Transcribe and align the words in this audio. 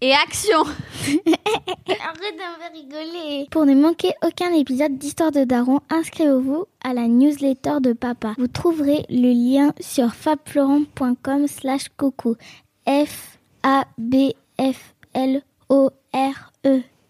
Et 0.00 0.12
action 0.12 0.62
Arrête 0.62 2.36
de 2.36 2.46
me 2.58 2.72
rigoler. 2.72 3.46
Pour 3.50 3.64
ne 3.66 3.74
manquer 3.74 4.12
aucun 4.24 4.52
épisode 4.52 4.98
d'Histoire 4.98 5.32
de 5.32 5.44
Daron, 5.44 5.80
inscrivez-vous 5.90 6.66
à 6.82 6.94
la 6.94 7.08
newsletter 7.08 7.80
de 7.80 7.92
papa. 7.92 8.34
Vous 8.38 8.48
trouverez 8.48 9.04
le 9.08 9.32
lien 9.32 9.72
sur 9.80 10.14
fabflorent.com 10.14 11.46
slash 11.46 11.88
coucou. 11.96 12.36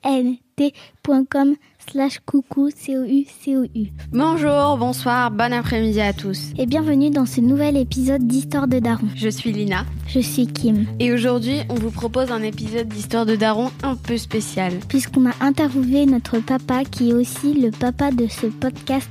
F-A-B-F-L-O-R-E-N-T.com 0.04 1.54
slash 1.90 2.20
coucou 2.24 2.70
C-O-U-C-O-U. 2.70 3.88
Bonjour, 4.12 4.76
bonsoir, 4.78 5.30
bon 5.30 5.52
après-midi 5.52 6.00
à 6.00 6.12
tous. 6.12 6.50
Et 6.58 6.66
bienvenue 6.66 7.10
dans 7.10 7.26
ce 7.26 7.40
nouvel 7.40 7.76
épisode 7.76 8.26
d'Histoire 8.26 8.68
de 8.68 8.78
Daron. 8.78 9.08
Je 9.16 9.28
suis 9.28 9.52
Lina 9.52 9.84
Je 10.06 10.20
suis 10.20 10.46
Kim. 10.46 10.86
et 11.00 11.12
aujourd'hui 11.12 11.60
on 11.68 11.74
vous 11.74 11.90
propose 11.90 12.30
un 12.30 12.42
épisode 12.42 12.88
d'Histoire 12.88 13.26
de 13.26 13.36
Daron 13.36 13.70
un 13.82 13.96
peu 13.96 14.16
spécial. 14.16 14.72
Puisqu'on 14.88 15.26
a 15.28 15.34
interviewé 15.40 16.06
notre 16.06 16.38
papa 16.38 16.84
qui 16.84 17.10
est 17.10 17.14
aussi 17.14 17.54
le 17.54 17.70
papa 17.70 18.10
de 18.10 18.26
ce 18.28 18.46
podcast 18.46 19.10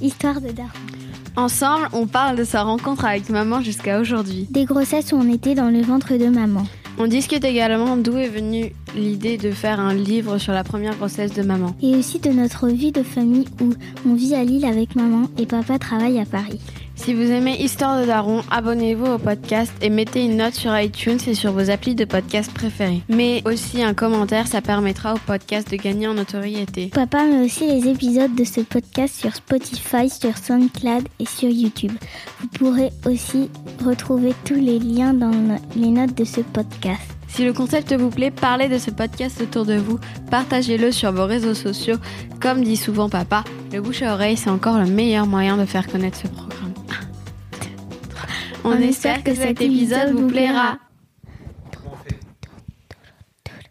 Histoire 0.00 0.40
de 0.40 0.50
Daron. 0.50 0.70
Ensemble, 1.36 1.88
on 1.92 2.06
parle 2.06 2.36
de 2.38 2.44
sa 2.44 2.62
rencontre 2.62 3.04
avec 3.04 3.28
maman 3.28 3.60
jusqu'à 3.60 4.00
aujourd'hui. 4.00 4.46
Des 4.50 4.64
grossesses 4.64 5.12
où 5.12 5.16
on 5.16 5.30
était 5.30 5.54
dans 5.54 5.68
le 5.68 5.82
ventre 5.82 6.14
de 6.16 6.28
maman. 6.28 6.62
On 6.98 7.06
discute 7.06 7.44
également 7.44 7.98
d'où 7.98 8.16
est 8.16 8.28
venue 8.28 8.72
l'idée 8.96 9.36
de 9.36 9.50
faire 9.50 9.80
un 9.80 9.92
livre 9.92 10.38
sur 10.38 10.54
la 10.54 10.64
première 10.64 10.96
grossesse 10.96 11.34
de 11.34 11.42
maman. 11.42 11.76
Et 11.82 11.94
aussi 11.94 12.18
de 12.18 12.30
notre 12.30 12.68
vie 12.68 12.90
de 12.90 13.02
famille 13.02 13.44
où 13.60 13.74
on 14.08 14.14
vit 14.14 14.34
à 14.34 14.44
Lille 14.44 14.64
avec 14.64 14.96
maman 14.96 15.28
et 15.38 15.44
papa 15.44 15.78
travaille 15.78 16.18
à 16.18 16.24
Paris. 16.24 16.60
Si 16.96 17.14
vous 17.14 17.30
aimez 17.30 17.56
Histoire 17.62 18.00
de 18.00 18.06
Daron, 18.06 18.42
abonnez-vous 18.50 19.06
au 19.06 19.18
podcast 19.18 19.72
et 19.80 19.90
mettez 19.90 20.24
une 20.24 20.38
note 20.38 20.54
sur 20.54 20.76
iTunes 20.76 21.18
et 21.26 21.34
sur 21.34 21.52
vos 21.52 21.70
applis 21.70 21.94
de 21.94 22.04
podcast 22.04 22.52
préférés. 22.52 23.02
Mais 23.08 23.42
aussi 23.44 23.82
un 23.82 23.94
commentaire, 23.94 24.48
ça 24.48 24.60
permettra 24.60 25.14
au 25.14 25.18
podcast 25.18 25.70
de 25.70 25.76
gagner 25.76 26.08
en 26.08 26.14
notoriété. 26.14 26.88
Papa 26.88 27.24
met 27.24 27.44
aussi 27.44 27.66
les 27.66 27.88
épisodes 27.88 28.34
de 28.34 28.44
ce 28.44 28.60
podcast 28.62 29.14
sur 29.14 29.34
Spotify, 29.34 30.10
sur 30.10 30.36
SoundCloud 30.36 31.06
et 31.20 31.26
sur 31.26 31.48
YouTube. 31.48 31.92
Vous 32.40 32.48
pourrez 32.48 32.90
aussi 33.04 33.50
retrouver 33.84 34.32
tous 34.44 34.54
les 34.54 34.80
liens 34.80 35.14
dans 35.14 35.58
les 35.76 35.88
notes 35.88 36.14
de 36.14 36.24
ce 36.24 36.40
podcast. 36.40 37.15
Si 37.28 37.44
le 37.44 37.52
concept 37.52 37.92
vous 37.92 38.10
plaît, 38.10 38.30
parlez 38.30 38.68
de 38.68 38.78
ce 38.78 38.90
podcast 38.90 39.40
autour 39.40 39.66
de 39.66 39.76
vous, 39.76 39.98
partagez-le 40.30 40.90
sur 40.92 41.12
vos 41.12 41.26
réseaux 41.26 41.54
sociaux. 41.54 41.96
Comme 42.40 42.62
dit 42.62 42.76
souvent 42.76 43.08
papa, 43.08 43.44
le 43.72 43.80
bouche 43.80 44.02
à 44.02 44.14
oreille, 44.14 44.36
c'est 44.36 44.50
encore 44.50 44.78
le 44.78 44.86
meilleur 44.86 45.26
moyen 45.26 45.56
de 45.56 45.66
faire 45.66 45.86
connaître 45.86 46.18
ce 46.18 46.28
programme. 46.28 46.72
On, 48.64 48.72
espère 48.72 49.22
que 49.22 49.34
cet 49.34 49.60
épisode 49.60 50.12
vous 50.12 50.26
plaira. 50.26 50.78
Comment 51.76 51.92
on 51.92 51.96
fait 51.96 52.18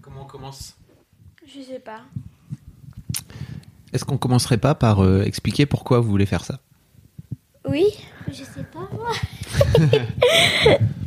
Comment 0.02 0.22
on 0.22 0.26
commence 0.26 0.76
Je 1.46 1.62
sais 1.62 1.80
pas. 1.80 2.02
Est-ce 3.92 4.06
qu'on 4.06 4.18
commencerait 4.18 4.58
pas 4.58 4.76
par 4.76 5.04
euh, 5.04 5.24
expliquer 5.24 5.66
pourquoi 5.66 6.00
vous 6.00 6.10
voulez 6.10 6.26
faire 6.26 6.46
ça? 6.46 6.60
Oui 7.68 7.86
Je 8.28 8.44
sais 8.44 8.64
pas 8.72 8.90
moi. 8.94 9.12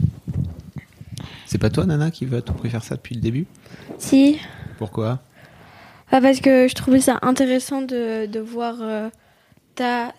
C'est 1.50 1.56
pas 1.58 1.70
toi, 1.70 1.86
Nana, 1.86 2.10
qui 2.10 2.26
veut 2.26 2.36
à 2.38 2.42
tout 2.42 2.52
prix 2.52 2.68
faire 2.68 2.84
ça 2.84 2.96
depuis 2.96 3.14
le 3.14 3.22
début? 3.22 3.46
Si. 3.96 4.38
Pourquoi? 4.76 5.20
Ah, 6.12 6.20
parce 6.20 6.40
que 6.40 6.68
je 6.68 6.74
trouvais 6.74 7.00
ça 7.00 7.18
intéressant 7.22 7.80
de, 7.80 8.26
de 8.26 8.38
voir 8.38 8.74
euh, 8.82 9.08
ta, 9.74 10.12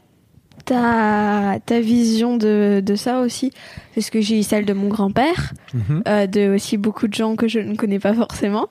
ta, 0.65 1.59
ta 1.63 1.79
vision 1.81 2.35
de, 2.35 2.81
de 2.83 2.95
ça 2.95 3.19
aussi. 3.19 3.51
Parce 3.93 4.09
que 4.09 4.21
j'ai 4.21 4.39
eu 4.39 4.43
celle 4.43 4.65
de 4.65 4.73
mon 4.73 4.87
grand-père, 4.87 5.53
Mhm. 5.75 6.03
euh, 6.07 6.25
de 6.25 6.49
aussi 6.55 6.77
beaucoup 6.77 7.07
de 7.07 7.13
gens 7.13 7.35
que 7.35 7.47
je 7.47 7.59
ne 7.59 7.75
connais 7.75 7.99
pas 7.99 8.13
forcément. 8.15 8.67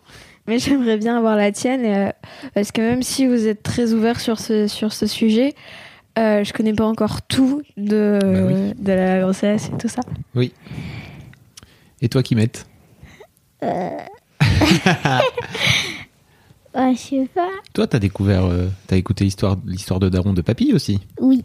Mais 0.48 0.58
j'aimerais 0.58 0.96
bien 0.96 1.16
avoir 1.16 1.36
la 1.36 1.52
tienne. 1.52 1.84
euh, 1.84 2.10
parce 2.54 2.72
que 2.72 2.80
même 2.80 3.02
si 3.04 3.24
vous 3.28 3.46
êtes 3.46 3.62
très 3.62 3.92
ouvert 3.92 4.18
sur 4.18 4.40
ce, 4.40 4.66
sur 4.66 4.92
ce 4.92 5.06
sujet, 5.06 5.54
je 6.16 6.52
connais 6.52 6.72
pas 6.72 6.86
encore 6.86 7.22
tout 7.22 7.62
de, 7.76 8.18
Bah 8.20 8.28
oui. 8.48 8.74
de 8.76 8.92
la 8.92 9.20
grossesse 9.20 9.70
et 9.72 9.78
tout 9.78 9.86
ça. 9.86 10.00
Oui. 10.34 10.52
Et 12.00 12.08
toi, 12.08 12.22
qui 12.22 12.34
mette 12.34 12.66
Ouais, 16.74 16.94
je 16.94 16.98
sais 16.98 17.28
pas. 17.34 17.48
Toi, 17.72 17.86
t'as 17.86 17.98
découvert, 17.98 18.44
euh, 18.44 18.68
t'as 18.86 18.96
écouté 18.96 19.24
l'histoire, 19.24 19.56
l'histoire 19.66 19.98
de 19.98 20.08
Daron 20.08 20.32
de 20.32 20.42
Papy 20.42 20.72
aussi? 20.74 21.00
Oui, 21.20 21.42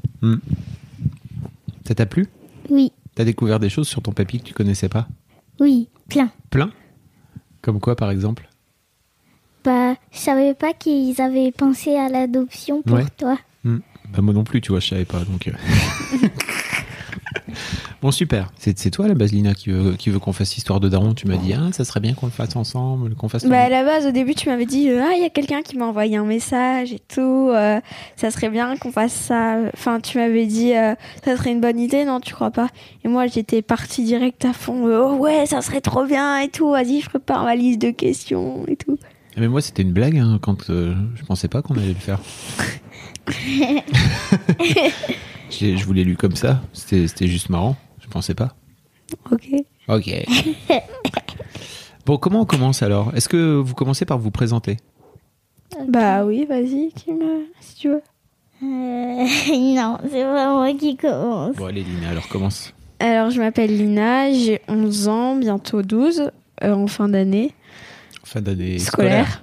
Ça 1.88 1.96
t'a 1.96 2.06
plu? 2.06 2.28
Oui, 2.70 2.92
T'as 3.16 3.24
découvert 3.26 3.60
des 3.60 3.70
choses 3.70 3.88
sur 3.88 4.02
ton 4.02 4.12
papy 4.12 4.40
que 4.40 4.44
tu 4.46 4.54
connaissais 4.54 4.90
pas? 4.90 5.08
Oui, 5.60 5.88
plein. 6.10 6.32
Plein? 6.50 6.72
Comme 7.62 7.80
quoi, 7.80 7.96
par 7.96 8.10
exemple? 8.12 8.50
Bah, 9.64 9.96
je 10.12 10.18
savais 10.18 10.54
pas 10.56 10.74
qu'ils 10.74 11.22
avaient 11.22 11.52
pensé 11.52 11.96
à 11.96 12.10
l'adoption 12.10 12.82
pour 12.82 12.98
Ouais. 12.98 13.06
toi. 13.18 13.38
Hmm. 13.64 13.78
Bah 14.12 14.22
moi 14.22 14.34
non 14.34 14.44
plus, 14.44 14.62
tu 14.62 14.72
vois, 14.72 14.80
je 14.82 14.90
savais 14.90 15.06
pas. 15.06 15.24
Donc. 15.24 15.48
euh. 15.48 15.52
bon 18.04 18.12
super. 18.12 18.52
C'est, 18.60 18.78
c'est 18.78 18.92
toi 18.92 19.08
la 19.08 19.16
Baselina 19.16 19.56
qui 19.56 19.72
veut, 19.72 19.94
qui 19.94 20.12
veut 20.12 20.20
qu'on 20.20 20.34
fasse 20.34 20.56
histoire 20.58 20.80
de 20.80 20.90
Daron. 20.90 21.14
Tu 21.16 21.26
m'as 21.26 21.38
dit 21.38 21.54
ah 21.54 21.72
ça 21.72 21.86
serait 21.86 22.02
bien 22.02 22.14
qu'on 22.14 22.28
le 22.28 22.32
fasse 22.32 22.56
ensemble, 22.56 23.16
qu'on 23.16 23.30
fasse. 23.30 23.46
Bah, 23.46 23.62
à 23.62 23.70
la 23.70 23.84
base, 23.84 24.06
au 24.06 24.12
début, 24.12 24.36
tu 24.36 24.50
m'avais 24.50 24.66
dit 24.66 24.90
euh, 24.90 25.02
Ah, 25.04 25.14
il 25.16 25.22
y 25.24 25.26
a 25.26 25.30
quelqu'un 25.30 25.62
qui 25.64 25.78
m'a 25.78 25.86
envoyé 25.86 26.18
un 26.18 26.26
message 26.26 26.92
et 26.94 27.00
tout. 27.00 27.50
euh, 27.50 27.80
ça 28.18 28.30
serait 28.30 28.50
bien 28.50 28.76
qu'on 28.78 28.92
fasse 28.92 29.14
ça. 29.14 29.58
Enfin, 29.74 30.00
tu 30.02 30.18
m'avais 30.18 30.46
dit 30.46 30.74
euh, 30.76 30.94
Ça 31.24 31.38
serait 31.38 31.52
une 31.54 31.62
bonne 31.62 31.80
idée, 31.80 32.04
non 32.06 32.20
Tu 32.20 32.34
crois 32.34 32.52
pas? 32.52 32.68
Et 33.06 33.08
moi, 33.08 33.26
j'étais 33.28 33.62
partie 33.62 34.04
direct 34.04 34.44
à 34.46 34.54
fond. 34.54 34.84
oh, 34.86 35.16
ouais, 35.16 35.46
ça 35.46 35.62
serait 35.62 35.82
trop 35.82 36.06
bien 36.06 36.40
et 36.40 36.50
tout. 36.50 36.70
Vas-y, 36.70 37.00
je 37.02 37.10
prépare 37.10 37.44
ma 37.46 37.56
liste 37.56 37.82
de 37.82 37.92
questions 37.92 38.66
et 38.68 38.76
tout. 38.76 38.98
Mais 39.36 39.48
moi 39.48 39.62
c'était 39.62 39.82
une 39.82 39.94
blague 39.94 40.20
hein, 40.20 40.38
quand 40.42 40.70
euh, 40.70 40.94
je 41.16 41.24
pensais 41.24 41.48
pas 41.48 41.64
qu'on 41.64 41.74
allait 41.74 41.88
le 41.88 41.94
faire. 41.96 42.20
J'ai- 45.50 45.78
je 45.78 45.86
vous 45.86 45.94
l'ai 45.94 46.04
lu 46.04 46.16
comme 46.16 46.36
ça. 46.36 46.62
C'était, 46.74 47.08
c'était 47.08 47.28
juste 47.28 47.50
marrant. 47.50 47.76
Je 48.14 48.20
pensais 48.20 48.36
pas. 48.36 48.50
Ok. 49.32 49.50
Ok. 49.88 50.12
bon 52.06 52.18
comment 52.18 52.42
on 52.42 52.46
commence 52.46 52.84
alors? 52.84 53.12
Est-ce 53.16 53.28
que 53.28 53.56
vous 53.56 53.74
commencez 53.74 54.06
par 54.06 54.20
vous 54.20 54.30
présenter? 54.30 54.78
Bah 55.88 56.24
oui, 56.24 56.46
vas-y, 56.46 56.92
Kim, 56.96 57.18
si 57.60 57.76
tu 57.76 57.90
veux. 57.90 58.04
Euh, 58.62 58.66
non, 59.76 59.98
c'est 60.12 60.22
pas 60.22 60.54
moi 60.54 60.72
qui 60.76 60.96
commence. 60.96 61.56
Bon 61.56 61.66
allez 61.66 61.82
Lina 61.82 62.10
alors 62.12 62.28
commence. 62.28 62.72
Alors, 63.00 63.32
je 63.32 63.40
m'appelle 63.42 63.76
Lina, 63.76 64.32
j'ai 64.32 64.62
11 64.68 65.08
ans, 65.08 65.36
bientôt 65.36 65.82
12, 65.82 66.30
euh, 66.64 66.72
en 66.72 66.86
fin 66.86 67.10
d'année. 67.10 67.52
Fin 68.24 68.42
d'année 68.42 68.78
scolaire. 68.78 69.42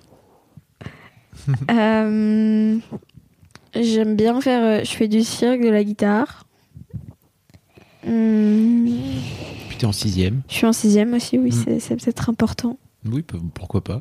Euh, 1.72 2.76
J'aime 3.75 4.14
bien 4.14 4.41
faire. 4.41 4.62
euh, 4.62 4.84
je 4.84 4.91
fais 4.92 5.08
du 5.08 5.22
cirque, 5.22 5.60
de 5.60 5.70
la 5.70 5.82
guitare. 5.82 6.47
Hum, 8.06 8.87
Puis 9.69 9.76
t'es 9.79 9.87
en 9.87 9.93
sixième. 9.93 10.43
je 10.49 10.55
suis 10.55 10.67
en 10.67 10.73
sixième 10.73 11.14
aussi, 11.14 11.38
oui, 11.38 11.50
Mm. 11.50 11.64
c'est- 11.64 11.81
c'est 11.81 11.97
peut-être 11.97 12.31
important. 12.31 12.79
Oui 13.06 13.25
pourquoi 13.55 13.82
pas. 13.82 14.00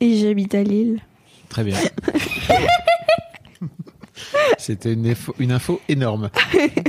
Et 0.00 0.16
j'habite 0.18 0.54
à 0.54 0.62
Lille. 0.62 1.00
Très 1.48 1.64
bien. 1.64 1.76
C'était 4.58 4.92
une, 4.92 5.06
info- 5.08 5.34
une 5.38 5.52
info 5.52 5.80
énorme 5.88 6.30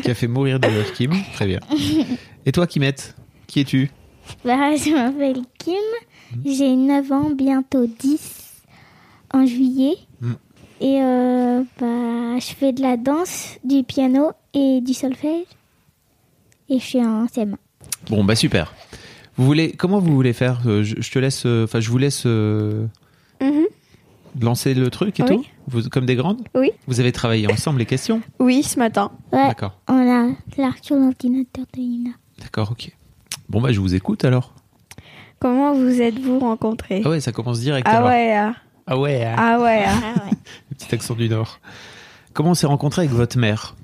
qui 0.04 0.12
a 0.12 0.14
fait 0.14 0.28
mourir 0.28 0.60
de 0.60 0.68
rire 0.68 0.94
Kim. 0.94 1.12
Très 1.34 1.46
bien. 1.48 1.60
Et 2.46 2.52
toi, 2.52 2.68
Kimette 2.68 3.16
Qui 3.48 3.62
es-tu? 3.62 3.90
Bah, 4.44 4.76
je 4.76 4.92
m'appelle 4.94 5.42
Kim, 5.60 5.76
j'ai 6.46 6.76
9 6.76 7.12
ans, 7.12 7.30
bientôt 7.32 7.86
10 7.88 8.64
en 9.34 9.46
juillet. 9.46 9.96
Mm. 10.22 10.32
Et 10.82 11.00
euh, 11.02 11.64
bah, 11.80 12.40
je 12.40 12.54
fais 12.56 12.74
de 12.74 12.82
la 12.82 12.98
danse, 12.98 13.58
du 13.64 13.84
piano 13.84 14.32
et 14.54 14.82
du 14.82 14.94
solfège. 14.94 15.46
Et 16.70 16.80
je 16.80 16.84
suis 16.84 17.00
en 17.06 17.26
CM1. 17.26 17.56
Bon, 18.10 18.24
bah 18.24 18.36
super. 18.36 18.74
Vous 19.38 19.46
voulez, 19.46 19.72
comment 19.74 20.00
vous 20.00 20.14
voulez 20.14 20.34
faire 20.34 20.62
Euh, 20.66 20.84
je, 20.84 20.96
je 21.00 21.12
te 21.12 21.20
laisse, 21.20 21.46
euh, 21.46 21.66
enfin, 21.66 21.80
je 21.80 21.90
vous 21.90 21.98
laisse 21.98 22.24
euh, 22.26 22.88
Mhm. 23.42 23.66
lancer 24.42 24.74
le 24.74 24.90
truc 24.90 25.20
et 25.20 25.24
Oui. 25.24 25.30
tout? 25.30 25.46
Vous, 25.68 25.90
Comme 25.90 26.06
des 26.06 26.16
grandes? 26.16 26.42
Oui. 26.56 26.72
Vous 26.88 27.00
avez 27.00 27.12
travaillé 27.12 27.52
ensemble 27.52 27.80
les 27.80 27.86
questions? 27.86 28.22
Oui, 28.40 28.64
ce 28.64 28.80
matin. 28.80 29.12
Ouais, 29.32 29.48
D'accord. 29.48 29.78
on 29.88 29.94
a 30.10 30.32
l'arc 30.58 30.80
sur 30.82 30.96
l'ordinateur 30.96 31.66
de 31.74 31.80
Lina. 31.80 32.12
D'accord, 32.42 32.72
ok. 32.72 32.92
Bon, 33.50 33.62
bah, 33.62 33.72
je 33.72 33.80
vous 33.80 33.94
écoute 33.94 34.24
alors. 34.26 34.54
Comment 35.40 35.74
vous 35.74 36.02
êtes-vous 36.02 36.40
rencontrés? 36.40 37.02
Ah 37.06 37.10
ouais, 37.10 37.20
ça 37.20 37.32
commence 37.32 37.60
direct. 37.60 37.86
Ah 37.90 37.98
alors. 37.98 38.10
ouais, 38.10 38.34
ah, 38.36 38.54
Ah 38.88 38.98
ouais, 39.00 39.24
ah 39.38 39.60
ouais. 39.62 39.84
ah. 39.86 39.94
Ah 40.04 40.26
ouais. 40.26 40.32
le 40.72 40.76
petit 40.76 40.96
accent 40.96 41.14
du 41.14 41.28
Nord. 41.30 41.60
Comment 42.34 42.52
on 42.52 42.56
s'est 42.56 42.68
rencontré 42.68 43.02
avec 43.04 43.12
votre 43.12 43.38
mère? 43.38 43.76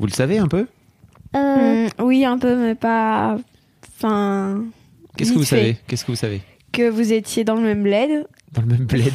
Vous 0.00 0.06
le 0.06 0.12
savez 0.12 0.38
un 0.38 0.48
peu? 0.48 0.66
Euh, 1.36 1.88
Hmm, 1.98 2.02
oui, 2.02 2.24
un 2.24 2.38
peu, 2.38 2.56
mais 2.56 2.74
pas. 2.74 3.36
Enfin. 3.96 4.64
Qu'est-ce 5.16 5.32
que 5.32 5.38
vous 5.38 5.44
savez? 5.44 5.76
Qu'est-ce 5.86 6.04
que 6.04 6.12
vous 6.12 6.16
savez? 6.16 6.40
Que 6.72 6.88
vous 6.88 7.12
étiez 7.12 7.44
dans 7.44 7.54
le 7.56 7.62
même 7.62 7.82
bled, 7.82 8.26
Dans 8.52 8.62
le 8.62 8.68
même 8.68 8.86
bled. 8.86 9.12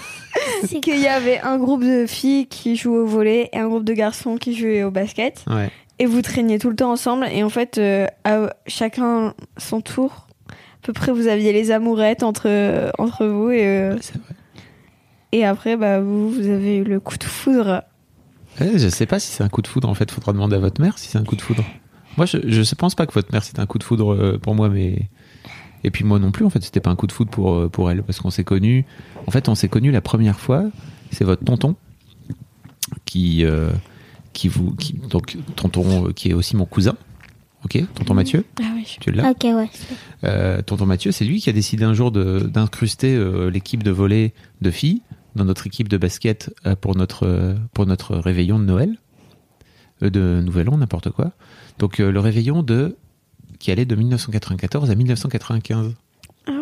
c'est 0.64 0.80
qu'il 0.80 1.00
y 1.00 1.06
avait 1.08 1.40
un 1.40 1.56
groupe 1.58 1.82
de 1.84 2.06
filles 2.06 2.46
qui 2.46 2.76
jouaient 2.76 2.98
au 2.98 3.06
volet 3.06 3.48
et 3.52 3.58
un 3.58 3.68
groupe 3.68 3.84
de 3.84 3.94
garçons 3.94 4.36
qui 4.36 4.54
jouaient 4.54 4.82
au 4.82 4.90
basket. 4.90 5.44
Ouais. 5.48 5.70
Et 5.98 6.06
vous 6.06 6.20
traîniez 6.20 6.58
tout 6.58 6.68
le 6.70 6.76
temps 6.76 6.92
ensemble. 6.92 7.26
Et 7.32 7.42
en 7.42 7.48
fait, 7.48 7.78
euh, 7.78 8.06
à 8.24 8.50
chacun 8.66 9.34
son 9.56 9.80
tour, 9.80 10.26
à 10.50 10.54
peu 10.82 10.92
près, 10.92 11.10
vous 11.12 11.26
aviez 11.26 11.52
les 11.52 11.70
amourettes 11.70 12.22
entre, 12.22 12.90
entre 12.98 13.26
vous. 13.26 13.50
Et, 13.50 13.64
euh, 13.66 13.96
C'est 14.00 14.14
vrai. 14.18 14.34
et 15.32 15.44
après, 15.46 15.76
bah, 15.76 16.00
vous, 16.00 16.28
vous 16.30 16.48
avez 16.48 16.76
eu 16.76 16.84
le 16.84 17.00
coup 17.00 17.16
de 17.16 17.24
foudre. 17.24 17.82
Ouais, 18.60 18.78
je 18.78 18.88
sais 18.88 19.06
pas 19.06 19.18
si 19.20 19.30
c'est 19.32 19.42
un 19.44 19.48
coup 19.48 19.62
de 19.62 19.66
foudre. 19.66 19.88
En 19.88 19.94
fait, 19.94 20.10
faudra 20.10 20.32
demander 20.32 20.56
à 20.56 20.58
votre 20.58 20.80
mère 20.80 20.98
si 20.98 21.08
c'est 21.08 21.18
un 21.18 21.24
coup 21.24 21.36
de 21.36 21.42
foudre. 21.42 21.64
Moi, 22.16 22.24
je, 22.26 22.38
je 22.62 22.74
pense 22.74 22.94
pas 22.94 23.06
que 23.06 23.12
votre 23.12 23.30
mère 23.32 23.44
c'était 23.44 23.60
un 23.60 23.66
coup 23.66 23.78
de 23.78 23.84
foudre 23.84 24.14
euh, 24.14 24.38
pour 24.38 24.54
moi, 24.54 24.68
mais 24.70 25.08
et 25.84 25.90
puis 25.90 26.04
moi 26.04 26.18
non 26.18 26.30
plus. 26.30 26.44
En 26.46 26.50
fait, 26.50 26.62
c'était 26.62 26.80
pas 26.80 26.90
un 26.90 26.96
coup 26.96 27.06
de 27.06 27.12
foudre 27.12 27.30
pour 27.30 27.52
euh, 27.54 27.68
pour 27.68 27.90
elle 27.90 28.02
parce 28.02 28.20
qu'on 28.20 28.30
s'est 28.30 28.44
connus. 28.44 28.84
En 29.26 29.30
fait, 29.30 29.48
on 29.48 29.54
s'est 29.54 29.68
connus 29.68 29.90
la 29.90 30.00
première 30.00 30.40
fois. 30.40 30.64
C'est 31.10 31.24
votre 31.24 31.44
tonton 31.44 31.76
qui 33.04 33.44
euh, 33.44 33.70
qui 34.32 34.48
vous 34.48 34.74
qui, 34.74 34.94
donc 34.94 35.36
tonton 35.56 36.12
qui 36.14 36.30
est 36.30 36.34
aussi 36.34 36.56
mon 36.56 36.66
cousin. 36.66 36.96
Ok, 37.64 37.82
tonton 37.94 38.14
Mathieu, 38.14 38.44
Ah 38.60 38.70
oui. 38.76 38.96
tu 39.00 39.10
l'as. 39.10 39.28
Ok, 39.30 39.42
ouais. 39.42 39.68
Euh, 40.24 40.62
tonton 40.62 40.86
Mathieu, 40.86 41.10
c'est 41.10 41.24
lui 41.24 41.40
qui 41.40 41.50
a 41.50 41.52
décidé 41.52 41.82
un 41.84 41.94
jour 41.94 42.12
de- 42.12 42.40
d'incruster 42.40 43.12
euh, 43.16 43.50
l'équipe 43.50 43.82
de 43.82 43.90
volley 43.90 44.32
de 44.60 44.70
filles 44.70 45.02
dans 45.36 45.44
notre 45.44 45.66
équipe 45.66 45.88
de 45.88 45.96
basket 45.98 46.52
euh, 46.66 46.74
pour 46.76 46.96
notre 46.96 47.26
euh, 47.26 47.54
pour 47.74 47.86
notre 47.86 48.16
réveillon 48.16 48.58
de 48.58 48.64
Noël, 48.64 48.96
Euh, 50.02 50.10
de 50.10 50.42
Nouvel 50.44 50.68
An, 50.68 50.76
n'importe 50.78 51.10
quoi. 51.10 51.32
Donc 51.78 52.00
euh, 52.00 52.10
le 52.12 52.20
réveillon 52.20 52.62
de 52.62 52.96
qui 53.58 53.70
allait 53.70 53.86
de 53.86 53.94
1994 53.96 54.90
à 54.90 54.94
1995. 54.94 55.94
Ah 56.46 56.50
ouais. 56.52 56.58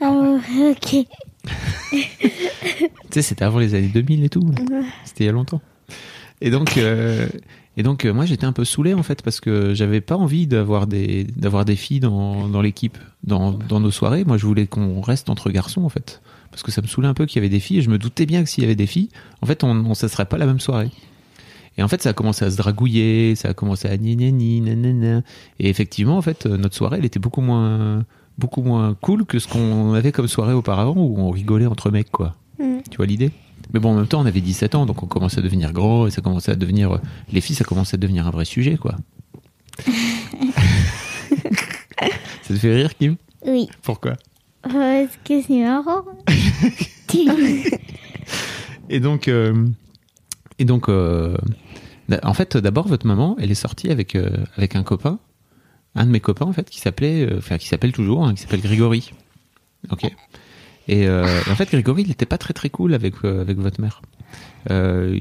Ah 0.00 0.12
ouais, 0.12 0.70
ok. 0.76 1.06
Tu 1.90 1.98
sais, 3.10 3.22
c'était 3.22 3.44
avant 3.44 3.58
les 3.58 3.74
années 3.74 3.88
2000 3.88 4.24
et 4.24 4.28
tout. 4.28 4.42
C'était 5.04 5.24
il 5.24 5.26
y 5.26 5.30
a 5.30 5.32
longtemps. 5.32 5.62
Et 6.42 6.50
donc, 6.50 6.76
euh, 6.76 7.26
et 7.78 7.82
donc 7.82 8.04
euh, 8.04 8.12
moi, 8.12 8.26
j'étais 8.26 8.44
un 8.44 8.52
peu 8.52 8.64
saoulé 8.66 8.92
en 8.92 9.02
fait 9.02 9.22
parce 9.22 9.40
que 9.40 9.72
j'avais 9.72 10.02
pas 10.02 10.16
envie 10.16 10.46
d'avoir 10.46 10.86
des 10.86 11.24
d'avoir 11.24 11.64
des 11.64 11.76
filles 11.76 12.00
dans, 12.00 12.46
dans 12.48 12.60
l'équipe, 12.60 12.98
dans, 13.24 13.52
dans 13.52 13.80
nos 13.80 13.90
soirées. 13.90 14.24
Moi, 14.24 14.36
je 14.36 14.44
voulais 14.44 14.66
qu'on 14.66 15.00
reste 15.00 15.30
entre 15.30 15.48
garçons 15.50 15.84
en 15.84 15.88
fait, 15.88 16.20
parce 16.56 16.62
que 16.62 16.72
ça 16.72 16.80
me 16.80 16.86
saoulait 16.86 17.06
un 17.06 17.12
peu 17.12 17.26
qu'il 17.26 17.36
y 17.36 17.40
avait 17.40 17.50
des 17.50 17.60
filles. 17.60 17.80
Et 17.80 17.82
je 17.82 17.90
me 17.90 17.98
doutais 17.98 18.24
bien 18.24 18.42
que 18.42 18.48
s'il 18.48 18.64
y 18.64 18.66
avait 18.66 18.74
des 18.74 18.86
filles, 18.86 19.10
en 19.42 19.46
fait, 19.46 19.62
on, 19.62 19.72
on 19.72 19.92
ça 19.92 20.08
serait 20.08 20.24
pas 20.24 20.38
la 20.38 20.46
même 20.46 20.58
soirée. 20.58 20.88
Et 21.76 21.82
en 21.82 21.88
fait, 21.88 22.00
ça 22.00 22.08
a 22.08 22.12
commencé 22.14 22.46
à 22.46 22.50
se 22.50 22.56
dragouiller, 22.56 23.34
ça 23.34 23.50
a 23.50 23.52
commencé 23.52 23.88
à 23.88 23.96
ni 23.98 24.16
ni 24.16 24.32
ni. 24.32 24.62
Et 25.58 25.68
effectivement, 25.68 26.16
en 26.16 26.22
fait, 26.22 26.46
euh, 26.46 26.56
notre 26.56 26.74
soirée, 26.74 26.96
elle 26.96 27.04
était 27.04 27.18
beaucoup 27.18 27.42
moins 27.42 28.06
beaucoup 28.38 28.62
moins 28.62 28.96
cool 29.02 29.26
que 29.26 29.38
ce 29.38 29.46
qu'on 29.48 29.92
avait 29.92 30.12
comme 30.12 30.28
soirée 30.28 30.54
auparavant 30.54 30.94
où 30.96 31.18
on 31.18 31.30
rigolait 31.30 31.66
entre 31.66 31.90
mecs 31.90 32.10
quoi. 32.10 32.34
Mm. 32.58 32.78
Tu 32.90 32.96
vois 32.96 33.04
l'idée? 33.04 33.32
Mais 33.74 33.80
bon, 33.80 33.90
en 33.90 33.96
même 33.96 34.06
temps, 34.06 34.22
on 34.22 34.26
avait 34.26 34.40
17 34.40 34.76
ans, 34.76 34.86
donc 34.86 35.02
on 35.02 35.06
commençait 35.06 35.40
à 35.40 35.42
devenir 35.42 35.74
gros 35.74 36.06
et 36.06 36.10
ça 36.10 36.22
commençait 36.22 36.52
à 36.52 36.56
devenir. 36.56 37.00
Les 37.30 37.42
filles, 37.42 37.56
ça 37.56 37.64
commençait 37.64 37.96
à 37.96 37.98
devenir 37.98 38.26
un 38.26 38.30
vrai 38.30 38.46
sujet, 38.46 38.78
quoi. 38.78 38.94
ça 42.40 42.48
te 42.48 42.54
fait 42.54 42.74
rire, 42.74 42.96
Kim? 42.96 43.16
Oui. 43.44 43.68
Pourquoi? 43.82 44.14
Que 45.24 45.42
c'est 45.42 45.62
marrant. 45.62 46.04
Et 48.88 49.00
donc, 49.00 49.28
euh, 49.28 49.66
et 50.58 50.64
donc, 50.64 50.88
euh, 50.88 51.36
en 52.22 52.34
fait, 52.34 52.56
d'abord, 52.56 52.88
votre 52.88 53.06
maman, 53.06 53.36
elle 53.40 53.50
est 53.50 53.54
sortie 53.54 53.90
avec 53.90 54.14
euh, 54.14 54.30
avec 54.56 54.76
un 54.76 54.82
copain, 54.82 55.18
un 55.94 56.06
de 56.06 56.10
mes 56.10 56.20
copains, 56.20 56.46
en 56.46 56.52
fait, 56.52 56.68
qui 56.70 56.80
s'appelait, 56.80 57.26
euh, 57.26 57.38
enfin, 57.38 57.58
qui 57.58 57.68
s'appelle 57.68 57.92
toujours, 57.92 58.26
hein, 58.26 58.34
qui 58.34 58.42
s'appelle 58.42 58.60
Grégory. 58.60 59.12
Ok. 59.90 60.04
Et, 60.88 61.08
euh, 61.08 61.26
en 61.50 61.54
fait, 61.56 61.70
Grégory, 61.70 62.02
il 62.02 62.08
n'était 62.08 62.26
pas 62.26 62.38
très 62.38 62.54
très 62.54 62.70
cool 62.70 62.94
avec 62.94 63.14
euh, 63.24 63.40
avec 63.40 63.58
votre 63.58 63.80
mère. 63.80 64.02
Euh, 64.70 65.18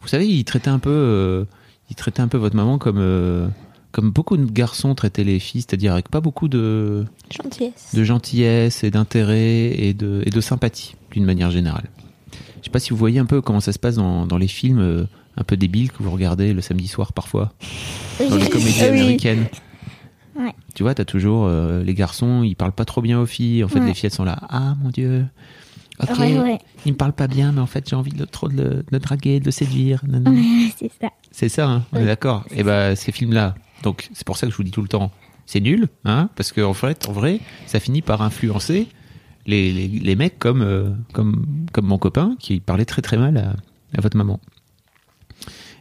vous 0.00 0.08
savez, 0.08 0.26
il 0.26 0.44
traitait 0.44 0.68
un 0.68 0.78
peu, 0.78 0.90
euh, 0.90 1.44
il 1.88 1.96
traitait 1.96 2.20
un 2.20 2.28
peu 2.28 2.38
votre 2.38 2.56
maman 2.56 2.78
comme 2.78 2.98
euh, 2.98 3.48
comme 3.92 4.10
beaucoup 4.10 4.36
de 4.36 4.44
garçons 4.50 4.94
traitaient 4.94 5.24
les 5.24 5.38
filles, 5.38 5.62
c'est-à-dire 5.62 5.92
avec 5.92 6.08
pas 6.08 6.20
beaucoup 6.20 6.48
de 6.48 7.04
Gentillesse. 7.30 7.94
de 7.94 8.04
gentillesse 8.04 8.84
et 8.84 8.90
d'intérêt 8.90 9.72
et 9.78 9.94
de, 9.94 10.22
et 10.26 10.30
de 10.30 10.40
sympathie, 10.40 10.94
d'une 11.12 11.24
manière 11.24 11.50
générale. 11.50 11.88
Je 12.60 12.64
sais 12.66 12.70
pas 12.70 12.78
si 12.78 12.90
vous 12.90 12.96
voyez 12.96 13.18
un 13.18 13.24
peu 13.26 13.40
comment 13.40 13.60
ça 13.60 13.72
se 13.72 13.78
passe 13.78 13.96
dans, 13.96 14.26
dans 14.26 14.36
les 14.38 14.48
films 14.48 14.78
euh, 14.80 15.04
un 15.36 15.44
peu 15.44 15.56
débiles 15.56 15.90
que 15.90 16.02
vous 16.02 16.10
regardez 16.10 16.52
le 16.52 16.60
samedi 16.60 16.88
soir 16.88 17.12
parfois, 17.12 17.52
dans 18.28 18.36
les 18.36 18.48
comédies 18.48 18.82
américaines. 18.84 19.46
Ouais. 20.38 20.54
Tu 20.74 20.82
vois, 20.82 20.94
t'as 20.94 21.04
toujours 21.04 21.46
euh, 21.46 21.82
les 21.82 21.94
garçons, 21.94 22.42
ils 22.44 22.54
parlent 22.54 22.72
pas 22.72 22.84
trop 22.84 23.02
bien 23.02 23.18
aux 23.20 23.26
filles. 23.26 23.64
En 23.64 23.68
fait, 23.68 23.80
Ouais. 23.80 23.86
les 23.86 23.94
filles, 23.94 24.06
elles 24.06 24.12
sont 24.12 24.24
là. 24.24 24.38
Ah 24.48 24.74
mon 24.82 24.90
dieu. 24.90 25.26
Ok, 26.02 26.18
Ouais, 26.18 26.58
il 26.86 26.92
me 26.92 26.96
parle 26.96 27.12
pas 27.12 27.26
bien, 27.26 27.52
mais 27.52 27.60
en 27.60 27.66
fait, 27.66 27.88
j'ai 27.90 27.96
envie 27.96 28.12
de 28.12 28.24
trop 28.24 28.48
de 28.48 28.54
le, 28.56 28.64
de 28.76 28.84
le 28.90 28.98
draguer, 29.00 29.38
de 29.40 29.44
le 29.46 29.50
séduire. 29.50 30.02
c'est 30.78 30.90
ça. 31.00 31.08
C'est 31.30 31.48
ça, 31.50 31.68
hein, 31.68 31.82
on 31.92 31.98
est 31.98 32.06
d'accord. 32.06 32.44
Et 32.52 32.62
ben 32.62 32.94
ces 32.96 33.12
films-là, 33.12 33.54
donc 33.82 34.08
c'est 34.12 34.26
pour 34.26 34.36
ça 34.36 34.46
que 34.46 34.52
je 34.52 34.56
vous 34.56 34.62
dis 34.62 34.70
tout 34.70 34.82
le 34.82 34.88
temps, 34.88 35.10
c'est 35.46 35.60
nul, 35.60 35.88
hein, 36.04 36.30
parce 36.36 36.52
qu'en 36.52 36.74
fait, 36.74 37.08
en 37.08 37.12
vrai, 37.12 37.40
ça 37.66 37.80
finit 37.80 38.02
par 38.02 38.22
influencer 38.22 38.86
les, 39.46 39.72
les, 39.72 39.88
les 39.88 40.16
mecs 40.16 40.38
comme, 40.38 40.62
euh, 40.62 40.90
comme, 41.12 41.44
comme 41.72 41.86
mon 41.86 41.98
copain 41.98 42.36
qui 42.38 42.60
parlait 42.60 42.84
très 42.84 43.02
très 43.02 43.16
mal 43.16 43.36
à, 43.36 44.00
votre 44.00 44.16
maman. 44.16 44.38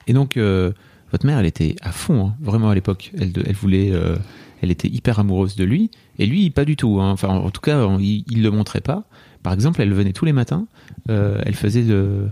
Et 0.08 0.14
donc, 0.14 0.38
euh, 0.38 0.72
votre 1.12 1.26
mère, 1.26 1.38
elle 1.38 1.46
était 1.46 1.76
à 1.82 1.92
fond, 1.92 2.28
hein, 2.28 2.36
vraiment 2.42 2.70
à 2.70 2.76
l'époque. 2.76 3.12
Elle, 3.18 3.32
elle 3.46 3.56
voulait, 3.56 3.92
euh, 3.92 4.16
elle 4.64 4.72
était 4.72 4.88
hyper 4.88 5.20
amoureuse 5.20 5.56
de 5.56 5.66
lui, 5.66 5.92
et 6.18 6.26
lui, 6.26 6.50
pas 6.50 6.66
du 6.66 6.76
tout. 6.76 7.00
hein. 7.00 7.12
Enfin, 7.12 7.30
en 7.30 7.52
tout 7.52 7.62
cas, 7.62 7.88
il, 8.00 8.42
le 8.42 8.50
montrait 8.50 8.82
pas. 8.82 9.04
Par 9.44 9.54
exemple, 9.54 9.82
elle 9.82 9.94
venait 9.94 10.14
tous 10.14 10.26
les 10.26 10.34
matins, 10.34 10.66
elle 11.08 11.56
faisait 11.56 11.84
le, 11.84 12.32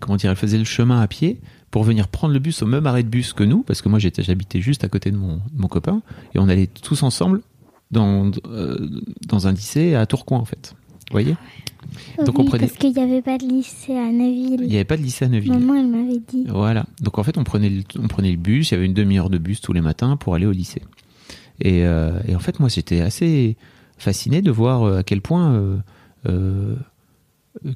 comment 0.00 0.16
dire, 0.16 0.30
elle 0.30 0.36
faisait 0.36 0.58
le 0.58 0.64
chemin 0.64 1.00
à 1.00 1.06
pied 1.06 1.40
pour 1.72 1.82
venir 1.82 2.06
prendre 2.06 2.32
le 2.32 2.38
bus 2.38 2.62
au 2.62 2.66
même 2.66 2.86
arrêt 2.86 3.02
de 3.02 3.08
bus 3.08 3.32
que 3.32 3.42
nous, 3.42 3.62
parce 3.64 3.82
que 3.82 3.88
moi 3.88 3.98
j'habitais 3.98 4.60
juste 4.60 4.84
à 4.84 4.88
côté 4.88 5.10
de 5.10 5.16
mon, 5.16 5.36
de 5.38 5.58
mon 5.58 5.66
copain, 5.66 6.02
et 6.34 6.38
on 6.38 6.48
allait 6.48 6.68
tous 6.68 7.02
ensemble 7.02 7.40
dans, 7.90 8.30
euh, 8.46 8.88
dans 9.26 9.48
un 9.48 9.52
lycée 9.52 9.94
à 9.96 10.06
Tourcoing 10.06 10.38
en 10.38 10.44
fait. 10.44 10.74
Vous 11.10 11.14
voyez? 11.14 11.34
Donc, 12.24 12.38
on 12.38 12.44
prenait- 12.44 12.66
parce 12.66 12.78
qu'il 12.78 12.92
n'y 12.92 13.00
avait 13.00 13.20
pas 13.22 13.36
de 13.38 13.44
lycée 13.44 13.94
à 13.96 14.06
Il 14.08 14.16
Neuville. 14.18 14.68
n'y 14.68 14.76
avait 14.76 14.84
pas 14.84 14.96
de 14.96 15.02
lycée 15.02 15.24
à 15.24 15.28
Neuville. 15.28 15.52
Maman, 15.52 15.74
elle 15.74 15.88
m'avait 15.88 16.20
dit. 16.26 16.44
Voilà. 16.48 16.86
Donc 17.00 17.18
en 17.18 17.22
fait, 17.22 17.36
on 17.36 17.44
prenait, 17.44 17.68
le, 17.68 17.82
on 17.98 18.06
prenait 18.08 18.30
le 18.30 18.36
bus, 18.38 18.70
il 18.70 18.74
y 18.74 18.76
avait 18.76 18.86
une 18.86 18.94
demi-heure 18.94 19.28
de 19.30 19.38
bus 19.38 19.60
tous 19.60 19.72
les 19.72 19.80
matins 19.80 20.16
pour 20.16 20.34
aller 20.34 20.46
au 20.46 20.52
lycée. 20.52 20.82
Et, 21.60 21.84
euh, 21.84 22.18
et 22.28 22.36
en 22.36 22.38
fait, 22.38 22.60
moi, 22.60 22.68
j'étais 22.68 23.00
assez 23.00 23.56
fasciné 23.98 24.42
de 24.42 24.50
voir 24.50 24.82
euh, 24.84 24.98
à 24.98 25.02
quel 25.02 25.20
point 25.20 25.52
euh, 26.28 26.76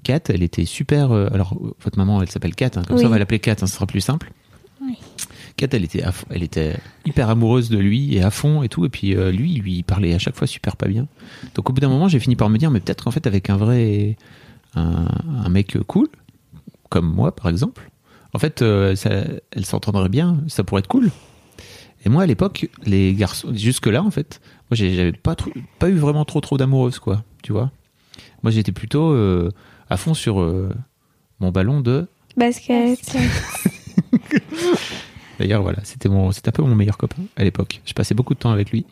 Kat, 0.02 0.20
elle 0.28 0.42
était 0.42 0.64
super. 0.64 1.12
euh, 1.12 1.28
alors, 1.32 1.54
votre 1.82 1.98
maman, 1.98 2.22
elle 2.22 2.30
s'appelle 2.30 2.54
Kat, 2.54 2.70
hein, 2.76 2.82
comme 2.86 2.96
Oui. 2.96 3.02
ça 3.02 3.08
on 3.08 3.10
va 3.10 3.18
l'appeler 3.18 3.38
Kat, 3.40 3.52
hein, 3.60 3.66
ce 3.66 3.74
sera 3.74 3.86
plus 3.86 4.00
simple. 4.00 4.32
Oui. 4.82 4.96
Kat, 5.56 5.68
elle 5.72 5.84
était, 5.84 6.02
elle 6.30 6.42
était 6.42 6.76
hyper 7.04 7.28
amoureuse 7.30 7.68
de 7.70 7.78
lui 7.78 8.14
et 8.14 8.22
à 8.22 8.30
fond 8.30 8.62
et 8.62 8.68
tout. 8.68 8.84
Et 8.84 8.88
puis 8.88 9.14
euh, 9.16 9.30
lui, 9.30 9.52
il 9.54 9.60
lui 9.62 9.82
parlait 9.82 10.14
à 10.14 10.18
chaque 10.18 10.36
fois 10.36 10.46
super 10.46 10.76
pas 10.76 10.88
bien. 10.88 11.06
Donc 11.54 11.68
au 11.70 11.72
bout 11.72 11.80
d'un 11.80 11.88
moment, 11.88 12.08
j'ai 12.08 12.20
fini 12.20 12.36
par 12.36 12.48
me 12.50 12.58
dire, 12.58 12.70
mais 12.70 12.80
peut-être 12.80 13.04
qu'en 13.04 13.10
fait, 13.10 13.26
avec 13.26 13.48
un 13.50 13.56
vrai, 13.56 14.16
un, 14.74 15.06
un 15.44 15.48
mec 15.48 15.76
cool, 15.86 16.08
comme 16.90 17.06
moi 17.12 17.34
par 17.34 17.48
exemple, 17.48 17.90
en 18.34 18.38
fait, 18.38 18.60
euh, 18.62 18.94
ça, 18.96 19.10
elle 19.52 19.64
s'entendrait 19.64 20.10
bien, 20.10 20.38
ça 20.48 20.62
pourrait 20.64 20.80
être 20.80 20.88
cool. 20.88 21.10
Et 22.04 22.08
moi, 22.10 22.22
à 22.22 22.26
l'époque, 22.26 22.68
les 22.84 23.14
garçons, 23.14 23.48
jusque-là, 23.54 24.02
en 24.02 24.10
fait, 24.10 24.40
moi, 24.70 24.76
j'avais 24.76 25.12
pas, 25.12 25.34
pas 25.78 25.88
eu 25.88 25.96
vraiment 25.96 26.24
trop, 26.24 26.40
trop 26.40 26.56
d'amoureuses, 26.58 26.98
quoi, 26.98 27.24
tu 27.42 27.52
vois. 27.52 27.72
Moi, 28.42 28.50
j'étais 28.50 28.72
plutôt 28.72 29.12
euh, 29.12 29.50
à 29.90 29.96
fond 29.96 30.14
sur 30.14 30.40
euh, 30.40 30.70
mon 31.40 31.50
ballon 31.50 31.80
de. 31.80 32.06
Basket. 32.36 33.16
D'ailleurs, 35.38 35.62
voilà, 35.62 35.78
c'était 35.84 36.08
mon, 36.08 36.32
c'était 36.32 36.48
un 36.48 36.52
peu 36.52 36.62
mon 36.62 36.74
meilleur 36.74 36.96
copain 36.96 37.22
à 37.36 37.44
l'époque. 37.44 37.80
Je 37.84 37.92
passais 37.92 38.14
beaucoup 38.14 38.34
de 38.34 38.38
temps 38.38 38.50
avec 38.50 38.70
lui. 38.70 38.86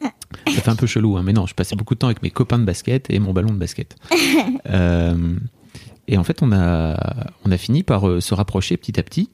Ça 0.00 0.60
fait 0.60 0.70
un 0.70 0.76
peu 0.76 0.86
chelou, 0.86 1.16
hein, 1.16 1.22
mais 1.22 1.32
non, 1.32 1.46
je 1.46 1.54
passais 1.54 1.76
beaucoup 1.76 1.94
de 1.94 1.98
temps 2.00 2.08
avec 2.08 2.22
mes 2.22 2.30
copains 2.30 2.58
de 2.58 2.64
basket 2.64 3.08
et 3.10 3.18
mon 3.18 3.32
ballon 3.32 3.52
de 3.52 3.58
basket. 3.58 3.96
Euh, 4.70 5.36
et 6.08 6.16
en 6.16 6.24
fait, 6.24 6.42
on 6.42 6.52
a, 6.52 6.96
on 7.44 7.50
a 7.50 7.58
fini 7.58 7.82
par 7.82 8.22
se 8.22 8.34
rapprocher 8.34 8.76
petit 8.76 8.98
à 8.98 9.02
petit 9.02 9.28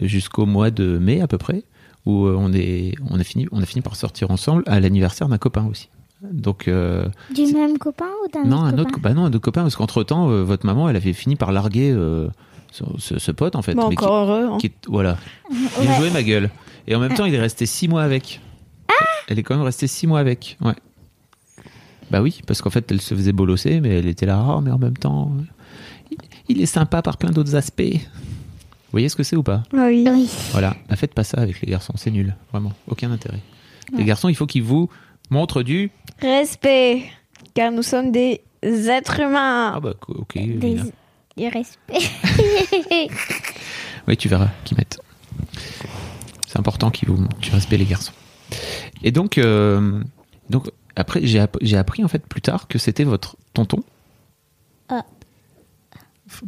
jusqu'au 0.00 0.46
mois 0.46 0.70
de 0.70 0.98
mai 0.98 1.20
à 1.20 1.26
peu 1.26 1.38
près, 1.38 1.64
où 2.04 2.26
on, 2.28 2.52
est, 2.52 2.94
on, 3.10 3.18
a 3.18 3.24
fini, 3.24 3.46
on 3.52 3.60
a 3.60 3.66
fini 3.66 3.82
par 3.82 3.96
sortir 3.96 4.30
ensemble 4.30 4.62
à 4.66 4.80
l'anniversaire 4.80 5.28
d'un 5.28 5.38
copain 5.38 5.66
aussi, 5.66 5.88
Donc, 6.22 6.66
euh, 6.68 7.06
Du 7.34 7.52
même 7.52 7.76
copain 7.78 8.08
ou 8.24 8.28
d'un 8.30 8.44
non, 8.44 8.56
autre 8.58 8.66
un 8.66 8.70
copain 8.70 8.82
autre, 8.90 9.00
bah 9.00 9.14
non, 9.14 9.24
un 9.24 9.28
autre 9.28 9.38
copain, 9.38 9.62
parce 9.62 9.76
qu'entre 9.76 10.02
temps, 10.02 10.26
votre 10.28 10.64
maman, 10.66 10.88
elle 10.88 10.96
avait 10.96 11.12
fini 11.12 11.36
par 11.36 11.52
larguer 11.52 11.90
euh, 11.92 12.28
ce, 12.72 12.84
ce- 12.98 13.18
ce 13.18 13.32
pote, 13.32 13.54
en 13.54 13.62
fait. 13.62 13.74
Bon, 13.74 13.88
mais 13.90 13.96
qui- 13.96 14.04
encore 14.04 14.28
heureux. 14.30 14.48
hein. 14.52 14.58
qui 14.58 14.72
voilà. 14.88 15.18
Bien 15.50 15.90
Ouais. 15.90 15.96
joué, 15.98 16.10
ma 16.10 16.22
gueule. 16.22 16.50
Et 16.88 16.94
en 16.94 17.00
même 17.00 17.14
temps, 17.14 17.26
il 17.26 17.34
est 17.34 17.40
resté 17.40 17.66
six 17.66 17.86
mois 17.88 18.02
avec. 18.02 18.40
Elle 19.28 19.38
est 19.38 19.42
quand 19.42 19.56
même 19.56 19.64
restée 19.64 19.88
six 19.88 20.06
mois 20.06 20.20
avec. 20.20 20.56
Ouais. 20.62 20.74
Bah 22.10 22.22
oui, 22.22 22.40
parce 22.46 22.62
qu'en 22.62 22.70
fait, 22.70 22.90
elle 22.92 23.00
se 23.00 23.14
faisait 23.14 23.32
bolosser, 23.32 23.80
mais 23.80 23.98
elle 23.98 24.06
était 24.06 24.26
là, 24.26 24.38
Ah, 24.40 24.60
mais 24.62 24.70
en 24.70 24.78
même 24.78 24.96
temps, 24.96 25.32
il- 26.10 26.18
il 26.48 26.62
est 26.62 26.66
sympa 26.66 27.02
par 27.02 27.16
plein 27.16 27.30
d'autres 27.30 27.56
aspects. 27.56 27.82
Vous 27.82 28.92
voyez 28.92 29.08
ce 29.08 29.16
que 29.16 29.24
c'est 29.24 29.36
ou 29.36 29.42
pas 29.42 29.64
Ah 29.76 29.86
oui. 29.88 30.06
Voilà. 30.52 30.76
Ne 30.88 30.96
faites 30.96 31.12
pas 31.12 31.24
ça 31.24 31.38
avec 31.40 31.60
les 31.60 31.70
garçons, 31.70 31.92
c'est 31.96 32.12
nul. 32.12 32.36
Vraiment, 32.52 32.72
aucun 32.88 33.10
intérêt. 33.10 33.40
Les 33.96 34.04
garçons, 34.04 34.28
il 34.28 34.34
faut 34.36 34.46
qu'ils 34.46 34.62
vous 34.62 34.88
montrent 35.30 35.62
du. 35.62 35.90
Respect, 36.20 37.04
car 37.54 37.70
nous 37.72 37.82
sommes 37.82 38.12
des 38.12 38.42
êtres 38.62 39.20
humains. 39.20 39.72
Ah 39.76 39.80
bah, 39.80 39.94
ok. 40.08 40.34
Des... 40.34 40.80
Du 41.36 41.48
respect. 41.48 41.98
Oui, 44.08 44.16
tu 44.16 44.28
verras 44.28 44.48
qu'ils 44.64 44.76
mettent. 44.78 45.00
C'est 46.46 46.58
important 46.58 46.90
qu'ils 46.90 47.08
vous 47.08 47.26
tu 47.40 47.50
respectes 47.52 47.80
les 47.80 47.86
garçons. 47.86 48.12
Et 49.02 49.10
donc, 49.10 49.36
euh, 49.38 50.00
donc 50.48 50.70
après, 50.94 51.26
j'ai 51.26 51.40
app- 51.40 51.56
j'ai 51.60 51.76
appris 51.76 52.04
en 52.04 52.08
fait 52.08 52.24
plus 52.24 52.40
tard 52.40 52.68
que 52.68 52.78
c'était 52.78 53.02
votre 53.04 53.36
tonton, 53.52 53.82
Ah. 54.88 55.02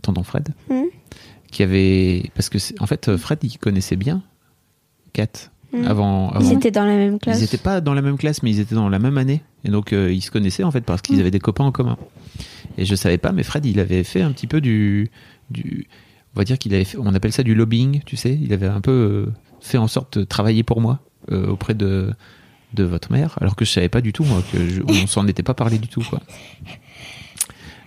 Tonton 0.03 0.23
Fred, 0.23 0.55
Hmm. 0.71 0.85
qui 1.51 1.63
avait 1.65 2.31
parce 2.35 2.49
que 2.49 2.59
en 2.81 2.87
fait 2.87 3.17
Fred 3.17 3.41
il 3.43 3.59
connaissait 3.59 3.97
bien 3.97 4.23
Kat 5.13 5.51
Avant. 5.85 6.31
avant- 6.31 6.41
Ils 6.49 6.53
étaient 6.55 6.71
dans 6.71 6.85
la 6.85 6.97
même 6.97 7.19
classe. 7.19 7.39
Ils 7.39 7.43
n'étaient 7.43 7.57
pas 7.59 7.81
dans 7.81 7.93
la 7.95 8.03
même 8.03 8.17
classe, 8.17 8.43
mais 8.43 8.51
ils 8.51 8.61
étaient 8.61 8.75
dans 8.75 8.89
la 8.89 8.99
même 8.99 9.19
année. 9.19 9.43
Et 9.65 9.71
donc, 9.71 9.93
euh, 9.93 10.11
ils 10.13 10.23
se 10.23 10.31
connaissaient, 10.31 10.65
en 10.65 10.71
fait, 10.71 10.81
parce 10.81 11.03
qu'ils 11.03 11.17
Mm. 11.17 11.21
avaient 11.21 11.31
des 11.31 11.41
copains 11.41 11.65
en 11.65 11.73
commun. 11.73 11.97
Et 12.79 12.85
je 12.85 12.95
savais 12.95 13.19
pas, 13.19 13.33
mais 13.33 13.43
Fred, 13.43 13.67
il 13.67 13.79
avait 13.81 14.05
fait 14.05 14.23
un 14.23 14.33
petit 14.33 14.47
peu 14.47 14.61
du. 14.61 15.11
du 15.51 15.87
on 16.35 16.39
va 16.39 16.45
dire 16.45 16.59
qu'il 16.59 16.73
avait 16.75 16.85
fait, 16.85 16.99
on 16.99 17.13
appelle 17.15 17.33
ça 17.33 17.43
du 17.43 17.55
lobbying, 17.55 18.01
tu 18.07 18.17
sais. 18.17 18.39
Il 18.41 18.53
avait 18.53 18.67
un 18.69 18.81
peu 18.81 18.91
euh, 18.93 19.33
fait 19.61 19.79
en 19.79 19.89
sorte 19.89 20.19
de 20.19 20.25
travailler 20.25 20.63
pour 20.63 20.81
moi 20.81 21.01
euh, 21.33 21.49
auprès 21.49 21.75
de, 21.75 22.13
de 22.75 22.85
votre 22.85 23.11
mère, 23.11 23.37
alors 23.41 23.57
que 23.57 23.65
je 23.65 23.71
savais 23.73 23.89
pas 23.89 24.01
du 24.01 24.13
tout, 24.13 24.25
moi, 24.25 24.43
que 24.53 24.69
je- 24.69 24.83
on 24.87 25.07
s'en 25.09 25.27
était 25.27 25.43
pas 25.43 25.55
parlé 25.55 25.79
du 25.79 25.89
tout, 25.89 26.03
quoi. 26.09 26.21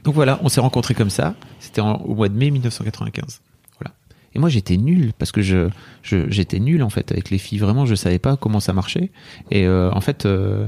Donc 0.03 0.15
voilà, 0.15 0.39
on 0.43 0.49
s'est 0.49 0.59
rencontrés 0.61 0.95
comme 0.95 1.09
ça. 1.11 1.35
C'était 1.59 1.81
en- 1.81 1.97
au 1.97 2.15
mois 2.15 2.27
de 2.29 2.37
mai 2.37 2.49
1995. 2.51 3.41
Et 4.33 4.39
moi, 4.39 4.49
j'étais 4.49 4.77
nul 4.77 5.11
parce 5.17 5.31
que 5.31 5.41
je, 5.41 5.67
j'étais 6.03 6.59
nul 6.59 6.83
en 6.83 6.89
fait 6.89 7.11
avec 7.11 7.29
les 7.29 7.37
filles. 7.37 7.59
Vraiment, 7.59 7.85
je 7.85 7.95
savais 7.95 8.19
pas 8.19 8.37
comment 8.37 8.59
ça 8.59 8.71
marchait. 8.73 9.11
Et 9.51 9.65
euh, 9.67 9.91
en 9.91 9.99
fait, 10.01 10.25
euh, 10.25 10.67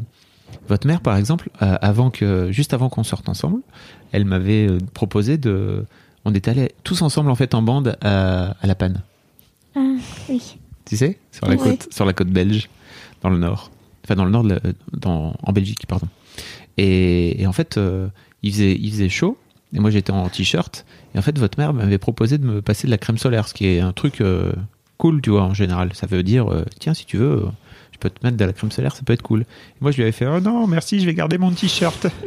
votre 0.67 0.85
mère, 0.87 0.99
par 1.01 1.15
exemple, 1.17 1.49
euh, 1.61 1.77
avant 1.81 2.09
que, 2.09 2.51
juste 2.51 2.73
avant 2.73 2.89
qu'on 2.89 3.03
sorte 3.03 3.29
ensemble, 3.29 3.61
elle 4.11 4.25
m'avait 4.25 4.67
proposé 4.93 5.37
de. 5.37 5.85
On 6.25 6.33
est 6.33 6.47
allés 6.47 6.71
tous 6.83 7.01
ensemble 7.01 7.29
en 7.31 7.35
fait 7.35 7.53
en 7.53 7.61
bande 7.61 7.97
à, 8.01 8.55
à 8.61 8.67
La 8.67 8.75
Panne. 8.75 9.01
Ah, 9.75 9.79
oui. 10.29 10.57
Tu 10.85 10.97
sais, 10.97 11.17
sur 11.31 11.45
la 11.47 11.55
Ouais. 11.55 11.57
côte, 11.57 11.87
sur 11.91 12.05
la 12.05 12.13
côte 12.13 12.29
belge, 12.29 12.69
dans 13.21 13.29
le 13.29 13.37
nord. 13.37 13.71
Enfin, 14.05 14.15
dans 14.15 14.25
le 14.25 14.31
nord, 14.31 14.43
de 14.43 14.49
la- 14.55 14.59
dans, 14.91 15.33
en 15.41 15.51
Belgique, 15.53 15.85
pardon. 15.87 16.07
Et, 16.77 17.41
et 17.41 17.47
en 17.47 17.53
fait, 17.53 17.79
il, 18.41 18.51
faisait, 18.51 18.75
il 18.79 18.91
faisait 18.91 19.07
chaud, 19.09 19.37
et 19.73 19.79
moi 19.79 19.89
j'étais 19.89 20.11
en 20.11 20.29
t-shirt. 20.29 20.85
Et 21.15 21.19
en 21.19 21.21
fait, 21.21 21.37
votre 21.37 21.59
mère 21.59 21.73
m'avait 21.73 21.97
proposé 21.97 22.37
de 22.37 22.45
me 22.45 22.61
passer 22.61 22.87
de 22.87 22.91
la 22.91 22.97
crème 22.97 23.17
solaire, 23.17 23.47
ce 23.47 23.53
qui 23.53 23.67
est 23.67 23.79
un 23.79 23.93
truc 23.93 24.21
euh, 24.21 24.53
cool, 24.97 25.21
tu 25.21 25.29
vois, 25.31 25.43
en 25.43 25.53
général. 25.53 25.91
Ça 25.93 26.07
veut 26.07 26.23
dire, 26.23 26.51
euh, 26.51 26.65
tiens, 26.79 26.93
si 26.93 27.05
tu 27.05 27.17
veux, 27.17 27.45
je 27.91 27.97
peux 27.99 28.09
te 28.09 28.25
mettre 28.25 28.37
de 28.37 28.45
la 28.45 28.53
crème 28.53 28.71
solaire, 28.71 28.95
ça 28.95 29.03
peut 29.03 29.13
être 29.13 29.21
cool. 29.21 29.41
Et 29.41 29.45
moi, 29.81 29.91
je 29.91 29.97
lui 29.97 30.03
avais 30.03 30.11
fait, 30.11 30.25
oh 30.25 30.39
non, 30.39 30.65
merci, 30.67 30.99
je 30.99 31.05
vais 31.05 31.13
garder 31.13 31.37
mon 31.37 31.51
t-shirt. 31.51 32.07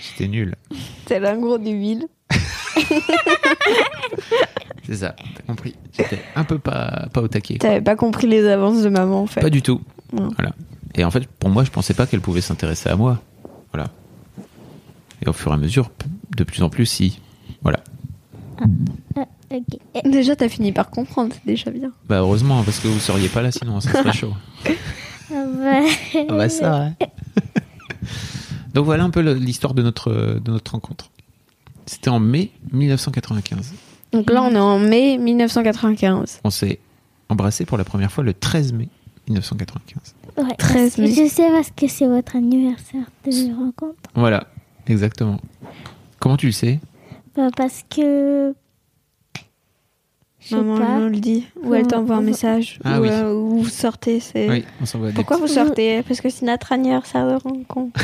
J'étais 0.00 0.28
nul. 0.28 0.56
C'est 1.06 1.20
l'ingro 1.20 1.58
du 1.58 1.76
ville. 1.78 2.06
C'est 4.84 4.96
ça, 4.96 5.14
t'as 5.36 5.42
compris. 5.46 5.76
J'étais 5.96 6.18
un 6.34 6.42
peu 6.44 6.58
pas, 6.58 7.06
pas 7.12 7.20
au 7.22 7.28
taquet. 7.28 7.58
T'avais 7.58 7.80
pas 7.80 7.94
compris 7.94 8.26
les 8.26 8.46
avances 8.48 8.82
de 8.82 8.88
maman 8.88 9.22
en 9.22 9.26
fait. 9.26 9.40
Pas 9.40 9.50
du 9.50 9.62
tout. 9.62 9.80
Non. 10.12 10.30
Voilà. 10.36 10.52
Et 10.94 11.04
en 11.04 11.10
fait, 11.10 11.26
pour 11.26 11.50
moi, 11.50 11.62
je 11.64 11.70
pensais 11.70 11.94
pas 11.94 12.06
qu'elle 12.06 12.20
pouvait 12.20 12.40
s'intéresser 12.40 12.88
à 12.88 12.96
moi. 12.96 13.20
Voilà. 13.72 13.88
Et 15.24 15.28
au 15.28 15.32
fur 15.32 15.50
et 15.50 15.54
à 15.54 15.58
mesure, 15.58 15.90
de 16.36 16.44
plus 16.44 16.62
en 16.62 16.68
plus, 16.70 16.86
si. 16.86 17.20
Voilà. 17.62 17.80
Ah, 19.16 19.26
ok. 19.50 19.78
Eh, 19.94 20.08
Déjà, 20.10 20.36
t'as 20.36 20.48
fini 20.48 20.72
par 20.72 20.90
comprendre, 20.90 21.32
c'est 21.34 21.46
déjà 21.46 21.70
bien. 21.70 21.92
Bah 22.08 22.18
heureusement, 22.18 22.62
parce 22.64 22.78
que 22.80 22.88
vous 22.88 22.98
seriez 22.98 23.28
pas 23.28 23.42
là 23.42 23.50
sinon, 23.52 23.80
ça 23.80 23.92
serait 23.92 24.12
chaud. 24.12 24.32
ah 24.66 24.70
bah, 25.30 25.80
Ah 26.28 26.34
bah 26.34 26.48
ça, 26.48 26.80
ouais. 27.00 27.06
Donc 28.74 28.84
voilà 28.86 29.04
un 29.04 29.10
peu 29.10 29.20
l'histoire 29.32 29.74
de 29.74 29.82
notre, 29.82 30.10
de 30.42 30.50
notre 30.50 30.72
rencontre. 30.72 31.10
C'était 31.86 32.08
en 32.10 32.20
mai 32.20 32.50
1995. 32.72 33.74
Donc 34.12 34.30
là, 34.30 34.42
on 34.42 34.50
est 34.54 34.58
en 34.58 34.78
mai 34.78 35.18
1995. 35.18 36.40
On 36.44 36.50
s'est 36.50 36.78
embrassé 37.28 37.64
pour 37.66 37.76
la 37.78 37.84
première 37.84 38.10
fois 38.10 38.24
le 38.24 38.32
13 38.34 38.72
mai 38.72 38.88
1995. 39.28 40.14
Ouais, 40.36 40.54
13 40.56 40.74
parce 40.74 40.94
que 40.96 41.00
mai. 41.02 41.12
Je 41.14 41.28
sais 41.28 41.48
parce 41.50 41.70
que 41.70 41.86
c'est 41.88 42.06
votre 42.06 42.36
anniversaire 42.36 43.04
de 43.24 43.54
rencontre. 43.56 43.96
Voilà, 44.14 44.46
exactement. 44.86 45.38
Comment 46.18 46.36
tu 46.36 46.46
le 46.46 46.52
sais? 46.52 46.80
Bah, 47.36 47.48
parce 47.56 47.84
que. 47.90 48.54
Maman 50.50 50.76
pas. 50.78 50.98
le 50.98 51.20
dit. 51.20 51.46
Ou 51.62 51.72
elle 51.74 51.86
t'envoie 51.86 52.16
un 52.16 52.20
message. 52.22 52.80
Ah 52.84 52.98
ou, 52.98 53.02
oui. 53.02 53.08
euh, 53.10 53.32
ou 53.32 53.58
vous 53.60 53.68
sortez. 53.68 54.18
C'est... 54.18 54.48
Oui, 54.50 54.64
on 54.80 54.86
s'envoie 54.86 55.08
des 55.08 55.14
Pourquoi 55.14 55.36
vous 55.36 55.46
sortez? 55.46 56.02
Parce 56.02 56.20
que 56.20 56.28
c'est 56.30 56.44
notre 56.44 56.72
anniversaire 56.72 57.26
de 57.28 57.34
rencontre. 57.34 58.00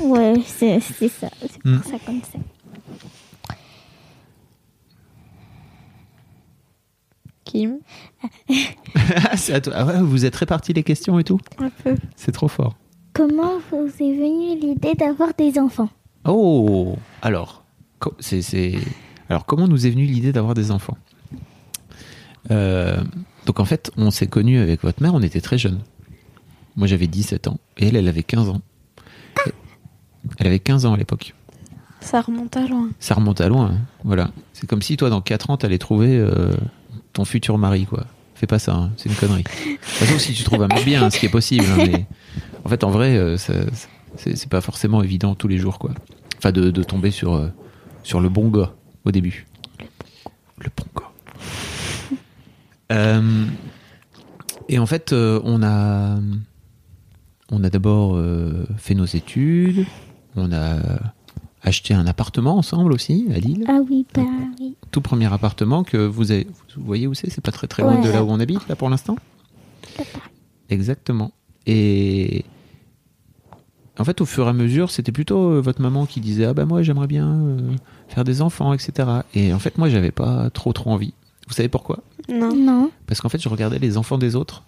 Ouais, 0.00 0.34
c'est 0.46 0.78
c'est 0.80 1.08
ça. 1.08 1.28
C'est 1.40 1.60
pour 1.62 1.70
Hmm. 1.72 1.82
ça 1.84 1.98
qu'on 2.04 2.20
sait. 2.20 2.38
Kim 7.52 7.80
Ah, 9.26 9.36
c'est 9.36 9.52
à 9.52 9.60
toi. 9.60 9.74
Ah 9.76 9.84
ouais, 9.84 10.00
vous 10.00 10.24
êtes 10.24 10.34
répartis 10.36 10.72
les 10.72 10.82
questions 10.82 11.18
et 11.18 11.24
tout 11.24 11.38
Un 11.58 11.68
peu. 11.68 11.96
C'est 12.16 12.32
trop 12.32 12.48
fort. 12.48 12.76
Comment 13.12 13.58
vous 13.70 13.84
est 13.86 14.14
venue 14.16 14.58
l'idée 14.58 14.94
d'avoir 14.94 15.34
des 15.36 15.58
enfants? 15.58 15.90
Oh 16.26 16.96
Alors, 17.20 17.62
c'est, 18.20 18.40
c'est- 18.40 18.78
alors 19.28 19.44
comment 19.44 19.68
nous 19.68 19.86
est 19.86 19.90
venue 19.90 20.06
l'idée 20.06 20.32
d'avoir 20.32 20.54
des 20.54 20.70
enfants? 20.70 20.96
Euh, 22.50 22.96
Donc 23.44 23.60
en 23.60 23.64
fait, 23.66 23.90
on 23.98 24.10
s'est 24.10 24.26
connus 24.28 24.58
avec 24.58 24.82
votre 24.82 25.02
mère, 25.02 25.12
on 25.14 25.20
était 25.22 25.40
très 25.42 25.58
jeunes. 25.58 25.80
Moi 26.76 26.86
j'avais 26.86 27.06
17 27.06 27.48
ans 27.48 27.58
et 27.76 27.88
elle, 27.88 27.96
elle 27.96 28.08
avait 28.08 28.22
15 28.22 28.48
ans. 28.48 28.62
Et- 29.46 29.52
Elle 30.38 30.46
avait 30.46 30.58
15 30.58 30.86
ans 30.86 30.94
à 30.94 30.96
l'époque. 30.96 31.34
Ça 32.00 32.20
remonte 32.22 32.56
à 32.56 32.66
loin. 32.66 32.88
Ça 32.98 33.14
remonte 33.14 33.40
à 33.42 33.48
loin, 33.48 33.72
hein. 33.74 33.78
voilà. 34.04 34.30
C'est 34.54 34.66
comme 34.66 34.80
si 34.82 34.96
toi, 34.96 35.10
dans 35.10 35.20
4 35.20 35.50
ans, 35.50 35.56
t'allais 35.58 35.78
trouver 35.78 36.16
euh, 36.16 36.50
ton 37.12 37.24
futur 37.24 37.58
mari, 37.58 37.86
quoi. 37.86 38.04
Fais 38.34 38.46
pas 38.46 38.58
ça, 38.58 38.74
hein, 38.74 38.90
c'est 38.96 39.08
une 39.08 39.14
connerie. 39.14 39.44
De 39.44 39.48
toute 39.48 39.80
façon, 39.80 40.18
si 40.18 40.32
tu 40.32 40.42
trouves 40.42 40.62
un 40.62 40.68
mec 40.68 40.84
bien, 40.84 41.08
ce 41.10 41.18
qui 41.18 41.26
est 41.26 41.30
possible, 41.30 41.64
hein, 41.64 41.84
mais 41.86 42.06
en 42.64 42.68
fait, 42.68 42.82
en 42.82 42.90
vrai, 42.90 43.16
euh, 43.16 43.36
c'est 43.36 44.48
pas 44.48 44.60
forcément 44.60 45.02
évident 45.02 45.34
tous 45.34 45.48
les 45.48 45.58
jours, 45.58 45.78
quoi. 45.78 45.92
Enfin, 46.38 46.50
de, 46.50 46.70
de 46.70 46.82
tomber 46.82 47.10
sur, 47.10 47.34
euh, 47.34 47.48
sur 48.02 48.20
le 48.20 48.28
bon 48.28 48.48
gars 48.48 48.74
au 49.04 49.12
début. 49.12 49.46
Le 50.58 50.70
bon 50.76 50.84
gars. 50.96 51.10
Euh, 52.90 53.46
et 54.68 54.78
en 54.78 54.84
fait, 54.84 55.14
on 55.14 55.62
a, 55.62 56.18
on 57.50 57.64
a 57.64 57.70
d'abord 57.70 58.22
fait 58.76 58.94
nos 58.94 59.06
études, 59.06 59.86
on 60.36 60.52
a 60.52 60.76
acheté 61.62 61.94
un 61.94 62.06
appartement 62.06 62.56
ensemble 62.56 62.92
aussi 62.92 63.26
à 63.34 63.38
Lille. 63.38 63.64
Ah 63.68 63.78
oui, 63.88 64.04
bah 64.14 64.22
oui. 64.60 64.76
Tout 64.90 65.00
premier 65.00 65.32
appartement 65.32 65.84
que 65.84 65.96
vous 65.96 66.30
avez. 66.32 66.46
Vous 66.76 66.84
voyez 66.84 67.06
où 67.06 67.14
c'est 67.14 67.30
C'est 67.30 67.40
pas 67.40 67.52
très 67.52 67.66
très 67.68 67.82
loin 67.82 67.96
Ouais. 68.00 68.06
de 68.06 68.10
là 68.12 68.24
où 68.24 68.28
on 68.30 68.40
habite 68.40 68.66
là 68.68 68.76
pour 68.76 68.90
l'instant. 68.90 69.16
Exactement. 70.70 71.32
Et 71.66 72.44
en 73.98 74.04
fait, 74.04 74.20
au 74.20 74.26
fur 74.26 74.46
et 74.46 74.50
à 74.50 74.52
mesure, 74.52 74.90
c'était 74.90 75.12
plutôt 75.12 75.50
euh, 75.52 75.60
votre 75.60 75.80
maman 75.80 76.06
qui 76.06 76.20
disait 76.20 76.46
ah 76.46 76.54
bah 76.54 76.64
moi 76.64 76.82
j'aimerais 76.82 77.06
bien 77.06 77.28
euh, 77.28 77.70
faire 78.08 78.24
des 78.24 78.40
enfants, 78.42 78.72
etc. 78.72 79.08
Et 79.34 79.52
en 79.52 79.58
fait, 79.58 79.78
moi 79.78 79.88
j'avais 79.88 80.10
pas 80.12 80.50
trop 80.50 80.72
trop 80.72 80.90
envie. 80.90 81.14
Vous 81.48 81.54
savez 81.54 81.68
pourquoi? 81.68 82.00
Non. 82.28 82.54
Non. 82.56 82.90
Parce 83.06 83.20
qu'en 83.20 83.28
fait, 83.28 83.40
je 83.40 83.48
regardais 83.48 83.78
les 83.78 83.96
enfants 83.98 84.18
des 84.18 84.34
autres. 84.36 84.64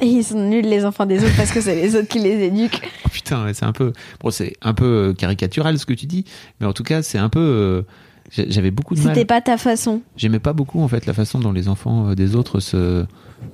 Et 0.00 0.06
ils 0.06 0.24
sont 0.24 0.40
nuls, 0.40 0.64
les 0.66 0.84
enfants 0.84 1.06
des 1.06 1.18
autres, 1.24 1.36
parce 1.36 1.50
que 1.52 1.60
c'est 1.60 1.74
les 1.74 1.96
autres 1.96 2.08
qui 2.08 2.18
les 2.18 2.44
éduquent. 2.46 2.80
Oh, 3.06 3.08
putain, 3.10 3.52
c'est 3.54 3.64
un 3.64 3.72
peu, 3.72 3.92
bon, 4.20 4.30
c'est 4.30 4.52
un 4.62 4.74
peu 4.74 4.84
euh, 4.84 5.12
caricatural 5.14 5.78
ce 5.78 5.86
que 5.86 5.94
tu 5.94 6.06
dis, 6.06 6.24
mais 6.60 6.66
en 6.66 6.72
tout 6.72 6.82
cas, 6.84 7.02
c'est 7.02 7.18
un 7.18 7.28
peu. 7.30 7.40
euh, 7.40 7.82
J'avais 8.30 8.70
beaucoup 8.70 8.94
de 8.94 9.00
mal. 9.00 9.14
C'était 9.14 9.24
pas 9.26 9.40
ta 9.40 9.56
façon. 9.56 10.02
J'aimais 10.16 10.38
pas 10.40 10.52
beaucoup 10.52 10.80
en 10.82 10.88
fait 10.88 11.06
la 11.06 11.14
façon 11.14 11.38
dont 11.40 11.52
les 11.52 11.68
enfants 11.68 12.10
euh, 12.10 12.14
des 12.14 12.36
autres 12.36 12.60
se, 12.60 13.04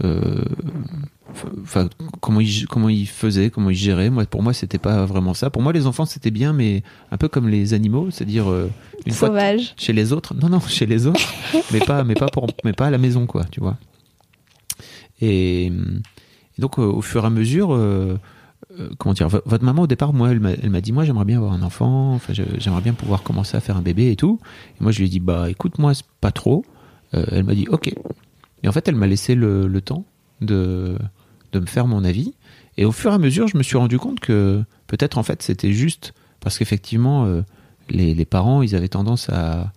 euh, 0.03 0.45
enfin 1.63 1.89
comment 2.21 2.41
ils 2.41 2.67
comment 2.67 2.89
ils 2.89 3.07
faisaient, 3.09 3.51
comment 3.51 3.71
ils 3.71 3.77
géraient. 3.77 4.11
Moi, 4.11 4.25
pour 4.27 4.43
moi, 4.43 4.53
c'était 4.53 4.79
pas 4.79 5.05
vraiment 5.07 5.35
ça. 5.35 5.51
Pour 5.51 5.63
moi, 5.63 5.73
les 5.73 5.87
enfants 5.87 6.05
c'était 6.05 6.33
bien, 6.33 6.53
mais 6.53 6.83
un 7.13 7.17
peu 7.17 7.29
comme 7.29 7.49
les 7.49 7.73
animaux, 7.75 8.11
c'est-à-dire 8.11 8.51
euh, 8.51 8.69
une 9.07 9.13
fois 9.13 9.29
de- 9.29 9.35
Sauvage. 9.35 9.75
chez 9.77 9.93
les 9.93 10.13
autres. 10.13 10.35
Non, 10.35 10.49
non, 10.49 10.61
chez 10.69 10.87
les 10.87 11.07
autres, 11.07 11.33
mais 11.73 11.79
pas, 11.81 12.03
mais 12.05 12.15
pas 12.15 12.27
pour, 12.29 12.47
mais 12.65 12.73
pas 12.73 12.87
à 12.87 12.91
la 12.91 12.99
maison, 12.99 13.27
quoi, 13.27 13.45
tu 13.51 13.61
vois. 13.61 13.77
Et 15.21 15.71
Et 16.59 16.63
donc, 16.63 16.79
au 16.79 17.03
fur 17.03 17.25
et 17.25 17.27
à 17.27 17.31
mesure, 17.31 17.69
comment 18.99 19.13
dire, 19.13 19.29
votre 19.29 19.65
maman 19.65 19.83
au 19.83 19.87
départ, 19.87 20.13
moi, 20.13 20.31
elle 20.31 20.71
m'a 20.71 20.81
dit, 20.81 20.93
moi, 20.93 21.05
j'aimerais 21.05 21.25
bien 21.25 21.39
avoir 21.39 21.53
un 21.53 21.63
enfant, 21.63 22.21
j'aimerais 22.59 22.81
bien 22.81 22.93
pouvoir 22.93 23.23
commencer 23.23 23.57
à 23.57 23.61
faire 23.61 23.77
un 23.77 23.83
bébé 23.83 24.11
et 24.11 24.17
tout. 24.17 24.39
Et 24.79 24.83
moi, 24.83 24.93
je 24.93 24.99
lui 24.99 25.07
ai 25.07 25.09
dit, 25.09 25.21
bah, 25.21 25.51
écoute, 25.51 25.79
moi, 25.79 25.95
c'est 25.95 26.07
pas 26.21 26.31
trop. 26.31 26.65
elle 27.13 27.45
m'a 27.45 27.55
dit, 27.55 27.67
ok. 27.69 27.93
Et 28.63 28.69
en 28.69 28.73
fait, 28.73 28.87
elle 28.89 28.95
m'a 28.95 29.07
laissé 29.07 29.35
le, 29.35 29.81
temps 29.81 30.05
de, 30.41 30.97
de 31.53 31.61
me 31.61 31.67
faire 31.67 31.87
mon 31.87 32.05
avis. 32.05 32.35
Et 32.77 32.85
au 32.85 32.93
fur 32.93 33.13
et 33.13 33.15
à 33.15 33.19
mesure, 33.19 33.47
je 33.49 33.57
me 33.57 33.63
suis 33.63 33.77
rendu 33.77 33.99
compte 33.99 34.21
que 34.21 34.65
peut-être 34.87 35.19
en 35.19 35.23
fait 35.23 35.43
c'était 35.43 35.73
juste 35.73 36.15
parce 36.41 36.59
qu'effectivement 36.59 37.27
euh, 37.27 37.43
les, 37.89 38.25
parents 38.25 38.63
ils 38.63 38.75
avaient 38.75 38.89
tendance 38.89 39.29
à, 39.31 39.73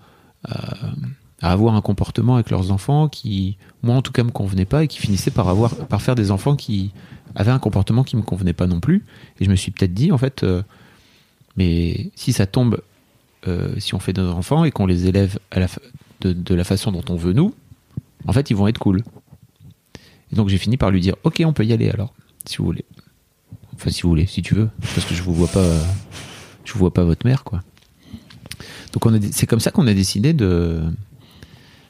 avoir 1.41 1.75
un 1.75 1.81
comportement 1.81 2.35
avec 2.35 2.49
leurs 2.49 2.71
enfants 2.71 3.07
qui 3.07 3.57
moi 3.83 3.95
en 3.95 4.01
tout 4.01 4.11
cas 4.11 4.23
me 4.23 4.31
convenait 4.31 4.65
pas 4.65 4.83
et 4.83 4.87
qui 4.87 4.99
finissait 4.99 5.31
par 5.31 5.47
avoir 5.49 5.75
par 5.75 6.01
faire 6.01 6.15
des 6.15 6.31
enfants 6.31 6.55
qui 6.55 6.91
avaient 7.35 7.51
un 7.51 7.59
comportement 7.59 8.03
qui 8.03 8.15
me 8.15 8.23
convenait 8.23 8.53
pas 8.53 8.67
non 8.67 8.79
plus. 8.79 9.05
Et 9.39 9.45
je 9.45 9.49
me 9.49 9.55
suis 9.55 9.71
peut-être 9.71 9.93
dit 9.93 10.11
en 10.11 10.17
fait 10.17 10.43
euh, 10.43 10.63
mais 11.55 12.11
si 12.15 12.33
ça 12.33 12.45
tombe 12.45 12.81
euh, 13.47 13.75
si 13.77 13.93
on 13.93 13.99
fait 13.99 14.13
des 14.13 14.21
enfants 14.21 14.63
et 14.63 14.71
qu'on 14.71 14.87
les 14.87 15.07
élève 15.07 15.39
à 15.51 15.59
la 15.59 15.67
de, 16.21 16.33
de 16.33 16.55
la 16.55 16.63
façon 16.63 16.91
dont 16.91 17.03
on 17.09 17.15
veut 17.15 17.33
nous, 17.33 17.53
en 18.25 18.33
fait 18.33 18.49
ils 18.49 18.55
vont 18.55 18.67
être 18.67 18.79
cool. 18.79 19.03
Et 20.31 20.35
donc 20.35 20.49
j'ai 20.49 20.57
fini 20.57 20.77
par 20.77 20.89
lui 20.89 21.01
dire 21.01 21.15
ok 21.23 21.43
on 21.45 21.53
peut 21.53 21.65
y 21.65 21.73
aller 21.73 21.89
alors 21.89 22.13
si 22.45 22.57
vous 22.57 22.65
voulez. 22.65 22.85
Enfin, 23.75 23.91
si 23.91 24.01
vous 24.01 24.09
voulez, 24.09 24.25
si 24.25 24.41
tu 24.41 24.55
veux, 24.55 24.69
parce 24.95 25.05
que 25.05 25.13
je 25.13 25.21
vous 25.21 25.33
vois 25.33 25.47
pas, 25.47 25.65
je 26.65 26.73
vous 26.73 26.79
vois 26.79 26.93
pas 26.93 27.03
votre 27.03 27.25
mère, 27.27 27.43
quoi. 27.43 27.61
Donc 28.93 29.03
c'est 29.31 29.45
comme 29.45 29.59
ça 29.59 29.69
qu'on 29.69 29.85
a 29.85 29.93
décidé 29.93 30.33
de, 30.33 30.81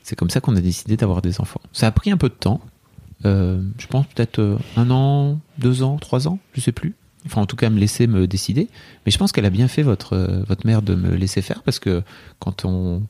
c'est 0.07 0.15
comme 0.15 0.29
ça 0.29 0.39
qu'on 0.39 0.55
a 0.55 0.61
décidé 0.61 0.95
d'avoir 0.95 1.21
des 1.21 1.41
enfants. 1.41 1.59
Ça 1.73 1.85
a 1.85 1.91
pris 1.91 2.11
un 2.11 2.17
peu 2.17 2.29
de 2.29 2.33
temps, 2.33 2.61
euh, 3.25 3.61
je 3.77 3.87
pense 3.87 4.05
peut-être 4.07 4.39
euh, 4.39 4.57
un 4.77 4.89
an, 4.89 5.37
deux 5.57 5.83
ans, 5.83 5.97
trois 5.97 6.29
ans, 6.29 6.39
je 6.53 6.61
sais 6.61 6.71
plus. 6.71 6.95
Enfin, 7.25 7.41
en 7.41 7.45
tout 7.45 7.57
cas, 7.57 7.69
me 7.69 7.77
laisser 7.77 8.07
me 8.07 8.25
décider. 8.25 8.69
Mais 9.05 9.11
je 9.11 9.17
pense 9.17 9.33
qu'elle 9.33 9.43
a 9.43 9.49
bien 9.49 9.67
fait 9.67 9.83
votre 9.83 10.13
euh, 10.13 10.43
votre 10.47 10.65
mère 10.65 10.81
de 10.81 10.95
me 10.95 11.13
laisser 11.13 11.41
faire 11.41 11.61
parce 11.61 11.79
que 11.79 12.03
quand 12.39 12.63
on 12.63 13.01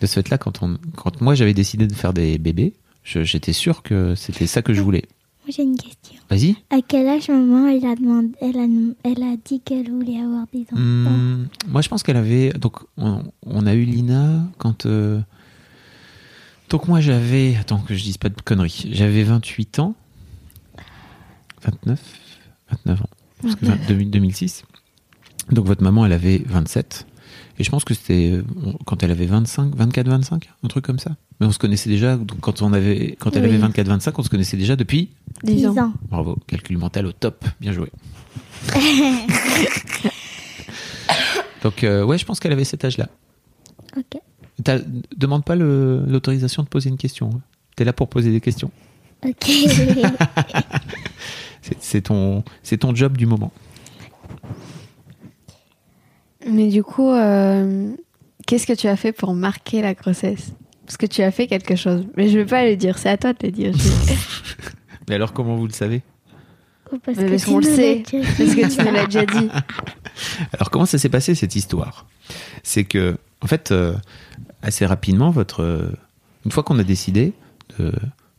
de 0.00 0.06
ce 0.06 0.14
fait-là, 0.14 0.38
quand 0.38 0.62
on, 0.62 0.78
quand 0.94 1.20
moi 1.20 1.34
j'avais 1.34 1.54
décidé 1.54 1.88
de 1.88 1.92
faire 1.92 2.12
des 2.12 2.38
bébés, 2.38 2.74
j'étais 3.02 3.52
sûr 3.52 3.82
que 3.82 4.14
c'était 4.14 4.46
ça 4.46 4.62
que 4.62 4.74
je 4.74 4.80
voulais 4.80 5.06
j'ai 5.48 5.62
une 5.62 5.76
question. 5.76 6.20
Vas-y. 6.30 6.56
À 6.70 6.80
quel 6.86 7.06
âge 7.06 7.28
maman 7.28 7.66
elle 7.66 7.84
a 7.84 7.94
demandé, 7.94 8.30
elle 8.40 8.56
a, 8.56 8.66
elle 9.02 9.22
a 9.22 9.36
dit 9.44 9.60
qu'elle 9.60 9.90
voulait 9.90 10.18
avoir 10.18 10.46
des 10.52 10.62
enfants? 10.72 10.80
Hmm, 10.80 11.48
Moi, 11.68 11.82
je 11.82 11.88
pense 11.90 12.02
qu'elle 12.02 12.16
avait. 12.16 12.50
Donc, 12.52 12.76
on, 12.96 13.66
a 13.66 13.74
eu 13.74 13.84
Lina 13.84 14.42
quand. 14.56 14.86
Euh, 14.86 15.20
donc, 16.74 16.88
moi, 16.88 17.00
j'avais. 17.00 17.54
Attends 17.54 17.78
que 17.78 17.94
je 17.94 18.02
dise 18.02 18.18
pas 18.18 18.28
de 18.28 18.40
conneries. 18.42 18.90
J'avais 18.90 19.22
28 19.22 19.78
ans. 19.78 19.94
29 21.62 22.00
29 22.68 23.00
ans. 23.00 23.10
Parce 23.40 23.54
que 23.54 23.92
2006. 23.92 24.64
Donc, 25.52 25.66
votre 25.66 25.84
maman, 25.84 26.04
elle 26.04 26.12
avait 26.12 26.42
27. 26.44 27.06
Et 27.60 27.62
je 27.62 27.70
pense 27.70 27.84
que 27.84 27.94
c'était 27.94 28.32
euh, 28.32 28.42
quand 28.86 29.04
elle 29.04 29.12
avait 29.12 29.26
25, 29.26 29.72
24, 29.76 30.08
25, 30.08 30.50
un 30.64 30.66
truc 30.66 30.84
comme 30.84 30.98
ça. 30.98 31.12
Mais 31.38 31.46
on 31.46 31.52
se 31.52 31.60
connaissait 31.60 31.88
déjà, 31.88 32.16
donc 32.16 32.40
quand, 32.40 32.60
on 32.60 32.72
avait, 32.72 33.14
quand 33.20 33.36
elle 33.36 33.44
avait 33.44 33.56
24, 33.56 33.86
25, 33.86 34.18
on 34.18 34.24
se 34.24 34.28
connaissait 34.28 34.56
déjà 34.56 34.74
depuis 34.74 35.10
10 35.44 35.68
ans. 35.68 35.92
Bravo, 36.10 36.38
calcul 36.48 36.76
mental 36.76 37.06
au 37.06 37.12
top, 37.12 37.44
bien 37.60 37.70
joué. 37.70 37.92
donc, 41.62 41.84
euh, 41.84 42.02
ouais, 42.02 42.18
je 42.18 42.24
pense 42.24 42.40
qu'elle 42.40 42.50
avait 42.50 42.64
cet 42.64 42.84
âge-là. 42.84 43.06
Ok. 43.96 44.20
Demande 45.16 45.44
pas 45.44 45.56
l'autorisation 45.56 46.62
de 46.62 46.68
poser 46.68 46.88
une 46.88 46.96
question. 46.96 47.30
Hein. 47.34 47.40
T'es 47.76 47.84
là 47.84 47.92
pour 47.92 48.08
poser 48.08 48.30
des 48.30 48.40
questions. 48.40 48.70
Ok. 49.24 49.50
c'est 51.80 52.02
ton, 52.02 52.44
ton 52.78 52.94
job 52.94 53.16
du 53.16 53.26
moment. 53.26 53.52
Mais 56.46 56.68
du 56.68 56.82
coup, 56.82 57.10
euh, 57.10 57.92
qu'est-ce 58.46 58.66
que 58.66 58.74
tu 58.74 58.86
as 58.86 58.96
fait 58.96 59.12
pour 59.12 59.34
marquer 59.34 59.82
la 59.82 59.94
grossesse? 59.94 60.52
Parce 60.84 60.96
que 60.96 61.06
tu 61.06 61.22
as 61.22 61.30
fait 61.30 61.46
quelque 61.46 61.76
chose. 61.76 62.06
Mais 62.16 62.28
je 62.28 62.38
ne 62.38 62.42
vais 62.42 62.48
pas 62.48 62.64
le 62.64 62.76
dire, 62.76 62.98
c'est 62.98 63.08
à 63.08 63.16
toi 63.16 63.32
de 63.32 63.46
le 63.46 63.50
dire. 63.50 63.72
Mais 65.08 65.14
alors, 65.14 65.32
comment 65.32 65.56
vous 65.56 65.66
le 65.66 65.72
savez? 65.72 66.02
Oh, 66.92 66.98
Parce, 67.02 67.44
qu'on 67.44 67.58
le 67.58 67.64
sait. 67.64 68.02
Parce 68.10 68.54
que 68.54 68.74
tu 68.74 68.86
nous 68.86 68.92
l'as 68.92 69.06
déjà 69.06 69.24
dit. 69.24 69.48
Alors, 70.52 70.70
comment 70.70 70.86
ça 70.86 70.98
s'est 70.98 71.08
passé 71.08 71.34
cette 71.34 71.56
histoire? 71.56 72.06
C'est 72.62 72.84
que, 72.84 73.16
en 73.44 73.46
fait, 73.46 73.70
euh, 73.70 73.94
assez 74.62 74.86
rapidement, 74.86 75.30
votre, 75.30 75.92
une 76.44 76.50
fois 76.50 76.62
qu'on 76.62 76.78
a 76.78 76.84
décidé 76.84 77.32
de, 77.78 77.92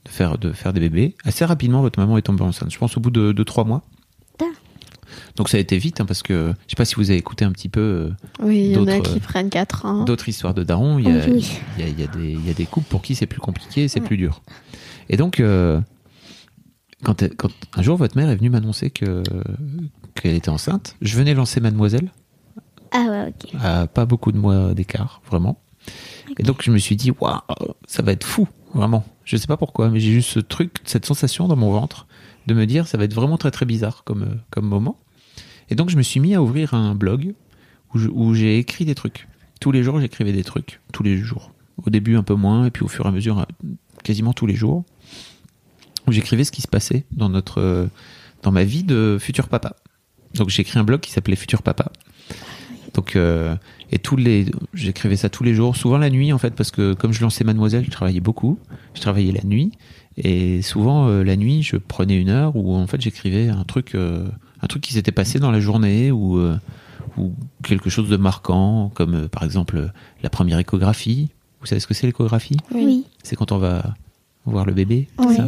faire, 0.07 0.37
de 0.37 0.51
faire 0.51 0.73
des 0.73 0.81
bébés, 0.81 1.15
assez 1.23 1.45
rapidement, 1.45 1.81
votre 1.81 1.99
maman 1.99 2.17
est 2.17 2.23
tombée 2.23 2.43
enceinte. 2.43 2.71
Je 2.71 2.77
pense 2.77 2.97
au 2.97 2.99
bout 2.99 3.11
de 3.11 3.43
trois 3.43 3.63
mois. 3.63 3.83
Donc 5.35 5.49
ça 5.49 5.57
a 5.57 5.59
été 5.59 5.77
vite, 5.77 6.01
hein, 6.01 6.05
parce 6.05 6.23
que 6.23 6.53
je 6.65 6.71
sais 6.71 6.75
pas 6.75 6.85
si 6.85 6.95
vous 6.95 7.09
avez 7.09 7.19
écouté 7.19 7.45
un 7.45 7.51
petit 7.51 7.69
peu. 7.69 7.79
Euh, 7.79 8.09
oui, 8.41 8.65
il 8.65 8.71
y 8.71 8.77
en 8.77 8.87
a 8.87 8.99
qui 8.99 9.19
prennent 9.19 9.49
4 9.49 9.85
ans. 9.85 10.03
D'autres 10.05 10.29
histoires 10.29 10.53
de 10.53 10.63
Daron. 10.63 10.97
Il 10.99 11.05
y, 11.05 11.11
a, 11.11 11.27
il, 11.27 11.99
y 11.99 12.03
a, 12.03 12.07
des, 12.07 12.31
il 12.31 12.45
y 12.45 12.49
a 12.49 12.53
des 12.53 12.65
couples 12.65 12.87
pour 12.87 13.01
qui 13.01 13.15
c'est 13.15 13.25
plus 13.25 13.39
compliqué, 13.39 13.87
c'est 13.87 14.01
plus 14.01 14.17
dur. 14.17 14.41
Et 15.09 15.17
donc, 15.17 15.39
euh, 15.39 15.79
quand, 17.03 17.23
quand, 17.35 17.51
un 17.75 17.81
jour 17.81 17.97
votre 17.97 18.17
mère 18.17 18.29
est 18.29 18.35
venue 18.35 18.49
m'annoncer 18.49 18.89
que 18.89 19.23
qu'elle 20.15 20.35
était 20.35 20.49
enceinte, 20.49 20.95
je 21.01 21.17
venais 21.17 21.33
lancer 21.33 21.59
Mademoiselle. 21.59 22.11
Ah 22.91 23.05
ouais, 23.09 23.27
ok. 23.29 23.51
À 23.61 23.87
pas 23.87 24.05
beaucoup 24.05 24.31
de 24.31 24.37
mois 24.37 24.73
d'écart, 24.73 25.21
vraiment. 25.29 25.59
Et 26.39 26.43
donc 26.43 26.61
je 26.63 26.71
me 26.71 26.77
suis 26.77 26.95
dit, 26.95 27.11
waouh, 27.11 27.39
ça 27.87 28.01
va 28.03 28.11
être 28.11 28.25
fou, 28.25 28.47
vraiment. 28.73 29.05
Je 29.23 29.37
sais 29.37 29.47
pas 29.47 29.57
pourquoi, 29.57 29.89
mais 29.89 29.99
j'ai 29.99 30.11
juste 30.11 30.29
ce 30.29 30.39
truc, 30.39 30.77
cette 30.85 31.05
sensation 31.05 31.47
dans 31.47 31.55
mon 31.55 31.71
ventre 31.71 32.07
de 32.47 32.53
me 32.53 32.65
dire, 32.65 32.87
ça 32.87 32.97
va 32.97 33.03
être 33.05 33.13
vraiment 33.13 33.37
très 33.37 33.51
très 33.51 33.65
bizarre 33.65 34.03
comme, 34.03 34.39
comme 34.49 34.65
moment. 34.65 34.99
Et 35.69 35.75
donc 35.75 35.89
je 35.89 35.97
me 35.97 36.01
suis 36.01 36.19
mis 36.19 36.35
à 36.35 36.41
ouvrir 36.41 36.73
un 36.73 36.95
blog 36.95 37.33
où 37.93 38.33
j'ai 38.33 38.57
écrit 38.57 38.85
des 38.85 38.95
trucs. 38.95 39.27
Tous 39.61 39.71
les 39.71 39.83
jours, 39.83 39.99
j'écrivais 39.99 40.33
des 40.33 40.43
trucs. 40.43 40.81
Tous 40.91 41.01
les 41.01 41.17
jours. 41.17 41.51
Au 41.85 41.89
début, 41.89 42.17
un 42.17 42.23
peu 42.23 42.35
moins, 42.35 42.65
et 42.65 42.71
puis 42.71 42.83
au 42.83 42.87
fur 42.87 43.05
et 43.05 43.07
à 43.07 43.11
mesure, 43.11 43.45
quasiment 44.03 44.33
tous 44.33 44.45
les 44.45 44.55
jours. 44.55 44.83
Où 46.07 46.11
j'écrivais 46.11 46.43
ce 46.43 46.51
qui 46.51 46.61
se 46.61 46.67
passait 46.67 47.05
dans 47.11 47.29
notre, 47.29 47.87
dans 48.43 48.51
ma 48.51 48.63
vie 48.63 48.83
de 48.83 49.17
futur 49.19 49.47
papa. 49.47 49.75
Donc 50.35 50.49
j'ai 50.49 50.61
écrit 50.61 50.77
un 50.77 50.83
blog 50.83 50.99
qui 50.99 51.11
s'appelait 51.11 51.35
Futur 51.35 51.61
Papa. 51.61 51.91
Donc 52.95 53.15
euh, 53.15 53.55
et 53.91 53.99
tous 53.99 54.15
les, 54.15 54.47
j'écrivais 54.73 55.17
ça 55.17 55.29
tous 55.29 55.43
les 55.43 55.53
jours, 55.53 55.75
souvent 55.75 55.97
la 55.97 56.09
nuit 56.09 56.33
en 56.33 56.37
fait, 56.39 56.55
parce 56.55 56.71
que 56.71 56.93
comme 56.93 57.13
je 57.13 57.21
lançais 57.21 57.43
Mademoiselle, 57.43 57.85
je 57.85 57.91
travaillais 57.91 58.21
beaucoup. 58.21 58.57
Je 58.95 59.01
travaillais 59.01 59.31
la 59.31 59.43
nuit 59.43 59.71
et 60.17 60.61
souvent 60.61 61.07
euh, 61.07 61.23
la 61.23 61.35
nuit, 61.35 61.61
je 61.61 61.75
prenais 61.75 62.17
une 62.17 62.29
heure 62.29 62.55
où 62.55 62.73
en 62.73 62.87
fait 62.87 63.01
j'écrivais 63.01 63.49
un 63.49 63.65
truc 63.65 63.95
euh, 63.95 64.27
un 64.61 64.67
truc 64.67 64.81
qui 64.81 64.93
s'était 64.93 65.11
passé 65.11 65.39
dans 65.39 65.51
la 65.51 65.59
journée 65.59 66.11
ou, 66.11 66.37
euh, 66.37 66.57
ou 67.17 67.33
quelque 67.63 67.89
chose 67.89 68.09
de 68.09 68.17
marquant, 68.17 68.91
comme 68.93 69.13
euh, 69.13 69.27
par 69.27 69.43
exemple 69.43 69.91
la 70.23 70.29
première 70.29 70.59
échographie. 70.59 71.29
Vous 71.61 71.67
savez 71.67 71.79
ce 71.79 71.87
que 71.87 71.93
c'est 71.93 72.07
l'échographie? 72.07 72.57
Oui. 72.73 73.05
C'est 73.23 73.35
quand 73.35 73.51
on 73.51 73.57
va 73.57 73.95
voir 74.45 74.65
le 74.65 74.73
bébé. 74.73 75.07
Oui. 75.19 75.35
Ça? 75.35 75.47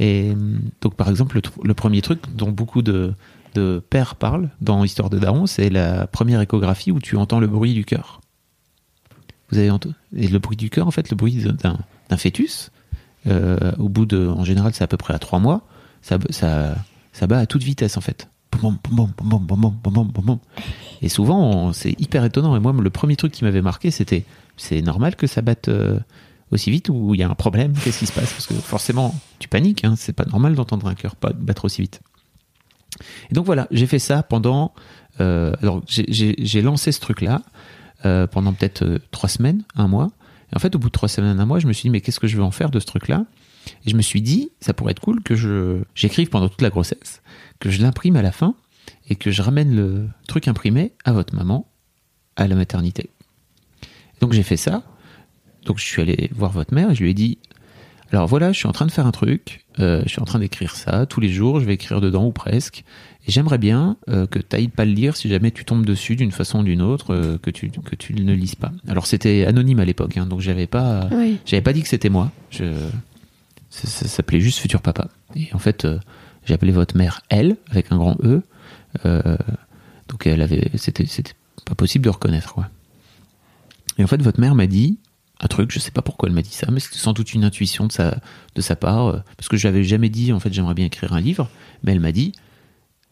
Et 0.00 0.32
donc 0.80 0.94
par 0.94 1.08
exemple 1.08 1.40
le, 1.62 1.74
premier 1.74 2.02
truc 2.02 2.20
dont 2.34 2.52
beaucoup 2.52 2.82
de, 2.82 3.14
de 3.58 3.82
pères 3.90 4.14
parlent 4.14 4.50
dans 4.60 4.84
Histoire 4.84 5.10
de 5.10 5.18
Daron, 5.18 5.46
c'est 5.46 5.70
la 5.70 6.06
première 6.06 6.40
échographie 6.40 6.90
où 6.90 7.00
tu 7.00 7.16
entends 7.16 7.40
le 7.40 7.46
bruit 7.46 7.74
du 7.74 7.84
cœur. 7.84 8.20
Vous 9.50 9.58
avez 9.58 9.70
entendu 9.70 9.94
Et 10.16 10.28
le 10.28 10.38
bruit 10.38 10.56
du 10.56 10.70
cœur, 10.70 10.86
en 10.86 10.90
fait, 10.90 11.10
le 11.10 11.16
bruit 11.16 11.44
d'un 11.62 12.16
fœtus, 12.16 12.70
euh, 13.26 13.72
au 13.78 13.88
bout 13.88 14.06
de, 14.06 14.26
en 14.28 14.44
général, 14.44 14.72
c'est 14.74 14.84
à 14.84 14.86
peu 14.86 14.96
près 14.96 15.14
à 15.14 15.18
trois 15.18 15.38
mois, 15.38 15.66
ça, 16.02 16.18
ça, 16.30 16.76
ça 17.12 17.26
bat 17.26 17.38
à 17.38 17.46
toute 17.46 17.62
vitesse 17.62 17.96
en 17.96 18.00
fait. 18.00 18.28
Et 21.02 21.08
souvent, 21.08 21.72
c'est 21.72 22.00
hyper 22.00 22.24
étonnant. 22.24 22.56
Et 22.56 22.60
moi, 22.60 22.72
le 22.72 22.90
premier 22.90 23.16
truc 23.16 23.32
qui 23.32 23.44
m'avait 23.44 23.62
marqué, 23.62 23.90
c'était 23.90 24.24
c'est 24.56 24.82
normal 24.82 25.16
que 25.16 25.26
ça 25.26 25.42
batte 25.42 25.68
euh, 25.68 26.00
aussi 26.50 26.70
vite 26.70 26.88
ou 26.88 27.14
il 27.14 27.20
y 27.20 27.22
a 27.22 27.28
un 27.28 27.34
problème? 27.34 27.72
Qu'est-ce 27.84 28.00
qui 28.00 28.06
se 28.06 28.12
passe? 28.12 28.32
Parce 28.32 28.46
que 28.46 28.54
forcément, 28.54 29.14
tu 29.38 29.48
paniques. 29.48 29.84
Hein, 29.84 29.94
c'est 29.96 30.12
pas 30.12 30.24
normal 30.24 30.54
d'entendre 30.54 30.86
un 30.86 30.94
cœur 30.94 31.14
battre 31.20 31.64
aussi 31.64 31.82
vite. 31.82 32.00
Et 33.30 33.34
donc 33.34 33.46
voilà, 33.46 33.68
j'ai 33.70 33.86
fait 33.86 33.98
ça 33.98 34.22
pendant. 34.22 34.72
Euh, 35.20 35.52
alors, 35.62 35.82
j'ai 35.88 36.62
lancé 36.62 36.92
ce 36.92 37.00
truc-là 37.00 37.42
euh, 38.04 38.26
pendant 38.26 38.52
peut-être 38.52 39.00
trois 39.10 39.28
semaines, 39.28 39.62
un 39.74 39.88
mois. 39.88 40.10
Et 40.52 40.56
en 40.56 40.58
fait, 40.58 40.74
au 40.74 40.78
bout 40.78 40.88
de 40.88 40.92
trois 40.92 41.08
semaines, 41.08 41.38
un 41.38 41.46
mois, 41.46 41.58
je 41.58 41.66
me 41.66 41.72
suis 41.72 41.82
dit 41.82 41.90
mais 41.90 42.00
qu'est-ce 42.00 42.20
que 42.20 42.26
je 42.26 42.36
veux 42.36 42.42
en 42.42 42.50
faire 42.50 42.70
de 42.70 42.80
ce 42.80 42.86
truc-là? 42.86 43.26
Et 43.84 43.90
je 43.90 43.96
me 43.96 44.02
suis 44.02 44.22
dit, 44.22 44.50
ça 44.60 44.72
pourrait 44.72 44.92
être 44.92 45.00
cool 45.00 45.22
que 45.22 45.82
j'écrive 45.94 46.28
pendant 46.28 46.48
toute 46.48 46.62
la 46.62 46.70
grossesse, 46.70 47.22
que 47.58 47.70
je 47.70 47.82
l'imprime 47.82 48.16
à 48.16 48.22
la 48.22 48.32
fin 48.32 48.54
et 49.10 49.16
que 49.16 49.30
je 49.30 49.42
ramène 49.42 49.74
le 49.74 50.08
truc 50.26 50.48
imprimé 50.48 50.92
à 51.04 51.12
votre 51.12 51.34
maman 51.34 51.68
à 52.36 52.46
la 52.48 52.54
maternité. 52.54 53.10
Donc 54.20 54.32
j'ai 54.32 54.42
fait 54.42 54.56
ça. 54.56 54.82
Donc 55.64 55.78
je 55.78 55.84
suis 55.84 56.00
allé 56.00 56.30
voir 56.34 56.52
votre 56.52 56.72
mère 56.72 56.90
et 56.90 56.94
je 56.94 57.02
lui 57.02 57.10
ai 57.10 57.14
dit, 57.14 57.38
alors 58.12 58.26
voilà, 58.26 58.52
je 58.52 58.58
suis 58.58 58.68
en 58.68 58.72
train 58.72 58.86
de 58.86 58.90
faire 58.90 59.06
un 59.06 59.12
truc, 59.12 59.64
euh, 59.80 60.02
je 60.04 60.08
suis 60.08 60.20
en 60.20 60.24
train 60.24 60.38
d'écrire 60.38 60.74
ça 60.74 61.06
tous 61.06 61.20
les 61.20 61.28
jours, 61.28 61.60
je 61.60 61.66
vais 61.66 61.74
écrire 61.74 62.00
dedans 62.00 62.26
ou 62.26 62.32
presque. 62.32 62.84
Et 63.26 63.30
j'aimerais 63.30 63.58
bien 63.58 63.98
euh, 64.08 64.26
que 64.26 64.38
tu 64.38 64.56
ailles 64.56 64.68
pas 64.68 64.86
le 64.86 64.92
lire 64.92 65.16
si 65.16 65.28
jamais 65.28 65.50
tu 65.50 65.66
tombes 65.66 65.84
dessus 65.84 66.16
d'une 66.16 66.32
façon 66.32 66.60
ou 66.60 66.62
d'une 66.62 66.80
autre, 66.80 67.12
euh, 67.12 67.38
que 67.38 67.50
tu 67.50 67.70
que 67.70 67.94
tu 67.94 68.14
ne 68.14 68.32
lises 68.32 68.54
pas. 68.54 68.72
Alors 68.88 69.06
c'était 69.06 69.44
anonyme 69.44 69.80
à 69.80 69.84
l'époque, 69.84 70.16
hein, 70.16 70.24
donc 70.24 70.40
j'avais 70.40 70.66
pas 70.66 71.08
j'avais 71.44 71.62
pas 71.62 71.72
dit 71.72 71.82
que 71.82 71.88
c'était 71.88 72.08
moi. 72.08 72.32
Je 72.50 72.64
ça, 73.70 74.08
s'appelait 74.08 74.40
juste 74.40 74.60
Futur 74.60 74.80
Papa. 74.80 75.08
Et 75.36 75.48
en 75.52 75.58
fait, 75.58 75.84
euh, 75.84 75.98
J'appelais 76.48 76.72
votre 76.72 76.96
mère 76.96 77.20
elle 77.28 77.58
avec 77.70 77.92
un 77.92 77.98
grand 77.98 78.16
E. 78.24 78.42
Euh, 79.04 79.36
donc 80.08 80.26
elle 80.26 80.40
avait, 80.40 80.70
c'était, 80.76 81.04
c'était 81.04 81.34
pas 81.66 81.74
possible 81.74 82.06
de 82.06 82.10
reconnaître 82.10 82.54
quoi. 82.54 82.70
Et 83.98 84.04
en 84.04 84.06
fait, 84.06 84.22
votre 84.22 84.40
mère 84.40 84.54
m'a 84.54 84.66
dit 84.66 84.98
un 85.40 85.46
truc, 85.46 85.70
je 85.70 85.78
sais 85.78 85.90
pas 85.90 86.02
pourquoi 86.02 86.28
elle 86.28 86.34
m'a 86.34 86.42
dit 86.42 86.52
ça, 86.52 86.68
mais 86.70 86.80
c'était 86.80 86.98
sans 86.98 87.12
doute 87.12 87.32
une 87.32 87.44
intuition 87.44 87.86
de 87.86 87.92
sa, 87.92 88.76
part, 88.76 89.06
euh, 89.06 89.18
parce 89.36 89.48
que 89.48 89.56
je 89.56 89.68
n'avais 89.68 89.84
jamais 89.84 90.08
dit, 90.08 90.32
en 90.32 90.40
fait, 90.40 90.52
j'aimerais 90.52 90.74
bien 90.74 90.86
écrire 90.86 91.12
un 91.12 91.20
livre, 91.20 91.48
mais 91.82 91.92
elle 91.92 92.00
m'a 92.00 92.12
dit, 92.12 92.32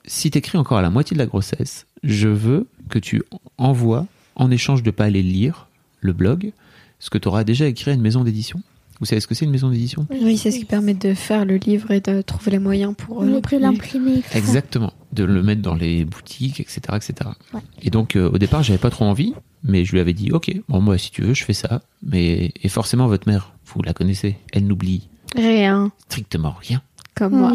si 0.07 0.31
t'écris 0.31 0.59
encore 0.59 0.79
à 0.79 0.83
la 0.83 0.91
moitié 0.91 1.15
de 1.15 1.19
la 1.19 1.27
grossesse, 1.27 1.87
je 2.03 2.29
veux 2.29 2.67
que 2.89 2.99
tu 2.99 3.23
envoies, 3.59 4.07
en 4.35 4.51
échange 4.51 4.83
de 4.83 4.91
pas 4.91 5.05
aller 5.05 5.23
lire 5.23 5.69
le 6.01 6.13
blog, 6.13 6.53
ce 6.99 7.11
que 7.11 7.19
tu 7.19 7.29
auras 7.29 7.45
déjà 7.45 7.67
écrit 7.67 7.91
à 7.91 7.95
une 7.95 8.01
maison 8.01 8.25
d'édition. 8.25 8.61
Vous 8.99 9.07
savez 9.07 9.21
ce 9.21 9.27
que 9.27 9.35
c'est 9.35 9.45
une 9.45 9.51
maison 9.51 9.69
d'édition? 9.69 10.07
Oui, 10.11 10.39
c'est 10.39 10.51
ce 10.51 10.59
qui 10.59 10.65
permet 10.65 10.95
de 10.95 11.13
faire 11.13 11.45
le 11.45 11.57
livre 11.57 11.91
et 11.91 12.01
de 12.01 12.23
trouver 12.23 12.53
les 12.53 12.59
moyens 12.59 12.95
pour 12.97 13.23
euh, 13.23 13.41
l'imprimer. 13.59 14.23
Exactement, 14.35 14.93
de 15.13 15.25
le 15.25 15.43
mettre 15.43 15.61
dans 15.61 15.75
les 15.75 16.05
boutiques, 16.05 16.61
etc., 16.61 16.81
etc. 16.95 17.31
Ouais. 17.53 17.61
Et 17.83 17.91
donc 17.91 18.17
euh, 18.17 18.31
au 18.31 18.39
départ, 18.39 18.63
j'avais 18.63 18.79
pas 18.79 18.91
trop 18.91 19.05
envie, 19.05 19.35
mais 19.63 19.85
je 19.85 19.93
lui 19.93 20.01
avais 20.01 20.15
dit, 20.15 20.33
ok, 20.33 20.51
bon 20.69 20.81
moi 20.81 20.97
si 20.97 21.11
tu 21.11 21.23
veux, 21.23 21.35
je 21.35 21.45
fais 21.45 21.53
ça. 21.53 21.83
Mais 22.03 22.53
et 22.63 22.69
forcément 22.69 23.07
votre 23.07 23.29
mère, 23.29 23.53
vous 23.67 23.83
la 23.83 23.93
connaissez, 23.93 24.37
elle 24.53 24.67
n'oublie 24.67 25.09
Rien, 25.35 25.93
strictement 26.09 26.55
rien, 26.59 26.81
comme 27.15 27.37
moi. 27.37 27.53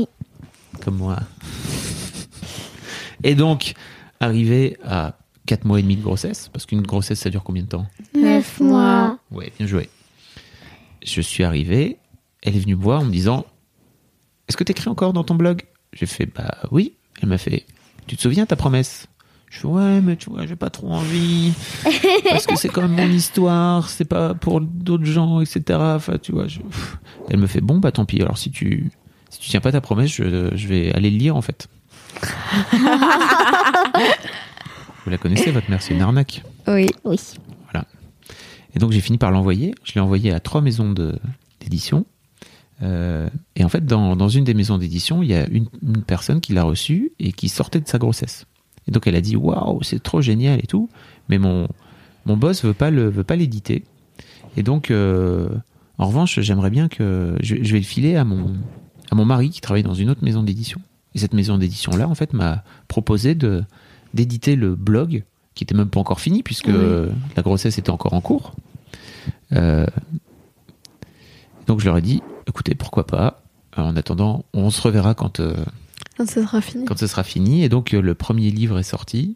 Comme 0.83 0.97
moi. 0.97 1.17
Et 3.23 3.33
donc 3.33 3.73
arrivé 4.19 4.77
à 4.83 5.17
4 5.47 5.65
mois 5.65 5.79
et 5.79 5.81
demi 5.81 5.95
de 5.95 6.03
grossesse, 6.03 6.49
parce 6.53 6.67
qu'une 6.67 6.81
grossesse 6.81 7.19
ça 7.19 7.29
dure 7.31 7.43
combien 7.43 7.63
de 7.63 7.67
temps? 7.69 7.87
Neuf 8.15 8.59
mois. 8.59 9.17
Ouais, 9.31 9.51
bien 9.57 9.65
joué. 9.65 9.89
Je 11.03 11.21
suis 11.21 11.43
arrivé, 11.43 11.97
elle 12.43 12.55
est 12.55 12.59
venue 12.59 12.75
me 12.75 12.81
voir 12.81 13.01
en 13.01 13.05
me 13.05 13.11
disant 13.11 13.45
Est-ce 14.47 14.57
que 14.57 14.63
t'écris 14.63 14.89
encore 14.89 15.13
dans 15.13 15.23
ton 15.23 15.35
blog? 15.35 15.63
J'ai 15.93 16.05
fait 16.05 16.25
Bah 16.25 16.57
oui. 16.71 16.93
Elle 17.21 17.29
m'a 17.29 17.37
fait 17.37 17.65
Tu 18.07 18.15
te 18.15 18.21
souviens 18.21 18.45
ta 18.45 18.55
promesse? 18.55 19.07
Je 19.49 19.59
fais 19.59 19.67
Ouais, 19.67 19.99
mais 20.01 20.15
tu 20.15 20.29
vois, 20.29 20.45
j'ai 20.47 20.55
pas 20.55 20.69
trop 20.69 20.91
envie. 20.91 21.51
Parce 22.29 22.45
que 22.45 22.55
c'est 22.55 22.69
quand 22.69 22.81
même 22.87 22.95
mon 22.95 23.11
histoire, 23.13 23.89
c'est 23.89 24.05
pas 24.05 24.33
pour 24.33 24.61
d'autres 24.61 25.03
gens, 25.05 25.41
etc. 25.41 25.77
Enfin, 25.81 26.17
tu 26.21 26.31
vois. 26.31 26.47
je-. 26.47 26.61
Elle 27.29 27.37
me 27.37 27.47
fait 27.47 27.59
Bon, 27.61 27.77
bah 27.79 27.91
tant 27.91 28.05
pis. 28.05 28.21
Alors 28.21 28.37
si 28.37 28.49
tu, 28.49 28.91
si 29.29 29.39
tu 29.39 29.49
tiens 29.49 29.59
pas 29.59 29.73
ta 29.73 29.81
promesse, 29.81 30.11
je, 30.11 30.49
je 30.55 30.67
vais 30.67 30.93
aller 30.93 31.09
le 31.09 31.17
lire 31.17 31.35
en 31.35 31.41
fait. 31.41 31.67
Vous 35.03 35.09
la 35.09 35.17
connaissez, 35.17 35.51
votre 35.51 35.69
mère, 35.69 35.81
c'est 35.81 35.93
une 35.95 36.01
arnaque. 36.01 36.43
Oui. 36.67 36.87
Oui. 37.03 37.19
Et 38.75 38.79
donc 38.79 38.91
j'ai 38.91 39.01
fini 39.01 39.17
par 39.17 39.31
l'envoyer. 39.31 39.73
Je 39.83 39.93
l'ai 39.93 40.01
envoyé 40.01 40.31
à 40.31 40.39
trois 40.39 40.61
maisons 40.61 40.93
d'édition. 41.59 42.05
Euh, 42.83 43.29
et 43.55 43.63
en 43.63 43.69
fait, 43.69 43.85
dans, 43.85 44.15
dans 44.15 44.29
une 44.29 44.43
des 44.43 44.53
maisons 44.53 44.77
d'édition, 44.77 45.21
il 45.21 45.29
y 45.29 45.35
a 45.35 45.47
une, 45.47 45.67
une 45.83 46.03
personne 46.03 46.41
qui 46.41 46.53
l'a 46.53 46.63
reçu 46.63 47.11
et 47.19 47.31
qui 47.31 47.49
sortait 47.49 47.79
de 47.79 47.87
sa 47.87 47.99
grossesse. 47.99 48.45
Et 48.87 48.91
donc 48.91 49.07
elle 49.07 49.15
a 49.15 49.21
dit 49.21 49.35
waouh, 49.35 49.83
c'est 49.83 50.01
trop 50.01 50.21
génial 50.21 50.59
et 50.59 50.67
tout. 50.67 50.89
Mais 51.29 51.37
mon 51.37 51.67
mon 52.25 52.37
boss 52.37 52.63
veut 52.63 52.73
pas 52.73 52.91
le 52.91 53.09
veut 53.09 53.23
pas 53.23 53.35
l'éditer. 53.35 53.83
Et 54.57 54.63
donc 54.63 54.89
euh, 54.89 55.49
en 55.97 56.07
revanche, 56.07 56.39
j'aimerais 56.39 56.71
bien 56.71 56.87
que 56.87 57.35
je, 57.41 57.57
je 57.61 57.71
vais 57.71 57.79
le 57.79 57.85
filer 57.85 58.15
à 58.15 58.23
mon 58.25 58.53
à 59.11 59.15
mon 59.15 59.25
mari 59.25 59.49
qui 59.49 59.61
travaille 59.61 59.83
dans 59.83 59.93
une 59.93 60.09
autre 60.09 60.23
maison 60.23 60.41
d'édition. 60.41 60.81
Et 61.13 61.19
cette 61.19 61.33
maison 61.33 61.57
d'édition 61.57 61.91
là, 61.95 62.07
en 62.07 62.15
fait, 62.15 62.33
m'a 62.33 62.63
proposé 62.87 63.35
de 63.35 63.63
d'éditer 64.13 64.55
le 64.55 64.75
blog 64.75 65.23
qui 65.55 65.63
était 65.63 65.75
même 65.75 65.89
pas 65.89 65.99
encore 65.99 66.19
fini 66.21 66.43
puisque 66.43 66.67
Oui. 66.67 67.09
la 67.35 67.41
grossesse 67.43 67.77
était 67.77 67.89
encore 67.89 68.13
en 68.13 68.21
cours. 68.21 68.53
Euh, 69.53 69.85
donc 71.67 71.79
je 71.79 71.85
leur 71.85 71.97
ai 71.97 72.01
dit, 72.01 72.21
écoutez, 72.47 72.75
pourquoi 72.75 73.05
pas. 73.05 73.41
Euh, 73.77 73.81
En 73.81 73.95
attendant, 73.95 74.43
on 74.53 74.69
se 74.69 74.81
reverra 74.81 75.13
quand, 75.13 75.39
euh, 75.39 75.55
Quand 76.17 76.27
ce 76.29 76.41
sera 76.41 76.61
fini. 76.61 76.85
quand 76.85 76.97
ce 76.97 77.07
sera 77.07 77.23
fini. 77.23 77.63
Et 77.63 77.69
donc 77.69 77.91
le 77.91 78.13
premier 78.15 78.49
livre 78.51 78.79
est 78.79 78.83
sorti. 78.83 79.35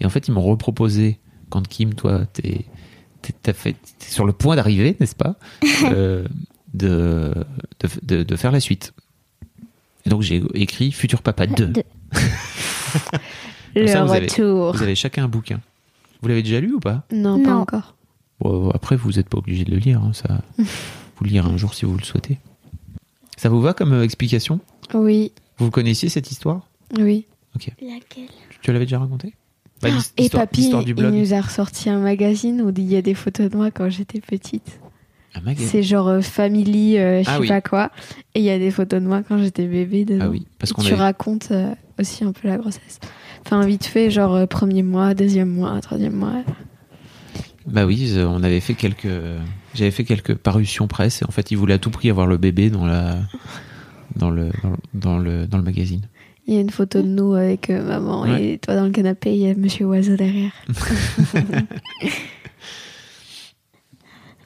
Et 0.00 0.06
en 0.06 0.10
fait, 0.10 0.28
ils 0.28 0.32
m'ont 0.32 0.42
reproposé, 0.42 1.18
quand 1.50 1.66
Kim, 1.66 1.94
toi, 1.94 2.26
t'es 2.32 2.64
t'es 3.42 3.52
sur 3.98 4.24
le 4.24 4.32
point 4.32 4.54
d'arriver, 4.56 4.96
n'est-ce 5.00 5.16
pas 5.16 5.36
euh, 5.84 6.24
de, 6.74 7.34
de, 7.80 7.88
de- 8.18 8.22
de 8.22 8.36
faire 8.36 8.52
la 8.52 8.60
suite. 8.60 8.92
Et 10.04 10.10
donc 10.10 10.22
j'ai 10.22 10.44
écrit 10.54 10.92
Futur 10.92 11.22
Papa 11.22 11.46
2. 11.48 11.72
Le 13.76 13.86
ça, 13.86 14.04
vous 14.04 14.12
avez- 14.12 14.26
retour. 14.26 14.72
Vous 14.72 14.82
avez 14.82 14.94
chacun 14.94 15.24
un 15.24 15.28
bouquin. 15.28 15.60
Vous 16.22 16.28
l'avez 16.28 16.42
déjà 16.42 16.60
lu 16.60 16.72
ou 16.74 16.80
pas 16.80 17.04
Non, 17.12 17.42
pas 17.42 17.50
Non. 17.50 17.56
encore. 17.60 17.94
Bon, 18.40 18.70
après, 18.70 18.96
vous 18.96 19.12
n'êtes 19.12 19.28
pas 19.28 19.38
obligé 19.38 19.64
de 19.64 19.70
le 19.70 19.76
lire. 19.78 20.02
hein, 20.02 20.12
ça, 20.12 20.42
vous 20.58 21.24
le 21.24 21.30
lire 21.30 21.46
un 21.46 21.56
jour 21.56 21.74
si 21.74 21.84
vous 21.84 21.96
le 21.96 22.02
souhaitez. 22.04 22.38
Ça 23.36 23.48
vous 23.48 23.60
va 23.60 23.74
comme 23.74 23.92
euh, 23.92 24.02
explication? 24.02 24.60
Oui, 24.94 25.32
Vous 25.58 25.70
connaissiez 25.70 26.08
cette 26.08 26.30
histoire? 26.30 26.66
Oui. 26.98 27.26
Laquelle? 27.80 28.28
Tu 28.62 28.72
l'avais 28.72 28.84
déjà 28.84 28.98
racontée? 28.98 29.34
Bah, 29.82 29.88
l'his- 29.90 30.12
Et 30.16 30.28
papy, 30.30 30.70
il 30.86 30.94
nous 31.10 31.34
a 31.34 31.40
ressorti 31.40 31.90
un 31.90 31.98
magazine 31.98 32.62
où 32.62 32.70
il 32.76 32.84
y 32.84 32.96
a 32.96 33.02
des 33.02 33.14
photos 33.14 33.50
de 33.50 33.56
moi 33.56 33.70
quand 33.70 33.88
j'étais 33.90 34.20
petite. 34.20 34.80
Un 35.34 35.40
magazine? 35.40 35.68
C'est 35.68 35.82
genre 35.82 36.08
euh, 36.08 36.20
Family, 36.22 36.96
euh, 36.98 37.22
je 37.22 37.28
Ah 37.28 37.34
sais 37.34 37.40
oui. 37.40 37.48
pas 37.48 37.60
quoi. 37.60 37.90
Et 38.34 38.40
il 38.40 38.44
y 38.44 38.50
a 38.50 38.58
des 38.58 38.70
photos 38.70 39.02
de 39.02 39.06
moi 39.06 39.22
quand 39.22 39.36
j'étais 39.38 39.66
bébé 39.66 40.04
dedans. 40.06 40.26
Ah 40.26 40.30
oui, 40.30 40.46
parce 40.58 40.72
qu'on 40.72 40.82
tu 40.82 40.88
avait- 40.94 41.02
racontes 41.02 41.48
euh, 41.50 41.74
aussi 41.98 42.24
un 42.24 42.32
peu 42.32 42.48
la 42.48 42.56
grossesse. 42.56 43.00
Enfin, 43.46 43.64
vite 43.64 43.86
fait, 43.86 44.10
genre 44.10 44.34
euh, 44.34 44.46
premier 44.46 44.82
mois, 44.82 45.14
deuxième 45.14 45.48
mois, 45.50 45.80
troisième 45.80 46.14
mois. 46.14 46.42
Bah 47.66 47.86
oui, 47.86 48.12
euh, 48.16 48.26
on 48.26 48.42
avait 48.42 48.60
fait 48.60 48.74
quelques. 48.74 49.08
J'avais 49.74 49.90
fait 49.92 50.04
quelques 50.04 50.34
parutions 50.34 50.88
presse 50.88 51.22
et 51.22 51.24
en 51.24 51.30
fait, 51.30 51.50
ils 51.52 51.56
voulaient 51.56 51.74
à 51.74 51.78
tout 51.78 51.90
prix 51.90 52.10
avoir 52.10 52.26
le 52.26 52.36
bébé 52.38 52.70
dans 52.70 52.86
la. 52.86 53.18
Dans 54.16 54.30
le, 54.30 54.50
dans, 54.62 54.70
le- 54.70 54.76
dans 54.94 55.18
le, 55.18 55.46
dans 55.46 55.58
le 55.58 55.64
magazine. 55.64 56.00
Il 56.46 56.54
y 56.54 56.58
a 56.58 56.60
une 56.60 56.70
photo 56.70 57.02
de 57.02 57.06
nous 57.08 57.34
avec 57.34 57.70
euh, 57.70 57.82
maman 57.84 58.22
Ouais. 58.22 58.52
et 58.52 58.58
toi 58.58 58.74
dans 58.76 58.84
le 58.84 58.90
canapé, 58.92 59.32
il 59.34 59.38
y 59.42 59.50
a 59.50 59.54
Monsieur 59.54 59.84
Oiseau 59.86 60.16
derrière. 60.16 60.52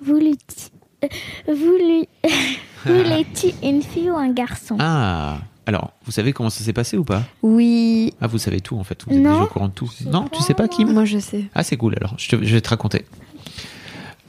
Voulais-tu 0.03 1.09
voulu- 1.47 2.07
voulais-tu 2.87 3.49
une 3.63 3.83
fille 3.83 4.11
ou 4.11 4.17
un 4.17 4.33
garçon? 4.33 4.77
Ah 4.79 5.39
Alors, 5.71 5.93
vous 6.05 6.11
savez 6.11 6.33
comment 6.33 6.51
ça 6.51 6.65
s'est 6.65 6.73
passé 6.73 6.97
ou 6.97 7.05
pas? 7.05 7.23
Oui, 7.45 8.13
Ah, 8.21 8.27
vous 8.27 8.39
savez 8.39 8.61
tout 8.61 8.77
en 8.77 8.83
fait. 8.83 9.05
Vous 9.07 9.15
êtes 9.15 9.23
Non. 9.23 9.31
déjà 9.35 9.45
au 9.45 9.47
courant 9.47 9.69
de 9.69 9.73
tout. 9.73 9.89
Non, 10.07 10.27
tu 10.29 10.43
sais 10.43 10.53
pas, 10.55 10.67
Kim 10.67 10.93
moi 10.93 11.05
je 11.05 11.21
sais. 11.21 11.45
Ah, 11.55 11.63
c'est 11.63 11.77
cool 11.77 11.95
alors, 11.97 12.15
je, 12.19 12.29
te- 12.29 12.45
je 12.45 12.53
vais 12.55 12.61
te 12.61 12.69
raconter. 12.71 13.05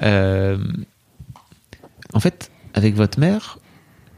Euh, 0.03 0.59
en 2.13 2.19
fait, 2.19 2.51
avec 2.75 2.93
votre 2.93 3.19
mère, 3.19 3.57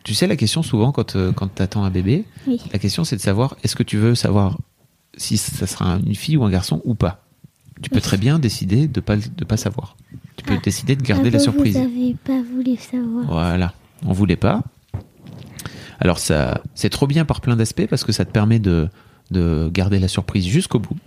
tu 0.03 0.13
sais, 0.13 0.27
la 0.27 0.35
question 0.35 0.63
souvent 0.63 0.91
quand, 0.91 1.15
euh, 1.15 1.31
quand 1.31 1.47
tu 1.55 1.61
attends 1.61 1.85
un 1.85 1.89
bébé, 1.91 2.25
Oui. 2.45 2.59
la 2.73 2.77
question 2.79 3.05
c'est 3.05 3.15
de 3.15 3.21
savoir 3.21 3.55
est-ce 3.63 3.77
que 3.77 3.83
tu 3.83 3.95
veux 3.95 4.15
savoir 4.15 4.57
si 5.15 5.37
ça 5.37 5.65
sera 5.65 5.99
une 6.05 6.15
fille 6.15 6.35
ou 6.35 6.43
un 6.43 6.49
garçon 6.49 6.81
ou 6.83 6.93
pas? 6.93 7.23
Tu 7.81 7.89
peux 7.89 8.01
très 8.01 8.17
bien 8.17 8.37
décider 8.37 8.89
de 8.89 8.99
pas, 8.99 9.15
de 9.15 9.45
pas 9.45 9.55
savoir. 9.55 9.95
Tu 10.35 10.43
peux 10.43 10.55
Ah. 10.57 10.61
décider 10.61 10.97
de 10.97 11.03
garder 11.03 11.29
Ah 11.29 11.33
la 11.37 11.39
surprise. 11.39 11.77
Vous 11.77 11.83
avez 11.83 12.15
pas 12.21 12.41
voulu 12.41 12.75
savoir. 12.75 13.25
Voilà, 13.27 13.73
on 14.05 14.11
voulait 14.11 14.35
pas. 14.35 14.61
Alors 16.03 16.19
ça, 16.19 16.61
c'est 16.75 16.89
trop 16.89 17.07
bien 17.07 17.23
par 17.23 17.39
plein 17.39 17.55
d'aspects 17.55 17.87
parce 17.89 18.03
que 18.03 18.11
ça 18.11 18.25
te 18.25 18.31
permet 18.31 18.59
de, 18.59 18.89
de 19.31 19.69
garder 19.71 19.99
la 19.99 20.09
surprise 20.09 20.45
jusqu'au 20.45 20.77
bout. 20.77 20.97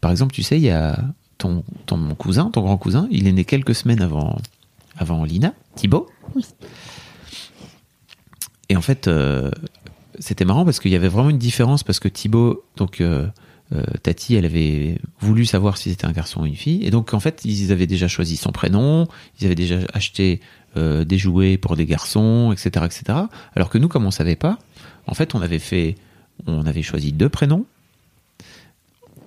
Par 0.00 0.12
exemple, 0.12 0.32
tu 0.32 0.44
sais, 0.44 0.56
il 0.56 0.62
y 0.62 0.70
a 0.70 1.04
ton, 1.36 1.64
ton 1.86 2.14
cousin, 2.14 2.48
ton 2.50 2.62
grand 2.62 2.78
cousin, 2.78 3.08
il 3.10 3.26
est 3.26 3.32
né 3.32 3.44
quelques 3.44 3.74
semaines 3.74 4.00
avant, 4.00 4.38
avant 4.96 5.24
Lina, 5.24 5.52
Thibaut. 5.74 6.08
Oui. 6.36 6.44
Et 8.68 8.76
en 8.76 8.82
fait, 8.82 9.08
euh, 9.08 9.50
c'était 10.20 10.44
marrant 10.44 10.64
parce 10.64 10.78
qu'il 10.78 10.92
y 10.92 10.96
avait 10.96 11.08
vraiment 11.08 11.30
une 11.30 11.38
différence 11.38 11.82
parce 11.82 11.98
que 11.98 12.06
Thibaut, 12.06 12.64
donc 12.76 13.00
euh, 13.00 13.26
euh, 13.72 13.82
Tati, 14.02 14.34
elle 14.34 14.44
avait 14.44 14.98
voulu 15.20 15.46
savoir 15.46 15.76
si 15.76 15.90
c'était 15.90 16.06
un 16.06 16.12
garçon 16.12 16.42
ou 16.42 16.46
une 16.46 16.56
fille. 16.56 16.84
Et 16.84 16.90
donc, 16.90 17.14
en 17.14 17.20
fait, 17.20 17.42
ils 17.44 17.72
avaient 17.72 17.86
déjà 17.86 18.08
choisi 18.08 18.36
son 18.36 18.52
prénom, 18.52 19.06
ils 19.40 19.46
avaient 19.46 19.54
déjà 19.54 19.78
acheté 19.92 20.40
euh, 20.76 21.04
des 21.04 21.18
jouets 21.18 21.56
pour 21.56 21.76
des 21.76 21.86
garçons, 21.86 22.52
etc., 22.52 22.84
etc. 22.84 23.18
Alors 23.54 23.70
que 23.70 23.78
nous, 23.78 23.88
comme 23.88 24.04
on 24.04 24.10
savait 24.10 24.36
pas, 24.36 24.58
en 25.06 25.14
fait, 25.14 25.34
on 25.34 25.40
avait 25.40 25.58
fait, 25.58 25.96
on 26.46 26.66
avait 26.66 26.82
choisi 26.82 27.12
deux 27.12 27.28
prénoms 27.28 27.64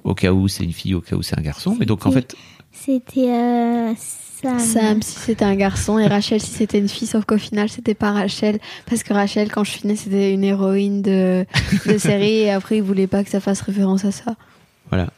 au 0.04 0.14
cas 0.14 0.32
où 0.32 0.48
c'est 0.48 0.64
une 0.64 0.74
fille, 0.74 0.94
au 0.94 1.02
cas 1.02 1.16
où 1.16 1.24
c'est 1.24 1.38
un 1.38 1.42
garçon. 1.42 1.76
Mais 1.80 1.86
donc, 1.86 2.06
en 2.06 2.12
fait, 2.12 2.36
C'était 2.72 3.30
euh, 3.30 3.67
Sam. 3.96 4.60
Sam 4.60 5.02
si 5.02 5.18
c'était 5.20 5.46
un 5.46 5.56
garçon 5.56 5.98
et 5.98 6.06
Rachel 6.08 6.40
si 6.42 6.52
c'était 6.52 6.78
une 6.80 6.88
fille, 6.90 7.08
sauf 7.08 7.26
qu'au 7.26 7.38
final 7.40 7.70
c'était 7.70 7.96
pas 7.96 8.12
Rachel 8.12 8.60
parce 8.88 9.02
que 9.04 9.14
Rachel 9.14 9.52
quand 9.52 9.64
je 9.64 9.72
suis 9.72 9.88
née 9.88 9.96
c'était 9.96 10.32
une 10.34 10.44
héroïne 10.44 11.02
de, 11.02 11.46
de 11.88 11.98
série 11.98 12.42
et 12.42 12.52
après 12.52 12.78
ils 12.78 12.84
voulaient 12.84 13.08
pas 13.08 13.24
que 13.24 13.30
ça 13.30 13.40
fasse 13.40 13.62
référence 13.62 14.06
à 14.06 14.12
ça. 14.12 14.36
voilà. 14.90 15.10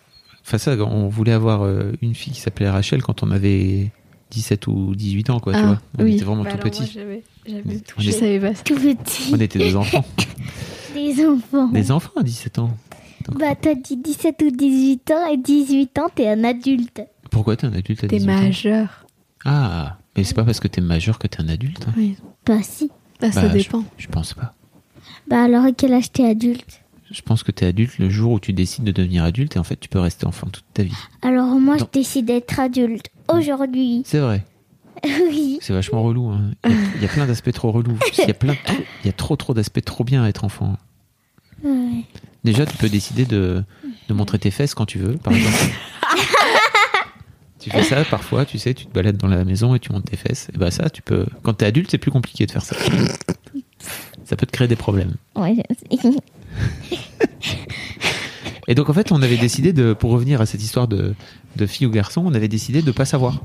Enfin, 0.45 0.57
ça, 0.57 0.71
on 0.83 1.09
voulait 1.09 1.33
avoir 1.33 1.61
euh, 1.63 1.91
une 2.01 2.15
fille 2.15 2.33
qui 2.33 2.39
s'appelait 2.41 2.69
Rachel 2.69 3.03
quand 3.03 3.21
on 3.21 3.29
avait 3.29 3.91
17 4.31 4.65
ou 4.65 4.95
18 4.95 5.29
ans, 5.29 5.39
quoi, 5.39 5.53
tu 5.53 5.59
Ah, 5.61 5.65
vois. 5.65 5.81
On 5.99 6.03
oui. 6.05 6.15
était 6.15 6.25
vraiment 6.25 6.43
Bah 6.43 6.51
tout 6.53 6.57
petits. 6.57 6.89
j'avais- 6.91 7.23
j'avais 7.45 7.79
tout. 7.79 7.95
Je 7.99 8.09
savais 8.09 8.39
pas 8.39 8.55
ça. 8.55 8.63
Tout 8.63 8.75
petit. 8.75 9.31
On 9.31 9.39
était 9.39 9.59
des 9.59 9.75
enfants. 9.75 10.03
Des 10.95 11.23
enfants. 11.27 11.67
Des 11.67 11.91
enfants 11.91 12.11
à 12.17 12.23
17 12.23 12.57
ans. 12.59 12.71
Bah, 13.33 13.53
t'as 13.61 13.75
dit 13.75 13.97
17 13.97 14.41
ou 14.43 14.49
18 14.49 15.11
ans 15.11 15.27
et 15.31 15.37
18 15.37 15.99
ans, 15.99 16.07
t'es 16.15 16.27
un 16.27 16.43
adulte. 16.43 17.01
Pourquoi 17.29 17.55
t'es 17.55 17.67
un 17.67 17.73
adulte 17.73 18.03
à 18.03 18.07
T'es 18.07 18.17
18 18.17 18.29
ans 18.31 18.41
majeur. 18.41 19.05
Ah, 19.45 19.97
mais 20.17 20.23
c'est 20.23 20.33
pas 20.33 20.43
parce 20.43 20.59
que 20.59 20.67
t'es 20.67 20.81
majeur 20.81 21.19
que 21.19 21.27
t'es 21.27 21.41
un 21.41 21.47
adulte. 21.49 21.85
hein. 21.87 21.93
Oui. 21.97 22.17
Bah, 22.45 22.61
si. 22.61 22.89
Bah, 23.21 23.31
ça 23.31 23.43
Bah, 23.43 23.49
dépend. 23.49 23.83
Je 23.97 24.07
pense 24.07 24.33
pas. 24.33 24.53
Bah 25.27 25.43
alors 25.43 25.63
à 25.65 25.71
quel 25.71 25.93
âge 25.93 26.11
t'es 26.11 26.25
adulte? 26.25 26.81
Je 27.11 27.21
pense 27.21 27.43
que 27.43 27.51
tu 27.51 27.63
es 27.63 27.67
adulte 27.67 27.97
le 27.99 28.09
jour 28.09 28.31
où 28.33 28.39
tu 28.39 28.53
décides 28.53 28.83
de 28.83 28.91
devenir 28.91 29.23
adulte 29.23 29.55
et 29.55 29.59
en 29.59 29.63
fait 29.63 29.79
tu 29.79 29.89
peux 29.89 29.99
rester 29.99 30.25
enfant 30.25 30.47
toute 30.47 30.65
ta 30.73 30.83
vie. 30.83 30.93
Alors 31.21 31.47
moi 31.59 31.75
Non. 31.77 31.85
je 31.93 31.99
décide 31.99 32.25
d'être 32.25 32.59
adulte 32.59 33.09
aujourd'hui. 33.27 34.03
C'est 34.05 34.19
vrai. 34.19 34.43
oui. 35.05 35.57
C'est 35.61 35.73
vachement 35.73 36.03
relou. 36.03 36.29
hein. 36.29 36.51
Il 36.65 36.71
y 36.71 36.73
a- 36.73 36.77
il 36.97 37.01
y, 37.01 37.05
a 37.05 37.07
plein 37.07 37.25
d'aspects 37.27 37.51
trop 37.51 37.71
relous. 37.71 37.97
Il 38.17 38.25
y 38.27 38.31
a 38.31 38.33
plein 38.33 38.53
de 38.53 38.57
trop- 38.63 38.83
il 39.03 39.07
y 39.07 39.09
a 39.09 39.13
trop 39.13 39.35
trop 39.35 39.53
d'aspects 39.53 39.83
trop 39.83 40.03
bien 40.03 40.23
à 40.23 40.27
être 40.29 40.43
enfant. 40.43 40.75
Ouais. 41.63 42.03
Déjà, 42.43 42.65
tu 42.65 42.77
peux 42.77 42.89
décider 42.89 43.25
de, 43.25 43.63
de 44.07 44.13
montrer 44.13 44.39
tes 44.39 44.51
fesses 44.51 44.73
quand 44.73 44.85
tu 44.85 44.97
veux, 44.97 45.17
par 45.17 45.33
exemple. 45.33 45.57
tu 47.59 47.69
fais 47.69 47.83
ça 47.83 48.03
parfois, 48.05 48.45
tu 48.45 48.57
sais, 48.57 48.73
tu 48.73 48.85
te 48.85 48.93
balades 48.93 49.17
dans 49.17 49.27
la 49.27 49.43
maison 49.43 49.75
et 49.75 49.79
tu 49.79 49.91
montes 49.91 50.05
tes 50.05 50.17
fesses. 50.17 50.49
Et 50.53 50.57
bah 50.57 50.71
ça, 50.71 50.89
tu 50.89 51.01
peux. 51.01 51.25
Quand 51.43 51.53
t'es 51.53 51.65
adulte, 51.65 51.91
c'est 51.91 51.97
plus 51.97 52.11
compliqué 52.11 52.45
de 52.45 52.51
faire 52.51 52.63
ça. 52.63 52.75
Ça 54.25 54.35
peut 54.35 54.45
te 54.45 54.51
créer 54.51 54.67
des 54.67 54.75
problèmes. 54.75 55.13
Ouais, 55.35 55.55
je 55.91 55.97
sais. 55.97 56.11
Et 58.67 58.75
donc 58.75 58.89
en 58.89 58.93
fait, 58.93 59.11
on 59.11 59.21
avait 59.21 59.37
décidé 59.37 59.73
de, 59.73 59.93
pour 59.93 60.11
revenir 60.11 60.41
à 60.41 60.45
cette 60.45 60.61
histoire 60.61 60.87
de, 60.87 61.15
de 61.55 61.65
fille 61.65 61.87
ou 61.87 61.91
garçon, 61.91 62.21
on 62.25 62.33
avait 62.33 62.47
décidé 62.47 62.81
de 62.81 62.91
pas 62.91 63.05
savoir. 63.05 63.41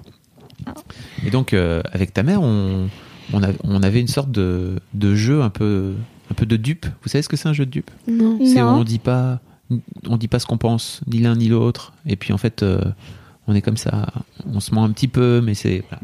Et 1.27 1.31
donc 1.31 1.55
euh, 1.55 1.83
avec 1.93 2.13
ta 2.13 2.23
mère, 2.23 2.43
on, 2.43 2.89
on, 3.33 3.43
a- 3.43 3.53
on 3.63 3.83
avait 3.83 4.01
une 4.01 4.09
sorte 4.09 4.31
de, 4.31 4.75
de 4.93 5.15
jeu 5.15 5.41
un 5.43 5.49
peu, 5.51 5.95
un 6.31 6.35
peu 6.35 6.45
de 6.45 6.57
dupe. 6.57 6.85
Vous 7.03 7.09
savez 7.09 7.23
ce 7.23 7.29
que 7.31 7.37
c'est 7.39 7.49
un 7.49 7.55
jeu 7.55 7.65
de 7.65 7.71
dupe? 7.71 7.91
Non. 8.07 8.39
C'est 8.45 8.61
où 8.63 8.67
on 8.67 8.85
dit 8.85 8.99
pas, 8.99 9.41
on 10.07 10.19
dit 10.19 10.29
pas 10.29 10.39
ce 10.39 10.47
qu'on 10.47 10.59
pense, 10.59 11.01
ni 11.07 11.21
l'un 11.21 11.37
ni 11.37 11.49
l'autre. 11.49 11.95
Et 12.07 12.17
puis 12.17 12.35
en 12.35 12.39
fait, 12.39 12.63
euh, 12.63 12.81
on 13.47 13.55
est 13.55 13.63
comme 13.63 13.77
ça, 13.77 14.07
on 14.47 14.61
se 14.61 14.75
ment 14.75 14.85
un 14.85 14.91
petit 14.91 15.09
peu, 15.09 15.41
mais 15.43 15.55
c'est 15.55 15.83
voilà. 15.89 16.03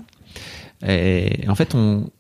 Et 0.95 1.49
en 1.49 1.55
fait, 1.55 1.75
on 1.75 2.11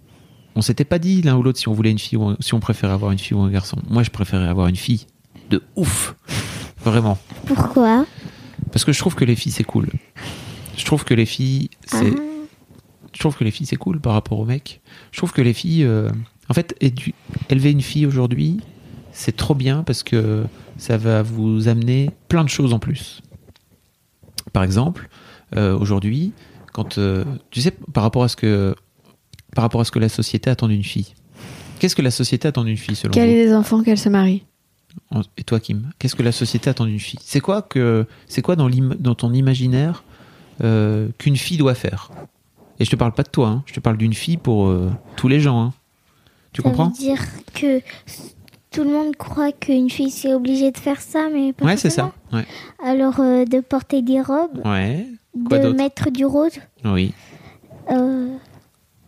on 0.57 0.63
s'était 0.63 0.85
pas 0.85 0.99
dit 0.99 1.23
l'un 1.23 1.37
ou 1.37 1.43
l'autre 1.43 1.59
si 1.59 1.69
on 1.69 1.73
voulait 1.73 1.91
une 1.93 1.99
fille 1.99 2.19
ou 2.19 2.25
un- 2.25 2.37
si 2.41 2.55
on 2.55 2.61
préférait 2.61 2.93
avoir 2.93 3.13
une 3.13 3.19
fille 3.19 3.37
ou 3.37 3.41
un 3.41 3.51
garçon. 3.51 3.77
Moi, 3.89 4.03
je 4.03 4.11
préférais 4.11 4.49
avoir 4.49 4.67
une 4.67 4.77
fille 4.77 5.07
de 5.49 5.63
ouf, 5.77 6.15
vraiment, 6.85 7.19
Pourquoi? 7.47 8.05
Parce 8.73 8.85
que 8.85 8.93
je 8.93 8.99
trouve 8.99 9.15
que 9.15 9.25
les 9.25 9.37
filles 9.37 9.53
c'est 9.53 9.65
cool. 9.65 9.89
Je 10.77 10.85
trouve 10.85 11.05
que 11.05 11.15
les 11.15 11.27
filles 11.27 11.71
c'est 11.87 12.13
Ah. 12.17 12.21
je 13.13 13.19
trouve 13.19 13.37
que 13.37 13.45
les 13.45 13.51
filles 13.51 13.67
c'est 13.67 13.77
cool 13.77 14.01
par 14.01 14.13
rapport 14.13 14.39
aux 14.39 14.45
mecs. 14.45 14.81
Je 15.13 15.19
trouve 15.19 15.33
que 15.33 15.43
les 15.43 15.53
filles, 15.55 15.85
euh, 15.85 16.09
en 16.49 16.55
fait, 16.55 16.75
édu- 16.81 17.15
élever 17.49 17.71
une 17.71 17.81
fille 17.83 18.07
aujourd'hui, 18.07 18.61
c'est 19.13 19.37
trop 19.37 19.55
bien 19.55 19.83
parce 19.83 20.03
que 20.03 20.45
ça 20.77 20.97
va 20.97 21.23
vous 21.23 21.69
amener 21.69 22.11
plein 22.29 22.45
de 22.45 22.49
choses 22.49 22.73
en 22.73 22.79
plus. 22.79 23.23
Par 24.53 24.63
exemple, 24.65 25.09
euh, 25.57 25.77
aujourd'hui, 25.79 26.33
quand 26.73 26.99
euh, 26.99 27.25
tu 27.51 27.61
sais 27.61 27.73
par 27.93 28.03
rapport 28.03 28.23
à 28.25 28.29
ce 28.29 28.37
que 28.37 28.75
par 29.55 29.63
rapport 29.63 29.81
à 29.81 29.85
ce 29.85 29.91
que 29.91 29.99
la 29.99 30.09
société 30.09 30.49
attend 30.51 30.69
d'une 30.69 30.85
fille. 30.85 31.15
Qu'est-ce 31.79 31.97
que 31.97 32.03
la 32.03 32.11
société 32.11 32.47
attend 32.49 32.63
d'une 32.65 32.77
fille 32.77 32.95
selon 32.95 33.13
Qu'elle 33.13 33.31
ait 33.31 33.47
des 33.47 33.55
enfants, 33.55 33.83
qu'elle 33.83 33.99
se 33.99 34.09
marie. 34.09 34.45
Et 35.37 35.45
toi, 35.45 35.61
Kim, 35.61 35.91
qu'est-ce 35.99 36.15
que 36.17 36.23
la 36.23 36.33
société 36.33 36.69
attend 36.71 36.85
d'une 36.85 36.99
fille? 37.01 37.19
C'est 37.23 37.41
quoi 37.41 37.63
que 37.63 38.07
c'est 38.29 38.43
quoi 38.43 38.55
dans, 38.57 38.69
l'im- 38.69 38.97
dans 38.99 39.15
ton 39.15 39.33
imaginaire 39.33 40.05
euh, 40.63 41.09
qu'une 41.19 41.37
fille 41.37 41.57
doit 41.57 41.75
faire? 41.75 42.11
Et 42.79 42.85
je 42.85 42.91
te 42.91 42.97
parle 42.97 43.13
pas 43.13 43.23
de 43.23 43.29
toi, 43.29 43.49
hein, 43.49 43.63
je 43.67 43.73
te 43.75 43.81
parle 43.81 43.97
d'une 43.97 44.15
fille 44.15 44.37
pour 44.37 44.69
euh, 44.69 44.91
tous 45.17 45.29
les 45.29 45.41
gens. 45.41 45.61
hein. 45.63 45.73
Tu 46.53 46.63
Ça 46.63 46.69
comprends? 46.69 46.89
veut 46.89 46.97
dire 46.97 47.23
que 47.55 47.81
tout 48.71 48.85
le 48.85 48.91
monde 48.91 49.17
croit 49.17 49.53
qu'une 49.53 49.91
fille 49.91 50.11
c'est 50.11 50.33
obligé 50.35 50.71
de 50.71 50.79
faire 50.79 51.01
ça, 51.01 51.29
mais 51.33 51.53
pas 51.53 51.65
Ouais, 51.65 51.77
c'est 51.77 51.91
ça. 51.91 52.13
Ouais. 52.33 52.45
Alors 52.83 53.21
euh, 53.21 53.45
de 53.45 53.61
porter 53.61 54.03
des 54.03 54.21
robes, 54.21 54.61
Ouais. 54.65 55.07
Quoi 55.49 55.59
de 55.59 55.71
mettre 55.73 56.11
du 56.11 56.25
rose, 56.25 56.59
Oui. 56.85 57.13
euh, 57.91 58.29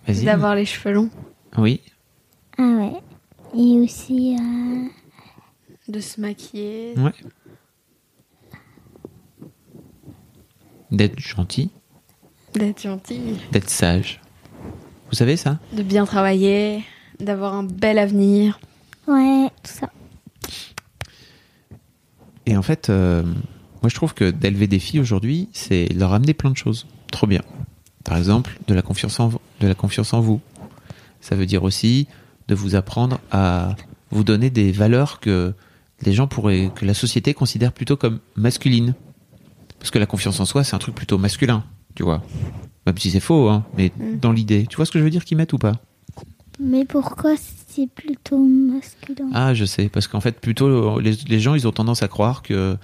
Vas-y. 0.07 0.25
D'avoir 0.25 0.55
les 0.55 0.65
cheveux 0.65 0.95
longs. 0.95 1.11
Oui. 1.59 1.81
ah 2.59 2.63
ouais, 2.63 2.93
et 3.57 3.81
aussi 3.81 4.37
euh, 4.41 4.87
De 5.89 6.01
se 6.01 6.21
maquiller. 6.21 6.95
Ouais. 6.99 7.13
D'être 10.91 11.19
gentil, 11.19 11.71
D'être 12.55 12.83
gentil. 12.83 13.21
d'être 13.51 13.71
sage. 13.71 14.21
Vous 15.11 15.17
savez 15.17 15.37
ça? 15.37 15.59
De 15.73 15.83
bien 15.83 16.05
travailler. 16.05 16.85
D'avoir 17.21 17.55
un 17.55 17.63
bel 17.65 17.99
avenir. 17.99 18.59
Ouais, 19.09 19.49
tout 19.63 19.73
ça. 19.73 19.91
Et 22.47 22.57
en 22.57 22.63
fait, 22.63 22.91
euh, 22.91 23.23
moi 23.23 23.89
je 23.89 23.95
trouve 23.95 24.15
que 24.15 24.31
d'élever 24.31 24.67
des 24.67 24.79
filles 24.79 25.01
aujourd'hui, 25.01 25.49
c'est 25.53 25.89
leur 25.95 26.13
amener 26.13 26.35
plein 26.35 26.51
de 26.51 26.57
choses. 26.57 26.87
Trop 27.11 27.27
bien. 27.27 27.43
Par 28.05 28.17
exemple, 28.17 28.59
de 28.67 28.75
la 28.75 28.83
confiance 28.83 29.21
en, 29.21 29.31
de 29.61 29.67
la 29.69 29.75
confiance 29.75 30.13
en 30.13 30.21
vous. 30.21 30.41
Ça 31.21 31.37
veut 31.37 31.47
dire 31.47 31.63
aussi 31.63 32.09
de 32.49 32.55
vous 32.55 32.75
apprendre 32.75 33.21
à 33.31 33.77
vous 34.11 34.25
donner 34.25 34.51
des 34.51 34.73
valeurs 34.73 35.21
que 35.21 35.55
les 36.03 36.13
gens 36.13 36.27
pourraient, 36.27 36.71
que 36.75 36.85
la 36.85 36.95
société 36.95 37.33
considère 37.33 37.73
plutôt 37.73 37.97
comme 37.97 38.19
masculines. 38.35 38.95
Parce 39.79 39.91
que 39.91 39.99
la 39.99 40.07
confiance 40.07 40.41
en 40.41 40.45
soi, 40.45 40.65
c'est 40.65 40.75
un 40.75 40.79
truc 40.79 40.95
plutôt 40.95 41.19
masculin, 41.19 41.65
tu 41.95 42.03
vois. 42.03 42.23
Même 42.87 42.99
si 42.99 43.11
c'est 43.11 43.21
faux, 43.21 43.49
hein, 43.49 43.65
mais 43.77 43.93
dans 44.21 44.33
l'idée. 44.33 44.67
Tu 44.69 44.77
vois 44.77 44.87
ce 44.87 44.91
que 44.91 44.99
je 44.99 45.05
veux 45.05 45.11
dire 45.11 45.25
qu'ils 45.25 45.37
mettent 45.37 45.53
ou 45.53 45.59
pas? 45.59 45.81
Mais 46.65 46.85
pourquoi 46.85 47.33
c'est 47.69 47.89
plutôt 47.89 48.39
masculin? 48.39 49.29
Ah, 49.35 49.53
je 49.55 49.65
sais, 49.65 49.89
parce 49.89 50.07
qu'en 50.07 50.21
fait, 50.21 50.39
plutôt, 50.41 51.01
les, 51.01 51.13
les 51.29 51.41
gens, 51.41 51.55
ils 51.55 51.67
ont 51.67 51.73
tendance 51.73 52.03
à 52.03 52.09
croire 52.09 52.43
que 52.43 52.77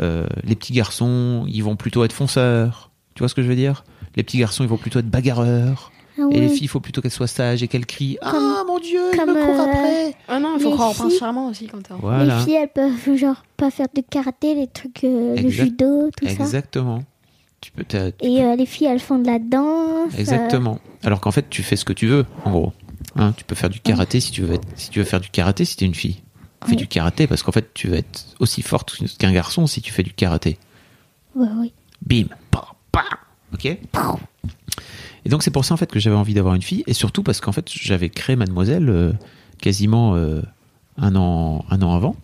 euh, 0.00 0.26
les 0.44 0.54
petits 0.56 0.72
garçons, 0.72 1.44
ils 1.48 1.62
vont 1.62 1.76
plutôt 1.76 2.02
être 2.04 2.12
fonceurs. 2.12 2.90
Tu 3.14 3.20
vois 3.20 3.28
ce 3.28 3.34
que 3.34 3.42
je 3.42 3.48
veux 3.48 3.56
dire? 3.56 3.84
Les 4.16 4.22
petits 4.22 4.38
garçons, 4.38 4.64
ils 4.64 4.68
vont 4.70 4.78
plutôt 4.78 4.98
être 4.98 5.10
bagarreurs. 5.10 5.92
Ah 6.18 6.22
Et 6.30 6.40
les 6.40 6.48
filles, 6.48 6.62
il 6.64 6.68
faut 6.68 6.80
plutôt 6.80 7.02
qu'elles 7.02 7.10
soient 7.10 7.26
sages 7.26 7.62
et 7.62 7.68
qu'elles 7.68 7.84
crient 7.84 8.16
Comme- 8.22 8.54
Ah, 8.56 8.62
mon 8.66 8.78
Dieu, 8.78 9.00
il 9.12 9.20
me 9.20 9.34
court 9.46 9.60
euh, 9.60 9.64
après 9.64 10.14
Ah 10.28 10.38
non, 10.38 10.54
il 10.56 10.62
faut 10.62 10.70
croire 10.70 10.90
au 10.90 10.94
prince 10.94 11.18
charmant 11.18 11.48
aussi 11.50 11.66
quand 11.66 11.82
t'es. 11.82 11.92
Voilà, 12.00 12.38
Les 12.38 12.44
filles, 12.44 12.54
elles 12.54 12.72
peuvent 12.72 13.16
genre 13.16 13.42
pas 13.58 13.70
faire 13.70 13.88
de 13.94 14.00
karaté, 14.00 14.54
les 14.54 14.66
trucs, 14.66 15.04
euh, 15.04 15.36
le 15.36 15.48
judo, 15.50 16.10
tout 16.16 16.24
ça. 16.26 16.30
exactement. 16.32 17.02
Tu 17.60 17.70
peux, 17.72 17.84
Et 18.20 18.42
euh, 18.44 18.54
les 18.56 18.66
filles, 18.66 18.86
elles 18.86 19.00
font 19.00 19.18
de 19.18 19.26
la 19.26 19.38
danse. 19.38 20.12
euh, 20.14 20.18
Exactement. 20.18 20.78
Alors 21.04 21.20
qu'en 21.20 21.30
fait, 21.32 21.48
tu 21.50 21.62
fais 21.62 21.76
ce 21.76 21.84
que 21.84 21.92
tu 21.92 22.06
veux, 22.06 22.24
en 22.44 22.50
gros. 22.52 22.72
Hein, 23.16 23.32
tu 23.36 23.44
peux 23.44 23.54
faire 23.54 23.70
du 23.70 23.80
karaté 23.80 24.20
si 24.20 24.30
tu 24.30 24.42
veux 24.42 24.54
être, 24.54 24.68
si 24.76 24.90
tu 24.90 24.98
veux 24.98 25.04
faire 25.04 25.20
du 25.20 25.30
karaté 25.30 25.64
si 25.64 25.76
t'es 25.76 25.84
une 25.86 25.94
fille. 25.94 26.22
Fais 26.64 26.70
Oui. 26.70 26.76
du 26.76 26.86
karaté 26.86 27.26
parce 27.26 27.42
qu'en 27.42 27.52
fait, 27.52 27.72
tu 27.74 27.88
vas 27.88 27.96
être 27.98 28.24
aussi 28.40 28.62
forte 28.62 28.96
qu'un 29.18 29.32
garçon 29.32 29.66
si 29.66 29.80
tu 29.82 29.92
fais 29.92 30.02
du 30.02 30.12
karaté. 30.12 30.58
Ouais, 31.34 31.48
oui. 31.58 31.72
Bim. 32.06 32.26
Ok. 33.54 33.64
Et 33.64 35.28
donc 35.28 35.42
c'est 35.42 35.50
pour 35.50 35.64
ça 35.64 35.74
en 35.74 35.76
fait 35.76 35.90
que 35.90 35.98
j'avais 36.00 36.16
envie 36.16 36.34
d'avoir 36.34 36.54
une 36.54 36.62
fille 36.62 36.82
et 36.86 36.92
surtout 36.92 37.22
parce 37.22 37.40
qu'en 37.40 37.52
fait 37.52 37.70
j'avais 37.72 38.10
créé 38.10 38.36
Mademoiselle 38.36 38.88
euh, 38.90 39.12
quasiment 39.60 40.14
euh, 40.14 40.42
un 40.98 41.14
an 41.16 41.64
un 41.70 41.80
an 41.82 41.94
avant 41.94 42.16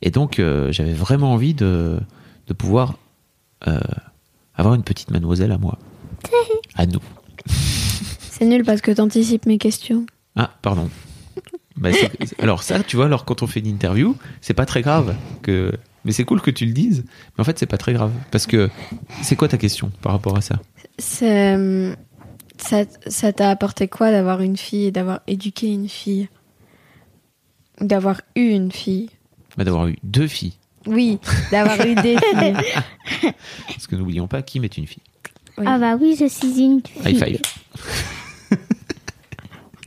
et 0.00 0.10
donc 0.10 0.38
euh, 0.38 0.72
j'avais 0.72 0.94
vraiment 0.94 1.32
envie 1.32 1.54
de 1.54 1.98
de 2.48 2.52
pouvoir 2.54 2.94
avoir 4.56 4.74
une 4.74 4.82
petite 4.82 5.10
Mademoiselle 5.10 5.52
à 5.52 5.58
moi, 5.58 5.78
à 6.74 6.86
nous. 6.86 7.00
C'est 8.42 8.48
nul 8.48 8.64
parce 8.64 8.80
que 8.80 8.90
t'anticipes 8.90 9.46
mes 9.46 9.56
questions. 9.58 10.04
Ah 10.34 10.50
pardon. 10.62 10.90
Bah, 11.76 11.90
alors 12.40 12.64
ça 12.64 12.82
tu 12.82 12.96
vois 12.96 13.04
alors 13.06 13.24
quand 13.24 13.42
on 13.42 13.46
fait 13.46 13.60
une 13.60 13.68
interview 13.68 14.16
c'est 14.40 14.52
pas 14.52 14.66
très 14.66 14.82
grave 14.82 15.14
que 15.42 15.72
mais 16.04 16.10
c'est 16.10 16.24
cool 16.24 16.40
que 16.42 16.50
tu 16.50 16.66
le 16.66 16.72
dises 16.72 17.04
mais 17.36 17.42
en 17.42 17.44
fait 17.44 17.56
c'est 17.58 17.66
pas 17.66 17.78
très 17.78 17.92
grave 17.92 18.10
parce 18.32 18.46
que 18.46 18.68
c'est 19.22 19.36
quoi 19.36 19.46
ta 19.48 19.58
question 19.58 19.92
par 20.02 20.10
rapport 20.12 20.36
à 20.36 20.40
ça? 20.40 20.56
C'est. 20.98 21.54
euh, 21.56 21.94
Ça 22.58 22.82
ça 23.06 23.32
t'a 23.32 23.48
apporté 23.48 23.86
quoi 23.86 24.10
d'avoir 24.10 24.40
une 24.40 24.56
fille 24.56 24.86
et 24.86 24.90
d'avoir 24.90 25.20
éduqué 25.28 25.68
une 25.68 25.88
fille? 25.88 26.28
Ou 27.80 27.86
D'avoir 27.86 28.22
eu 28.34 28.48
une 28.48 28.72
fille? 28.72 29.08
Bah, 29.56 29.62
d'avoir 29.62 29.86
eu 29.86 29.96
deux 30.02 30.26
filles 30.26 30.54
Oui, 30.86 31.20
d'avoir 31.52 31.80
eu 31.86 31.94
des 31.94 32.16
filles. 32.18 33.32
Parce 33.68 33.86
que 33.86 33.94
n'oublions 33.94 34.26
pas, 34.26 34.42
Kim 34.42 34.64
est 34.64 34.76
une 34.78 34.88
fille? 34.88 35.02
Oui. 35.58 35.64
Ah 35.68 35.78
bah 35.78 35.96
oui, 36.00 36.16
je 36.18 36.26
suis 36.26 36.60
une 36.60 36.80
fille. 36.84 37.02
High 37.12 37.24
five. 37.24 37.40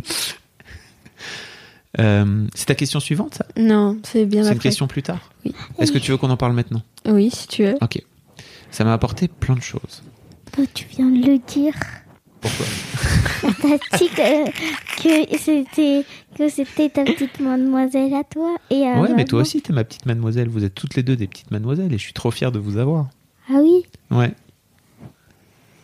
Euh, 1.98 2.46
c'est 2.54 2.66
ta 2.66 2.76
question 2.76 3.00
suivante, 3.00 3.36
ça? 3.36 3.46
Non, 3.56 3.98
c'est 4.04 4.26
bien 4.26 4.44
C'est 4.44 4.52
une 4.52 4.60
question 4.60 4.86
plus 4.86 5.02
tard? 5.02 5.32
Oui. 5.46 5.54
Est-ce 5.80 5.94
que 5.94 5.98
tu 5.98 6.12
veux 6.12 6.18
qu'on 6.18 6.30
en 6.30 6.36
parle 6.36 6.52
maintenant? 6.52 6.82
Oui, 7.08 7.30
si 7.32 7.48
tu 7.48 7.64
veux. 7.64 7.78
Ok. 7.82 8.04
Ça 8.70 8.84
m'a 8.84 8.92
apporté 8.92 9.30
plein 9.30 9.56
de 9.56 9.62
choses. 9.62 10.04
Bah, 10.58 10.64
tu 10.74 10.88
viens 10.88 11.06
de 11.10 11.26
le 11.26 11.38
dire. 11.38 11.74
Pourquoi? 12.42 12.66
T'as 13.62 13.98
dit 13.98 14.10
que, 14.10 15.32
que 15.32 15.38
c'était 15.38 16.06
que 16.38 16.50
c'était 16.50 16.90
ta 16.90 17.06
petite 17.06 17.40
mademoiselle 17.40 18.14
à 18.14 18.24
toi 18.26 18.58
et 18.70 18.86
à 18.86 19.00
Ouais, 19.00 19.14
mais 19.16 19.24
toi 19.24 19.42
aussi, 19.42 19.62
t'es 19.62 19.72
ma 19.72 19.86
petite 19.86 20.06
mademoiselle. 20.06 20.50
Vous 20.50 20.66
êtes 20.66 20.76
toutes 20.76 20.96
les 20.96 21.04
deux 21.04 21.16
des 21.16 21.28
petites 21.28 21.52
mademoiselles 21.52 21.94
et 21.94 21.98
je 21.98 22.04
suis 22.04 22.14
trop 22.14 22.32
fier 22.32 22.52
de 22.52 22.60
vous 22.60 22.78
avoir. 22.78 23.08
Ah 23.50 23.60
oui? 23.62 23.86
Ouais. 24.12 24.34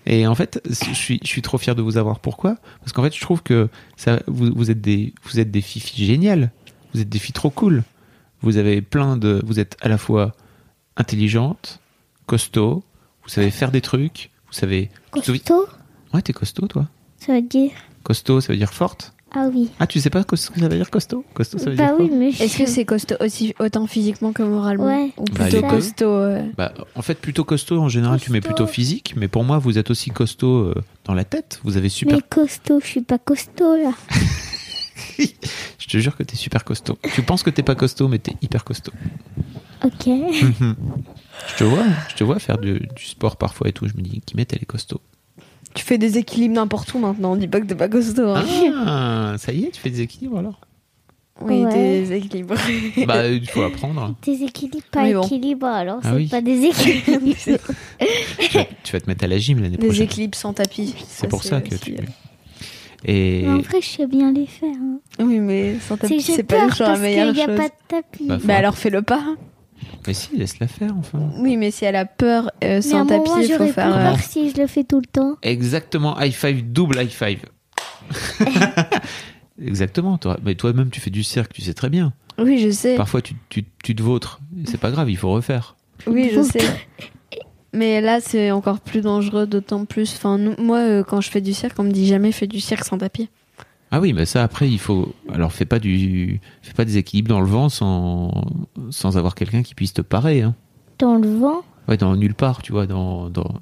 Et 0.05 0.25
en 0.27 0.33
fait, 0.35 0.61
je 0.67 0.93
suis, 0.93 1.19
je 1.23 1.27
suis 1.27 1.41
trop 1.41 1.57
fier 1.57 1.75
de 1.75 1.81
vous 1.81 1.97
avoir. 1.97 2.19
Pourquoi? 2.19 2.57
Parce 2.79 2.91
qu'en 2.91 3.03
fait, 3.03 3.15
je 3.15 3.21
trouve 3.21 3.43
que 3.43 3.69
ça, 3.97 4.21
vous, 4.27 4.51
vous 4.55 4.71
êtes 4.71 4.81
des, 4.81 5.13
vous 5.23 5.39
êtes 5.39 5.51
des 5.51 5.61
filles 5.61 6.05
géniales. 6.05 6.51
Vous 6.93 7.01
êtes 7.01 7.09
des 7.09 7.19
filles 7.19 7.33
trop 7.33 7.49
cool. 7.51 7.83
Vous 8.41 8.57
avez 8.57 8.81
plein 8.81 9.15
de, 9.17 9.41
vous 9.45 9.59
êtes 9.59 9.77
à 9.81 9.87
la 9.87 9.97
fois 9.99 10.33
intelligente, 10.97 11.79
costaud. 12.25 12.83
Vous 13.23 13.29
savez 13.29 13.51
faire 13.51 13.71
des 13.71 13.81
trucs. 13.81 14.31
Vous 14.47 14.53
savez. 14.53 14.89
Costaud, 15.11 15.67
Ouais, 16.13 16.21
t'es 16.21 16.33
costaud, 16.33 16.67
toi. 16.67 16.87
ça 17.17 17.33
veut 17.33 17.41
dire? 17.41 17.71
Costaud, 18.03 18.41
ça 18.41 18.51
veut 18.51 18.57
dire 18.57 18.73
forte. 18.73 19.13
Ah 19.33 19.47
oui. 19.53 19.69
Ah, 19.79 19.87
tu 19.87 19.99
sais 20.01 20.09
pas 20.09 20.21
ce 20.21 20.25
que 20.25 20.35
ça 20.59 20.67
veut 20.67 20.75
dire 20.75 20.89
costaud? 20.89 21.23
Costaud, 21.33 21.57
ça 21.57 21.69
veut 21.69 21.77
Bah 21.77 21.87
dire 21.87 21.95
oui, 21.99 22.11
mais 22.13 22.29
Est-ce 22.29 22.57
que 22.57 22.65
c'est 22.65 22.83
costaud 22.83 23.15
aussi 23.21 23.53
autant 23.59 23.87
physiquement 23.87 24.33
que 24.33 24.43
moralement 24.43 24.85
Ouais. 24.87 25.11
Ou 25.17 25.23
Bah, 25.23 25.45
plutôt 25.47 25.67
costaud 25.67 26.05
euh, 26.09 26.43
Bah, 26.57 26.73
en 26.95 27.01
fait, 27.01 27.15
plutôt 27.15 27.45
costaud, 27.45 27.79
en 27.79 27.87
général, 27.87 28.19
tu 28.19 28.31
mets 28.31 28.41
plutôt 28.41 28.67
physique, 28.67 29.13
mais 29.15 29.29
pour 29.29 29.45
moi, 29.45 29.57
vous 29.57 29.77
êtes 29.77 29.89
aussi 29.89 30.09
costaud 30.09 30.57
euh, 30.57 30.75
dans 31.05 31.13
la 31.13 31.23
tête. 31.23 31.61
Vous 31.63 31.77
avez 31.77 31.87
super. 31.87 32.17
Mais 32.17 32.23
costaud, 32.29 32.81
je 32.81 32.87
suis 32.87 33.01
pas 33.01 33.17
costaud 33.19 33.77
là. 33.77 33.91
Je 35.17 35.87
te 35.87 35.97
jure 35.97 36.15
que 36.15 36.23
t'es 36.23 36.35
super 36.35 36.63
costaud. 36.63 36.97
Tu 37.13 37.21
penses 37.21 37.43
que 37.43 37.49
t'es 37.49 37.63
pas 37.63 37.75
costaud, 37.75 38.07
mais 38.07 38.19
t'es 38.19 38.33
hyper 38.41 38.63
costaud. 38.63 38.93
Ok. 39.83 40.05
Je 41.47 41.55
te 41.57 41.63
vois, 41.63 41.83
je 42.09 42.15
te 42.15 42.23
vois 42.23 42.37
faire 42.37 42.59
du, 42.59 42.73
du 42.95 43.03
sport 43.05 43.35
parfois 43.35 43.67
et 43.67 43.73
tout. 43.73 43.87
Je 43.87 43.93
me 43.97 44.01
dis, 44.03 44.21
Kimet, 44.21 44.45
elle 44.51 44.59
est 44.61 44.65
costaud. 44.65 45.01
Tu 45.73 45.83
fais 45.85 45.97
des 45.97 46.17
équilibres 46.17 46.55
n'importe 46.55 46.93
où 46.93 46.99
maintenant, 46.99 47.31
on 47.33 47.35
dit 47.35 47.47
pas 47.47 47.61
que 47.61 47.65
t'es 47.65 47.75
pas 47.75 47.87
costaud. 47.89 48.29
hein. 48.29 48.43
Ah, 48.85 49.35
ça 49.37 49.53
y 49.53 49.63
est, 49.65 49.71
tu 49.71 49.79
fais 49.79 49.89
des 49.89 50.01
équilibres 50.01 50.37
alors 50.39 50.59
Oui, 51.41 51.63
Ouais. 51.63 51.73
des 51.73 52.13
équilibres. 52.13 52.55
Bah, 53.07 53.27
il 53.27 53.47
faut 53.49 53.61
apprendre. 53.63 54.15
Déséquilibre, 54.21 54.83
pas 54.91 55.03
Mais 55.03 55.13
bon. 55.13 55.23
équilibre, 55.23 55.65
alors 55.67 55.99
Ah 56.03 56.09
c'est 56.11 56.15
oui. 56.15 56.27
pas 56.27 56.41
déséquilibre. 56.41 57.35
Tu 58.39 58.57
vas, 58.57 58.65
tu 58.83 58.91
vas 58.93 58.99
te 58.99 59.07
mettre 59.07 59.23
à 59.23 59.27
la 59.27 59.37
gym 59.37 59.61
l'année 59.61 59.77
des 59.77 59.85
prochaine. 59.85 60.03
équilibres 60.05 60.37
sans 60.37 60.53
tapis. 60.53 60.93
C'est 61.07 61.27
pour 61.27 61.43
ça 61.43 61.61
que 61.61 61.75
aussi, 61.75 61.79
tu. 61.79 61.91
euh, 61.93 61.97
Et 63.05 63.43
Mais 63.43 63.49
en 63.49 63.59
vrai, 63.59 63.79
je 63.81 63.87
sais 63.87 64.07
bien 64.07 64.31
les 64.33 64.45
faire. 64.47 64.69
hein. 64.75 64.99
Oui, 65.19 65.39
mais 65.39 65.75
sans 65.79 65.95
C'est 65.95 66.01
tapis, 66.01 66.17
que 66.17 66.23
j'ai 66.23 66.33
c'est 66.33 66.43
pas 66.43 66.55
peur 66.57 66.69
toujours 66.71 66.87
parce 66.87 66.99
la 66.99 67.07
qu'il 67.07 67.15
meilleure 67.15 67.33
n'y 67.33 67.41
a 67.41 67.45
chose. 67.45 67.55
pas 67.57 67.67
de 67.69 67.73
tapis. 67.87 68.25
Bah, 68.27 68.39
faut- 68.39 68.47
Bah 68.47 68.55
alors 68.57 68.77
fais-le 68.77 69.01
pas. 69.01 69.23
Mais 70.07 70.13
si, 70.13 70.35
laisse-la 70.37 70.67
faire 70.67 70.91
enfin. 70.97 71.19
Oui, 71.37 71.57
mais 71.57 71.71
si 71.71 71.85
elle 71.85 71.95
a 71.95 72.05
peur 72.05 72.45
euh, 72.45 72.49
Mais 72.61 72.75
à 72.77 72.81
sans 72.81 72.99
un 72.99 73.05
tapis, 73.05 73.29
il 73.43 73.51
faut 73.51 73.63
plus 73.63 73.73
faire. 73.73 73.95
euh, 73.95 74.09
peur 74.09 74.19
si 74.19 74.49
je 74.51 74.57
le 74.61 74.67
fais 74.67 74.83
tout 74.83 74.99
le 74.99 75.05
temps. 75.05 75.35
Exactement, 75.43 76.19
high 76.19 76.31
five, 76.33 76.63
double 76.71 77.01
high 77.01 77.09
five. 77.09 77.39
Exactement, 79.63 80.17
toi. 80.17 80.37
Mais 80.43 80.55
toi-même, 80.55 80.89
tu 80.89 80.99
fais 80.99 81.09
du 81.11 81.23
cirque, 81.23 81.53
tu 81.53 81.61
sais 81.61 81.73
très 81.73 81.89
bien. 81.89 82.13
Oui, 82.39 82.57
je 82.59 82.71
sais. 82.71 82.95
Parfois, 82.95 83.21
tu, 83.21 83.35
tu, 83.49 83.63
tu 83.83 83.95
te 83.95 84.01
vautres. 84.01 84.39
C'est 84.65 84.79
pas 84.79 84.89
grave, 84.91 85.09
il 85.09 85.17
faut 85.17 85.31
refaire. 85.31 85.75
Oui, 86.07 86.31
je 86.33 86.41
sais. 86.43 86.63
Mais 87.73 88.01
là, 88.01 88.19
c'est 88.21 88.51
encore 88.51 88.79
plus 88.79 89.01
dangereux, 89.01 89.45
d'autant 89.45 89.85
plus. 89.85 90.13
Enfin, 90.15 90.37
nous- 90.37 90.55
moi, 90.57 90.79
euh, 90.79 91.03
quand 91.03 91.21
je 91.21 91.29
fais 91.29 91.41
du 91.41 91.53
cirque, 91.53 91.77
on 91.79 91.83
me 91.83 91.91
dit 91.91 92.07
jamais 92.07 92.31
fais 92.31 92.47
du 92.47 92.59
cirque 92.59 92.83
sans 92.83 92.97
tapis. 92.97 93.29
Ah 93.91 93.99
oui, 93.99 94.13
mais 94.13 94.25
ça 94.25 94.43
après 94.43 94.69
il 94.69 94.79
faut. 94.79 95.13
Alors 95.33 95.51
fais 95.51 95.65
pas 95.65 95.79
du, 95.79 96.39
fais 96.61 96.73
pas 96.73 96.85
des 96.85 96.97
équilibres 96.97 97.29
dans 97.29 97.41
le 97.41 97.47
vent 97.47 97.69
sans 97.69 98.31
sans 98.89 99.17
avoir 99.17 99.35
quelqu'un 99.35 99.63
qui 99.63 99.75
puisse 99.75 99.93
te 99.93 100.01
parer. 100.01 100.41
Hein. 100.41 100.55
Dans 100.99 101.15
le 101.15 101.27
vent? 101.37 101.61
Ouais, 101.87 101.97
dans 101.97 102.15
nulle 102.15 102.35
part, 102.35 102.61
tu 102.61 102.71
vois, 102.71 102.85
dans, 102.87 103.29
dans 103.29 103.55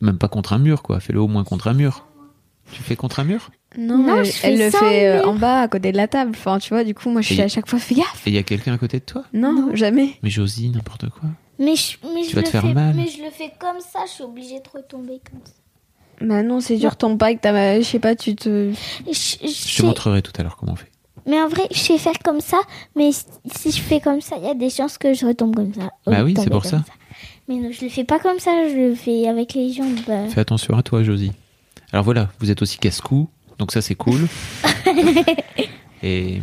même 0.00 0.18
pas 0.18 0.28
contre 0.28 0.52
un 0.52 0.58
mur 0.58 0.82
quoi. 0.82 1.00
Fais-le 1.00 1.20
au 1.20 1.28
moins 1.28 1.44
contre 1.44 1.66
un 1.68 1.74
mur. 1.74 2.06
Tu 2.70 2.82
fais 2.82 2.96
contre 2.96 3.20
un 3.20 3.24
mur? 3.24 3.50
Non, 3.78 3.96
Non, 3.98 4.16
elle, 4.18 4.26
je 4.26 4.30
fais 4.30 4.52
elle 4.52 4.58
le 4.58 4.70
fait 4.70 5.08
euh, 5.08 5.24
en 5.24 5.34
bas, 5.34 5.62
à 5.62 5.68
côté 5.68 5.90
de 5.90 5.96
la 5.96 6.06
table. 6.06 6.32
Enfin, 6.34 6.58
tu 6.58 6.68
vois, 6.68 6.84
du 6.84 6.94
coup, 6.94 7.08
moi, 7.08 7.22
je 7.22 7.32
suis 7.32 7.40
à 7.40 7.48
chaque 7.48 7.66
fois, 7.66 7.78
fais 7.78 7.94
gaffe. 7.94 8.26
Et 8.26 8.30
il 8.30 8.34
y 8.34 8.38
a 8.38 8.42
quelqu'un 8.42 8.74
à 8.74 8.78
côté 8.78 8.98
de 9.00 9.04
toi? 9.06 9.24
Non, 9.32 9.52
Non. 9.54 9.74
jamais. 9.74 10.10
Mais 10.22 10.28
Josie, 10.28 10.68
n'importe 10.68 11.08
quoi. 11.08 11.30
Mais 11.58 11.76
je, 11.76 11.96
mais 12.14 12.22
Tu 12.24 12.30
je 12.30 12.34
vas 12.34 12.42
le 12.42 12.46
te 12.46 12.50
faire 12.50 12.62
fais, 12.62 12.74
mal. 12.74 12.94
Mais 12.94 13.06
je 13.08 13.22
le 13.22 13.30
fais 13.30 13.50
comme 13.58 13.80
ça, 13.80 14.00
je 14.06 14.12
suis 14.12 14.22
obligée 14.24 14.60
de 14.60 14.68
retomber 14.78 15.20
comme 15.30 15.40
ça. 15.44 15.52
Bah 16.20 16.42
non, 16.42 16.60
c'est 16.60 16.76
dur, 16.76 16.96
ton 16.96 17.16
pas 17.16 17.32
que 17.34 17.40
t'as, 17.40 17.78
je 17.78 17.84
sais 17.84 17.98
pas, 18.00 18.16
tu 18.16 18.34
te. 18.34 18.72
Je, 19.06 19.12
je 19.12 19.46
Je 19.46 19.76
te 19.76 19.82
montrerai 19.82 20.20
tout 20.22 20.32
à 20.38 20.42
l'heure 20.42 20.56
comment 20.56 20.72
on 20.72 20.76
fait. 20.76 20.90
Mais 21.26 21.40
en 21.40 21.48
vrai, 21.48 21.62
je 21.70 21.78
sais 21.78 21.98
faire 21.98 22.18
comme 22.24 22.40
ça, 22.40 22.58
mais 22.96 23.10
si- 23.12 23.70
je 23.70 23.80
fais 23.80 24.00
comme 24.00 24.20
ça, 24.20 24.36
il 24.38 24.44
y 24.44 24.50
a 24.50 24.54
des 24.54 24.70
chances 24.70 24.96
que 24.98 25.12
je 25.14 25.26
retombe 25.26 25.54
comme 25.54 25.74
ça. 25.74 25.90
Bah 26.06 26.22
oui, 26.24 26.34
c'est 26.36 26.48
pour 26.50 26.62
comme 26.62 26.70
ça. 26.70 26.84
Mais 27.48 27.56
non, 27.56 27.70
je 27.70 27.82
le 27.84 27.90
fais 27.90 28.04
pas 28.04 28.18
comme 28.18 28.38
ça, 28.38 28.50
je 28.68 28.74
le 28.74 28.94
fais 28.94 29.26
avec 29.28 29.54
les 29.54 29.72
jambes. 29.72 29.98
bah. 30.06 30.26
Fais 30.28 30.40
attention 30.40 30.76
à 30.76 30.82
toi, 30.82 31.02
Josie. 31.02 31.32
Alors 31.92 32.04
voilà, 32.04 32.28
vous 32.40 32.50
êtes 32.50 32.62
aussi 32.62 32.78
casse-cou, 32.78 33.28
donc 33.58 33.72
ça 33.72 33.80
c'est 33.82 33.94
cool. 33.94 34.26
et, 36.02 36.40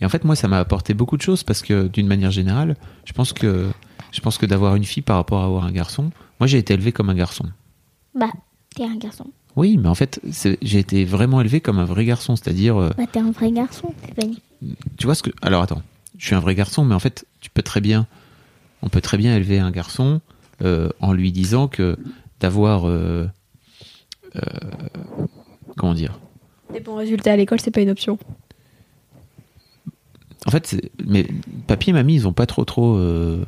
et 0.00 0.04
en 0.04 0.08
fait, 0.08 0.24
moi, 0.24 0.36
ça 0.36 0.48
m'a 0.48 0.58
apporté 0.58 0.94
beaucoup 0.94 1.16
de 1.16 1.22
choses 1.22 1.42
parce 1.42 1.62
que 1.62 1.86
d'une 1.88 2.06
manière 2.06 2.30
générale, 2.30 2.76
je 3.04 3.12
pense 3.12 3.32
que 3.32 3.68
je 4.12 4.20
pense 4.20 4.38
que 4.38 4.46
d'avoir 4.46 4.74
une 4.74 4.84
fille 4.84 5.02
par 5.02 5.16
rapport 5.16 5.40
à 5.42 5.44
avoir 5.44 5.64
un 5.64 5.70
garçon, 5.72 6.10
moi 6.40 6.46
j'ai 6.48 6.58
été 6.58 6.74
élevé 6.74 6.90
comme 6.92 7.10
un 7.10 7.14
garçon. 7.14 7.44
Bah, 8.14 8.30
t'es 8.74 8.84
un 8.84 8.96
garçon. 8.96 9.26
Oui, 9.56 9.76
mais 9.76 9.88
en 9.88 9.94
fait, 9.94 10.20
j'ai 10.62 10.78
été 10.78 11.04
vraiment 11.04 11.40
élevé 11.40 11.60
comme 11.60 11.78
un 11.78 11.84
vrai 11.84 12.04
garçon, 12.04 12.36
c'est-à-dire, 12.36 12.76
euh, 12.76 12.90
Bah, 12.96 13.04
t'es 13.10 13.18
un 13.18 13.32
vrai 13.32 13.50
garçon, 13.50 13.92
dit. 14.18 14.40
tu 14.96 15.06
vois 15.06 15.14
ce 15.14 15.22
que. 15.22 15.30
Alors 15.42 15.62
attends, 15.62 15.82
je 16.18 16.26
suis 16.26 16.34
un 16.34 16.40
vrai 16.40 16.54
garçon, 16.54 16.84
mais 16.84 16.94
en 16.94 17.00
fait, 17.00 17.26
tu 17.40 17.50
peux 17.50 17.62
très 17.62 17.80
bien, 17.80 18.06
on 18.82 18.88
peut 18.88 19.00
très 19.00 19.16
bien 19.18 19.34
élever 19.36 19.58
un 19.58 19.70
garçon 19.72 20.20
euh, 20.62 20.88
en 21.00 21.12
lui 21.12 21.32
disant 21.32 21.66
que 21.68 21.96
d'avoir, 22.38 22.88
euh, 22.88 23.26
euh, 24.36 24.40
comment 25.76 25.94
dire, 25.94 26.20
Des 26.72 26.80
bons 26.80 26.94
résultats 26.96 27.32
à 27.32 27.36
l'école, 27.36 27.60
c'est 27.60 27.70
pas 27.72 27.80
une 27.80 27.90
option. 27.90 28.18
En 30.46 30.50
fait, 30.50 30.80
mais 31.06 31.26
papy 31.66 31.90
et 31.90 31.92
mamie, 31.92 32.14
ils 32.14 32.28
ont 32.28 32.32
pas 32.32 32.46
trop 32.46 32.64
trop, 32.64 32.96
euh, 32.96 33.44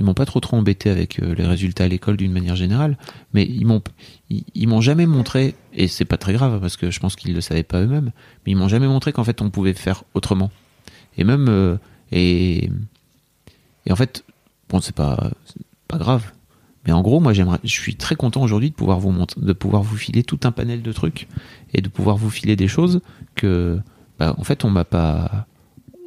ils 0.00 0.04
m'ont 0.04 0.14
pas 0.14 0.24
trop 0.24 0.40
trop 0.40 0.56
embêté 0.56 0.88
avec 0.88 1.20
euh, 1.20 1.34
les 1.34 1.44
résultats 1.44 1.84
à 1.84 1.88
l'école 1.88 2.16
d'une 2.16 2.32
manière 2.32 2.56
générale, 2.56 2.96
mais 3.34 3.44
ils 3.44 3.66
m'ont, 3.66 3.82
ils, 4.30 4.66
m'ont 4.66 4.80
jamais 4.80 5.04
montré, 5.04 5.54
et 5.74 5.88
c'est 5.88 6.06
pas 6.06 6.16
très 6.16 6.32
grave 6.32 6.58
parce 6.58 6.78
que 6.78 6.90
je 6.90 6.98
pense 7.00 7.16
qu'ils 7.16 7.34
le 7.34 7.42
savaient 7.42 7.62
pas 7.62 7.82
eux-mêmes, 7.82 8.10
mais 8.46 8.52
ils 8.52 8.56
m'ont 8.56 8.68
jamais 8.68 8.88
montré 8.88 9.12
qu'en 9.12 9.24
fait 9.24 9.42
on 9.42 9.50
pouvait 9.50 9.74
faire 9.74 10.04
autrement. 10.14 10.50
Et 11.18 11.24
même 11.24 11.48
euh, 11.50 11.76
et 12.12 12.70
et 13.84 13.92
en 13.92 13.96
fait, 13.96 14.24
bon, 14.70 14.80
c'est 14.80 14.94
pas 14.94 15.30
pas 15.86 15.98
grave. 15.98 16.32
Mais 16.86 16.92
en 16.92 17.02
gros, 17.02 17.20
moi, 17.20 17.34
j'aimerais, 17.34 17.58
je 17.62 17.68
suis 17.78 17.94
très 17.94 18.16
content 18.16 18.40
aujourd'hui 18.40 18.70
de 18.70 18.74
pouvoir 18.74 19.00
vous 19.00 19.10
montrer, 19.10 19.38
de 19.38 19.52
pouvoir 19.52 19.82
vous 19.82 19.98
filer 19.98 20.22
tout 20.22 20.40
un 20.44 20.50
panel 20.50 20.80
de 20.80 20.92
trucs 20.92 21.28
et 21.74 21.82
de 21.82 21.90
pouvoir 21.90 22.16
vous 22.16 22.30
filer 22.30 22.56
des 22.56 22.68
choses 22.68 23.02
que, 23.34 23.78
bah, 24.18 24.34
en 24.38 24.44
fait, 24.44 24.64
on 24.64 24.70
m'a 24.70 24.86
pas, 24.86 25.46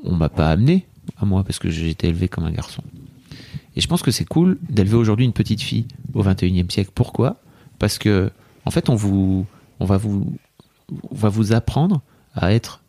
on 0.03 0.15
m'a 0.15 0.29
pas 0.29 0.49
amené 0.49 0.87
à 1.17 1.25
moi 1.25 1.43
parce 1.43 1.59
que 1.59 1.69
j'ai 1.69 1.89
été 1.89 2.07
élevé 2.07 2.27
comme 2.27 2.45
un 2.45 2.51
garçon. 2.51 2.81
Et 3.75 3.81
je 3.81 3.87
pense 3.87 4.01
que 4.01 4.11
c'est 4.11 4.25
cool 4.25 4.57
d'élever 4.69 4.95
aujourd'hui 4.95 5.25
une 5.25 5.33
petite 5.33 5.61
fille 5.61 5.87
au 6.13 6.23
21e 6.23 6.69
siècle. 6.71 6.91
Pourquoi? 6.93 7.37
Parce 7.79 7.97
que 7.97 8.31
en 8.65 8.71
fait, 8.71 8.89
on 8.89 8.95
vous, 8.95 9.45
on 9.79 9.85
va 9.85 9.97
vous, 9.97 10.31
on 11.09 11.15
va 11.15 11.29
vous 11.29 11.53
apprendre 11.53 12.01
à 12.35 12.53
être. 12.53 12.81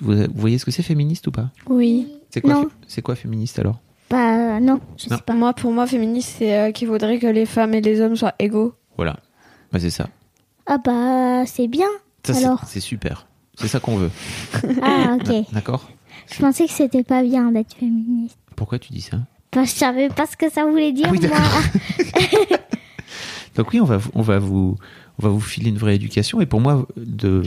Vous, 0.00 0.14
vous 0.14 0.26
voyez 0.34 0.58
ce 0.58 0.64
que 0.64 0.70
c'est 0.70 0.82
féministe 0.82 1.26
ou 1.26 1.30
pas? 1.30 1.50
Oui. 1.68 2.08
C'est 2.30 2.40
quoi, 2.40 2.66
c'est 2.86 3.02
quoi 3.02 3.14
féministe 3.14 3.58
alors? 3.58 3.80
Bah, 4.10 4.60
non, 4.60 4.80
je 4.98 5.08
Non. 5.08 5.16
sais 5.16 5.22
pas. 5.22 5.32
Moi, 5.34 5.52
pour 5.54 5.72
moi, 5.72 5.86
féministe, 5.86 6.34
c'est 6.38 6.54
euh, 6.58 6.72
qu'il 6.72 6.88
faudrait 6.88 7.18
que 7.18 7.26
les 7.26 7.46
femmes 7.46 7.74
et 7.74 7.80
les 7.80 8.00
hommes 8.00 8.16
soient 8.16 8.34
égaux. 8.38 8.74
Voilà. 8.96 9.16
Bah, 9.72 9.80
c'est 9.80 9.90
ça. 9.90 10.08
Ah, 10.66 10.78
bah, 10.78 11.44
c'est 11.46 11.68
bien. 11.68 11.86
Ça, 12.24 12.34
c'est- 12.34 12.44
Alors. 12.44 12.62
c'est 12.66 12.80
super. 12.80 13.26
C'est 13.56 13.68
ça 13.68 13.80
qu'on 13.80 13.96
veut. 13.96 14.10
Ah, 14.82 15.16
ok. 15.20 15.52
D'accord? 15.52 15.88
Je 16.32 16.40
pensais 16.40 16.66
que 16.66 16.72
c'était 16.72 17.02
pas 17.04 17.22
bien 17.22 17.52
d'être 17.52 17.74
féministe. 17.74 18.38
Pourquoi 18.56 18.78
tu 18.78 18.92
dis 18.92 19.00
ça? 19.00 19.18
Bah, 19.54 19.64
je 19.64 19.70
savais 19.70 20.08
pas 20.08 20.26
ce 20.26 20.36
que 20.36 20.50
ça 20.50 20.64
voulait 20.64 20.92
dire, 20.92 21.06
Ah 21.08 21.12
oui, 21.12 21.20
moi. 21.26 22.58
Donc 23.56 23.72
oui, 23.72 23.80
on 23.80 23.84
va, 23.84 23.98
vous- 23.98 24.10
on 24.14 24.22
va 24.22 24.38
vous, 24.38 24.76
on 25.18 25.22
va 25.22 25.28
vous 25.28 25.40
filer 25.40 25.68
une 25.70 25.78
vraie 25.78 25.94
éducation. 25.94 26.40
Et 26.40 26.46
pour 26.46 26.60
moi, 26.60 26.86
de, 26.96 27.42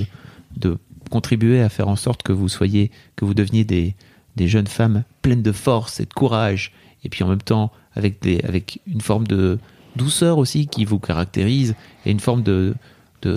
de 0.55 0.77
contribuer 1.09 1.61
à 1.61 1.69
faire 1.69 1.87
en 1.89 1.95
sorte 1.95 2.23
que 2.23 2.31
vous 2.31 2.47
soyez, 2.49 2.91
que 3.15 3.25
vous 3.25 3.33
deveniez 3.33 3.63
des, 3.65 3.95
des 4.35 4.47
jeunes 4.47 4.67
femmes 4.67 5.03
pleines 5.21 5.41
de 5.41 5.51
force 5.51 5.99
et 5.99 6.05
de 6.05 6.13
courage, 6.13 6.71
et 7.03 7.09
puis 7.09 7.23
en 7.23 7.27
même 7.27 7.41
temps 7.41 7.71
avec 7.95 8.21
des, 8.21 8.39
avec 8.47 8.79
une 8.87 9.01
forme 9.01 9.27
de 9.27 9.59
douceur 9.95 10.37
aussi 10.37 10.67
qui 10.67 10.85
vous 10.85 10.99
caractérise 10.99 11.75
et 12.05 12.11
une 12.11 12.19
forme 12.19 12.43
de, 12.43 12.75
de 13.23 13.33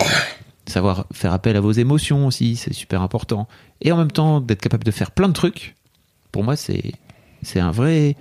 savoir 0.67 1.05
faire 1.11 1.33
appel 1.33 1.55
à 1.57 1.59
vos 1.61 1.71
émotions 1.71 2.27
aussi, 2.27 2.55
c'est 2.55 2.73
super 2.73 3.01
important. 3.01 3.47
Et 3.81 3.91
en 3.91 3.97
même 3.97 4.11
temps 4.11 4.39
d'être 4.39 4.61
capable 4.61 4.83
de 4.83 4.91
faire 4.91 5.11
plein 5.11 5.27
de 5.27 5.33
trucs. 5.33 5.75
Pour 6.31 6.43
moi, 6.43 6.55
c'est, 6.55 6.93
c'est 7.41 7.59
un 7.59 7.71
vrai. 7.71 8.15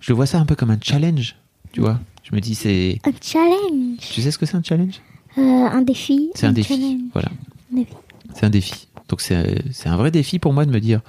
Je 0.00 0.12
vois 0.12 0.26
ça 0.26 0.38
un 0.40 0.46
peu 0.46 0.56
comme 0.56 0.70
un 0.70 0.78
challenge, 0.80 1.36
tu 1.72 1.80
vois. 1.80 2.00
Je 2.24 2.34
me 2.34 2.40
dis 2.40 2.54
c'est 2.54 2.98
Un 3.04 3.12
challenge. 3.20 3.98
tu 4.12 4.22
sais 4.22 4.30
ce 4.30 4.38
que 4.38 4.46
c'est 4.46 4.56
un 4.56 4.62
challenge? 4.62 5.00
Euh, 5.38 5.40
un 5.42 5.82
défi. 5.82 6.30
C'est 6.34 6.46
un 6.46 6.52
défi. 6.52 6.74
challenge. 6.74 7.00
Voilà. 7.12 7.28
C'est 8.34 8.46
un 8.46 8.50
défi. 8.50 8.88
Donc 9.08 9.20
c'est 9.20 9.36
un 9.86 9.96
vrai 9.96 10.10
défi 10.10 10.38
pour 10.38 10.52
moi 10.52 10.64
de 10.64 10.70
me 10.70 10.80
dire, 10.80 11.00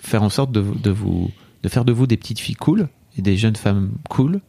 faire 0.00 0.22
en 0.22 0.30
sorte 0.30 0.52
de, 0.52 0.60
vous- 0.60 0.74
de 0.74 0.90
vous, 0.90 1.30
de 1.62 1.68
faire 1.68 1.84
de 1.84 1.92
vous 1.92 2.06
des 2.06 2.16
petites 2.16 2.40
filles 2.40 2.56
cool 2.56 2.88
et 3.16 3.22
des 3.22 3.36
jeunes 3.36 3.56
femmes 3.56 3.92
cool 4.10 4.40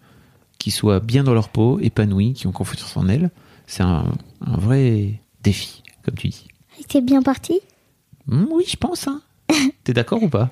qui 0.58 0.72
soient 0.72 1.00
bien 1.00 1.24
dans 1.24 1.34
leur 1.34 1.50
peau, 1.50 1.80
épanouies, 1.80 2.34
qui 2.34 2.48
ont 2.48 2.52
confiance 2.52 2.96
en 2.98 3.08
elles. 3.08 3.30
C'est 3.68 3.84
un, 3.84 4.12
un 4.46 4.58
vrai 4.58 5.22
défi, 5.44 5.84
comme 6.04 6.16
tu 6.16 6.30
dis. 6.30 6.48
C'est 6.90 7.02
bien 7.02 7.22
parti 7.22 7.60
Hmm, 8.28 8.46
oui, 8.52 8.64
je 8.68 8.76
pense. 8.76 9.08
Hein. 9.08 9.22
T'es 9.84 9.94
d'accord 9.94 10.24
ou 10.24 10.30
pas? 10.30 10.52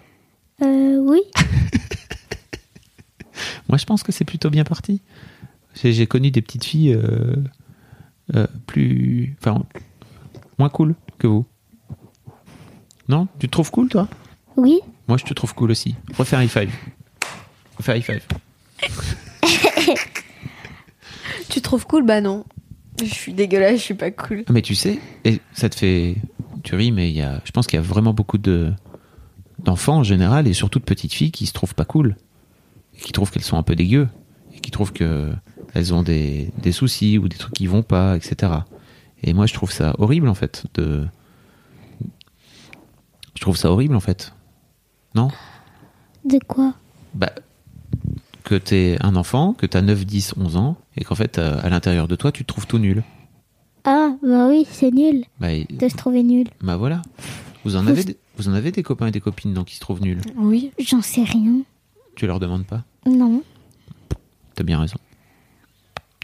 Euh, 0.61 0.97
oui. 0.99 1.20
Moi, 3.69 3.77
je 3.77 3.86
pense 3.86 4.03
que 4.03 4.11
c'est 4.11 4.25
plutôt 4.25 4.49
bien 4.49 4.63
parti. 4.63 5.01
J'ai 5.75 6.07
connu 6.07 6.31
des 6.31 6.41
petites 6.41 6.65
filles 6.65 6.93
euh, 6.93 7.36
euh, 8.36 8.47
plus, 8.67 9.36
enfin, 9.39 9.63
moins 10.59 10.69
cool 10.69 10.95
que 11.17 11.27
vous. 11.27 11.45
Non? 13.07 13.27
Tu 13.39 13.47
te 13.47 13.51
trouves 13.51 13.71
cool, 13.71 13.89
toi? 13.89 14.07
Oui. 14.55 14.79
Moi, 15.07 15.17
je 15.17 15.25
te 15.25 15.34
trouve 15.34 15.53
cool 15.55 15.71
aussi. 15.71 15.95
Refais 16.17 16.36
un 16.36 16.43
high 16.43 16.49
five. 16.49 16.71
Refais 17.77 17.91
un 17.91 17.95
high 17.95 18.03
five. 18.03 18.23
Tu 21.49 21.61
trouves 21.61 21.86
cool? 21.86 22.03
Bah 22.03 22.19
non. 22.19 22.45
Je 22.99 23.13
suis 23.13 23.34
dégueulasse, 23.34 23.77
je 23.77 23.84
suis 23.84 23.93
pas 23.93 24.09
cool. 24.09 24.43
Ah, 24.47 24.51
mais 24.53 24.63
tu 24.63 24.73
sais, 24.73 24.99
et 25.23 25.39
ça 25.53 25.69
te 25.69 25.75
fait. 25.75 26.15
Tu 26.63 26.75
tu 26.77 26.91
mais 26.91 27.09
il 27.11 27.15
y 27.15 27.21
a, 27.21 27.41
je 27.45 27.51
pense 27.51 27.67
qu'il 27.67 27.77
y 27.77 27.79
a 27.79 27.86
vraiment 27.86 28.13
beaucoup 28.13 28.39
de 28.39 28.73
d'enfants 29.59 29.97
en 29.97 30.03
général 30.03 30.47
et 30.47 30.53
surtout 30.53 30.79
de 30.79 30.84
petites 30.84 31.13
filles 31.13 31.31
qui 31.31 31.45
se 31.45 31.53
trouvent 31.53 31.75
pas 31.75 31.86
cool, 31.86 32.15
et 32.98 33.02
qui 33.02 33.12
trouvent 33.12 33.32
qu'elles 33.32 33.44
sont 33.44 33.58
un 33.58 33.64
peu 33.64 33.76
dégueu, 33.76 34.08
et 34.56 34.60
qui 34.60 34.72
trouvent 34.72 34.94
que 34.94 35.32
elles 35.74 35.94
ont 35.94 36.04
des, 36.04 36.52
des 36.62 36.72
soucis 36.72 37.18
ou 37.18 37.28
des 37.28 37.38
trucs 37.38 37.54
qui 37.54 37.68
vont 37.68 37.84
pas, 37.84 38.16
etc. 38.16 38.52
Et 39.24 39.34
moi, 39.34 39.46
je 39.48 39.54
trouve 39.54 39.72
ça 39.72 39.96
horrible 39.98 40.28
en 40.28 40.34
fait 40.36 40.66
de. 40.76 41.06
Je 43.36 43.41
trouve 43.41 43.58
ça 43.58 43.72
horrible 43.72 43.96
en 43.96 44.00
fait. 44.00 44.34
Non? 45.16 45.30
De 46.26 46.39
quoi? 46.48 46.74
Bah, 47.14 47.32
que 48.44 48.56
t'es 48.56 48.98
un 49.02 49.16
enfant, 49.16 49.54
que 49.54 49.66
t'as 49.66 49.82
9, 49.82 50.06
10, 50.06 50.34
11 50.38 50.58
ans, 50.58 50.78
et 50.98 51.04
qu'en 51.04 51.16
fait, 51.16 51.38
euh, 51.38 51.60
à 51.64 51.70
l'intérieur 51.70 52.08
de 52.08 52.16
toi, 52.16 52.32
tu 52.32 52.44
te 52.44 52.48
trouves 52.48 52.68
tout 52.68 52.80
nul. 52.80 53.04
Ah, 53.86 54.12
bah 54.24 54.48
oui, 54.48 54.66
c'est 54.70 54.91
nul 54.91 55.26
Bah, 55.39 55.50
de 55.70 55.89
se 55.89 55.96
trouver 55.96 56.24
nul. 56.24 56.48
bah 56.62 56.78
voilà. 56.78 57.02
Vous 57.66 57.76
en, 57.76 57.86
avez 57.88 58.04
des, 58.04 58.18
vous 58.38 58.50
en 58.50 58.54
avez 58.54 58.72
des 58.72 58.84
copains 58.84 59.08
et 59.08 59.12
des 59.12 59.22
copines 59.22 59.54
non, 59.54 59.64
qui 59.64 59.76
se 59.76 59.80
trouvent 59.80 60.02
nuls. 60.02 60.22
Oui. 60.38 60.72
J'en 60.80 61.02
sais 61.02 61.24
rien. 61.24 61.62
Tu 62.16 62.28
leur 62.28 62.39
demandes 62.39 62.66
pas 62.66 62.84
Non. 63.05 63.43
T'as 64.55 64.64
bien 64.64 64.80
raison. 64.80 64.97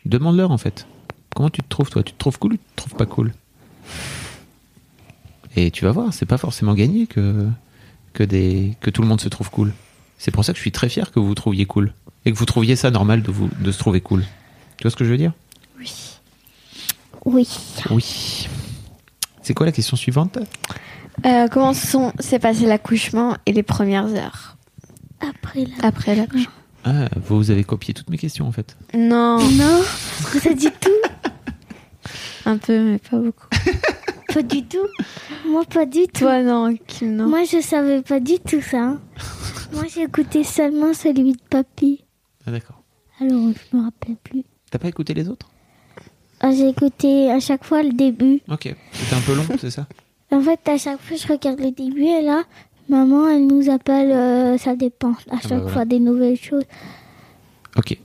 Demande-leur 0.06 0.52
en 0.52 0.58
fait. 0.58 0.88
Comment 1.36 1.50
tu 1.50 1.62
te 1.62 1.68
trouves 1.70 1.90
toi? 1.90 2.04
Tu 2.04 2.14
te 2.14 2.18
trouves 2.18 2.38
cool 2.40 2.54
ou 2.54 2.58
tu 2.58 2.64
te 2.64 2.76
trouves 2.76 2.96
pas 2.96 3.06
cool? 3.06 3.34
Et 5.56 5.72
tu 5.72 5.86
vas 5.86 5.92
voir, 5.92 6.14
c'est 6.14 6.26
pas 6.26 6.38
forcément 6.38 6.74
gagné 6.74 7.08
que, 7.08 7.48
que, 8.14 8.24
des, 8.24 8.76
que 8.82 8.90
tout 8.90 9.02
le 9.02 9.08
monde 9.08 9.22
se 9.22 9.30
trouve 9.30 9.50
cool. 9.50 9.74
C'est 10.18 10.32
pour 10.32 10.46
ça 10.46 10.54
que 10.54 10.58
je 10.58 10.62
suis 10.62 10.72
très 10.72 10.90
fier 10.90 11.12
que 11.12 11.20
vous 11.20 11.28
vous 11.28 11.36
trouviez 11.36 11.66
cool. 11.66 11.94
Et 12.26 12.32
que 12.32 12.38
vous 12.38 12.46
trouviez 12.46 12.76
ça 12.76 12.92
normal 12.92 13.24
de, 13.24 13.32
vous, 13.32 13.50
de 13.60 13.72
se 13.72 13.80
trouver 13.80 14.02
cool. 14.02 14.26
Tu 14.78 14.84
vois 14.84 14.92
ce 14.92 14.96
que 14.96 15.06
je 15.06 15.10
veux 15.10 15.18
dire? 15.18 15.34
Oui. 15.80 15.94
Oui. 17.26 17.48
Oui. 17.90 18.48
C'est 19.42 19.54
quoi 19.54 19.66
la 19.66 19.72
question 19.72 19.98
suivante? 19.98 20.38
Euh, 21.26 21.48
comment 21.48 21.74
s'est 21.74 22.40
passé 22.40 22.66
l'accouchement 22.66 23.36
et 23.46 23.54
les 23.54 23.64
premières 23.64 24.08
heures? 24.14 24.58
Après 25.20 25.66
là. 25.66 25.74
après 25.84 26.16
l'accouchement 26.16 26.52
Ah, 26.86 27.10
vous 27.28 27.52
avez 27.52 27.64
copié 27.64 27.94
toutes 27.94 28.10
mes 28.10 28.18
questions 28.18 28.48
en 28.48 28.52
fait. 28.52 28.76
Non, 28.94 29.38
Non, 29.40 29.82
ça 30.42 30.54
dit 30.54 30.70
tout. 30.80 31.32
un 32.46 32.58
peu, 32.58 32.80
mais 32.82 33.00
pas 33.00 33.18
beaucoup. 33.18 33.48
Pas 34.34 34.42
du 34.44 34.64
tout. 34.64 34.78
Moi, 35.48 35.64
pas 35.66 35.86
du 35.86 36.04
tout. 36.08 36.20
Toi, 36.20 36.42
non, 36.44 36.76
Kim, 36.88 37.16
non. 37.16 37.28
Moi, 37.28 37.44
je 37.46 37.62
savais 37.62 38.02
pas 38.04 38.20
du 38.20 38.40
tout 38.40 38.62
ça. 38.62 38.78
hein. 38.80 39.02
Moi, 39.74 39.86
j'écoutais 39.94 40.44
seulement 40.44 40.94
celui 40.94 41.34
de 41.34 41.42
papy. 41.50 42.04
Ah 42.46 42.52
d'accord. 42.52 42.82
Alors, 43.20 43.50
je 43.72 43.76
me 43.78 43.84
rappelle 43.84 44.16
plus. 44.24 44.44
T'as 44.72 44.78
pas 44.80 44.88
écouté 44.88 45.14
les 45.16 45.28
autres? 45.30 45.50
Ah, 46.42 46.52
j'ai 46.52 46.70
écouté 46.70 47.30
à 47.32 47.40
chaque 47.40 47.64
fois 47.66 47.82
le 47.84 47.92
début. 47.92 48.42
Ok. 48.50 48.74
C'était 48.94 49.16
un 49.16 49.22
peu 49.22 49.34
long, 49.36 49.46
c'est 49.60 49.72
ça? 49.72 49.88
En 50.32 50.42
fait, 50.42 50.60
à 50.70 50.78
chaque 50.78 51.02
fois, 51.02 51.18
je 51.18 51.28
regarde 51.28 51.60
le 51.60 51.72
début 51.72 52.04
et 52.06 52.22
là, 52.22 52.44
maman, 52.90 53.30
elle 53.30 53.48
nous 53.48 53.70
appelle, 53.70 54.12
euh, 54.12 54.58
ça 54.58 54.76
dépend. 54.76 55.14
À 55.32 55.40
chaque 55.42 55.52
voilà. 55.60 55.70
fois, 55.70 55.86
des 55.86 56.00
nouvelles 56.00 56.38
choses. 56.38 56.64
Ok. 57.76 57.98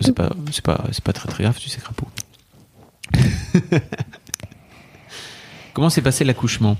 C'est 0.00 0.14
pas, 0.14 0.30
c'est 0.52 0.64
pas, 0.64 0.84
c'est 0.92 1.02
pas 1.02 1.12
très 1.12 1.28
très 1.28 1.42
grave, 1.42 1.58
tu 1.58 1.68
sais, 1.68 1.80
crapaud. 1.80 2.06
Comment 5.74 5.90
s'est 5.90 6.02
passé 6.02 6.24
l'accouchement? 6.24 6.76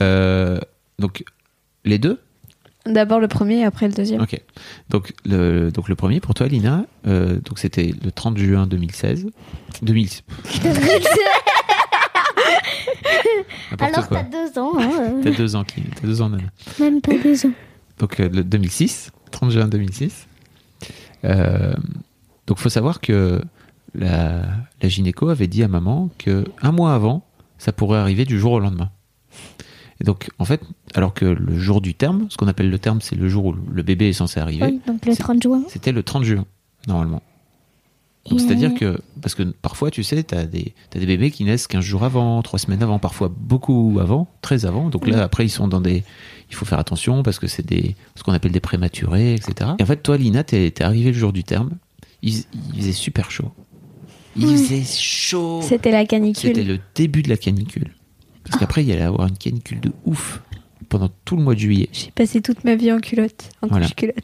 Euh, 0.00 0.58
Donc, 0.98 1.24
les 1.84 1.98
deux? 1.98 2.20
D'abord 2.86 3.20
le 3.20 3.28
premier 3.28 3.58
et 3.60 3.64
après 3.64 3.86
le 3.86 3.92
deuxième. 3.92 4.20
Ok. 4.22 4.40
Donc 4.88 5.12
le, 5.26 5.70
donc 5.70 5.88
le 5.88 5.94
premier 5.94 6.20
pour 6.20 6.34
toi, 6.34 6.48
Lina, 6.48 6.86
euh, 7.06 7.38
donc 7.40 7.58
c'était 7.58 7.92
le 8.02 8.10
30 8.10 8.38
juin 8.38 8.66
2016. 8.66 9.26
2000. 9.82 10.08
Alors, 13.80 14.08
t'as 14.08 14.22
deux 14.24 14.58
ans, 14.58 14.72
hein, 14.78 15.20
T'as 15.22 15.30
deux 15.30 15.56
ans, 15.56 15.64
qui, 15.64 15.82
t'as 15.82 16.06
deux 16.06 16.20
ans, 16.22 16.28
nana. 16.30 16.44
même 16.80 17.00
pas 17.00 17.16
deux 17.22 17.46
ans. 17.46 17.52
Donc 17.98 18.20
euh, 18.20 18.28
le 18.28 18.44
2006, 18.44 19.10
30 19.30 19.50
juin 19.50 19.68
2006. 19.68 20.26
Euh, 21.24 21.74
donc 22.46 22.58
faut 22.58 22.68
savoir 22.68 23.00
que 23.00 23.40
la, 23.94 24.42
la 24.82 24.88
gynéco 24.88 25.28
avait 25.28 25.46
dit 25.48 25.62
à 25.62 25.68
maman 25.68 26.10
que 26.18 26.44
un 26.62 26.72
mois 26.72 26.94
avant, 26.94 27.24
ça 27.58 27.72
pourrait 27.72 27.98
arriver 27.98 28.24
du 28.24 28.38
jour 28.38 28.52
au 28.52 28.60
lendemain. 28.60 28.90
Et 30.00 30.04
donc 30.04 30.28
en 30.38 30.44
fait, 30.44 30.60
alors 30.94 31.12
que 31.12 31.24
le 31.24 31.58
jour 31.58 31.80
du 31.80 31.94
terme, 31.94 32.26
ce 32.30 32.36
qu'on 32.36 32.46
appelle 32.46 32.70
le 32.70 32.78
terme, 32.78 33.00
c'est 33.00 33.16
le 33.16 33.28
jour 33.28 33.46
où 33.46 33.52
le 33.72 33.82
bébé 33.82 34.08
est 34.08 34.12
censé 34.12 34.38
arriver, 34.38 34.64
Oui, 34.66 34.80
donc 34.86 35.04
le 35.04 35.12
C'est- 35.12 35.22
30 35.22 35.42
juin. 35.42 35.62
c'était 35.68 35.90
le 35.92 36.02
30 36.04 36.22
juin 36.24 36.44
normalement. 36.86 37.22
C'est-à-dire 38.36 38.74
que 38.74 38.98
parce 39.22 39.34
que 39.34 39.42
parfois 39.42 39.90
tu 39.90 40.02
sais, 40.02 40.22
t'as 40.22 40.44
des 40.44 40.74
t'as 40.90 40.98
des 41.00 41.06
bébés 41.06 41.30
qui 41.30 41.44
naissent 41.44 41.66
15 41.66 41.82
jours 41.84 42.04
avant, 42.04 42.42
3 42.42 42.58
semaines 42.58 42.82
avant, 42.82 42.98
parfois 42.98 43.30
beaucoup 43.34 43.98
avant, 44.00 44.28
très 44.42 44.66
avant. 44.66 44.88
Donc 44.90 45.06
là 45.06 45.22
après 45.22 45.46
ils 45.46 45.50
sont 45.50 45.68
dans 45.68 45.80
des 45.80 46.04
il 46.50 46.54
faut 46.54 46.64
faire 46.64 46.78
attention 46.78 47.22
parce 47.22 47.38
que 47.38 47.46
c'est 47.46 47.64
des 47.66 47.94
ce 48.16 48.22
qu'on 48.22 48.32
appelle 48.32 48.52
des 48.52 48.60
prématurés, 48.60 49.34
etc. 49.34 49.70
Et 49.78 49.82
en 49.82 49.86
fait 49.86 50.02
toi 50.02 50.16
Lina 50.16 50.44
t'es 50.44 50.70
t'es 50.70 50.84
arrivée 50.84 51.12
le 51.12 51.18
jour 51.18 51.32
du 51.32 51.44
terme, 51.44 51.70
il, 52.22 52.34
il 52.74 52.80
faisait 52.80 52.92
super 52.92 53.30
chaud. 53.30 53.50
Il 54.36 54.46
faisait 54.46 54.84
chaud. 54.84 55.60
C'était 55.62 55.90
la 55.90 56.04
canicule. 56.04 56.50
C'était 56.50 56.64
le 56.64 56.78
début 56.94 57.22
de 57.22 57.28
la 57.28 57.36
canicule. 57.36 57.92
Parce 58.44 58.58
qu'après 58.60 58.82
il 58.82 58.88
y 58.88 58.92
allait 58.92 59.02
avoir 59.02 59.26
une 59.28 59.36
canicule 59.36 59.80
de 59.80 59.92
ouf 60.04 60.40
pendant 60.88 61.10
tout 61.24 61.36
le 61.36 61.42
mois 61.42 61.54
de 61.54 61.60
juillet. 61.60 61.88
J'ai 61.92 62.10
passé 62.12 62.40
toute 62.40 62.64
ma 62.64 62.74
vie 62.76 62.90
en 62.92 62.98
culotte, 63.00 63.50
en 63.62 63.66
Voilà. 63.66 63.88
culotte. 63.88 64.16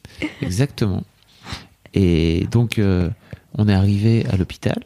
Exactement. 0.42 1.02
Et 1.94 2.46
donc, 2.50 2.78
euh, 2.78 3.08
on 3.54 3.68
est 3.68 3.74
arrivé 3.74 4.26
à 4.26 4.36
l'hôpital 4.36 4.82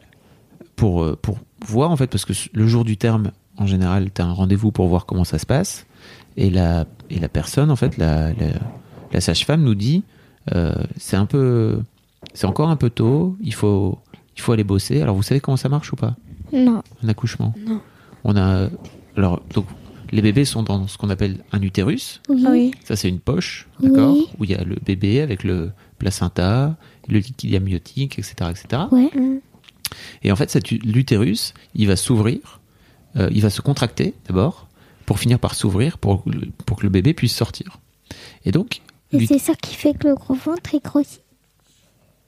pour, 0.75 1.03
euh, 1.03 1.17
pour 1.21 1.39
voir, 1.65 1.91
en 1.91 1.95
fait, 1.95 2.07
parce 2.07 2.25
que 2.25 2.33
le 2.53 2.67
jour 2.67 2.83
du 2.85 2.97
terme, 2.97 3.31
en 3.57 3.67
général, 3.67 4.11
tu 4.13 4.21
as 4.21 4.25
un 4.25 4.33
rendez-vous 4.33 4.71
pour 4.71 4.87
voir 4.87 5.05
comment 5.05 5.23
ça 5.23 5.39
se 5.39 5.45
passe. 5.45 5.85
Et 6.37 6.49
la, 6.49 6.85
et 7.09 7.19
la 7.19 7.29
personne, 7.29 7.71
en 7.71 7.75
fait, 7.75 7.97
la, 7.97 8.33
la, 8.33 8.47
la 9.11 9.21
sage-femme 9.21 9.63
nous 9.63 9.75
dit 9.75 10.03
euh, 10.53 10.75
c'est 10.97 11.17
un 11.17 11.25
peu. 11.25 11.79
C'est 12.33 12.47
encore 12.47 12.69
un 12.69 12.75
peu 12.75 12.89
tôt, 12.89 13.37
il 13.39 13.53
faut, 13.53 13.99
il 14.35 14.41
faut 14.41 14.51
aller 14.51 14.65
bosser. 14.65 14.99
Alors, 14.99 15.15
vous 15.15 15.23
savez 15.23 15.39
comment 15.39 15.57
ça 15.57 15.69
marche 15.69 15.93
ou 15.93 15.95
pas? 15.95 16.15
Non. 16.51 16.81
Un 17.03 17.07
accouchement? 17.07 17.53
Non. 17.65 17.79
On 18.23 18.35
a. 18.35 18.67
Alors, 19.15 19.41
donc, 19.53 19.67
les 20.11 20.21
bébés 20.21 20.43
sont 20.43 20.63
dans 20.63 20.87
ce 20.87 20.97
qu'on 20.97 21.09
appelle 21.09 21.37
un 21.53 21.61
utérus. 21.61 22.21
Oui. 22.27 22.43
Oui. 22.49 22.71
Ça, 22.83 22.95
c'est 22.95 23.07
une 23.07 23.19
poche, 23.19 23.67
d'accord? 23.79 24.13
Oui. 24.13 24.27
Où 24.39 24.43
il 24.43 24.49
y 24.49 24.55
a 24.55 24.63
le 24.63 24.75
bébé 24.83 25.21
avec 25.21 25.43
le 25.43 25.71
placenta, 25.97 26.75
le 27.07 27.19
liquide 27.19 27.55
amniotique, 27.55 28.19
etc. 28.19 28.35
etc. 28.51 28.83
Ouais. 28.91 29.09
Mm. 29.15 29.39
Et 30.23 30.31
en 30.31 30.35
fait, 30.35 30.53
l'utérus, 30.83 31.53
il 31.75 31.87
va 31.87 31.95
s'ouvrir, 31.95 32.59
euh, 33.17 33.29
il 33.31 33.41
va 33.41 33.49
se 33.49 33.61
contracter 33.61 34.13
d'abord, 34.27 34.67
pour 35.05 35.19
finir 35.19 35.39
par 35.39 35.53
s'ouvrir, 35.55 35.97
pour, 35.97 36.23
le- 36.25 36.49
pour 36.65 36.77
que 36.77 36.83
le 36.83 36.89
bébé 36.89 37.13
puisse 37.13 37.35
sortir. 37.35 37.77
Et 38.45 38.51
donc, 38.51 38.81
Et 39.11 39.25
c'est 39.25 39.39
ça 39.39 39.53
qui 39.55 39.75
fait 39.75 39.93
que 39.97 40.07
le 40.07 40.15
gros 40.15 40.33
ventre 40.33 40.73
est 40.75 40.83
grossi. 40.83 41.19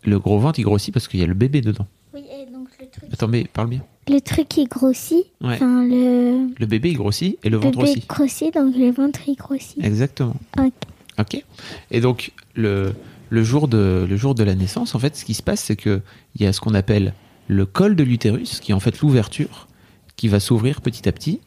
le 0.04 0.20
gros 0.20 0.40
ventre, 0.40 0.60
il 0.60 0.64
grossit 0.64 0.94
parce 0.94 1.08
qu'il 1.08 1.20
y 1.20 1.24
a 1.24 1.28
le 1.28 1.34
bébé 1.34 1.62
dedans. 1.62 1.88
Oui, 2.14 2.22
et 2.32 2.46
donc 2.52 2.68
le 2.80 2.88
truc. 2.88 3.10
Attends, 3.12 3.28
mais 3.28 3.44
parle 3.46 3.70
bien. 3.70 3.84
Le 4.08 4.20
truc 4.22 4.56
il 4.56 4.68
grossit. 4.70 5.26
Ouais. 5.42 5.56
Enfin, 5.56 5.84
le 5.84 6.48
Le 6.58 6.66
bébé, 6.66 6.92
il 6.92 6.98
grossit 6.98 7.38
et 7.44 7.50
le 7.50 7.58
ventre 7.58 7.80
bébé 7.80 7.92
aussi. 7.92 8.04
grossit, 8.08 8.54
donc 8.54 8.74
le 8.78 8.92
ventre 8.92 9.20
il 9.28 9.36
grossit. 9.36 9.84
Exactement. 9.84 10.36
Ok. 10.58 10.74
Ok. 11.20 11.44
Et 11.92 12.00
donc 12.00 12.32
le, 12.56 12.94
le 13.30 13.44
jour 13.44 13.68
de 13.68 14.44
la 14.44 14.56
naissance, 14.56 14.96
en 14.96 15.00
fait, 15.00 15.16
ce 15.16 15.26
qui 15.26 15.34
se 15.34 15.44
passe, 15.44 15.62
c'est 15.62 15.76
que 15.76 16.02
il 16.36 16.44
y 16.44 16.48
a 16.48 16.54
ce 16.54 16.62
qu'on 16.62 16.74
appelle 16.74 17.14
le 17.48 17.66
col 17.66 17.96
de 17.96 18.04
l'utérus, 18.04 18.60
qui 18.60 18.72
est 18.72 18.76
en 18.76 18.80
fait 18.80 19.00
l'ouverture, 19.00 19.68
qui 20.16 20.28
va 20.28 20.40
s'ouvrir 20.40 20.82
petit 20.82 21.08
à 21.08 21.12
petit 21.12 21.40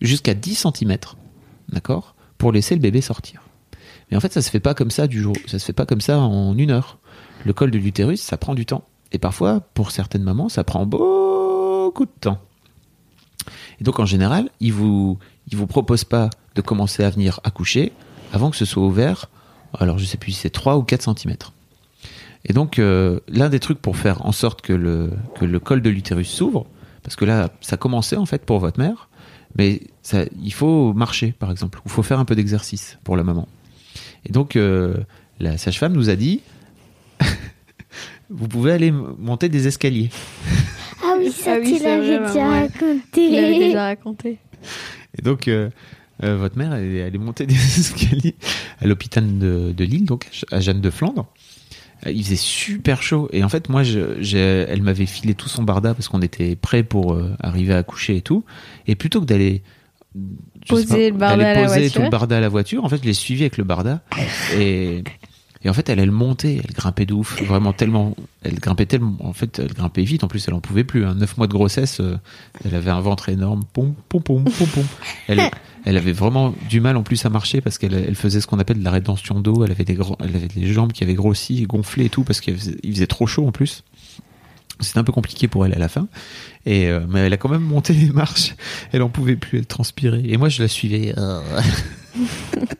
jusqu'à 0.00 0.34
10 0.34 0.66
cm, 0.74 0.96
pour 2.38 2.52
laisser 2.52 2.74
le 2.74 2.80
bébé 2.80 3.00
sortir. 3.00 3.42
Mais 4.10 4.16
en 4.16 4.20
fait, 4.20 4.32
ça 4.32 4.42
se 4.42 4.50
fait 4.50 4.60
pas 4.60 4.74
comme 4.74 4.90
ça 4.90 5.06
du 5.06 5.20
jour, 5.20 5.34
ça 5.46 5.58
se 5.58 5.64
fait 5.64 5.72
pas 5.72 5.86
comme 5.86 6.00
ça 6.00 6.18
en 6.18 6.56
une 6.56 6.70
heure. 6.70 6.98
Le 7.44 7.52
col 7.52 7.70
de 7.70 7.78
l'utérus, 7.78 8.20
ça 8.20 8.36
prend 8.36 8.54
du 8.54 8.64
temps. 8.66 8.84
Et 9.12 9.18
parfois, 9.18 9.60
pour 9.60 9.90
certaines 9.90 10.22
mamans, 10.22 10.48
ça 10.48 10.64
prend 10.64 10.86
beaucoup 10.86 12.04
de 12.04 12.20
temps. 12.20 12.40
Et 13.80 13.84
donc, 13.84 13.98
en 14.00 14.06
général, 14.06 14.50
ils 14.60 14.72
vous, 14.72 15.18
ils 15.50 15.56
vous 15.56 15.66
proposent 15.66 16.04
pas 16.04 16.30
de 16.54 16.60
commencer 16.60 17.04
à 17.04 17.10
venir 17.10 17.40
accoucher 17.44 17.92
avant 18.32 18.50
que 18.50 18.56
ce 18.56 18.64
soit 18.64 18.82
ouvert. 18.82 19.28
Alors, 19.74 19.98
je 19.98 20.04
sais 20.04 20.16
plus 20.16 20.32
si 20.32 20.40
c'est 20.40 20.50
3 20.50 20.76
ou 20.76 20.82
4 20.82 21.02
cm. 21.18 21.36
Et 22.44 22.52
donc, 22.52 22.78
euh, 22.78 23.20
l'un 23.28 23.48
des 23.48 23.60
trucs 23.60 23.80
pour 23.80 23.96
faire 23.96 24.24
en 24.24 24.32
sorte 24.32 24.62
que 24.62 24.72
le, 24.72 25.10
que 25.38 25.44
le 25.44 25.60
col 25.60 25.82
de 25.82 25.90
l'utérus 25.90 26.28
s'ouvre, 26.28 26.66
parce 27.02 27.16
que 27.16 27.24
là, 27.24 27.50
ça 27.60 27.76
commençait 27.76 28.16
en 28.16 28.26
fait 28.26 28.44
pour 28.44 28.58
votre 28.58 28.78
mère, 28.78 29.08
mais 29.56 29.80
ça, 30.02 30.24
il 30.42 30.52
faut 30.52 30.92
marcher, 30.92 31.32
par 31.32 31.50
exemple, 31.50 31.78
ou 31.78 31.82
il 31.86 31.90
faut 31.90 32.02
faire 32.02 32.18
un 32.18 32.24
peu 32.24 32.34
d'exercice 32.34 32.98
pour 33.04 33.16
la 33.16 33.24
maman. 33.24 33.48
Et 34.24 34.32
donc, 34.32 34.56
euh, 34.56 34.96
la 35.40 35.58
sage-femme 35.58 35.92
nous 35.92 36.10
a 36.10 36.16
dit, 36.16 36.40
vous 38.30 38.48
pouvez 38.48 38.72
aller 38.72 38.90
monter 38.90 39.48
des 39.48 39.66
escaliers. 39.66 40.10
Ah 41.02 41.14
oui, 41.18 41.30
ça 41.30 41.54
Ah 41.54 41.58
oui, 41.60 41.76
tu 41.76 41.82
l'avais 41.82 42.18
vrai, 42.18 42.26
déjà 42.26 42.40
maman, 42.44 42.50
ouais. 42.52 42.60
raconté. 42.60 43.26
Il 43.26 43.32
l'avait 43.34 43.58
déjà 43.58 43.82
raconté. 43.84 44.38
Et 45.18 45.22
donc, 45.22 45.48
euh, 45.48 45.70
euh, 46.22 46.36
votre 46.36 46.56
mère, 46.58 46.74
elle, 46.74 46.84
est- 46.94 46.98
elle 46.98 47.14
est 47.14 47.18
montée 47.18 47.46
des 47.46 47.54
escaliers 47.54 48.34
à 48.80 48.86
l'hôpital 48.86 49.38
de, 49.38 49.72
de 49.76 49.84
Lille, 49.84 50.04
donc 50.04 50.28
à 50.50 50.60
Jeanne 50.60 50.80
de 50.80 50.90
Flandre. 50.90 51.26
Euh, 52.06 52.10
Il 52.12 52.22
faisait 52.24 52.36
super 52.36 53.02
chaud. 53.02 53.28
Et 53.32 53.42
en 53.44 53.48
fait, 53.48 53.68
moi, 53.68 53.82
je, 53.82 54.36
elle 54.68 54.82
m'avait 54.82 55.06
filé 55.06 55.34
tout 55.34 55.48
son 55.48 55.62
barda 55.62 55.94
parce 55.94 56.08
qu'on 56.08 56.22
était 56.22 56.54
prêt 56.56 56.82
pour 56.82 57.12
euh, 57.14 57.34
arriver 57.40 57.74
à 57.74 57.82
coucher 57.82 58.16
et 58.16 58.22
tout. 58.22 58.44
Et 58.86 58.94
plutôt 58.94 59.20
que 59.20 59.26
d'aller 59.26 59.62
Poser 60.68 61.10
le 61.10 61.16
barda 61.16 61.50
à 61.50 61.54
la 61.54 61.66
voiture. 61.66 61.92
tout 61.92 62.02
le 62.02 62.10
barda 62.10 62.36
à 62.38 62.40
la 62.40 62.48
voiture. 62.48 62.84
En 62.84 62.88
fait, 62.88 62.98
je 62.98 63.04
l'ai 63.04 63.12
suivi 63.14 63.42
avec 63.42 63.56
le 63.56 63.64
barda 63.64 64.02
et 64.56 65.04
et 65.64 65.68
en 65.68 65.72
fait, 65.72 65.88
elle, 65.88 65.98
elle 65.98 66.12
montait, 66.12 66.60
elle 66.62 66.72
grimpait 66.72 67.06
de 67.06 67.14
ouf, 67.14 67.42
vraiment 67.42 67.72
tellement, 67.72 68.14
elle 68.42 68.60
grimpait 68.60 68.86
tellement, 68.86 69.16
en 69.20 69.32
fait, 69.32 69.58
elle 69.58 69.72
grimpait 69.74 70.04
vite. 70.04 70.22
En 70.22 70.28
plus, 70.28 70.46
elle 70.46 70.54
en 70.54 70.60
pouvait 70.60 70.84
plus. 70.84 71.04
Hein. 71.04 71.14
Neuf 71.14 71.36
mois 71.36 71.48
de 71.48 71.52
grossesse, 71.52 72.00
euh, 72.00 72.16
elle 72.64 72.74
avait 72.76 72.90
un 72.90 73.00
ventre 73.00 73.28
énorme, 73.28 73.64
pom 73.72 73.94
pom 74.08 74.22
pom 74.22 74.44
pom 74.44 74.66
pom. 74.68 74.84
Elle, 75.26 75.50
elle 75.84 75.96
avait 75.96 76.12
vraiment 76.12 76.54
du 76.68 76.80
mal 76.80 76.96
en 76.96 77.02
plus 77.02 77.24
à 77.26 77.28
marcher 77.28 77.60
parce 77.60 77.76
qu'elle 77.78 77.94
elle 77.94 78.14
faisait 78.14 78.40
ce 78.40 78.46
qu'on 78.46 78.58
appelle 78.60 78.78
de 78.78 78.84
la 78.84 78.92
rétention 78.92 79.40
d'eau. 79.40 79.64
Elle 79.64 79.72
avait 79.72 79.84
des 79.84 79.94
grands, 79.94 80.16
elle 80.20 80.36
avait 80.36 80.46
des 80.48 80.72
jambes 80.72 80.92
qui 80.92 81.02
avaient 81.02 81.14
grossi, 81.14 81.62
et 81.62 81.66
gonflé 81.66 82.04
et 82.04 82.10
tout 82.10 82.22
parce 82.22 82.40
qu'il 82.40 82.56
faisait, 82.56 83.06
trop 83.06 83.26
chaud 83.26 83.46
en 83.46 83.52
plus. 83.52 83.82
C'était 84.80 85.00
un 85.00 85.04
peu 85.04 85.10
compliqué 85.12 85.48
pour 85.48 85.66
elle 85.66 85.74
à 85.74 85.78
la 85.78 85.88
fin. 85.88 86.06
Et 86.66 86.86
euh, 86.86 87.00
mais 87.08 87.20
elle 87.20 87.32
a 87.32 87.36
quand 87.36 87.48
même 87.48 87.62
monté 87.62 87.92
les 87.94 88.10
marches. 88.10 88.54
Elle 88.92 89.02
en 89.02 89.08
pouvait 89.08 89.34
plus, 89.34 89.58
elle 89.58 89.66
transpirait. 89.66 90.22
Et 90.24 90.36
moi, 90.36 90.48
je 90.48 90.62
la 90.62 90.68
suivais. 90.68 91.14
euh. 91.18 91.40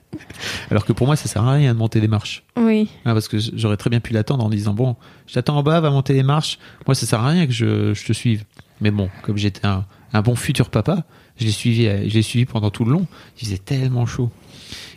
Alors 0.70 0.84
que 0.84 0.92
pour 0.92 1.06
moi, 1.06 1.16
ça 1.16 1.28
sert 1.28 1.42
à 1.42 1.52
rien 1.52 1.72
de 1.72 1.78
monter 1.78 2.00
des 2.00 2.08
marches. 2.08 2.44
Oui. 2.56 2.88
Ah, 3.04 3.12
parce 3.12 3.28
que 3.28 3.38
j'aurais 3.38 3.76
très 3.76 3.90
bien 3.90 4.00
pu 4.00 4.12
l'attendre 4.12 4.44
en 4.44 4.48
disant 4.48 4.74
bon, 4.74 4.96
je 5.26 5.34
t'attends 5.34 5.56
en 5.56 5.62
bas, 5.62 5.80
va 5.80 5.90
monter 5.90 6.14
les 6.14 6.22
marches. 6.22 6.58
Moi, 6.86 6.94
ça 6.94 7.06
sert 7.06 7.20
à 7.20 7.28
rien 7.28 7.46
que 7.46 7.52
je, 7.52 7.94
je 7.94 8.04
te 8.04 8.12
suive. 8.12 8.44
Mais 8.80 8.90
bon, 8.90 9.10
comme 9.22 9.36
j'étais 9.36 9.66
un, 9.66 9.84
un 10.12 10.22
bon 10.22 10.36
futur 10.36 10.70
papa, 10.70 11.04
je 11.38 11.44
l'ai 11.44 11.52
suivi, 11.52 12.22
suivi 12.22 12.44
pendant 12.44 12.70
tout 12.70 12.84
le 12.84 12.92
long. 12.92 13.06
Il 13.36 13.46
faisait 13.46 13.58
tellement 13.58 14.06
chaud. 14.06 14.30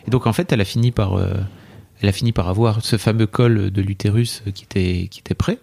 Et 0.06 0.10
donc 0.10 0.26
en 0.26 0.32
fait, 0.32 0.52
elle 0.52 0.60
a 0.60 0.64
fini 0.64 0.90
par, 0.90 1.14
euh, 1.14 1.34
elle 2.00 2.08
a 2.08 2.12
fini 2.12 2.32
par 2.32 2.48
avoir 2.48 2.84
ce 2.84 2.96
fameux 2.96 3.26
col 3.26 3.70
de 3.70 3.82
l'utérus 3.82 4.42
qui 4.54 4.64
était, 4.64 5.08
qui 5.10 5.20
était 5.20 5.34
prêt. 5.34 5.58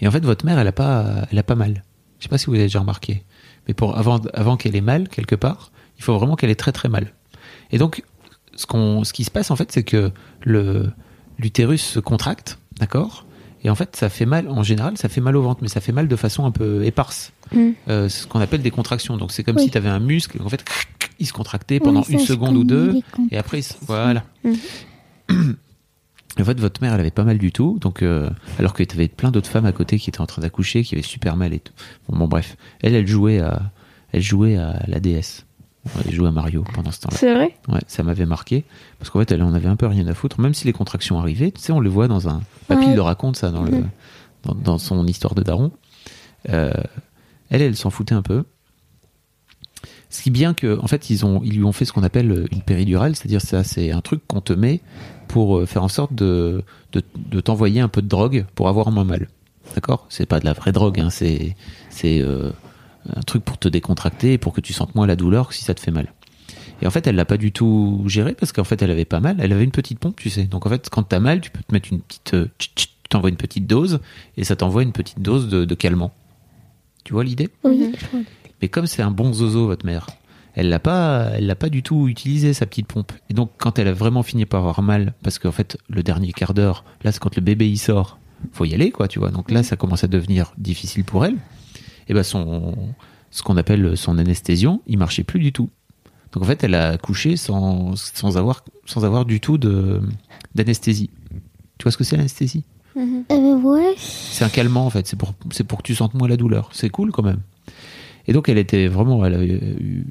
Et 0.00 0.08
en 0.08 0.10
fait, 0.10 0.24
votre 0.24 0.44
mère, 0.44 0.58
elle 0.58 0.66
a 0.66 0.72
pas, 0.72 1.26
elle 1.30 1.38
a 1.38 1.42
pas 1.42 1.54
mal. 1.54 1.84
Je 2.18 2.24
sais 2.24 2.28
pas 2.28 2.38
si 2.38 2.46
vous 2.46 2.54
avez 2.54 2.64
déjà 2.64 2.80
remarqué, 2.80 3.24
mais 3.66 3.74
pour 3.74 3.96
avant, 3.98 4.20
avant 4.34 4.56
qu'elle 4.56 4.76
ait 4.76 4.80
mal 4.80 5.08
quelque 5.08 5.34
part, 5.34 5.72
il 5.98 6.04
faut 6.04 6.16
vraiment 6.16 6.36
qu'elle 6.36 6.50
ait 6.50 6.54
très 6.54 6.72
très 6.72 6.88
mal. 6.88 7.12
Et 7.70 7.78
donc, 7.78 8.02
ce 8.56 8.66
qu'on, 8.66 9.04
ce 9.04 9.12
qui 9.12 9.24
se 9.24 9.30
passe 9.30 9.50
en 9.50 9.56
fait, 9.56 9.72
c'est 9.72 9.82
que 9.84 10.10
le 10.42 10.90
l'utérus 11.38 11.82
se 11.82 11.98
contracte, 12.00 12.58
d'accord? 12.78 13.24
Et 13.64 13.70
en 13.70 13.74
fait, 13.76 13.94
ça 13.96 14.08
fait 14.08 14.26
mal. 14.26 14.48
En 14.48 14.62
général, 14.64 14.98
ça 14.98 15.08
fait 15.08 15.20
mal 15.20 15.36
au 15.36 15.42
ventre, 15.42 15.60
mais 15.62 15.68
ça 15.68 15.80
fait 15.80 15.92
mal 15.92 16.08
de 16.08 16.16
façon 16.16 16.44
un 16.46 16.50
peu 16.50 16.84
éparse. 16.84 17.32
Mm. 17.52 17.70
Euh, 17.88 18.08
c'est 18.08 18.22
ce 18.22 18.26
qu'on 18.26 18.40
appelle 18.40 18.60
des 18.62 18.70
contractions. 18.72 19.16
Donc, 19.16 19.30
c'est 19.30 19.44
comme 19.44 19.56
Oui. 19.56 19.62
si 19.64 19.70
tu 19.70 19.78
avais 19.78 19.88
un 19.88 20.00
muscle. 20.00 20.40
En 20.44 20.48
fait, 20.48 20.64
il 21.20 21.26
se 21.28 21.32
contractait 21.32 21.78
pendant 21.78 22.00
Oui, 22.00 22.14
une 22.14 22.18
ça, 22.18 22.26
seconde 22.26 22.56
ou 22.56 22.64
deux, 22.64 23.00
et 23.30 23.38
après, 23.38 23.60
il 23.60 23.62
se- 23.62 23.74
voilà. 23.86 24.24
Mhm. 24.44 24.56
En 26.40 26.44
fait, 26.44 26.58
votre 26.58 26.80
mère, 26.80 26.94
elle 26.94 27.00
avait 27.00 27.10
pas 27.10 27.24
mal 27.24 27.36
du 27.36 27.52
tout, 27.52 27.76
donc 27.78 28.00
euh, 28.02 28.30
alors 28.58 28.72
qu'il 28.72 28.86
y 28.88 28.92
avait 28.94 29.08
plein 29.08 29.30
d'autres 29.30 29.50
femmes 29.50 29.66
à 29.66 29.72
côté 29.72 29.98
qui 29.98 30.08
étaient 30.08 30.22
en 30.22 30.26
train 30.26 30.40
d'accoucher, 30.40 30.82
qui 30.82 30.94
avaient 30.94 31.02
super 31.02 31.36
mal 31.36 31.52
et 31.52 31.58
tout. 31.60 31.74
Bon, 32.08 32.16
bon, 32.16 32.26
bref, 32.26 32.56
elle, 32.80 32.94
elle 32.94 33.06
jouait 33.06 33.40
à, 33.40 33.70
elle 34.12 34.22
jouait 34.22 34.56
à 34.56 34.82
la 34.88 34.98
DS. 35.84 35.90
Elle 36.06 36.12
jouait 36.14 36.28
à 36.28 36.32
Mario 36.32 36.64
pendant 36.74 36.90
ce 36.90 37.00
temps-là. 37.00 37.16
C'est 37.18 37.34
vrai? 37.34 37.56
Ouais, 37.68 37.80
ça 37.86 38.02
m'avait 38.02 38.26
marqué 38.26 38.64
parce 38.98 39.10
qu'en 39.10 39.18
fait, 39.20 39.32
elle 39.32 39.42
en 39.42 39.54
avait 39.54 39.68
un 39.68 39.76
peu 39.76 39.86
rien 39.86 40.06
à 40.06 40.14
foutre, 40.14 40.40
même 40.40 40.54
si 40.54 40.66
les 40.66 40.72
contractions 40.72 41.18
arrivaient. 41.18 41.50
Tu 41.50 41.60
sais, 41.60 41.72
on 41.72 41.80
le 41.80 41.90
voit 41.90 42.08
dans 42.08 42.28
un. 42.28 42.40
Papy 42.68 42.86
Ouais. 42.86 42.94
le 42.94 43.02
raconte 43.02 43.36
ça 43.36 43.50
dans 43.50 43.62
le 43.62 43.70
Mhm. 43.72 43.88
dans, 44.44 44.54
dans 44.54 44.78
son 44.78 45.06
histoire 45.06 45.34
de 45.34 45.42
daron. 45.42 45.72
Euh, 46.50 46.72
elle, 47.50 47.62
elle 47.62 47.76
s'en 47.76 47.90
foutait 47.90 48.14
un 48.14 48.22
peu. 48.22 48.44
Ce 50.10 50.22
qui 50.22 50.28
est 50.28 50.32
bien 50.32 50.52
que, 50.52 50.78
en 50.78 50.86
fait, 50.88 51.08
ils 51.10 51.24
ont, 51.24 51.40
ils 51.42 51.56
lui 51.56 51.64
ont 51.64 51.72
fait 51.72 51.84
ce 51.86 51.92
qu'on 51.92 52.02
appelle 52.02 52.46
une 52.52 52.60
péridurale, 52.60 53.16
c'est-à-dire 53.16 53.40
ça, 53.40 53.64
c'est 53.64 53.92
un 53.92 54.02
truc 54.02 54.20
qu'on 54.26 54.42
te 54.42 54.52
met 54.52 54.80
pour 55.28 55.56
euh, 55.58 55.66
faire 55.66 55.82
en 55.82 55.88
sorte 55.88 56.12
de, 56.14 56.62
de, 56.92 57.02
de 57.16 57.40
t'envoyer 57.40 57.80
un 57.80 57.88
peu 57.88 58.02
de 58.02 58.08
drogue 58.08 58.44
pour 58.54 58.68
avoir 58.68 58.90
moins 58.90 59.04
mal. 59.04 59.28
D'accord? 59.74 60.04
C'est 60.10 60.26
pas 60.26 60.38
de 60.38 60.44
la 60.44 60.52
vraie 60.52 60.72
drogue, 60.72 61.00
hein, 61.00 61.08
c'est 61.08 61.56
c'est 61.88 62.20
euh, 62.20 62.50
un 63.14 63.20
truc 63.22 63.44
pour 63.44 63.58
te 63.58 63.68
décontracter 63.68 64.34
et 64.34 64.38
pour 64.38 64.52
que 64.52 64.60
tu 64.60 64.72
sentes 64.72 64.94
moins 64.94 65.06
la 65.06 65.16
douleur 65.16 65.48
que 65.48 65.54
si 65.54 65.64
ça 65.64 65.74
te 65.74 65.80
fait 65.80 65.90
mal. 65.90 66.12
Et 66.80 66.86
en 66.86 66.90
fait, 66.90 67.06
elle 67.06 67.14
l'a 67.14 67.24
pas 67.24 67.36
du 67.36 67.52
tout 67.52 68.02
géré 68.06 68.34
parce 68.34 68.52
qu'en 68.52 68.64
fait, 68.64 68.82
elle 68.82 68.90
avait 68.90 69.04
pas 69.04 69.20
mal. 69.20 69.36
Elle 69.38 69.52
avait 69.52 69.64
une 69.64 69.70
petite 69.70 69.98
pompe, 70.00 70.16
tu 70.16 70.30
sais. 70.30 70.44
Donc 70.44 70.66
en 70.66 70.68
fait, 70.68 70.88
quand 70.90 71.04
t'as 71.04 71.20
mal, 71.20 71.40
tu 71.40 71.50
peux 71.50 71.62
te 71.62 71.72
mettre 71.72 71.92
une 71.92 72.00
petite, 72.00 72.34
euh, 72.34 72.48
tu 72.58 72.88
t'envoies 73.08 73.30
une 73.30 73.36
petite 73.36 73.66
dose 73.66 74.00
et 74.36 74.44
ça 74.44 74.56
t'envoie 74.56 74.82
une 74.82 74.92
petite 74.92 75.20
dose 75.20 75.48
de, 75.48 75.64
de 75.64 75.74
calmant. 75.74 76.12
Tu 77.04 77.12
vois 77.12 77.24
l'idée? 77.24 77.50
Oui, 77.62 77.92
je 77.98 78.06
vois. 78.06 78.20
Mais 78.60 78.68
comme 78.68 78.86
c'est 78.86 79.02
un 79.02 79.10
bon 79.10 79.32
zozo, 79.32 79.66
votre 79.66 79.84
mère, 79.84 80.06
elle 80.54 80.68
l'a 80.68 80.78
pas, 80.78 81.30
elle 81.34 81.46
l'a 81.46 81.56
pas 81.56 81.68
du 81.68 81.82
tout 81.82 82.08
utilisé 82.08 82.54
sa 82.54 82.66
petite 82.66 82.86
pompe. 82.86 83.12
Et 83.28 83.34
donc 83.34 83.50
quand 83.58 83.78
elle 83.78 83.88
a 83.88 83.92
vraiment 83.92 84.22
fini 84.22 84.46
par 84.46 84.60
avoir 84.60 84.82
mal, 84.82 85.14
parce 85.22 85.38
qu'en 85.38 85.52
fait 85.52 85.78
le 85.88 86.02
dernier 86.02 86.32
quart 86.32 86.54
d'heure, 86.54 86.84
là 87.02 87.10
c'est 87.10 87.18
quand 87.18 87.34
le 87.34 87.42
bébé 87.42 87.68
il 87.68 87.78
sort, 87.78 88.18
faut 88.52 88.64
y 88.64 88.74
aller 88.74 88.90
quoi, 88.90 89.08
tu 89.08 89.18
vois. 89.18 89.30
Donc 89.30 89.50
là 89.50 89.62
ça 89.62 89.76
commence 89.76 90.04
à 90.04 90.08
devenir 90.08 90.52
difficile 90.58 91.04
pour 91.04 91.24
elle. 91.24 91.36
Et 92.08 92.14
ben 92.14 92.22
son, 92.22 92.74
ce 93.30 93.42
qu'on 93.42 93.56
appelle 93.56 93.96
son 93.96 94.18
anesthésion, 94.18 94.82
il 94.86 94.98
marchait 94.98 95.24
plus 95.24 95.40
du 95.40 95.52
tout. 95.52 95.70
Donc 96.32 96.42
en 96.42 96.46
fait 96.46 96.64
elle 96.64 96.74
a 96.74 96.98
couché 96.98 97.36
sans, 97.36 97.94
sans 97.96 98.36
avoir, 98.36 98.64
sans 98.86 99.04
avoir 99.04 99.24
du 99.24 99.40
tout 99.40 99.58
de 99.58 100.00
d'anesthésie. 100.54 101.10
Tu 101.78 101.84
vois 101.84 101.92
ce 101.92 101.96
que 101.96 102.04
c'est 102.04 102.16
l'anesthésie? 102.16 102.64
Mhm. 102.94 103.24
Euh, 103.30 103.56
ouais. 103.56 103.94
c'est 103.96 104.44
un 104.44 104.50
calmant 104.50 104.86
en 104.86 104.90
fait, 104.90 105.06
c'est 105.06 105.16
pour, 105.16 105.34
c'est 105.50 105.64
pour 105.64 105.78
que 105.78 105.84
tu 105.84 105.94
sentes 105.94 106.14
moins 106.14 106.28
la 106.28 106.36
douleur. 106.36 106.70
C'est 106.72 106.90
cool 106.90 107.10
quand 107.10 107.22
même. 107.22 107.40
Et 108.26 108.32
donc 108.32 108.48
elle 108.48 108.58
était 108.58 108.86
vraiment, 108.86 109.24
elle 109.24 109.34
a 109.34 109.44
eu, 109.44 110.06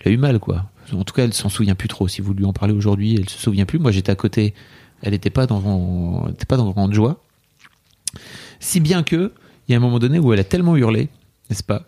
elle 0.00 0.08
a 0.08 0.14
eu 0.14 0.16
mal 0.16 0.38
quoi. 0.38 0.66
En 0.92 1.04
tout 1.04 1.14
cas, 1.14 1.24
elle 1.24 1.32
s'en 1.32 1.48
souvient 1.48 1.74
plus 1.74 1.88
trop. 1.88 2.08
Si 2.08 2.20
vous 2.20 2.34
lui 2.34 2.44
en 2.44 2.52
parlez 2.52 2.74
aujourd'hui, 2.74 3.14
elle 3.14 3.28
se 3.28 3.38
souvient 3.38 3.64
plus. 3.64 3.78
Moi, 3.78 3.92
j'étais 3.92 4.10
à 4.10 4.16
côté. 4.16 4.54
Elle 5.02 5.12
n'était 5.12 5.30
pas 5.30 5.46
dans, 5.46 6.28
était 6.28 6.44
pas 6.44 6.56
dans 6.56 6.70
grande 6.70 6.92
joie. 6.92 7.22
Si 8.60 8.80
bien 8.80 9.02
que, 9.02 9.32
il 9.66 9.72
y 9.72 9.74
a 9.74 9.78
un 9.78 9.80
moment 9.80 9.98
donné 9.98 10.18
où 10.18 10.32
elle 10.32 10.40
a 10.40 10.44
tellement 10.44 10.76
hurlé, 10.76 11.08
n'est-ce 11.52 11.62
pas, 11.62 11.82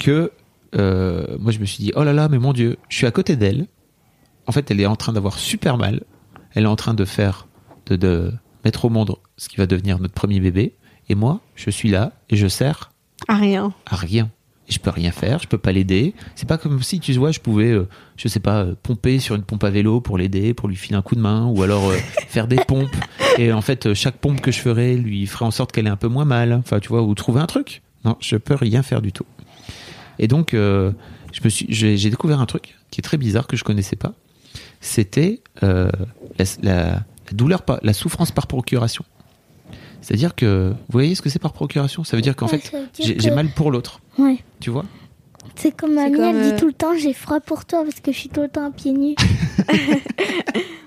que 0.00 0.32
euh, 0.74 1.36
moi 1.38 1.52
je 1.52 1.60
me 1.60 1.64
suis 1.66 1.84
dit, 1.84 1.92
oh 1.94 2.02
là 2.02 2.12
là, 2.12 2.28
mais 2.28 2.38
mon 2.40 2.52
Dieu, 2.52 2.78
je 2.88 2.96
suis 2.96 3.06
à 3.06 3.12
côté 3.12 3.36
d'elle. 3.36 3.68
En 4.48 4.52
fait, 4.52 4.72
elle 4.72 4.80
est 4.80 4.86
en 4.86 4.96
train 4.96 5.12
d'avoir 5.12 5.38
super 5.38 5.78
mal. 5.78 6.02
Elle 6.54 6.64
est 6.64 6.68
en 6.68 6.74
train 6.74 6.94
de 6.94 7.04
faire, 7.04 7.46
de, 7.86 7.94
de 7.94 8.32
mettre 8.64 8.84
au 8.84 8.88
monde 8.90 9.14
ce 9.36 9.48
qui 9.48 9.56
va 9.56 9.66
devenir 9.66 10.00
notre 10.00 10.14
premier 10.14 10.40
bébé. 10.40 10.74
Et 11.08 11.14
moi, 11.14 11.40
je 11.54 11.70
suis 11.70 11.90
là 11.90 12.12
et 12.28 12.36
je 12.36 12.48
sers 12.48 12.90
Ah, 13.28 13.36
rien. 13.36 13.72
à 13.86 13.94
rien. 13.94 14.30
Et 14.68 14.72
je 14.72 14.80
peux 14.80 14.90
rien 14.90 15.12
faire, 15.12 15.38
je 15.38 15.46
peux 15.46 15.58
pas 15.58 15.70
l'aider. 15.70 16.12
C'est 16.34 16.48
pas 16.48 16.58
comme 16.58 16.82
si, 16.82 16.98
tu 16.98 17.12
vois, 17.14 17.30
je 17.30 17.38
pouvais, 17.38 17.70
euh, 17.70 17.88
je 18.16 18.26
sais 18.26 18.40
pas, 18.40 18.62
euh, 18.62 18.74
pomper 18.82 19.20
sur 19.20 19.36
une 19.36 19.42
pompe 19.42 19.62
à 19.62 19.70
vélo 19.70 20.00
pour 20.00 20.18
l'aider, 20.18 20.54
pour 20.54 20.68
lui 20.68 20.76
filer 20.76 20.96
un 20.96 21.02
coup 21.02 21.14
de 21.14 21.20
main, 21.20 21.46
ou 21.46 21.62
alors 21.62 21.88
euh, 21.88 21.96
faire 22.28 22.48
des 22.48 22.56
pompes. 22.66 22.90
Et 23.38 23.52
en 23.52 23.60
fait, 23.60 23.94
chaque 23.94 24.16
pompe 24.16 24.40
que 24.40 24.50
je 24.50 24.58
ferais 24.60 24.94
lui 24.96 25.24
ferait 25.26 25.44
en 25.44 25.50
sorte 25.52 25.70
qu'elle 25.70 25.86
ait 25.86 25.90
un 25.90 25.96
peu 25.96 26.08
moins 26.08 26.24
mal. 26.24 26.52
Enfin, 26.52 26.80
tu 26.80 26.88
vois, 26.88 27.02
ou 27.02 27.14
trouver 27.14 27.40
un 27.40 27.46
truc. 27.46 27.82
Non, 28.04 28.16
je 28.20 28.36
peux 28.36 28.54
rien 28.54 28.82
faire 28.82 29.00
du 29.02 29.12
tout. 29.12 29.26
Et 30.18 30.28
donc, 30.28 30.54
euh, 30.54 30.92
je 31.32 31.40
me 31.44 31.48
suis, 31.48 31.66
j'ai 31.68 31.96
j'ai 31.96 32.10
découvert 32.10 32.40
un 32.40 32.46
truc 32.46 32.76
qui 32.90 33.00
est 33.00 33.02
très 33.02 33.16
bizarre 33.16 33.46
que 33.46 33.56
je 33.56 33.64
connaissais 33.64 33.96
pas. 33.96 34.12
C'était 34.80 35.40
euh, 35.62 35.90
la, 36.38 36.44
la- 36.62 36.90
la 36.94 37.32
douleur, 37.32 37.62
par, 37.62 37.78
la 37.82 37.92
souffrance 37.92 38.30
par 38.32 38.46
procuration. 38.46 39.04
C'est-à-dire 40.00 40.34
que, 40.34 40.70
vous 40.70 40.92
voyez 40.92 41.14
ce 41.14 41.22
que 41.22 41.30
c'est 41.30 41.38
par 41.38 41.52
procuration? 41.52 42.02
Ça 42.02 42.16
veut 42.16 42.22
dire 42.22 42.34
qu'en 42.34 42.46
Ouais, 42.48 42.58
fait, 42.58 42.76
j'ai 43.00 43.14
que- 43.14 43.22
j'ai 43.22 43.30
mal 43.30 43.48
pour 43.50 43.70
l'autre. 43.70 44.00
Ouais. 44.18 44.38
Tu 44.60 44.70
vois? 44.70 44.84
C'est 45.54 45.70
comme 45.76 45.94
mamie, 45.94 46.16
comme, 46.16 46.24
elle 46.24 46.36
euh, 46.36 46.50
dit 46.52 46.56
tout 46.60 46.66
le 46.66 46.72
temps 46.72 46.96
j'ai 46.96 47.12
froid 47.12 47.40
pour 47.40 47.64
toi 47.64 47.84
parce 47.84 48.00
que 48.00 48.10
je 48.12 48.16
suis 48.18 48.28
tout 48.28 48.40
le 48.42 48.48
temps 48.48 48.66
à 48.66 48.70
pieds 48.70 48.92
nus. 48.92 49.14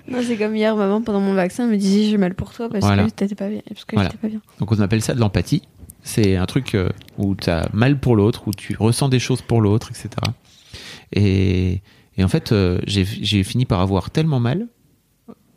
Non, 0.08 0.18
c'est 0.24 0.36
comme 0.36 0.54
hier, 0.54 0.76
maman, 0.76 1.02
pendant 1.02 1.18
mon 1.20 1.34
vaccin, 1.34 1.64
elle 1.64 1.70
me 1.70 1.76
disait 1.76 2.08
j'ai 2.08 2.16
mal 2.16 2.34
pour 2.34 2.52
toi 2.52 2.68
parce 2.68 2.84
Voilà. 2.84 3.04
que 3.06 3.10
t'étais 3.10 3.34
pas 3.34 3.48
bien. 3.48 3.60
Parce 3.68 3.84
que 3.84 3.96
Voilà. 3.96 4.08
j'étais 4.08 4.20
pas 4.20 4.28
bien. 4.28 4.40
Donc 4.60 4.70
on 4.70 4.78
appelle 4.78 5.02
ça 5.02 5.14
de 5.14 5.18
l'empathie. 5.20 5.62
C'est 6.08 6.36
un 6.36 6.46
truc 6.46 6.76
euh, 6.76 6.88
où 7.18 7.34
tu 7.34 7.50
as 7.50 7.68
mal 7.72 7.98
pour 7.98 8.14
l'autre, 8.14 8.46
où 8.46 8.52
tu 8.54 8.76
ressens 8.78 9.08
des 9.08 9.18
choses 9.18 9.42
pour 9.42 9.60
l'autre, 9.60 9.90
etc. 9.90 10.08
Et, 11.12 11.82
et 12.16 12.22
en 12.22 12.28
fait, 12.28 12.52
euh, 12.52 12.78
j'ai 12.86 13.42
fini 13.42 13.64
par 13.64 13.80
avoir 13.80 14.10
tellement 14.10 14.38
mal, 14.38 14.68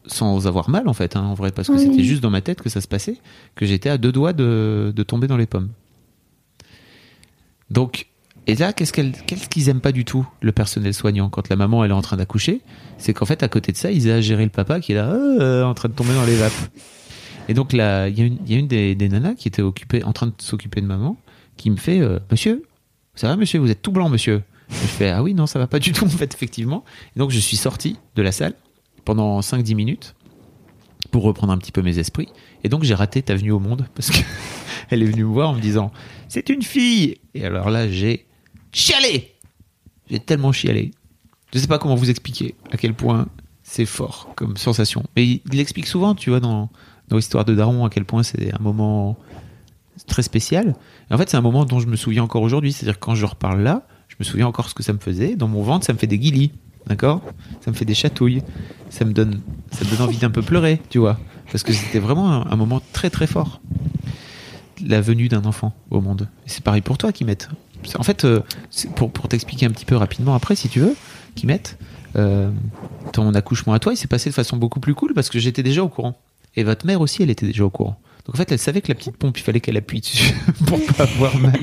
sans 0.07 0.47
avoir 0.47 0.67
mal 0.71 0.87
en 0.87 0.93
fait, 0.93 1.15
hein, 1.15 1.21
en 1.21 1.35
vrai, 1.35 1.51
parce 1.51 1.67
que 1.67 1.73
Oui. 1.73 1.81
c'était 1.91 2.03
juste 2.03 2.21
dans 2.23 2.31
ma 2.31 2.41
tête 2.41 2.61
que 2.63 2.69
ça 2.69 2.81
se 2.81 2.87
passait, 2.87 3.17
que 3.53 3.67
j'étais 3.67 3.89
à 3.89 3.99
deux 3.99 4.11
doigts 4.11 4.33
de, 4.33 4.91
de 4.95 5.03
tomber 5.03 5.27
dans 5.27 5.37
les 5.37 5.45
pommes. 5.45 5.69
Donc, 7.69 8.07
et 8.47 8.55
là, 8.55 8.73
qu'est-ce 8.73 8.91
qu'ils 8.93 9.69
aiment 9.69 9.81
pas 9.81 9.91
du 9.91 10.05
tout, 10.05 10.27
le 10.41 10.51
personnel 10.51 10.95
soignant, 10.95 11.29
quand 11.29 11.49
la 11.49 11.55
maman 11.57 11.85
elle 11.85 11.91
est 11.91 11.93
en 11.93 12.01
train 12.01 12.17
d'accoucher? 12.17 12.61
C'est 12.97 13.13
qu'en 13.13 13.25
fait, 13.25 13.43
à 13.43 13.47
côté 13.49 13.71
de 13.71 13.77
ça, 13.77 13.91
ils 13.91 14.07
aient 14.07 14.13
à 14.13 14.21
gérer 14.21 14.43
le 14.45 14.49
papa 14.49 14.79
qui 14.79 14.93
est 14.93 14.95
là, 14.95 15.11
euh, 15.13 15.63
en 15.63 15.75
train 15.75 15.89
de 15.89 15.93
tomber 15.93 16.15
dans 16.15 16.25
les 16.25 16.35
vapes. 16.35 16.53
Et 17.49 17.55
donc 17.55 17.73
là, 17.73 18.07
il 18.07 18.17
y 18.17 18.21
a 18.21 18.59
une, 18.59 18.67
des, 18.67 18.95
nanas 18.95 19.33
qui 19.33 19.47
était 19.47 19.63
occupée, 19.63 20.03
en 20.03 20.13
train 20.13 20.27
de 20.27 20.33
s'occuper 20.37 20.81
de 20.81 20.85
maman, 20.85 21.17
qui 21.57 21.71
me 21.71 21.77
fait 21.77 21.99
euh, 21.99 22.19
Monsieur, 22.31 22.63
ça 23.15 23.27
va 23.27 23.35
monsieur, 23.35 23.59
vous 23.59 23.71
êtes 23.71 23.81
tout 23.81 23.91
blanc 23.91 24.07
monsieur. 24.07 24.43
Je 24.69 24.75
fais 24.75 25.09
Ah 25.09 25.23
oui, 25.23 25.33
non, 25.33 25.47
ça 25.47 25.57
va 25.57 25.65
pas 25.65 25.79
du 25.79 25.91
tout 25.91 26.05
en 26.05 26.09
fait, 26.09 26.31
effectivement. 26.31 26.85
Et 27.15 27.19
donc 27.19 27.31
je 27.31 27.39
suis 27.39 27.57
sorti 27.57 27.97
de 28.15 28.21
la 28.21 28.31
salle 28.31 28.53
pendant 29.03 29.39
5-10 29.39 29.73
minutes 29.73 30.15
pour 31.09 31.23
reprendre 31.23 31.51
un 31.51 31.57
petit 31.57 31.71
peu 31.71 31.81
mes 31.81 31.97
esprits. 31.97 32.29
Et 32.63 32.69
donc 32.69 32.83
j'ai 32.83 32.93
raté 32.93 33.23
ta 33.23 33.35
venue 33.35 33.51
au 33.51 33.59
monde 33.59 33.87
parce 33.95 34.11
que 34.11 34.19
elle 34.91 35.01
est 35.01 35.07
venue 35.07 35.23
me 35.23 35.33
voir 35.33 35.49
en 35.49 35.55
me 35.55 35.59
disant 35.59 35.91
C'est 36.27 36.49
une 36.49 36.61
fille 36.61 37.17
Et 37.33 37.45
alors 37.45 37.71
là, 37.71 37.89
j'ai 37.89 38.27
chialé 38.71 39.33
J'ai 40.07 40.19
tellement 40.19 40.51
chialé. 40.51 40.91
Je 41.51 41.57
sais 41.57 41.67
pas 41.67 41.79
comment 41.79 41.95
vous 41.95 42.11
expliquer 42.11 42.53
à 42.69 42.77
quel 42.77 42.93
point 42.93 43.27
c'est 43.63 43.87
fort 43.87 44.29
comme 44.35 44.55
sensation. 44.55 45.03
Mais 45.15 45.25
il 45.25 45.41
l'explique 45.51 45.87
souvent, 45.87 46.13
tu 46.13 46.29
vois, 46.29 46.39
dans, 46.39 46.69
dans 47.09 47.17
l'histoire 47.17 47.45
de 47.45 47.55
Daron, 47.55 47.85
à 47.85 47.89
quel 47.89 48.05
point 48.05 48.23
c'est 48.23 48.53
un 48.53 48.61
moment 48.61 49.17
très 50.07 50.21
spécial. 50.21 50.75
En 51.11 51.17
fait, 51.17 51.29
c'est 51.29 51.37
un 51.37 51.41
moment 51.41 51.65
dont 51.65 51.79
je 51.79 51.87
me 51.87 51.95
souviens 51.95 52.23
encore 52.23 52.41
aujourd'hui. 52.41 52.71
C'est-à-dire 52.71 52.99
quand 52.99 53.15
je 53.15 53.25
reparle 53.25 53.61
là, 53.61 53.83
je 54.07 54.15
me 54.19 54.23
souviens 54.23 54.47
encore 54.47 54.69
ce 54.69 54.75
que 54.75 54.83
ça 54.83 54.93
me 54.93 54.99
faisait. 54.99 55.35
Dans 55.35 55.47
mon 55.47 55.61
ventre, 55.61 55.85
ça 55.85 55.93
me 55.93 55.97
fait 55.97 56.07
des 56.07 56.19
guilis, 56.19 56.51
d'accord? 56.87 57.21
Ça 57.61 57.71
me 57.71 57.75
fait 57.75 57.85
des 57.85 57.93
chatouilles. 57.93 58.41
Ça 58.89 59.05
me 59.05 59.13
donne, 59.13 59.41
ça 59.71 59.85
me 59.85 59.89
donne 59.91 60.07
envie 60.07 60.17
d'un 60.17 60.29
peu 60.29 60.41
pleurer, 60.41 60.81
tu 60.89 60.97
vois, 60.97 61.19
parce 61.51 61.63
que 61.63 61.73
c'était 61.73 61.99
vraiment 61.99 62.49
un, 62.51 62.55
moment 62.55 62.81
très 62.93 63.09
très 63.09 63.27
fort. 63.27 63.61
La 64.85 65.01
venue 65.01 65.27
d'un 65.27 65.45
enfant 65.45 65.73
au 65.91 66.01
monde. 66.01 66.27
C'est 66.45 66.63
pareil 66.63 66.81
pour 66.81 66.97
toi. 66.97 67.11
C'est- 67.13 67.97
En 67.97 68.03
fait, 68.03 68.25
euh, 68.25 68.41
pour, 68.95 69.11
pour 69.11 69.27
t'expliquer 69.27 69.65
un 69.65 69.71
petit 69.71 69.85
peu 69.85 69.95
rapidement 69.95 70.35
après, 70.35 70.55
si 70.55 70.69
tu 70.69 70.79
veux, 70.79 70.95
Kimette, 71.35 71.77
euh, 72.15 72.49
ton 73.13 73.33
accouchement 73.33 73.73
à 73.73 73.79
toi, 73.79 73.93
il 73.93 73.97
s'est 73.97 74.07
passé 74.07 74.29
de 74.29 74.35
façon 74.35 74.57
beaucoup 74.57 74.79
plus 74.79 74.95
cool 74.95 75.13
parce 75.13 75.29
que 75.29 75.39
j'étais 75.39 75.63
déjà 75.63 75.83
au 75.83 75.89
courant. 75.89 76.17
Et 76.59 76.63
votre 76.63 76.85
mère 76.85 76.99
aussi, 76.99 77.23
elle 77.23 77.29
était 77.29 77.45
déjà 77.45 77.63
au 77.63 77.69
courant. 77.69 77.97
Donc 78.25 78.35
en 78.35 78.37
fait, 78.37 78.51
elle 78.51 78.59
savait 78.59 78.81
que 78.81 78.89
la 78.89 78.95
petite 78.95 79.15
pompe, 79.15 79.37
il 79.37 79.41
fallait 79.43 79.61
qu'elle 79.61 79.77
appuie 79.77 80.01
dessus 80.01 80.33
pour 80.67 80.79
pas 80.97 81.03
avoir 81.03 81.37
mal. 81.37 81.59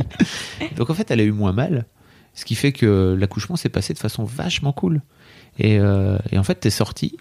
Donc 0.76 0.88
en 0.88 0.94
fait, 0.94 1.11
elle 1.11 1.20
a 1.20 1.24
eu 1.24 1.32
moins 1.32 1.53
mal. 1.53 1.84
Ce 2.32 2.44
qui 2.47 2.55
fait 2.55 2.72
que 2.72 3.14
l'accouchement 3.18 3.57
s'est 3.57 3.68
passé 3.68 3.92
de 3.92 3.99
façon 3.99 4.24
vachement 4.24 4.72
cool. 4.72 5.03
Et, 5.59 5.78
euh, 5.78 6.16
et 6.32 6.38
en 6.38 6.42
fait, 6.44 6.55
t'es 6.57 6.70
sorti. 6.70 7.16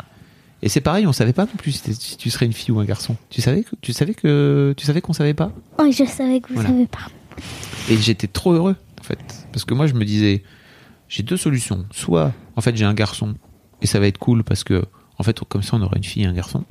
Et 0.61 0.69
c'est 0.69 0.79
pareil, 0.81 1.05
on 1.05 1.11
savait 1.11 1.33
pas 1.33 1.43
non 1.43 1.51
plus 1.57 1.73
si, 1.73 2.17
tu 2.17 2.29
serais 2.29 2.45
une 2.45 2.53
fille 2.53 2.71
ou 2.73 2.79
un 2.79 2.85
garçon. 2.85 3.17
Tu 3.29 3.41
savais 3.41 3.63
que 3.63 3.75
tu 3.81 3.91
savais 3.93 4.13
que 4.13 4.73
tu 4.77 4.85
savais 4.85 5.01
qu'on 5.01 5.13
savait 5.13 5.33
pas? 5.33 5.51
Oui, 5.79 5.91
je 5.91 6.05
savais 6.05 6.39
que 6.39 6.47
vous 6.47 6.55
Voilà. 6.55 6.69
savez 6.69 6.87
pas. 6.87 7.07
Et 7.89 7.97
j'étais 7.97 8.27
trop 8.27 8.53
heureux, 8.53 8.75
en 8.99 9.03
fait. 9.03 9.19
Parce 9.51 9.65
que 9.65 9.73
moi, 9.73 9.85
je 9.87 9.93
me 9.95 10.05
disais, 10.05 10.43
j'ai 11.09 11.23
deux 11.23 11.37
solutions. 11.37 11.85
Soit, 11.91 12.31
en 12.55 12.61
fait, 12.61 12.75
j'ai 12.77 12.85
un 12.85 12.93
garçon, 12.93 13.35
et 13.81 13.85
ça 13.87 13.99
va 13.99 14.07
être 14.07 14.17
cool 14.17 14.43
parce 14.45 14.63
que, 14.63 14.85
en 15.19 15.23
fait, 15.23 15.37
comme 15.47 15.61
ça, 15.61 15.75
on 15.75 15.81
aura 15.81 15.97
une 15.97 16.03
fille 16.05 16.23
et 16.23 16.27
un 16.27 16.33
garçon. 16.33 16.63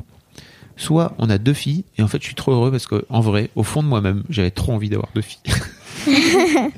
Soit, 0.77 1.15
on 1.19 1.31
a 1.31 1.39
deux 1.39 1.55
filles, 1.55 1.85
et 1.99 2.03
en 2.03 2.09
fait, 2.09 2.21
je 2.21 2.27
suis 2.27 2.35
trop 2.35 2.53
heureux 2.53 2.71
parce 2.71 2.87
que, 2.87 3.05
en 3.09 3.21
vrai, 3.21 3.51
au 3.55 3.63
fond 3.63 3.83
de 3.83 3.89
moi-même, 3.89 4.25
j'avais 4.29 4.51
trop 4.51 4.73
envie 4.73 4.89
d'avoir 4.89 5.09
deux 5.15 5.23
filles. 5.23 5.41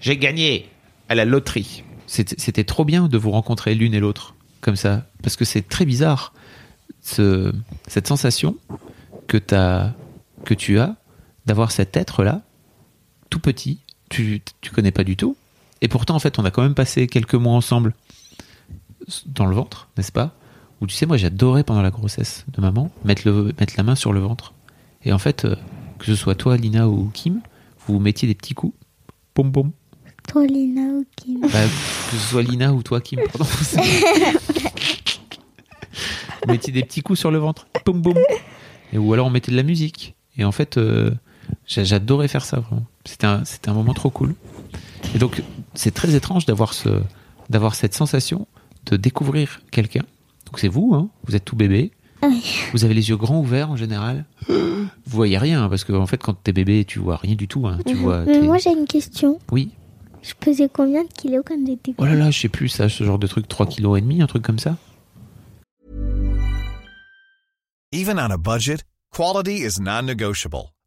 j'ai 0.00 0.16
gagné 0.16 0.68
à 1.08 1.14
la 1.14 1.24
loterie. 1.24 1.82
C'était 2.06 2.64
trop 2.64 2.84
bien 2.84 3.08
de 3.08 3.18
vous 3.18 3.30
rencontrer 3.30 3.74
l'une 3.74 3.94
et 3.94 4.00
l'autre, 4.00 4.34
comme 4.60 4.76
ça. 4.76 5.06
Parce 5.22 5.36
que 5.36 5.44
c'est 5.44 5.66
très 5.66 5.84
bizarre, 5.84 6.34
ce, 7.00 7.52
cette 7.88 8.06
sensation 8.06 8.56
que, 9.26 9.38
as, 9.54 9.92
que 10.44 10.54
tu 10.54 10.78
as 10.78 10.96
d'avoir 11.46 11.72
cet 11.72 11.96
être-là, 11.96 12.42
tout 13.30 13.40
petit, 13.40 13.80
tu, 14.08 14.42
tu 14.60 14.70
connais 14.70 14.90
pas 14.92 15.04
du 15.04 15.16
tout. 15.16 15.36
Et 15.80 15.88
pourtant, 15.88 16.14
en 16.14 16.18
fait, 16.18 16.38
on 16.38 16.44
a 16.44 16.50
quand 16.50 16.62
même 16.62 16.74
passé 16.74 17.06
quelques 17.08 17.34
mois 17.34 17.54
ensemble 17.54 17.94
dans 19.26 19.46
le 19.46 19.54
ventre, 19.54 19.88
n'est-ce 19.96 20.12
pas? 20.12 20.34
Où 20.82 20.86
tu 20.88 20.96
sais, 20.96 21.06
moi, 21.06 21.16
j'adorais 21.16 21.62
pendant 21.62 21.80
la 21.80 21.90
grossesse 21.92 22.44
de 22.52 22.60
maman 22.60 22.90
mettre, 23.04 23.22
le, 23.24 23.52
mettre 23.60 23.74
la 23.76 23.84
main 23.84 23.94
sur 23.94 24.12
le 24.12 24.18
ventre. 24.18 24.52
Et 25.04 25.12
en 25.12 25.18
fait, 25.18 25.44
euh, 25.44 25.54
que 26.00 26.06
ce 26.06 26.16
soit 26.16 26.34
toi, 26.34 26.56
Lina 26.56 26.88
ou 26.88 27.08
Kim, 27.14 27.40
vous 27.86 28.00
mettiez 28.00 28.26
des 28.26 28.34
petits 28.34 28.54
coups. 28.54 28.74
Boum, 29.36 29.52
boum. 29.52 29.70
Toi, 30.28 30.44
Lina 30.44 30.82
ou 30.82 31.06
Kim? 31.14 31.40
Bah, 31.42 31.48
que 31.50 32.16
ce 32.16 32.28
soit 32.30 32.42
Lina 32.42 32.72
ou 32.72 32.82
toi, 32.82 33.00
Kim, 33.00 33.20
pardon. 33.32 33.44
vous 36.42 36.48
mettiez 36.52 36.72
des 36.72 36.82
petits 36.82 37.02
coups 37.02 37.18
sur 37.20 37.30
le 37.30 37.38
ventre. 37.38 37.66
Boum. 37.86 38.14
Et, 38.92 38.98
ou 38.98 39.12
alors 39.12 39.26
on 39.28 39.30
mettait 39.30 39.52
de 39.52 39.56
la 39.56 39.62
musique. 39.62 40.14
Et 40.36 40.44
en 40.44 40.52
fait, 40.52 40.78
euh, 40.78 41.12
j'a- 41.66 41.84
j'adorais 41.84 42.26
faire 42.28 42.44
ça, 42.44 42.58
vraiment. 42.60 42.84
C'était 43.04 43.26
un, 43.26 43.44
c'était 43.44 43.68
un 43.68 43.74
moment 43.74 43.94
trop 43.94 44.10
cool. 44.10 44.34
Et 45.14 45.18
donc, 45.18 45.42
c'est 45.74 45.92
très 45.94 46.14
étrange 46.16 46.44
d'avoir 46.46 46.72
ce, 46.74 46.88
d'avoir 47.50 47.74
cette 47.76 47.94
sensation 47.94 48.48
de 48.86 48.96
découvrir 48.96 49.60
quelqu'un. 49.70 50.02
Donc, 50.52 50.58
c'est 50.60 50.68
vous, 50.68 50.92
hein, 50.94 51.08
vous 51.24 51.34
êtes 51.34 51.46
tout 51.46 51.56
bébé. 51.56 51.92
Vous 52.74 52.84
avez 52.84 52.92
les 52.92 53.08
yeux 53.08 53.16
grands 53.16 53.40
ouverts 53.40 53.70
en 53.70 53.76
général. 53.76 54.26
Vous 54.48 54.86
voyez 55.06 55.38
rien, 55.38 55.68
parce 55.70 55.82
que 55.82 55.94
en 55.94 56.06
fait, 56.06 56.18
quand 56.18 56.34
t'es 56.34 56.52
bébé, 56.52 56.84
tu 56.84 56.98
vois 56.98 57.16
rien 57.16 57.34
du 57.36 57.48
tout. 57.48 57.66
hein. 57.66 57.78
Tu 57.86 57.94
vois, 57.94 58.24
Mais 58.26 58.40
moi, 58.42 58.58
j'ai 58.58 58.70
une 58.70 58.86
question. 58.86 59.38
Oui. 59.50 59.70
Je 60.22 60.34
pesais 60.38 60.68
combien 60.70 61.04
de 61.04 61.08
kilos 61.08 61.42
quand 61.44 61.56
j'étais 61.66 61.94
Oh 61.96 62.04
là 62.04 62.14
là, 62.14 62.30
je 62.30 62.38
sais 62.38 62.48
plus 62.50 62.68
ça, 62.68 62.88
ce 62.90 63.02
genre 63.02 63.18
de 63.18 63.26
truc, 63.26 63.48
3 63.48 63.64
kg 63.66 63.96
et 63.96 64.02
demi, 64.02 64.20
un 64.22 64.26
truc 64.26 64.42
comme 64.44 64.58
ça. 64.58 64.76
Even 67.92 68.18
on 68.18 68.30
a 68.30 68.36
budget, 68.36 68.84
quality 69.10 69.62
is 69.66 69.80
non-negotiable. 69.80 70.70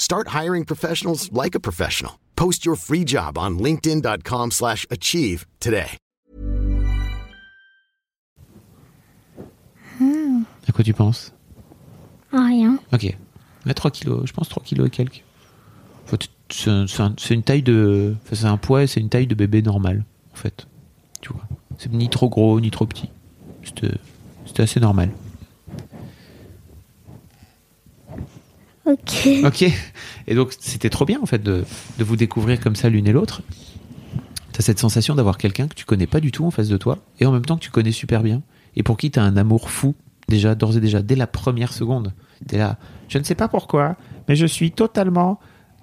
Start 0.00 0.28
hiring 0.28 0.64
professionals 0.64 1.30
like 1.30 1.54
a 1.54 1.60
professional. 1.60 2.12
Post 2.34 2.64
your 2.64 2.74
free 2.74 3.04
job 3.04 3.36
on 3.36 3.58
linkedin.com/achieve 3.58 4.50
slash 4.50 4.86
achieve 4.90 5.44
today. 5.60 5.98
À 10.68 10.72
quoi 10.72 10.82
tu 10.84 10.94
penses? 10.94 11.32
Ah, 12.32 12.46
rien. 12.46 12.78
Ok. 12.94 13.14
À 13.68 13.74
3 13.74 13.90
kilos, 13.90 14.22
je 14.26 14.32
pense 14.32 14.48
3 14.48 14.62
kilos 14.62 14.86
et 14.86 14.90
quelques. 14.90 15.22
C'est 16.48 16.70
un- 16.70 17.14
une 17.30 17.42
taille 17.42 17.62
de. 17.62 18.16
c'est 18.32 18.46
un 18.46 18.56
poids, 18.56 18.86
c'est 18.86 18.98
une 19.00 19.10
taille 19.10 19.26
de 19.26 19.34
bébé 19.34 19.60
normal, 19.62 20.04
en 20.32 20.36
fait. 20.36 20.66
Tu 21.20 21.30
vois. 21.32 21.42
C'est 21.78 21.92
ni 21.92 22.08
trop 22.08 22.28
gros, 22.30 22.58
ni 22.60 22.70
trop 22.70 22.86
petit. 22.86 23.10
C'était 23.62 23.92
c'était 24.46 24.62
assez 24.62 24.80
normal. 24.80 25.10
Ok. 28.90 29.28
Ok. 29.44 29.64
Et 30.26 30.34
donc, 30.34 30.54
c'était 30.58 30.90
trop 30.90 31.04
bien, 31.04 31.20
en 31.22 31.26
fait, 31.26 31.42
de, 31.42 31.64
de 31.98 32.04
vous 32.04 32.16
découvrir 32.16 32.60
comme 32.60 32.76
ça 32.76 32.88
l'une 32.88 33.06
et 33.06 33.12
l'autre. 33.12 33.42
T'as 34.52 34.62
cette 34.62 34.78
sensation 34.78 35.14
d'avoir 35.14 35.38
quelqu'un 35.38 35.68
que 35.68 35.74
tu 35.74 35.84
connais 35.84 36.06
pas 36.06 36.20
du 36.20 36.32
tout 36.32 36.44
en 36.44 36.50
face 36.50 36.68
de 36.68 36.76
toi, 36.76 36.98
et 37.20 37.26
en 37.26 37.32
même 37.32 37.44
temps 37.44 37.56
que 37.56 37.62
tu 37.62 37.70
connais 37.70 37.92
super 37.92 38.22
bien, 38.22 38.42
et 38.76 38.82
pour 38.82 38.96
qui 38.96 39.10
t'as 39.10 39.22
un 39.22 39.36
amour 39.36 39.70
fou, 39.70 39.94
déjà, 40.28 40.54
d'ores 40.54 40.76
et 40.76 40.80
déjà, 40.80 41.02
dès 41.02 41.16
la 41.16 41.26
première 41.26 41.72
seconde. 41.72 42.12
T'es 42.46 42.58
là, 42.58 42.78
je 43.08 43.18
ne 43.18 43.24
sais 43.24 43.34
pas 43.34 43.48
pourquoi, 43.48 43.96
mais 44.28 44.36
je 44.36 44.46
suis 44.46 44.72
totalement 44.72 45.38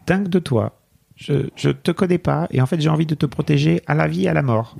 dingue 0.06 0.28
de 0.28 0.40
toi. 0.40 0.80
Je, 1.16 1.50
je 1.56 1.70
te 1.70 1.92
connais 1.92 2.18
pas, 2.18 2.48
et 2.52 2.62
en 2.62 2.66
fait, 2.66 2.80
j'ai 2.82 2.90
envie 2.90 3.06
de 3.06 3.16
te 3.16 3.26
protéger 3.26 3.82
à 3.88 3.96
la 3.96 4.08
vie 4.08 4.26
et 4.26 4.30
à 4.30 4.34
la 4.34 4.42
mort. 4.42 4.76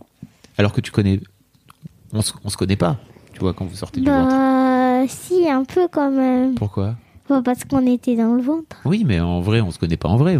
Alors 0.58 0.74
que 0.74 0.82
tu 0.82 0.92
connais. 0.92 1.20
On 2.14 2.22
se, 2.22 2.34
on 2.44 2.50
se 2.50 2.58
connaît 2.58 2.76
pas, 2.76 2.98
tu 3.34 3.40
vois, 3.40 3.54
quand 3.54 3.66
vous 3.66 3.76
sortez 3.76 4.02
du 4.02 4.08
ventre. 4.08 4.30
Bah, 4.30 5.08
si, 5.08 5.50
un 5.50 5.64
peu 5.64 5.88
quand 5.92 6.12
même. 6.12 6.56
Pourquoi? 6.56 6.96
Bah, 7.30 7.42
parce 7.44 7.66
qu'on 7.66 7.86
était 7.86 8.16
dans 8.16 8.36
le 8.36 8.42
ventre. 8.42 8.78
Oui, 8.86 9.04
mais 9.06 9.20
en 9.20 9.42
vrai, 9.42 9.62
on 9.62 9.72
se 9.72 9.80
connaît 9.80 9.98
pas 9.98 10.10
en 10.10 10.18
vrai. 10.18 10.40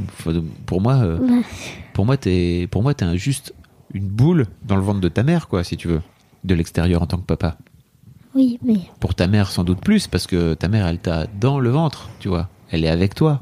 Pour 0.66 0.82
moi, 0.82 0.96
euh, 0.96 1.18
Bah, 1.20 1.48
pour 1.94 2.06
moi, 2.06 2.18
t'es, 2.18 2.68
pour 2.72 2.82
moi, 2.84 2.94
t'es 2.94 3.04
un- 3.06 3.16
juste 3.16 3.54
une 3.94 4.08
boule 4.08 4.46
dans 4.66 4.76
le 4.76 4.82
ventre 4.82 5.00
de 5.02 5.10
ta 5.10 5.24
mère, 5.24 5.48
quoi, 5.48 5.64
si 5.64 5.76
tu 5.78 5.88
veux, 5.88 6.02
de 6.44 6.54
l'extérieur 6.56 7.02
en 7.02 7.08
tant 7.08 7.18
que 7.18 7.26
papa. 7.26 7.58
oui, 8.36 8.60
mais. 8.64 8.78
Pour 9.00 9.16
ta 9.16 9.28
mère, 9.28 9.50
sans 9.50 9.64
doute 9.64 9.82
plus, 9.82 10.08
parce 10.08 10.28
que 10.28 10.54
ta 10.54 10.68
mère, 10.68 10.86
elle 10.88 11.00
t'a 11.00 11.26
dans 11.40 11.60
le 11.60 11.70
ventre, 11.72 12.10
tu 12.20 12.28
vois. 12.30 12.50
Elle 12.70 12.86
est 12.86 12.90
avec 12.90 13.16
toi. 13.16 13.42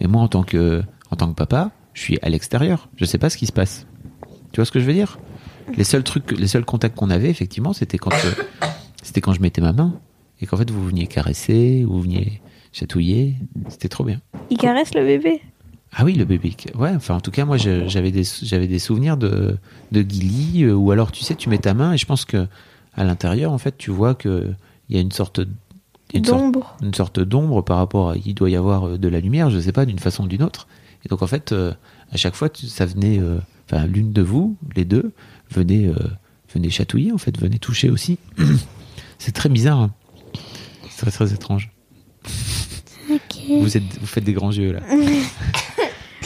Mais 0.00 0.06
moi, 0.08 0.20
en 0.22 0.28
tant 0.28 0.42
que, 0.42 0.82
en 1.10 1.16
tant 1.16 1.28
que 1.28 1.34
papa, 1.34 1.70
je 1.94 2.02
suis 2.02 2.18
à 2.20 2.28
l'extérieur. 2.28 2.88
Je 2.96 3.04
sais 3.06 3.16
pas 3.18 3.30
ce 3.30 3.38
qui 3.38 3.46
se 3.46 3.52
passe. 3.52 3.86
Tu 4.52 4.56
vois 4.60 4.66
ce 4.66 4.70
que 4.72 4.78
je 4.80 4.84
veux 4.84 4.92
dire? 4.92 5.18
Les 5.76 5.84
seuls 5.84 6.04
trucs, 6.04 6.30
les 6.38 6.46
seuls 6.48 6.64
contacts 6.66 6.96
qu'on 6.96 7.08
avait, 7.10 7.30
effectivement, 7.30 7.72
c'était 7.72 7.96
quand, 7.98 8.12
euh, 8.12 8.32
c'était 9.02 9.20
quand 9.22 9.32
je 9.32 9.40
mettais 9.40 9.60
ma 9.62 9.72
main 9.72 9.94
et 10.40 10.46
qu'en 10.46 10.56
fait, 10.58 10.70
vous 10.70 10.84
veniez 10.84 11.06
caresser, 11.06 11.84
vous 11.88 12.02
veniez 12.02 12.40
chatouiller. 12.78 13.36
C'était 13.68 13.88
trop 13.88 14.04
bien. 14.04 14.20
Il 14.50 14.58
caresse 14.58 14.94
le 14.94 15.04
bébé. 15.04 15.40
Ah 15.92 16.04
oui, 16.04 16.12
le 16.14 16.24
bébé. 16.24 16.54
Ouais, 16.74 16.90
enfin, 16.94 17.14
en 17.16 17.20
tout 17.20 17.30
cas, 17.30 17.44
moi, 17.46 17.56
j'avais 17.56 18.10
des, 18.10 18.22
j'avais 18.42 18.66
des 18.66 18.78
souvenirs 18.78 19.16
de, 19.16 19.56
de 19.92 20.00
Gilly, 20.02 20.64
euh, 20.64 20.74
ou 20.74 20.90
alors, 20.90 21.10
tu 21.10 21.24
sais, 21.24 21.34
tu 21.34 21.48
mets 21.48 21.58
ta 21.58 21.72
main 21.74 21.94
et 21.94 21.96
je 21.98 22.04
pense 22.06 22.24
que 22.26 22.46
à 22.94 23.04
l'intérieur, 23.04 23.52
en 23.52 23.58
fait, 23.58 23.76
tu 23.78 23.90
vois 23.90 24.14
que 24.14 24.52
il 24.88 24.96
y 24.96 24.98
a 24.98 25.02
une 25.02 25.12
sorte, 25.12 25.40
D'ombre. 26.14 26.76
une 26.82 26.94
sorte 26.94 27.18
d'ombre 27.18 27.62
par 27.62 27.78
rapport 27.78 28.10
à, 28.10 28.16
il 28.16 28.34
doit 28.34 28.48
y 28.50 28.56
avoir 28.56 28.86
euh, 28.88 28.98
de 28.98 29.08
la 29.08 29.20
lumière, 29.20 29.50
je 29.50 29.58
sais 29.58 29.72
pas, 29.72 29.86
d'une 29.86 29.98
façon 29.98 30.24
ou 30.24 30.28
d'une 30.28 30.42
autre. 30.42 30.66
Et 31.04 31.08
donc, 31.08 31.22
en 31.22 31.26
fait, 31.26 31.52
euh, 31.52 31.72
à 32.12 32.16
chaque 32.16 32.34
fois, 32.34 32.48
ça 32.54 32.84
venait, 32.86 33.18
euh, 33.18 33.38
enfin, 33.70 33.86
l'une 33.86 34.12
de 34.12 34.22
vous, 34.22 34.56
les 34.76 34.84
deux, 34.84 35.12
venait, 35.50 35.90
venait 36.52 36.70
chatouiller, 36.70 37.12
en 37.12 37.18
fait, 37.18 37.38
venait 37.38 37.58
toucher 37.58 37.88
aussi. 37.90 38.18
C'est 39.18 39.32
très 39.32 39.48
bizarre. 39.48 39.80
hein. 39.80 39.90
C'est 40.90 41.02
très, 41.06 41.10
très 41.10 41.32
étrange. 41.32 41.70
Vous, 43.60 43.76
êtes, 43.76 43.98
vous 44.00 44.06
faites 44.06 44.24
des 44.24 44.32
grands 44.32 44.52
yeux 44.52 44.72
là. 44.72 44.80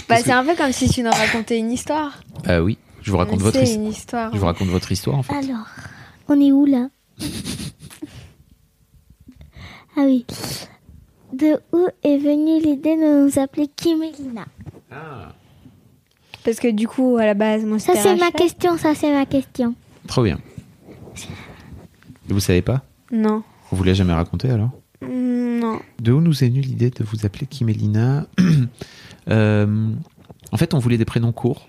Bah, 0.09 0.17
c'est 0.25 0.33
un 0.33 0.45
peu 0.45 0.57
comme 0.57 0.73
si 0.73 0.89
tu 0.89 1.03
nous 1.05 1.11
racontais 1.11 1.57
une 1.59 1.71
histoire. 1.71 2.21
Ah 2.45 2.61
oui, 2.63 2.79
je 3.01 3.13
vous 3.13 3.17
raconte 3.17 3.41
votre 3.41 3.57
C'est 3.59 3.63
histoire. 3.65 3.85
une 3.85 3.91
histoire. 3.93 4.33
Je 4.35 4.39
vous 4.39 4.47
raconte 4.47 4.69
votre 4.69 4.91
histoire 4.91 5.17
en 5.19 5.23
fait. 5.23 5.33
Alors, 5.35 5.67
on 6.29 6.41
est 6.41 6.51
où 6.51 6.67
là? 6.67 6.89
Ah 9.97 10.03
oui. 10.05 10.25
De 11.33 11.61
où 11.73 11.87
est 12.03 12.17
venue 12.19 12.61
l'idée 12.61 12.97
de 12.97 13.25
nous 13.27 13.39
appeler 13.39 13.69
Kim 13.75 14.03
et 14.03 14.13
Lina 14.13 14.47
Parce 16.45 16.59
que 16.59 16.69
du 16.71 16.89
coup, 16.89 17.17
à 17.19 17.27
la 17.27 17.35
base, 17.35 17.65
moi, 17.65 17.79
Ça 17.79 17.93
c'est 17.97 18.17
ma 18.17 18.31
question, 18.31 18.79
ça 18.79 18.95
c'est 18.95 19.13
ma 19.13 19.27
question. 19.27 19.75
Trop 20.07 20.23
bien. 20.23 20.39
Et 22.29 22.33
vous 22.33 22.41
savez 22.41 22.63
pas? 22.63 22.83
Non. 23.13 23.43
On 23.73 23.77
vous 23.77 23.85
l'a 23.85 23.95
jamais 23.95 24.13
raconté 24.13 24.51
alors? 24.51 24.71
Non. 25.03 25.81
De 26.01 26.13
où 26.13 26.21
nous 26.21 26.45
est 26.45 26.49
venue 26.49 26.61
l'idée 26.61 26.91
de 26.91 27.05
vous 27.05 27.25
appeler 27.27 27.47
Kim 27.47 27.69
et 27.69 27.73
Lina 27.73 28.27
Euh, 29.29 29.91
En 30.53 30.57
fait, 30.57 30.75
on 30.75 30.79
voulait 30.79 30.99
des 30.99 31.05
prénoms 31.05 31.33
courts. 31.33 31.69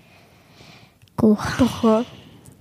Pourquoi? 1.16 2.04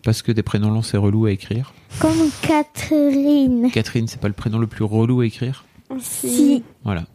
Parce 0.03 0.21
que 0.21 0.31
des 0.31 0.43
prénoms 0.43 0.69
longs 0.71 0.81
c'est 0.81 0.97
relou 0.97 1.25
à 1.25 1.31
écrire. 1.31 1.73
Comme 1.99 2.29
Catherine. 2.41 3.69
Catherine, 3.71 4.07
c'est 4.07 4.19
pas 4.19 4.27
le 4.27 4.33
prénom 4.33 4.59
le 4.59 4.67
plus 4.67 4.83
relou 4.83 5.21
à 5.21 5.25
écrire. 5.25 5.65
Si. 5.99 6.63
Voilà. 6.83 7.05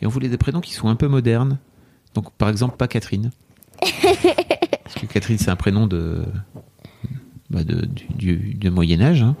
Et 0.00 0.06
on 0.06 0.10
voulait 0.10 0.28
des 0.28 0.36
prénoms 0.38 0.60
qui 0.60 0.72
sont 0.74 0.88
un 0.88 0.96
peu 0.96 1.08
modernes. 1.08 1.58
Donc, 2.14 2.30
par 2.32 2.48
exemple, 2.48 2.76
pas 2.76 2.88
Catherine. 2.88 3.30
Parce 3.80 4.94
que 5.00 5.06
Catherine, 5.06 5.38
c'est 5.38 5.50
un 5.50 5.56
prénom 5.56 5.86
de, 5.86 6.24
bah, 7.50 7.64
de, 7.64 7.86
du, 7.86 8.06
du- 8.36 8.54
du 8.54 8.70
Moyen-Âge. 8.70 9.22
hein. 9.22 9.34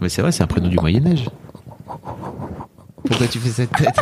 Mais 0.00 0.08
c'est 0.08 0.22
vrai, 0.22 0.32
c'est 0.32 0.42
un 0.42 0.46
prénom 0.46 0.68
du 0.68 0.76
Moyen-Âge. 0.78 1.26
Pourquoi 3.06 3.26
tu 3.26 3.38
fais 3.38 3.50
cette 3.50 3.72
tête 3.72 3.96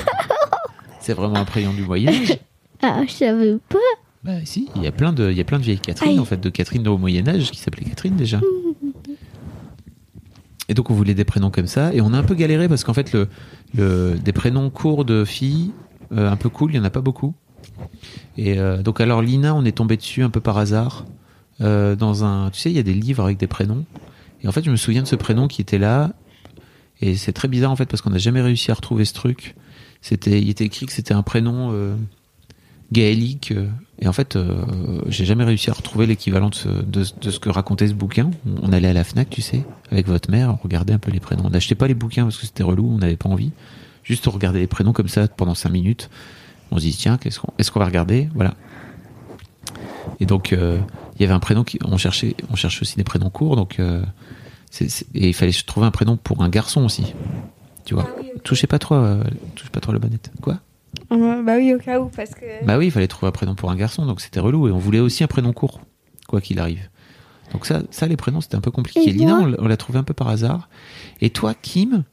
C'est 1.01 1.15
vraiment 1.15 1.37
un 1.37 1.45
prénom 1.45 1.73
du 1.73 1.83
Moyen-Âge 1.83 2.39
Ah, 2.83 3.03
je 3.07 3.13
savais 3.13 3.57
pas. 3.69 3.79
Bah 4.25 4.35
si, 4.45 4.69
il 4.77 4.83
y 4.83 4.87
a 4.87 4.93
plein 4.93 5.13
de, 5.13 5.31
il 5.31 5.37
y 5.37 5.41
a 5.41 5.45
plein 5.45 5.59
de 5.59 5.65
vieilles 5.65 5.81
Catherine, 5.81 6.13
Aïe. 6.13 6.19
en 6.21 6.25
fait, 6.25 6.41
de 6.41 6.49
Catherine 6.49 6.87
au 6.87 6.97
Moyen-Âge 6.97 7.51
qui 7.51 7.59
s'appelait 7.59 7.85
Catherine 7.85 8.15
déjà. 8.17 8.41
Et 10.69 10.75
donc 10.75 10.91
on 10.91 10.95
voulait 10.95 11.15
des 11.15 11.25
prénoms 11.25 11.51
comme 11.51 11.67
ça, 11.67 11.93
et 11.93 12.01
on 12.01 12.15
a 12.15 12.19
un 12.19 12.23
peu 12.23 12.35
galéré 12.35 12.69
parce 12.69 12.85
qu'en 12.85 12.95
fait, 12.95 13.13
le, 13.13 13.29
le, 13.75 14.15
des 14.25 14.33
prénoms 14.33 14.71
courts 14.71 15.05
de 15.05 15.25
filles, 15.25 15.73
euh, 16.13 16.31
un 16.31 16.37
peu 16.37 16.49
cool, 16.49 16.73
il 16.73 16.77
y 16.77 16.79
en 16.79 16.85
a 16.85 16.91
pas 16.91 17.01
beaucoup. 17.01 17.35
Et 18.39 18.59
euh, 18.59 18.81
donc 18.83 19.01
alors 19.01 19.23
Lina, 19.23 19.55
on 19.55 19.65
est 19.65 19.77
tombé 19.77 19.97
dessus 19.97 20.23
un 20.23 20.31
peu 20.31 20.41
par 20.41 20.57
hasard, 20.59 21.05
euh, 21.61 21.97
dans 21.97 22.25
un, 22.25 22.49
tu 22.51 22.61
sais, 22.61 22.71
il 22.71 22.77
y 22.77 22.79
a 22.79 22.83
des 22.85 22.95
livres 22.95 23.25
avec 23.25 23.39
des 23.39 23.49
prénoms. 23.49 23.85
Et 24.43 24.49
en 24.49 24.53
fait, 24.53 24.65
je 24.65 24.71
me 24.71 24.77
souviens 24.77 25.03
de 25.03 25.07
ce 25.09 25.17
prénom 25.17 25.47
qui 25.49 25.61
était 25.61 25.79
là, 25.79 26.13
et 27.03 27.17
c'est 27.17 27.33
très 27.33 27.49
bizarre 27.49 27.71
en 27.71 27.77
fait 27.77 27.87
parce 27.87 28.01
qu'on 28.01 28.11
n'a 28.11 28.19
jamais 28.19 28.41
réussi 28.41 28.71
à 28.71 28.75
retrouver 28.75 29.05
ce 29.05 29.13
truc. 29.13 29.55
C'était, 30.01 30.41
il 30.41 30.49
était 30.49 30.65
écrit 30.65 30.87
que 30.87 30.93
c'était 30.93 31.15
un 31.15 31.23
prénom 31.23 31.71
euh, 31.73 31.95
gaélique. 32.91 33.53
euh, 33.53 33.69
et 34.01 34.09
en 34.09 34.13
fait, 34.13 34.35
euh, 34.35 34.65
j'ai 35.09 35.25
jamais 35.25 35.45
réussi 35.45 35.71
à 35.71 35.75
retrouver 35.75 36.07
l'équivalent 36.07 36.49
de, 36.51 36.55
ce- 36.55 36.69
de, 36.69 37.05
ce 37.31 37.39
que 37.39 37.49
racontait 37.51 37.87
ce 37.87 37.95
bouquin. 37.95 38.31
On 38.63 38.73
allait 38.73 38.89
à 38.89 38.93
la 38.93 39.05
Fnac, 39.05 39.31
tu 39.31 39.43
sais, 39.43 39.63
avec 39.93 40.09
votre 40.09 40.29
mère, 40.31 40.51
on 40.51 40.57
regardait 40.57 40.93
un 40.93 40.99
peu 40.99 41.11
les 41.13 41.21
prénoms. 41.21 41.45
On 41.47 41.51
n'achetait 41.51 41.77
pas 41.77 41.87
les 41.87 41.95
bouquins 41.95 42.25
parce 42.25 42.39
que 42.39 42.47
c'était 42.47 42.65
relou, 42.65 42.89
on 42.93 42.99
n'avait 42.99 43.17
pas 43.17 43.29
envie. 43.29 43.53
Juste 44.03 44.27
on 44.27 44.33
regardait 44.33 44.59
les 44.59 44.67
prénoms 44.67 44.93
comme 44.93 45.09
ça 45.09 45.29
pendant 45.29 45.55
cinq 45.55 45.71
minutes. 45.71 46.11
On 46.73 46.77
se 46.79 46.83
dit 46.83 46.97
tiens, 46.97 47.19
est-ce 47.59 47.71
qu'on 47.71 47.79
va 47.81 47.87
regarder? 47.87 48.29
Voilà. 48.35 48.55
Et 50.19 50.27
donc 50.27 50.51
il 50.51 51.21
y 51.21 51.25
avait 51.25 51.33
un 51.33 51.39
prénom 51.39 51.63
qui, 51.63 51.79
on 51.85 51.97
cherchait, 51.97 52.35
on 52.51 52.57
cherchait 52.57 52.83
aussi 52.83 52.97
des 52.97 53.05
prénoms 53.05 53.31
courts, 53.31 53.55
donc 53.55 53.79
et 54.81 55.29
il 55.29 55.35
fallait 55.35 55.53
trouver 55.53 55.87
un 55.87 55.91
prénom 55.91 56.17
pour 56.17 56.43
un 56.43 56.49
garçon 56.49 56.85
aussi. 56.85 57.15
Tu 57.85 57.95
vois. 57.95 58.09
Touchez 58.45 58.67
pas 58.67 58.79
trop, 58.79 58.95
euh, 58.95 59.23
touche 59.55 59.71
pas 59.71 59.81
trop 59.81 59.93
la 59.93 59.99
bonnette. 59.99 60.31
Quoi? 60.41 60.59
Euh, 61.11 61.43
Bah 61.43 61.57
oui, 61.57 61.75
au 61.75 61.79
cas 61.79 62.01
où, 62.01 62.09
parce 62.09 62.31
que. 62.31 62.65
bah 62.65 62.79
oui, 62.79 62.87
il 62.87 62.91
fallait 62.91 63.09
trouver 63.09 63.29
un 63.29 63.33
prénom 63.33 63.55
pour 63.55 63.71
un 63.71 63.77
garçon, 63.77 64.07
donc 64.07 64.21
c'était 64.21 64.41
relou. 64.41 64.69
Et 64.69 64.71
on 64.73 64.79
voulait 64.79 65.01
aussi 65.01 65.25
un 65.25 65.27
prénom 65.27 65.53
court, 65.53 65.81
quoi 66.29 66.41
qu'il 66.41 66.59
arrive. 66.59 66.89
Donc 67.53 67.67
ça, 67.67 67.83
ça 67.91 68.07
les 68.07 68.17
prénoms, 68.17 68.41
c'était 68.41 68.55
un 68.57 68.61
peu 68.63 68.71
compliqué. 68.71 69.07
Et 69.09 69.13
Lina, 69.13 69.37
on 69.41 69.47
l'a- 69.47 69.57
on 69.61 69.67
l'a 69.69 69.77
trouvé 69.77 69.99
un 69.99 70.05
peu 70.05 70.15
par 70.15 70.29
hasard. 70.29 70.69
Et 71.21 71.29
toi, 71.31 71.55
Kim, 71.55 72.05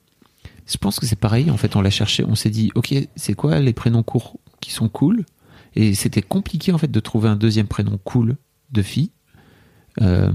je 0.68 0.78
pense 0.78 1.00
que 1.00 1.06
c'est 1.06 1.16
pareil. 1.20 1.50
En 1.52 1.58
fait, 1.58 1.76
on 1.78 1.82
l'a 1.82 1.90
cherché. 1.92 2.26
On 2.26 2.36
s'est 2.36 2.50
dit, 2.50 2.72
ok, 2.76 2.94
c'est 3.16 3.34
quoi 3.36 3.60
les 3.60 3.74
prénoms 3.74 4.04
courts 4.04 4.38
qui 4.60 4.72
sont 4.72 4.90
cool? 4.90 5.24
Et 5.76 5.94
c'était 5.94 6.22
compliqué 6.24 6.74
en 6.74 6.78
fait 6.78 6.92
de 6.92 7.00
trouver 7.00 7.30
un 7.30 7.36
deuxième 7.38 7.68
prénom 7.68 7.98
cool 8.04 8.36
de 8.72 8.82
fille. 8.82 9.12
Euh, 10.02 10.32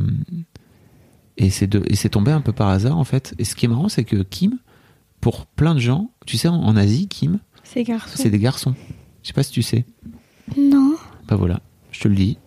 et 1.36 1.50
c'est 1.50 1.66
de- 1.66 1.82
et 1.86 1.96
c'est 1.96 2.08
tombé 2.10 2.30
un 2.32 2.40
peu 2.40 2.52
par 2.52 2.68
hasard 2.68 2.96
en 2.98 3.04
fait. 3.04 3.34
Et 3.38 3.44
ce 3.44 3.54
qui 3.56 3.66
est 3.66 3.68
marrant, 3.68 3.88
c'est 3.88 4.04
que 4.04 4.22
Kim, 4.22 4.58
pour 5.20 5.46
plein 5.46 5.74
de 5.74 5.80
gens, 5.80 6.10
tu 6.26 6.36
sais, 6.36 6.48
en, 6.48 6.54
en 6.56 6.76
Asie, 6.76 7.08
Kim, 7.08 7.38
C'est 7.62 7.82
garçon. 7.84 8.12
c'est 8.16 8.30
des 8.30 8.38
garçons. 8.38 8.74
Je 9.22 9.28
sais 9.28 9.32
pas 9.34 9.42
si 9.42 9.52
tu 9.52 9.62
sais. 9.62 9.84
Non. 10.58 10.94
Bah 11.28 11.36
voilà, 11.36 11.60
je 11.90 12.00
te 12.00 12.08
le 12.08 12.14
dis. 12.14 12.38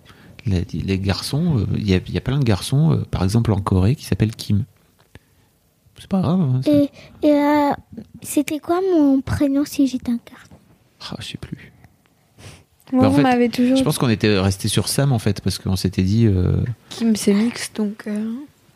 Les, 0.46 0.64
les 0.74 1.00
garçons, 1.00 1.58
euh, 1.60 1.66
il 1.76 1.90
y, 1.90 1.94
a, 1.94 2.00
il 2.08 2.14
y 2.14 2.18
a 2.18 2.22
plein 2.22 2.40
de 2.40 2.44
garçons, 2.46 2.92
euh, 2.94 3.04
par 3.12 3.24
exemple 3.24 3.52
en 3.52 3.60
Corée, 3.60 3.96
qui 3.96 4.06
s'appellent 4.06 4.36
Kim. 4.36 4.64
C'est 6.00 6.08
pas 6.08 6.22
grave. 6.22 6.40
hein. 6.40 6.62
Et, 6.68 6.90
et 7.28 7.32
euh, 7.32 7.72
c'était 8.22 8.60
quoi 8.60 8.80
mon 8.94 9.20
prénom 9.22 9.66
si 9.66 9.88
j'étais 9.88 10.12
un 10.12 10.20
garçon 10.30 10.56
Ah, 11.12 11.16
je 11.20 11.26
sais 11.32 11.38
plus. 11.38 11.74
Moi, 12.94 13.02
Bah, 13.10 13.10
en 13.10 13.12
fait, 13.36 13.50
toujours 13.50 13.76
Je 13.76 13.84
pense 13.84 13.98
qu'on 13.98 14.08
était 14.08 14.40
resté 14.40 14.68
sur 14.70 14.88
Sam 14.88 15.12
en 15.12 15.20
fait, 15.20 15.42
parce 15.42 15.58
qu'on 15.58 15.76
s'était 15.76 16.04
dit. 16.04 16.28
euh, 16.28 16.62
Kim, 16.92 17.16
c'est 17.18 17.34
mix, 17.34 17.74
donc. 17.74 18.08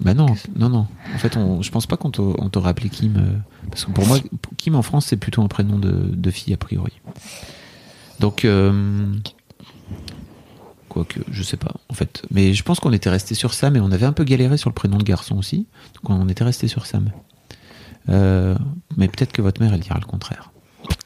Bah 0.02 0.14
non, 0.16 0.26
non, 0.56 0.70
non. 0.70 0.88
En 1.14 1.18
fait, 1.20 1.38
on, 1.38 1.62
je 1.62 1.70
pense 1.72 1.86
pas 1.86 1.96
qu'on 1.98 2.10
t'au- 2.12 2.36
on 2.40 2.50
t'aurait 2.50 2.70
appelé 2.72 2.90
Kim. 2.90 3.16
euh, 3.18 3.38
parce 3.70 3.86
que 3.86 3.92
pour 3.92 4.08
moi, 4.08 4.18
Kim 4.58 4.76
en 4.76 4.82
France, 4.82 5.06
c'est 5.06 5.18
plutôt 5.18 5.42
un 5.44 5.48
prénom 5.48 5.78
de, 5.78 5.92
de 5.92 6.32
fille 6.32 6.54
a 6.54 6.58
priori. 6.58 6.94
Donc. 8.20 8.46
euh, 8.46 9.06
Quoique, 10.90 11.22
je 11.32 11.42
sais 11.42 11.56
pas, 11.56 11.74
en 11.88 11.94
fait. 11.94 12.22
Mais 12.32 12.54
je 12.54 12.64
pense 12.64 12.82
qu'on 12.82 12.92
était 12.92 13.10
resté 13.10 13.34
sur 13.34 13.54
Sam 13.54 13.78
et 13.78 13.80
on 13.80 13.92
avait 13.94 14.06
un 14.06 14.12
peu 14.12 14.26
galéré 14.26 14.58
sur 14.58 14.70
le 14.70 14.74
prénom 14.74 14.98
de 14.98 15.04
garçon 15.04 15.38
aussi. 15.38 15.66
Donc 15.96 16.10
on 16.10 16.28
était 16.28 16.44
resté 16.44 16.68
sur 16.68 16.86
Sam. 16.86 17.12
Euh, 18.10 18.58
mais 18.98 19.08
peut-être 19.08 19.32
que 19.32 19.42
votre 19.42 19.62
mère, 19.62 19.74
elle 19.74 19.80
dira 19.80 19.98
le 20.00 20.06
contraire. 20.06 20.52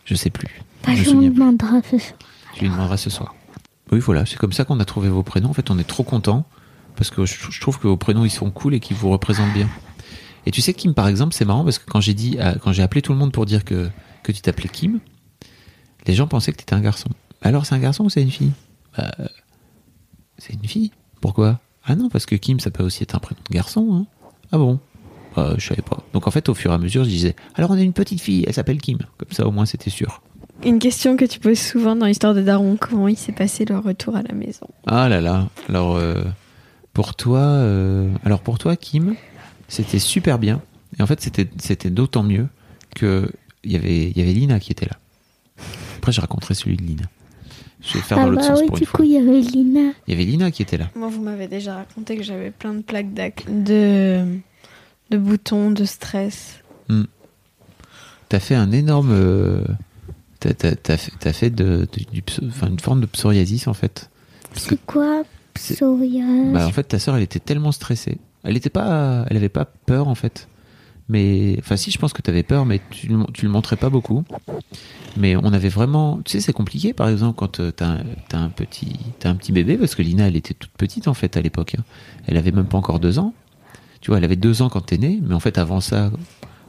Je 0.06 0.16
sais 0.16 0.32
plus. 0.32 0.64
bah, 0.88 0.96
Je 0.96 1.04
plus. 1.12 1.30
demanderai 1.30 1.82
ce 1.92 2.00
soir. 2.00 2.18
Je 2.56 2.62
lui 2.62 2.70
demanderai 2.70 2.98
ce 2.98 3.12
soir. 3.12 3.36
Oui, 3.92 4.00
voilà, 4.00 4.26
c'est 4.26 4.38
comme 4.38 4.54
ça 4.54 4.66
qu'on 4.66 4.80
a 4.80 4.86
trouvé 4.86 5.10
vos 5.10 5.22
prénoms. 5.22 5.50
En 5.50 5.54
fait, 5.54 5.70
on 5.70 5.78
est 5.78 5.84
trop 5.84 6.04
content 6.04 6.48
parce 6.96 7.10
que 7.10 7.26
je, 7.26 7.60
trouve 7.62 7.80
que 7.80 7.88
vos 7.88 7.98
prénoms 7.98 8.26
ils 8.26 8.30
sont 8.32 8.52
cool 8.52 8.74
et 8.74 8.80
qu'ils 8.80 8.98
vous 8.98 9.10
représentent 9.10 9.54
bien. 9.54 9.70
Et 10.46 10.52
tu 10.52 10.62
sais, 10.62 10.74
Kim, 10.74 10.94
par 10.94 11.08
exemple, 11.08 11.34
c'est 11.34 11.46
marrant 11.46 11.64
parce 11.64 11.80
que 11.80 11.90
quand 11.90 12.02
j'ai 12.02 12.14
dit, 12.14 12.38
à- 12.40 12.56
quand 12.56 12.72
j'ai 12.72 12.84
appelé 12.84 13.02
tout 13.02 13.12
le 13.14 13.18
monde 13.18 13.32
pour 13.32 13.46
dire 13.46 13.64
que 13.66 13.90
que 14.24 14.32
tu 14.32 14.42
t'appelais 14.42 14.70
Kim, 14.70 15.00
les 16.08 16.14
gens 16.14 16.28
pensaient 16.28 16.52
que 16.52 16.58
tu 16.58 16.64
étais 16.64 16.74
un 16.74 16.82
garçon. 16.82 17.10
Alors, 17.42 17.66
c'est 17.66 17.76
un 17.76 17.80
garçon 17.80 18.06
ou 18.06 18.10
c'est 18.10 18.22
une 18.22 18.32
fille? 18.32 18.52
Bah, 18.98 19.12
c'est 20.38 20.54
une 20.54 20.68
fille. 20.68 20.92
Pourquoi? 21.22 21.60
Ah 21.86 21.96
non, 21.96 22.10
parce 22.10 22.26
que 22.26 22.36
Kim, 22.36 22.60
ça 22.60 22.72
peut 22.72 22.84
aussi 22.84 23.04
être 23.04 23.16
un 23.16 23.20
prénom 23.20 23.40
de 23.48 23.54
garçon. 23.54 23.88
Hein. 23.94 24.06
Ah 24.52 24.58
bon? 24.58 24.80
Bah, 25.36 25.54
Je 25.58 25.68
savais 25.68 25.82
pas. 25.82 26.00
Donc 26.14 26.28
en 26.28 26.32
fait, 26.32 26.50
au 26.50 26.54
fur 26.54 26.72
et 26.72 26.74
à 26.74 26.78
mesure, 26.78 27.04
je 27.04 27.10
disais, 27.10 27.36
alors 27.56 27.72
on 27.72 27.76
a 27.76 27.82
une 27.82 27.94
petite 27.94 28.22
fille, 28.22 28.44
elle 28.48 28.54
s'appelle 28.54 28.82
Kim. 28.82 28.98
Comme 29.18 29.32
ça, 29.32 29.48
au 29.48 29.52
moins, 29.52 29.66
c'était 29.66 29.90
sûr. 29.90 30.22
Une 30.64 30.80
question 30.80 31.18
que 31.18 31.26
tu 31.26 31.40
poses 31.40 31.60
souvent 31.60 31.96
dans 31.96 32.06
l'histoire 32.06 32.34
de 32.34 32.42
Daron 32.42 32.78
comment 32.80 33.08
il 33.08 33.18
s'est 33.18 33.34
passé 33.34 33.66
le 33.66 33.78
retour 33.78 34.16
à 34.16 34.22
la 34.22 34.34
maison? 34.34 34.68
Ah 34.88 35.10
là 35.10 35.22
là. 35.22 35.50
Alors 35.70 35.98
euh, 35.98 36.24
pour 36.96 37.14
toi, 37.16 37.40
euh, 37.42 38.10
alors 38.26 38.40
pour 38.42 38.58
toi, 38.58 38.76
Kim, 38.76 39.16
c'était 39.68 40.00
super 40.00 40.40
bien. 40.40 40.62
Et 40.98 41.04
en 41.04 41.06
fait, 41.08 41.22
c'était 41.22 41.48
c'était 41.60 41.92
d'autant 41.92 42.24
mieux 42.24 42.48
que 42.96 43.30
il 43.64 43.72
y 43.74 43.76
avait 43.76 44.10
il 44.10 44.18
y 44.18 44.22
avait 44.22 44.34
Lina 44.34 44.60
qui 44.60 44.72
était 44.72 44.86
là. 44.88 44.98
Après, 45.98 46.12
je 46.12 46.22
raconterai 46.22 46.54
celui 46.56 46.78
de 46.78 46.82
Lina. 46.84 47.04
Je 47.82 47.94
vais 47.96 48.00
faire 48.02 48.18
Ah 48.18 48.24
dans 48.24 48.30
l'autre 48.32 48.42
bah 48.42 48.48
sens 48.56 48.62
oui, 48.62 48.68
pour 48.68 48.78
du 48.78 48.84
une 48.84 48.90
coup, 48.90 49.04
il 49.04 49.12
y 49.12 49.18
avait 49.18 49.42
Lina. 49.42 49.92
Il 50.08 50.12
y 50.12 50.14
avait 50.14 50.24
Lina 50.26 50.50
qui 50.52 50.62
était 50.64 50.78
là. 50.78 50.90
Moi, 50.96 51.10
vous 51.10 51.22
m'avez 51.22 51.48
déjà 51.48 51.76
raconté 51.76 52.18
que 52.18 52.24
j'avais 52.24 52.50
plein 52.50 52.74
de 52.74 52.82
plaques 52.82 53.14
d'ac- 53.14 53.46
de... 53.48 54.26
de 55.12 55.18
boutons, 55.18 55.70
de 55.72 55.86
stress. 55.86 56.62
T'as 58.30 58.40
fait 58.40 58.56
un 58.56 58.72
énorme. 58.72 59.12
euh, 59.12 59.64
T'as 60.40 60.54
t'as- 60.54 60.76
t'as 60.76 60.98
fait, 60.98 61.12
t'as 61.20 61.34
fait 61.34 61.50
de, 61.50 61.88
de- 61.92 62.12
du 62.12 62.22
pso- 62.22 62.46
enfin, 62.48 62.68
une 62.68 62.80
forme 62.80 63.02
de 63.02 63.06
psoriasis 63.08 63.68
en 63.68 63.74
fait. 63.74 64.10
Parce 64.54 64.66
que- 64.66 64.76
C'est 64.76 64.86
quoi? 64.86 65.24
Psoriasis 65.56 66.52
Bah, 66.54 66.68
en 66.68 66.72
fait, 66.72 66.84
ta 66.84 67.00
sœur, 67.00 67.16
elle 67.18 67.24
était 67.24 67.40
tellement 67.40 67.72
stressée. 67.72 68.18
Elle 68.44 68.56
était 68.58 68.70
pas, 68.70 69.26
elle 69.30 69.38
avait 69.38 69.50
pas 69.50 69.66
peur 69.66 70.08
en 70.08 70.16
fait. 70.16 70.48
Mais, 71.10 71.56
enfin, 71.60 71.78
si, 71.78 71.92
je 71.92 71.98
pense 72.00 72.14
que 72.14 72.22
tu 72.22 72.30
avais 72.30 72.44
peur, 72.44 72.66
mais 72.66 72.80
tu, 72.90 73.10
tu 73.34 73.46
le 73.46 73.52
montrais 73.52 73.76
pas 73.76 73.90
beaucoup. 73.90 74.24
Mais 75.18 75.36
on 75.36 75.54
avait 75.54 75.70
vraiment, 75.70 76.20
tu 76.26 76.32
sais, 76.34 76.40
c'est 76.42 76.54
compliqué. 76.54 76.94
Par 76.94 77.10
exemple, 77.10 77.38
quand 77.38 77.60
euh, 77.60 77.72
t'as, 77.72 77.88
un- 77.88 78.04
t'as 78.28 78.40
un 78.40 78.50
petit, 78.50 78.96
un 79.24 79.36
petit 79.36 79.52
bébé, 79.52 79.78
parce 79.78 79.96
que 79.96 80.02
Lina, 80.02 80.28
elle 80.28 80.36
était 80.36 80.54
toute 80.54 80.72
petite 80.72 81.08
en 81.08 81.14
fait 81.14 81.38
à 81.38 81.42
l'époque. 81.42 81.76
hein. 81.80 81.84
Elle 82.28 82.38
avait 82.38 82.52
même 82.52 82.66
pas 82.66 82.78
encore 82.78 83.00
deux 83.00 83.18
ans. 83.20 83.34
Tu 84.02 84.12
vois, 84.12 84.18
elle 84.18 84.24
avait 84.26 84.36
deux 84.36 84.62
ans 84.62 84.70
quand 84.70 84.82
t'es 84.82 84.98
né, 84.98 85.20
mais 85.24 85.34
en 85.34 85.40
fait, 85.40 85.58
avant 85.58 85.80
ça, 85.80 86.12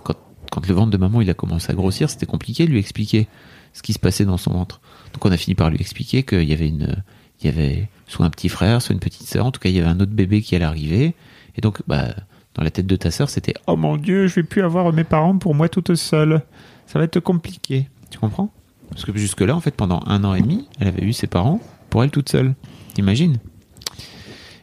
quand, 0.04 0.14
quand 0.50 0.66
le 0.66 0.74
ventre 0.74 0.90
de 0.90 0.96
maman 0.96 1.20
il 1.20 1.28
a 1.28 1.34
commencé 1.34 1.70
à 1.70 1.74
grossir, 1.74 2.08
c'était 2.08 2.24
compliqué 2.26 2.66
de 2.66 2.70
lui 2.70 2.78
expliquer 2.78 3.26
ce 3.72 3.82
qui 3.82 3.92
se 3.92 3.98
passait 3.98 4.24
dans 4.24 4.38
son 4.38 4.52
ventre. 4.52 4.80
Donc, 5.12 5.24
on 5.26 5.32
a 5.32 5.36
fini 5.36 5.54
par 5.54 5.68
lui 5.70 5.78
expliquer 5.80 6.22
qu'il 6.22 6.44
y 6.44 6.52
avait 6.52 6.68
une, 6.68 7.02
il 7.40 7.46
y 7.46 7.48
avait 7.48 7.88
soit 8.06 8.24
un 8.24 8.30
petit 8.30 8.48
frère, 8.48 8.80
soit 8.82 8.94
une 8.94 9.00
petite 9.00 9.26
sœur. 9.26 9.46
En 9.46 9.50
tout 9.50 9.60
cas, 9.60 9.68
il 9.68 9.76
y 9.76 9.78
avait 9.78 9.88
un 9.88 10.00
autre 10.00 10.12
bébé 10.12 10.42
qui 10.42 10.54
allait 10.54 10.64
arriver. 10.64 11.14
Et 11.56 11.60
donc, 11.60 11.82
bah, 11.86 12.14
dans 12.54 12.62
la 12.62 12.70
tête 12.70 12.86
de 12.86 12.96
ta 12.96 13.10
sœur, 13.10 13.28
c'était 13.28 13.54
Oh 13.66 13.76
mon 13.76 13.96
Dieu, 13.96 14.26
je 14.26 14.36
vais 14.36 14.42
plus 14.42 14.62
avoir 14.62 14.92
mes 14.92 15.04
parents 15.04 15.36
pour 15.36 15.54
moi 15.54 15.68
toute 15.68 15.94
seule. 15.94 16.42
Ça 16.86 16.98
va 16.98 17.04
être 17.04 17.20
compliqué. 17.20 17.88
Tu 18.10 18.18
comprends? 18.18 18.50
Parce 18.90 19.04
que 19.04 19.16
jusque-là, 19.16 19.54
en 19.54 19.60
fait, 19.60 19.74
pendant 19.74 20.00
un 20.06 20.24
an 20.24 20.34
et 20.34 20.40
demi, 20.40 20.68
elle 20.80 20.88
avait 20.88 21.04
eu 21.04 21.12
ses 21.12 21.26
parents 21.26 21.60
pour 21.90 22.04
elle 22.04 22.10
toute 22.10 22.28
seule. 22.28 22.54
T'imagines? 22.94 23.38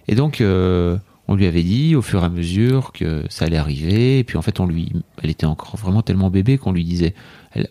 Et 0.07 0.15
donc, 0.15 0.41
euh, 0.41 0.97
on 1.27 1.35
lui 1.35 1.45
avait 1.45 1.63
dit 1.63 1.95
au 1.95 2.01
fur 2.01 2.21
et 2.23 2.25
à 2.25 2.29
mesure 2.29 2.91
que 2.93 3.25
ça 3.29 3.45
allait 3.45 3.57
arriver. 3.57 4.19
Et 4.19 4.23
puis, 4.23 4.37
en 4.37 4.41
fait, 4.41 4.59
on 4.59 4.65
lui, 4.65 4.91
elle 5.21 5.29
était 5.29 5.45
encore 5.45 5.77
vraiment 5.77 6.01
tellement 6.01 6.29
bébé 6.29 6.57
qu'on 6.57 6.71
lui 6.71 6.83
disait. 6.83 7.13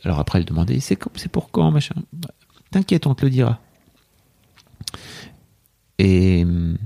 alors 0.05 0.21
après, 0.21 0.39
elle 0.39 0.45
demandait 0.45 0.79
c'est 0.81 0.97
pour 1.31 1.51
quand, 1.51 1.71
machin? 1.71 1.95
T'inquiète, 2.71 3.07
on 3.07 3.15
te 3.15 3.25
le 3.25 3.31
dira. 3.31 3.61
Et 5.99 6.43
hum, 6.43 6.77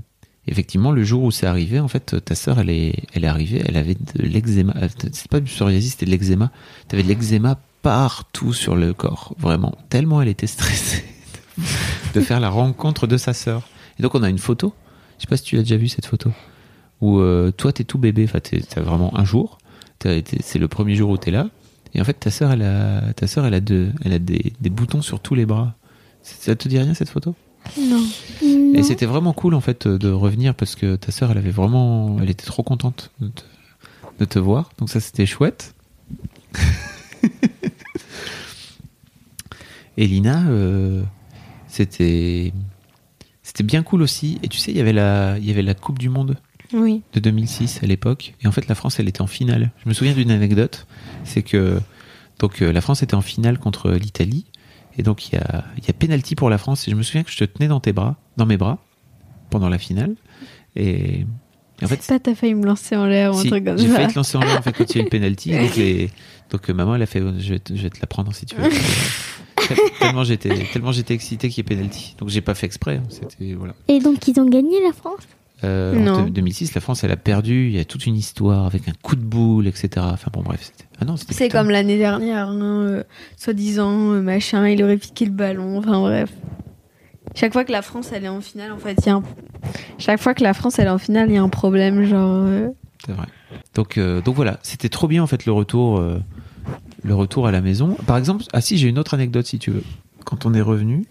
effectivement, 0.47 0.91
le 0.91 1.03
jour 1.03 1.23
où 1.23 1.31
c'est 1.31 1.47
arrivé, 1.47 1.79
en 1.79 1.87
fait, 1.87 2.23
ta 2.23 2.35
sœur, 2.35 2.59
elle 2.59 2.69
est, 2.69 2.93
elle 3.13 3.23
est 3.23 3.27
arrivée, 3.27 3.61
elle 3.65 3.77
avait 3.77 3.95
de 3.95 4.21
l'eczéma. 4.23 4.73
euh, 4.81 4.87
C'est 5.11 5.27
pas 5.29 5.39
du 5.39 5.45
psoriasis, 5.51 5.91
c'était 5.91 6.05
de 6.05 6.11
l'eczéma. 6.11 6.51
T'avais 6.87 7.03
de 7.03 7.07
l'eczéma 7.07 7.59
partout 7.81 8.53
sur 8.53 8.75
le 8.75 8.93
corps, 8.93 9.35
vraiment. 9.39 9.77
Tellement 9.89 10.21
elle 10.21 10.27
était 10.27 10.47
stressée 10.47 11.05
de 12.13 12.21
faire 12.21 12.39
la 12.39 12.49
rencontre 12.49 13.07
de 13.07 13.17
sa 13.17 13.33
sœur. 13.33 13.67
Et 13.99 14.03
donc, 14.03 14.15
on 14.15 14.23
a 14.23 14.29
une 14.29 14.37
photo. 14.39 14.73
Je 15.17 15.23
sais 15.23 15.27
pas 15.27 15.37
si 15.37 15.43
tu 15.43 15.55
l'as 15.55 15.63
déjà 15.63 15.77
vu 15.77 15.87
cette 15.87 16.05
photo. 16.05 16.31
Où 17.01 17.19
euh, 17.19 17.51
toi, 17.51 17.71
t'es 17.73 17.83
tout 17.83 17.97
bébé. 17.97 18.25
Enfin, 18.25 18.39
t'as 18.39 18.81
vraiment 18.81 19.17
un 19.17 19.25
jour. 19.25 19.57
C'est 20.03 20.59
le 20.59 20.67
premier 20.67 20.95
jour 20.95 21.09
où 21.09 21.17
t'es 21.17 21.31
là. 21.31 21.49
Et 21.93 22.01
en 22.01 22.03
fait, 22.03 22.13
ta 22.13 22.29
sœur, 22.29 22.51
elle 22.51 22.61
a, 22.61 23.13
ta 23.13 23.25
sœur, 23.27 23.45
elle 23.45 23.55
a, 23.55 23.61
elle 24.05 24.13
a 24.13 24.19
des, 24.19 24.53
des 24.61 24.69
boutons 24.69 25.01
sur 25.01 25.19
tous 25.19 25.33
les 25.33 25.45
bras. 25.45 25.73
Ça 26.21 26.55
te 26.55 26.67
dit 26.67 26.77
rien 26.77 26.93
cette 26.93 27.09
photo? 27.09 27.35
Non. 27.79 28.03
Non. 28.43 28.73
et 28.75 28.83
c'était 28.83 29.05
vraiment 29.05 29.33
cool 29.33 29.53
en 29.53 29.61
fait 29.61 29.87
de 29.87 30.09
revenir 30.09 30.53
parce 30.55 30.75
que 30.75 30.95
ta 30.95 31.11
sœur 31.11 31.31
elle 31.31 31.37
avait 31.37 31.51
vraiment 31.51 32.17
elle 32.21 32.29
était 32.29 32.45
trop 32.45 32.63
contente 32.63 33.11
de 33.19 33.27
te, 33.29 33.41
de 34.19 34.25
te 34.25 34.39
voir. 34.39 34.69
Donc 34.79 34.89
ça 34.89 34.99
c'était 34.99 35.25
chouette. 35.25 35.73
Et 39.97 40.05
Lina 40.07 40.45
euh, 40.47 41.01
c'était 41.67 42.53
c'était 43.43 43.63
bien 43.63 43.81
cool 43.83 44.01
aussi. 44.01 44.39
Et 44.43 44.47
tu 44.47 44.57
sais 44.59 44.71
il 44.71 44.77
y 44.77 44.81
avait 44.81 44.93
la 44.93 45.37
il 45.39 45.45
y 45.45 45.51
avait 45.51 45.61
la 45.63 45.73
coupe 45.73 45.97
du 45.99 46.09
monde 46.09 46.37
Oui. 46.73 47.01
de 47.13 47.19
2006 47.19 47.79
à 47.83 47.87
l'époque. 47.87 48.35
Et 48.41 48.47
en 48.47 48.51
fait 48.51 48.67
la 48.67 48.75
France 48.75 48.99
elle 48.99 49.07
était 49.07 49.21
en 49.21 49.27
finale. 49.27 49.71
Je 49.83 49.89
me 49.89 49.93
souviens 49.93 50.13
d'une 50.13 50.31
anecdote. 50.31 50.85
C'est 51.23 51.41
que 51.43 51.79
donc 52.39 52.61
euh, 52.61 52.71
la 52.71 52.81
France 52.81 53.01
était 53.01 53.15
en 53.15 53.21
finale 53.21 53.57
contre 53.57 53.91
l'Italie 53.91 54.45
et 54.97 55.03
donc 55.03 55.27
il 55.29 55.35
y 55.35 55.37
a 55.37 55.63
il 55.77 55.85
y 55.85 55.89
a 55.89 55.93
penalty 55.93 56.35
pour 56.35 56.49
la 56.49 56.57
France. 56.57 56.87
Et 56.87 56.91
je 56.91 56.95
me 56.95 57.03
souviens 57.03 57.23
que 57.23 57.31
je 57.31 57.37
te 57.37 57.43
tenais 57.45 57.67
dans 57.67 57.79
tes 57.79 57.93
bras 57.93 58.15
dans 58.37 58.45
mes 58.45 58.57
bras 58.57 58.77
pendant 59.49 59.69
la 59.69 59.77
finale. 59.77 60.15
Et, 60.75 61.21
et 61.81 61.85
en 61.85 61.87
fait 61.87 62.01
Ça, 62.01 62.19
t'as 62.19 62.35
failli 62.35 62.53
me 62.55 62.65
lancer 62.65 62.95
en 62.95 63.05
l'air 63.05 63.33
ou 63.33 63.37
un 63.37 63.41
si, 63.41 63.49
truc 63.49 63.65
comme 63.65 63.77
j'ai 63.77 63.87
ça. 63.87 63.95
failli 63.95 64.07
te 64.13 64.15
lancer 64.15 64.37
en 64.37 64.41
l'air 64.41 64.57
en 64.57 64.61
fait 64.61 64.73
quand 64.73 64.89
il 64.89 64.95
y 64.95 64.99
a 64.99 65.01
eu 65.01 65.03
le 65.05 65.09
penalty. 65.09 65.51
Donc, 65.59 65.75
les- 65.75 66.09
donc 66.49 66.69
euh, 66.69 66.73
maman 66.73 66.95
elle 66.95 67.01
a 67.01 67.05
fait 67.05 67.19
je 67.39 67.53
vais 67.53 67.59
te, 67.59 67.75
je 67.75 67.81
vais 67.83 67.89
te 67.89 67.99
la 67.99 68.07
prendre 68.07 68.33
si 68.33 68.45
tu 68.45 68.55
veux. 68.55 68.69
Tellement 69.99 70.23
j'étais 70.23 70.65
tellement 70.71 70.91
j'étais 70.93 71.13
excité 71.13 71.49
qu'il 71.49 71.57
y 71.57 71.67
ait 71.73 71.75
penalty. 71.75 72.15
Donc 72.19 72.29
j'ai 72.29 72.41
pas 72.41 72.55
fait 72.55 72.65
exprès 72.67 72.97
hein, 72.97 73.03
c'était 73.09 73.53
voilà. 73.53 73.73
Et 73.89 73.99
donc, 73.99 74.25
ils 74.27 74.39
ont 74.39 74.47
gagné 74.47 74.81
la 74.85 74.93
France? 74.93 75.27
Euh, 75.63 75.95
en 75.95 75.99
Non. 76.03 76.23
deux- 76.25 76.29
2006, 76.31 76.75
la 76.75 76.81
France, 76.81 77.03
elle 77.03 77.11
a 77.11 77.17
perdu. 77.17 77.67
Il 77.67 77.75
y 77.75 77.79
a 77.79 77.85
toute 77.85 78.05
une 78.05 78.15
histoire 78.15 78.65
avec 78.65 78.87
un 78.87 78.93
coup 79.01 79.15
de 79.15 79.21
boule, 79.23 79.67
etc. 79.67 79.89
Enfin 80.11 80.29
bon, 80.31 80.41
bref. 80.41 80.61
c'était- 80.63 80.85
Ah 80.99 81.05
C'est 81.29 81.49
comme 81.49 81.69
l'année 81.69 81.97
dernière, 81.97 82.47
hein, 82.49 82.61
euh, 82.87 83.03
soi-disant, 83.37 84.11
euh, 84.13 84.21
machin, 84.21 84.67
il 84.67 84.83
aurait 84.83 84.97
piqué 84.97 85.25
le 85.25 85.31
ballon, 85.31 85.77
enfin 85.79 85.99
bref. 85.99 86.31
Chaque 87.35 87.53
fois 87.53 87.63
que 87.65 87.71
la 87.71 87.81
France 87.81 88.09
elle 88.13 88.23
est 88.25 88.29
en 88.29 88.41
finale, 88.41 88.71
en 88.71 88.77
fait, 88.77 88.95
il 89.01 89.05
y 89.07 89.09
a 89.09 89.15
un... 89.15 89.23
Chaque 89.99 90.19
fois 90.19 90.33
que 90.33 90.43
la 90.43 90.53
France 90.53 90.79
elle 90.79 90.87
est 90.87 90.91
en 90.91 90.97
finale, 90.97 91.29
il 91.29 91.35
y 91.35 91.37
a 91.37 91.43
un 91.43 91.49
problème, 91.49 92.03
genre... 92.05 92.47
C'est 93.05 93.11
vrai. 93.13 93.27
Donc, 93.75 93.99
donc 93.99 94.35
voilà, 94.35 94.59
c'était 94.63 94.89
trop 94.89 95.07
bien 95.07 95.21
en 95.21 95.27
fait 95.27 95.45
le 95.45 95.51
retour, 95.51 96.01
le 97.03 97.15
retour 97.15 97.45
à 97.47 97.51
la 97.51 97.61
maison. 97.61 97.95
Par 98.07 98.17
exemple, 98.17 98.43
ah 98.53 98.61
si, 98.61 98.77
j'ai 98.77 98.87
une 98.89 98.97
autre 98.97 99.13
anecdote 99.13 99.45
si 99.45 99.59
tu 99.59 99.69
veux. 99.71 99.83
Quand 100.25 100.45
on 100.45 100.53
est 100.53 100.61
revenu 100.61 101.05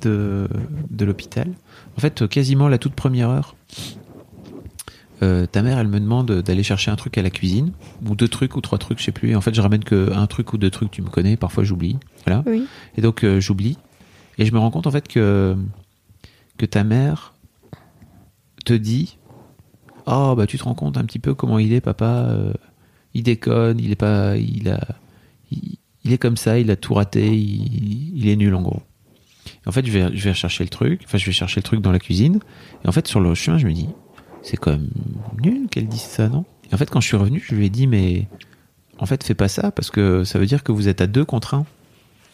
de, 0.00 0.48
de 0.90 1.04
l'hôpital, 1.04 1.48
en 1.96 2.00
fait, 2.00 2.26
quasiment 2.28 2.68
la 2.68 2.78
toute 2.78 2.94
première 2.94 3.28
heure, 3.28 3.54
euh, 5.22 5.46
ta 5.46 5.62
mère, 5.62 5.78
elle 5.78 5.88
me 5.88 6.00
demande 6.00 6.30
d'aller 6.42 6.62
chercher 6.62 6.90
un 6.90 6.96
truc 6.96 7.18
à 7.18 7.22
la 7.22 7.30
cuisine, 7.30 7.72
ou 8.06 8.14
deux 8.14 8.28
trucs, 8.28 8.56
ou 8.56 8.60
trois 8.60 8.78
trucs, 8.78 8.98
je 9.00 9.04
sais 9.04 9.12
plus. 9.12 9.30
Et 9.30 9.36
en 9.36 9.40
fait, 9.40 9.54
je 9.54 9.60
ramène 9.60 9.84
que 9.84 10.12
un 10.14 10.26
truc 10.26 10.52
ou 10.52 10.58
deux 10.58 10.70
trucs, 10.70 10.90
tu 10.90 11.02
me 11.02 11.08
connais, 11.08 11.36
parfois 11.36 11.62
j'oublie. 11.64 11.98
Voilà. 12.26 12.42
Oui. 12.46 12.64
Et 12.96 13.02
donc, 13.02 13.24
euh, 13.24 13.40
j'oublie. 13.40 13.76
Et 14.38 14.46
je 14.46 14.52
me 14.52 14.58
rends 14.58 14.70
compte 14.70 14.86
en 14.86 14.90
fait 14.90 15.06
que, 15.06 15.54
que 16.56 16.64
ta 16.64 16.84
mère 16.84 17.34
te 18.64 18.72
dit 18.72 19.18
Oh, 20.06 20.34
bah 20.34 20.46
tu 20.46 20.56
te 20.56 20.64
rends 20.64 20.74
compte 20.74 20.96
un 20.96 21.04
petit 21.04 21.18
peu 21.18 21.34
comment 21.34 21.58
il 21.58 21.74
est, 21.74 21.82
papa. 21.82 22.26
euh, 22.30 22.54
il 23.12 23.22
déconne, 23.22 23.78
il 23.78 23.90
est 23.90 23.96
pas. 23.96 24.36
Il 24.38 24.70
a. 24.70 24.80
Il, 25.50 25.76
il 26.04 26.12
est 26.14 26.18
comme 26.18 26.38
ça, 26.38 26.58
il 26.58 26.70
a 26.70 26.76
tout 26.76 26.94
raté, 26.94 27.36
il, 27.36 28.16
il 28.16 28.28
est 28.28 28.36
nul 28.36 28.54
en 28.54 28.62
gros. 28.62 28.80
En 29.66 29.72
fait, 29.72 29.84
je 29.84 29.90
vais, 29.90 30.16
je 30.16 30.28
vais 30.28 30.34
chercher 30.34 30.64
le 30.64 30.70
truc, 30.70 31.02
enfin, 31.04 31.18
je 31.18 31.26
vais 31.26 31.32
chercher 31.32 31.60
le 31.60 31.64
truc 31.64 31.80
dans 31.80 31.92
la 31.92 31.98
cuisine. 31.98 32.40
Et 32.84 32.88
en 32.88 32.92
fait, 32.92 33.06
sur 33.06 33.20
le 33.20 33.34
chemin, 33.34 33.58
je 33.58 33.66
me 33.66 33.72
dis 33.72 33.88
C'est 34.42 34.56
quand 34.56 34.72
même 34.72 34.90
nul 35.42 35.68
qu'elle 35.68 35.86
dise 35.86 36.00
ça, 36.00 36.28
non? 36.28 36.44
Et 36.70 36.74
en 36.74 36.78
fait, 36.78 36.90
quand 36.90 37.00
je 37.00 37.06
suis 37.06 37.16
revenu, 37.16 37.42
je 37.46 37.54
lui 37.54 37.66
ai 37.66 37.70
dit 37.70 37.86
Mais 37.86 38.28
en 38.98 39.06
fait, 39.06 39.22
fais 39.22 39.34
pas 39.34 39.48
ça, 39.48 39.70
parce 39.70 39.90
que 39.90 40.24
ça 40.24 40.38
veut 40.38 40.46
dire 40.46 40.62
que 40.62 40.72
vous 40.72 40.88
êtes 40.88 41.00
à 41.00 41.06
deux 41.06 41.24
contre 41.24 41.54
un. 41.54 41.66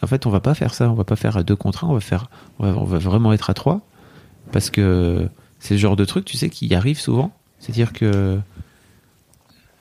En 0.01 0.07
fait, 0.07 0.25
on 0.25 0.29
va 0.29 0.39
pas 0.39 0.53
faire 0.53 0.73
ça, 0.73 0.89
on 0.89 0.93
va 0.93 1.03
pas 1.03 1.15
faire 1.15 1.37
à 1.37 1.43
deux 1.43 1.55
contre 1.55 1.83
un, 1.85 1.89
on 1.89 1.93
va 1.93 1.99
faire, 1.99 2.29
on 2.59 2.71
va, 2.71 2.77
on 2.79 2.83
va 2.83 2.97
vraiment 2.99 3.33
être 3.33 3.49
à 3.49 3.53
trois, 3.53 3.81
parce 4.51 4.69
que 4.69 5.27
c'est 5.59 5.73
le 5.73 5.79
genre 5.79 5.95
de 5.95 6.05
truc, 6.05 6.25
tu 6.25 6.37
sais, 6.37 6.49
qui 6.49 6.73
arrive 6.75 6.99
souvent. 6.99 7.31
C'est-à-dire 7.59 7.93
que 7.93 8.39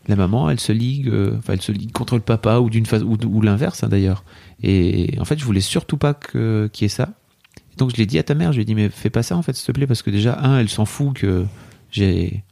la 0.09 0.16
maman, 0.16 0.49
elle 0.51 0.61
se 0.61 0.72
ligue, 0.72 1.09
euh, 1.09 1.36
enfin, 1.38 1.55
elle 1.55 1.62
se 1.62 1.72
ligue 1.72 1.92
contre 1.92 2.14
le 2.14 2.20
papa 2.20 2.59
ou 2.59 2.70
d'une 2.70 2.86
phase 2.86 3.03
ou, 3.03 3.42
l'inverse 3.42 3.82
hein, 3.82 3.88
d'ailleurs. 3.88 4.24
Et 4.62 5.16
en 5.20 5.24
fait, 5.24 5.38
je 5.38 5.44
voulais 5.44 5.61
surtout 5.61 5.97
pas 5.97 6.14
qu'il 6.14 6.70
y 6.80 6.84
ait 6.84 6.88
ça. 6.88 7.11
Donc 7.76 7.90
je 7.90 7.96
l'ai 7.96 8.06
dit 8.06 8.18
à 8.18 8.22
ta 8.22 8.34
mère, 8.34 8.52
je 8.52 8.56
lui 8.56 8.62
ai 8.62 8.64
dit 8.64 8.74
mais 8.74 8.88
fais 8.88 9.10
pas 9.10 9.22
ça 9.22 9.36
en 9.36 9.42
fait, 9.42 9.54
s'il 9.54 9.66
te 9.66 9.72
plaît, 9.72 9.86
parce 9.86 10.02
que 10.02 10.10
déjà 10.10 10.38
un, 10.40 10.58
elle 10.58 10.68
s'en 10.68 10.84
fout 10.84 11.14
que 11.14 11.44
j'ai 11.90 12.42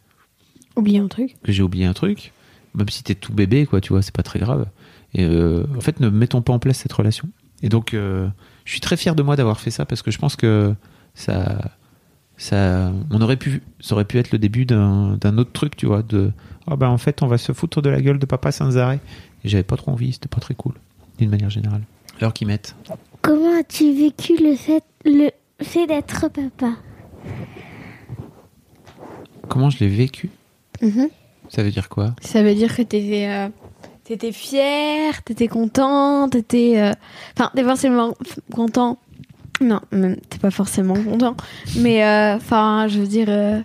Oublié 0.77 0.99
un 0.99 1.09
truc. 1.09 1.37
que 1.43 1.53
j'ai 1.53 1.63
oublié 1.63 1.87
un 1.87 1.93
truc, 1.93 2.33
même 2.75 2.89
si 2.89 3.03
t'es 3.05 3.15
tout 3.15 3.33
bébé, 3.33 3.67
quoi, 3.67 3.81
tu 3.81 3.93
vois, 3.93 4.03
c'est 4.03 4.15
pas 4.15 4.25
très 4.25 4.41
grave. 4.41 4.67
Et 5.15 5.25
euh, 5.25 5.65
en 5.77 5.81
fait, 5.81 6.01
ne 6.01 6.09
mettons 6.09 6.43
pas 6.43 6.53
en 6.53 6.59
place 6.59 6.79
cette 6.79 6.93
relation. 6.93 7.29
Et 7.63 7.69
donc, 7.69 7.95
euh, 7.95 8.29
je 8.65 8.73
suis 8.73 8.81
très 8.81 8.97
fier 8.97 9.15
de 9.15 9.23
moi 9.23 9.37
d'avoir 9.37 9.61
fait 9.61 9.71
ça 9.71 9.87
parce 9.87 10.03
que 10.03 10.11
je 10.11 10.19
pense 10.19 10.35
que 10.35 10.75
ça, 11.15 11.71
ça, 12.37 12.93
on 13.11 13.21
aurait 13.21 13.37
pu, 13.37 13.63
ça 13.81 13.95
aurait 13.95 14.05
pu 14.05 14.19
être 14.19 14.33
le 14.33 14.39
début 14.39 14.67
d'un 14.67 15.39
autre 15.39 15.53
truc, 15.53 15.77
tu 15.77 15.87
vois, 15.87 16.03
de, 16.03 16.33
ah 16.67 16.77
ben 16.77 16.89
en 16.89 16.99
fait, 16.99 17.23
on 17.23 17.29
va 17.29 17.39
se 17.39 17.53
foutre 17.53 17.81
de 17.81 17.91
la 17.91 18.03
gueule 18.03 18.19
de 18.19 18.27
papa 18.27 18.51
sans 18.51 18.77
arrêt. 18.77 18.99
Et 19.45 19.49
j'avais 19.49 19.63
pas 19.63 19.77
trop 19.77 19.93
envie, 19.93 20.13
c'était 20.13 20.29
pas 20.29 20.41
très 20.41 20.55
cool, 20.55 20.75
d'une 21.19 21.31
manière 21.31 21.51
générale. 21.51 21.83
Alors 22.21 22.33
qu'ils 22.33 22.49
mettent. 22.49 22.75
Comment 23.25 23.59
as-tu 23.59 23.91
vécu 23.95 24.37
le 24.37 24.55
fait, 24.55 24.85
le 25.07 25.31
fait 25.63 25.87
d'être 25.87 26.29
papa? 26.29 26.75
Comment 29.49 29.71
je 29.71 29.79
l'ai 29.79 29.89
vécu? 29.89 30.29
Mhm. 30.83 31.09
Ça 31.49 31.63
veut 31.63 31.71
dire 31.71 31.89
quoi? 31.89 32.15
Ça 32.21 32.43
veut 32.43 32.55
dire 32.55 32.77
que 32.77 32.83
t'étais, 32.83 33.27
euh, 33.31 33.49
t'étais 34.05 34.31
fier, 34.31 35.23
t'étais 35.23 35.49
content, 35.49 36.29
t'étais, 36.29 36.79
euh, 36.79 36.93
enfin, 37.35 37.51
t'es 37.55 37.65
forcément 37.65 38.15
content. 38.53 38.99
Non, 39.63 39.81
même 39.91 40.17
t'es 40.29 40.37
pas 40.37 40.51
forcément 40.51 41.03
content. 41.03 41.35
Mais, 41.79 42.05
euh, 42.05 42.37
enfin, 42.37 42.89
je 42.89 43.01
veux 43.01 43.07
dire, 43.07 43.31
euh, 43.31 43.59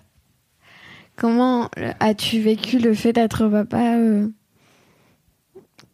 comment 1.18 1.70
as-tu 1.99 2.39
vécu 2.39 2.80
le 2.80 2.93
fait 2.93 3.12
d'être 3.12 3.45
papa 3.49 3.97
euh, 3.97 4.30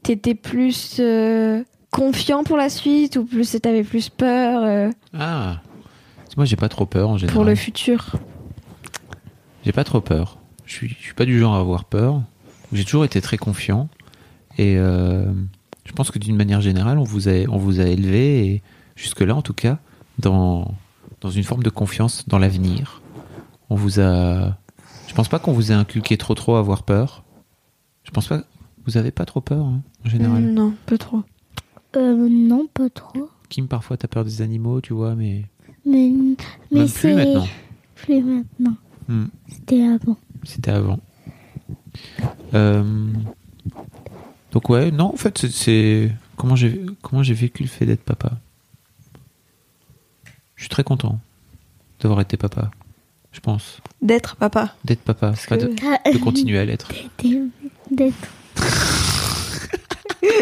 T'étais 0.03 0.35
plus 0.35 0.97
euh, 0.99 1.63
confiant 1.95 2.43
pour 2.43 2.57
la 2.57 2.69
suite 2.69 3.15
ou 3.15 3.25
plus 3.25 3.57
t'avais 3.61 3.83
plus 3.83 4.09
peur 4.09 4.63
euh, 4.63 4.91
Ah, 5.17 5.61
moi 6.35 6.45
j'ai 6.45 6.57
pas 6.57 6.67
trop 6.69 6.85
peur 6.85 7.09
en 7.09 7.17
général. 7.17 7.33
pour 7.35 7.45
le 7.45 7.55
futur? 7.55 8.17
J'ai 9.63 9.71
pas 9.71 9.83
trop 9.83 10.01
peur. 10.01 10.37
Je 10.65 10.73
suis, 10.73 10.89
je 10.89 11.03
suis 11.03 11.13
pas 11.13 11.25
du 11.25 11.39
genre 11.39 11.55
à 11.55 11.59
avoir 11.59 11.85
peur. 11.85 12.21
J'ai 12.73 12.83
toujours 12.83 13.05
été 13.05 13.21
très 13.21 13.37
confiant. 13.37 13.87
Et 14.57 14.75
euh, 14.77 15.25
je 15.85 15.91
pense 15.93 16.11
que 16.11 16.19
d'une 16.19 16.35
manière 16.35 16.61
générale, 16.61 16.97
on 16.97 17.03
vous 17.03 17.29
a, 17.29 17.45
on 17.49 17.57
vous 17.57 17.79
a 17.79 17.85
élevé, 17.85 18.45
et 18.47 18.61
jusque-là 18.95 19.35
en 19.35 19.41
tout 19.41 19.53
cas, 19.53 19.79
dans, 20.19 20.73
dans 21.21 21.29
une 21.29 21.43
forme 21.43 21.63
de 21.63 21.69
confiance 21.69 22.27
dans 22.27 22.37
l'avenir. 22.39 23.01
On 23.69 23.75
vous 23.75 23.99
a. 23.99 24.57
Je 25.07 25.13
pense 25.15 25.29
pas 25.29 25.39
qu'on 25.39 25.53
vous 25.53 25.71
ait 25.71 25.75
inculqué 25.75 26.17
trop 26.17 26.35
trop 26.35 26.55
à 26.55 26.59
avoir 26.59 26.83
peur. 26.83 27.23
Je 28.03 28.11
pense 28.11 28.27
pas. 28.27 28.41
Vous 28.85 28.97
avez 28.97 29.11
pas 29.11 29.25
trop 29.25 29.41
peur 29.41 29.65
hein, 29.65 29.81
en 30.05 30.09
général? 30.09 30.43
Non, 30.43 30.73
pas 30.85 30.97
trop. 30.99 31.23
Euh, 31.97 32.27
Non, 32.29 32.67
pas 32.73 32.89
trop. 32.89 33.29
Kim, 33.49 33.67
parfois, 33.67 33.97
t'as 33.97 34.07
peur 34.07 34.23
des 34.25 34.41
animaux, 34.41 34.81
tu 34.81 34.93
vois, 34.93 35.15
mais. 35.15 35.45
Mais, 35.85 36.11
mais 36.71 36.87
c'est 36.87 37.13
plus 37.13 37.15
maintenant. 37.15 37.47
plus 37.95 38.21
maintenant. 38.21 38.75
Hmm. 39.07 39.25
C'était 39.49 39.83
avant. 39.83 40.17
C'était 40.43 40.71
avant. 40.71 40.99
Euh, 42.53 42.83
Donc 44.51 44.69
ouais, 44.69 44.89
non, 44.91 45.05
en 45.13 45.17
fait, 45.17 45.37
c'est- 45.47 46.11
comment 46.37 46.55
j'ai 46.55 46.81
comment 47.01 47.21
j'ai 47.23 47.33
vécu 47.33 47.63
le 47.63 47.69
fait 47.69 47.85
d'être 47.85 48.03
papa. 48.03 48.31
Je 50.55 50.63
suis 50.63 50.69
très 50.69 50.83
content 50.83 51.19
d'avoir 51.99 52.21
été 52.21 52.35
papa. 52.37 52.71
Je 53.31 53.39
pense 53.41 53.79
D'être 54.01 54.37
papa. 54.37 54.73
d'être 54.85 55.01
papa, 55.01 55.27
Parce 55.27 55.45
pas 55.45 55.57
de, 55.57 55.67
que- 55.67 56.13
de 56.13 56.17
continuer 56.19 56.57
à 56.57 56.65
l'être. 56.65 56.89
D'être. 57.91 58.27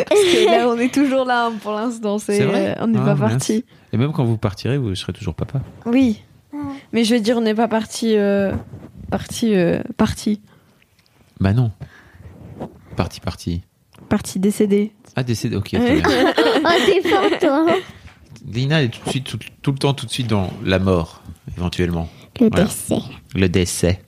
Parce 0.10 0.22
que 0.22 0.46
là, 0.46 0.68
on 0.70 0.78
est 0.78 0.94
toujours 0.94 1.26
là 1.26 1.46
hein, 1.48 1.54
pour 1.62 1.72
l'instant. 1.74 2.18
C'est, 2.20 2.38
C'est 2.38 2.46
vrai 2.46 2.70
euh, 2.78 2.84
on 2.84 2.88
n'est 2.88 3.00
Ah, 3.00 3.16
pas 3.16 3.30
parti. 3.30 3.66
Et 3.92 3.98
même 3.98 4.12
quand 4.12 4.24
vous 4.26 4.38
partirez, 4.38 4.78
vous 4.78 4.94
serez 4.96 5.14
toujours 5.14 5.36
papa. 5.36 5.62
Oui. 5.86 6.22
Mais 6.92 7.04
je 7.04 7.16
veux 7.16 7.22
dire, 7.22 7.38
on 7.38 7.42
n'est 7.42 7.56
pas 7.56 7.68
parti. 7.68 8.16
Euh, 8.16 8.52
parti. 9.12 9.54
Euh, 9.56 9.82
parti. 9.98 10.42
Bah 11.40 11.54
non. 11.54 11.72
Parti, 12.96 13.20
parti. 13.20 13.62
Parti 14.10 14.40
décédé. 14.40 14.92
Ah, 15.16 15.24
décédé, 15.24 15.56
ok. 15.56 15.72
bien. 15.72 16.04
Oh, 16.06 16.70
t'es 16.86 17.08
fort, 17.10 17.40
toi. 17.40 17.66
Lina 18.46 18.84
est 18.84 18.90
tout 18.90 19.00
de 19.06 19.10
suite, 19.10 19.24
tout, 19.26 19.40
tout 19.62 19.72
le 19.72 19.78
temps, 19.78 19.94
tout 19.94 20.06
de 20.06 20.12
suite 20.12 20.28
dans 20.28 20.50
la 20.64 20.78
mort, 20.80 21.22
éventuellement. 21.58 22.10
Le 22.40 22.50
Voilà. 22.50 22.66
décès. 22.66 22.96
Le 23.36 23.50
décès. 23.50 24.02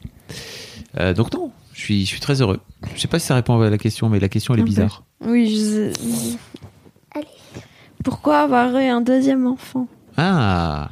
Euh, 0.99 1.13
donc 1.13 1.33
non, 1.33 1.51
je 1.75 1.79
suis, 1.81 2.01
je 2.01 2.07
suis 2.07 2.19
très 2.21 2.41
heureux. 2.41 2.59
Je 2.95 3.01
sais 3.01 3.07
pas 3.07 3.19
si 3.19 3.27
ça 3.27 3.35
répond 3.35 3.59
à 3.59 3.69
la 3.69 3.77
question, 3.77 4.07
mais 4.09 4.19
la 4.19 4.29
question 4.29 4.53
elle 4.53 4.61
est 4.61 4.63
Un 4.63 4.65
peu. 4.65 4.69
bizarre. 4.69 5.03
Oui, 5.21 5.47
je. 5.55 5.91
Allez. 7.13 7.27
Pourquoi 8.03 8.39
avoir 8.41 8.75
eu 8.77 8.85
un 8.85 9.01
deuxième 9.01 9.45
enfant? 9.45 9.87
Ah, 10.17 10.91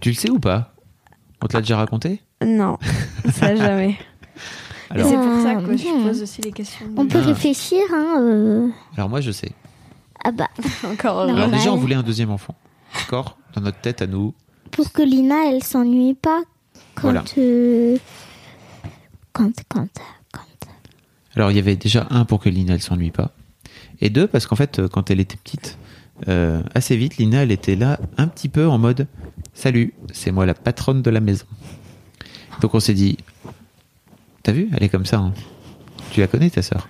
tu 0.00 0.10
le 0.10 0.14
sais 0.14 0.30
ou 0.30 0.38
pas? 0.38 0.72
On 1.42 1.46
te 1.46 1.54
l'a 1.54 1.60
déjà 1.60 1.76
raconté? 1.76 2.20
Non, 2.44 2.78
ça 3.32 3.54
jamais. 3.56 3.90
Et 4.90 4.94
alors, 5.00 5.08
c'est 5.08 5.16
pour 5.16 5.42
ça 5.42 5.54
que 5.56 5.76
je 5.76 6.06
pose 6.06 6.22
aussi 6.22 6.42
les 6.42 6.52
questions. 6.52 6.86
On 6.96 7.06
peut 7.06 7.18
Ah. 7.22 7.26
réfléchir, 7.26 7.80
hein. 7.92 8.16
euh. 8.20 8.68
alors 8.96 9.08
moi 9.08 9.20
je 9.20 9.30
sais. 9.32 9.50
Ah 10.22 10.30
bah, 10.30 10.48
Encore 10.90 11.16
Non. 11.26 11.32
Alors 11.34 11.36
Normal. 11.40 11.58
déjà 11.58 11.72
on 11.72 11.76
voulait 11.76 11.96
un 11.96 12.02
deuxième 12.02 12.30
enfant. 12.30 12.54
D'accord? 12.94 13.36
Dans 13.54 13.60
notre 13.62 13.80
tête 13.80 14.02
à 14.02 14.06
nous. 14.06 14.34
pour 14.70 14.92
que 14.92 15.02
Lina, 15.02 15.50
elle 15.50 15.62
s'ennuie 15.64 16.14
pas 16.14 16.42
quand. 16.94 17.02
Voilà. 17.08 17.24
euh, 17.38 17.96
Alors 21.36 21.50
il 21.50 21.56
y 21.56 21.60
avait 21.60 21.76
déjà 21.76 22.06
un 22.10 22.24
pour 22.24 22.40
que 22.40 22.48
Lina 22.48 22.74
elle 22.74 22.82
s'ennuie 22.82 23.10
pas. 23.10 23.32
Et 24.00 24.10
deux 24.10 24.26
parce 24.26 24.46
qu'en 24.46 24.56
fait 24.56 24.78
euh, 24.78 24.88
quand 24.88 25.10
elle 25.10 25.20
était 25.20 25.36
petite, 25.36 25.78
euh, 26.28 26.62
assez 26.74 26.96
vite 26.96 27.16
Lina 27.16 27.42
elle 27.42 27.50
était 27.52 27.74
là 27.76 27.98
un 28.16 28.28
petit 28.28 28.48
peu 28.48 28.66
en 28.68 28.78
mode 28.78 29.06
Salut, 29.52 29.94
c'est 30.12 30.30
moi 30.32 30.46
la 30.46 30.54
patronne 30.54 31.02
de 31.02 31.10
la 31.10 31.20
maison. 31.20 31.46
Donc 32.60 32.74
on 32.74 32.80
s'est 32.80 32.94
dit 32.94 33.18
T'as 34.42 34.52
vu 34.52 34.68
Elle 34.76 34.82
est 34.84 34.88
comme 34.88 35.06
ça. 35.06 35.18
hein. 35.18 35.32
Tu 36.12 36.20
la 36.20 36.26
connais 36.28 36.50
ta 36.50 36.62
sœur 36.62 36.88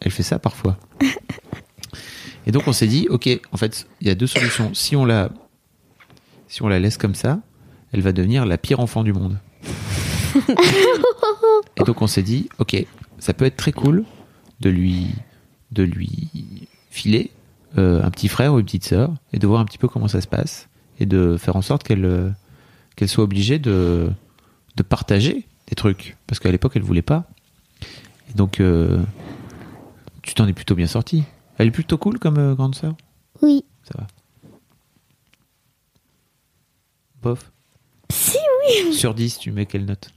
Elle 0.00 0.10
fait 0.10 0.22
ça 0.24 0.38
parfois. 0.38 0.76
Et 2.46 2.52
donc 2.52 2.66
on 2.66 2.72
s'est 2.72 2.86
dit 2.88 3.06
Ok, 3.10 3.28
en 3.52 3.56
fait 3.56 3.86
il 4.00 4.08
y 4.08 4.10
a 4.10 4.14
deux 4.14 4.26
solutions. 4.26 4.74
Si 4.74 4.96
on 4.96 6.68
la 6.68 6.80
laisse 6.80 6.96
comme 6.96 7.14
ça, 7.14 7.40
elle 7.92 8.00
va 8.00 8.12
devenir 8.12 8.46
la 8.46 8.58
pire 8.58 8.80
enfant 8.80 9.04
du 9.04 9.12
monde. 9.12 9.38
Et 11.76 11.84
donc 11.84 12.02
on 12.02 12.06
s'est 12.06 12.22
dit, 12.22 12.48
ok, 12.58 12.84
ça 13.18 13.32
peut 13.34 13.44
être 13.44 13.56
très 13.56 13.72
cool 13.72 14.04
de 14.60 14.70
lui, 14.70 15.08
de 15.72 15.82
lui 15.82 16.68
filer 16.90 17.30
euh, 17.78 18.02
un 18.02 18.10
petit 18.10 18.28
frère 18.28 18.54
ou 18.54 18.58
une 18.58 18.64
petite 18.64 18.84
sœur 18.84 19.12
et 19.32 19.38
de 19.38 19.46
voir 19.46 19.60
un 19.60 19.64
petit 19.64 19.78
peu 19.78 19.88
comment 19.88 20.08
ça 20.08 20.20
se 20.20 20.26
passe 20.28 20.68
et 20.98 21.06
de 21.06 21.36
faire 21.36 21.56
en 21.56 21.62
sorte 21.62 21.82
qu'elle 21.82 22.04
euh, 22.04 22.30
qu'elle 22.96 23.08
soit 23.08 23.24
obligée 23.24 23.58
de, 23.58 24.10
de 24.76 24.82
partager 24.82 25.46
des 25.68 25.74
trucs 25.74 26.16
parce 26.26 26.38
qu'à 26.38 26.50
l'époque 26.50 26.72
elle 26.76 26.82
voulait 26.82 27.02
pas. 27.02 27.24
Et 28.30 28.34
donc 28.34 28.60
euh, 28.60 29.02
tu 30.22 30.34
t'en 30.34 30.46
es 30.46 30.52
plutôt 30.52 30.74
bien 30.74 30.86
sorti. 30.86 31.24
Elle 31.58 31.68
est 31.68 31.72
plutôt 31.72 31.98
cool 31.98 32.18
comme 32.18 32.54
grande 32.54 32.74
sœur? 32.74 32.94
Oui. 33.42 33.64
Ça 33.84 33.98
va? 33.98 34.06
Bof? 37.22 37.50
Si, 38.10 38.38
oui. 38.84 38.94
Sur 38.94 39.14
10, 39.14 39.38
tu 39.38 39.52
mets 39.52 39.66
quelle 39.66 39.84
note? 39.84 40.10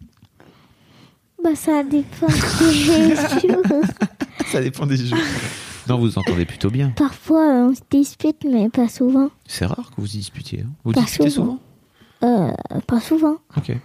Bah, 1.44 1.56
ça 1.56 1.84
dépend 1.84 2.28
des 2.28 2.74
jours. 2.74 3.64
Ça 4.48 4.62
dépend 4.62 4.86
des 4.88 4.98
jeux. 4.98 5.16
Non, 5.88 5.98
vous 6.00 6.06
vous 6.06 6.18
entendez 6.18 6.46
plutôt 6.46 6.70
bien. 6.72 6.90
Parfois, 6.96 7.48
euh, 7.48 7.70
on 7.70 7.76
se 7.76 7.82
dispute, 7.92 8.44
mais 8.50 8.68
pas 8.70 8.88
souvent. 8.90 9.30
C'est 9.48 9.66
rare 9.66 9.92
que 9.96 10.02
vous 10.02 10.08
disputiez. 10.08 10.62
hein. 10.62 10.70
Vous 10.84 10.92
Pas 10.92 11.02
disputez 11.02 11.30
souvent. 11.30 11.60
souvent, 12.22 12.50
Euh, 12.50 12.52
pas 12.88 13.00
souvent. 13.00 13.38
Ok. 13.58 13.76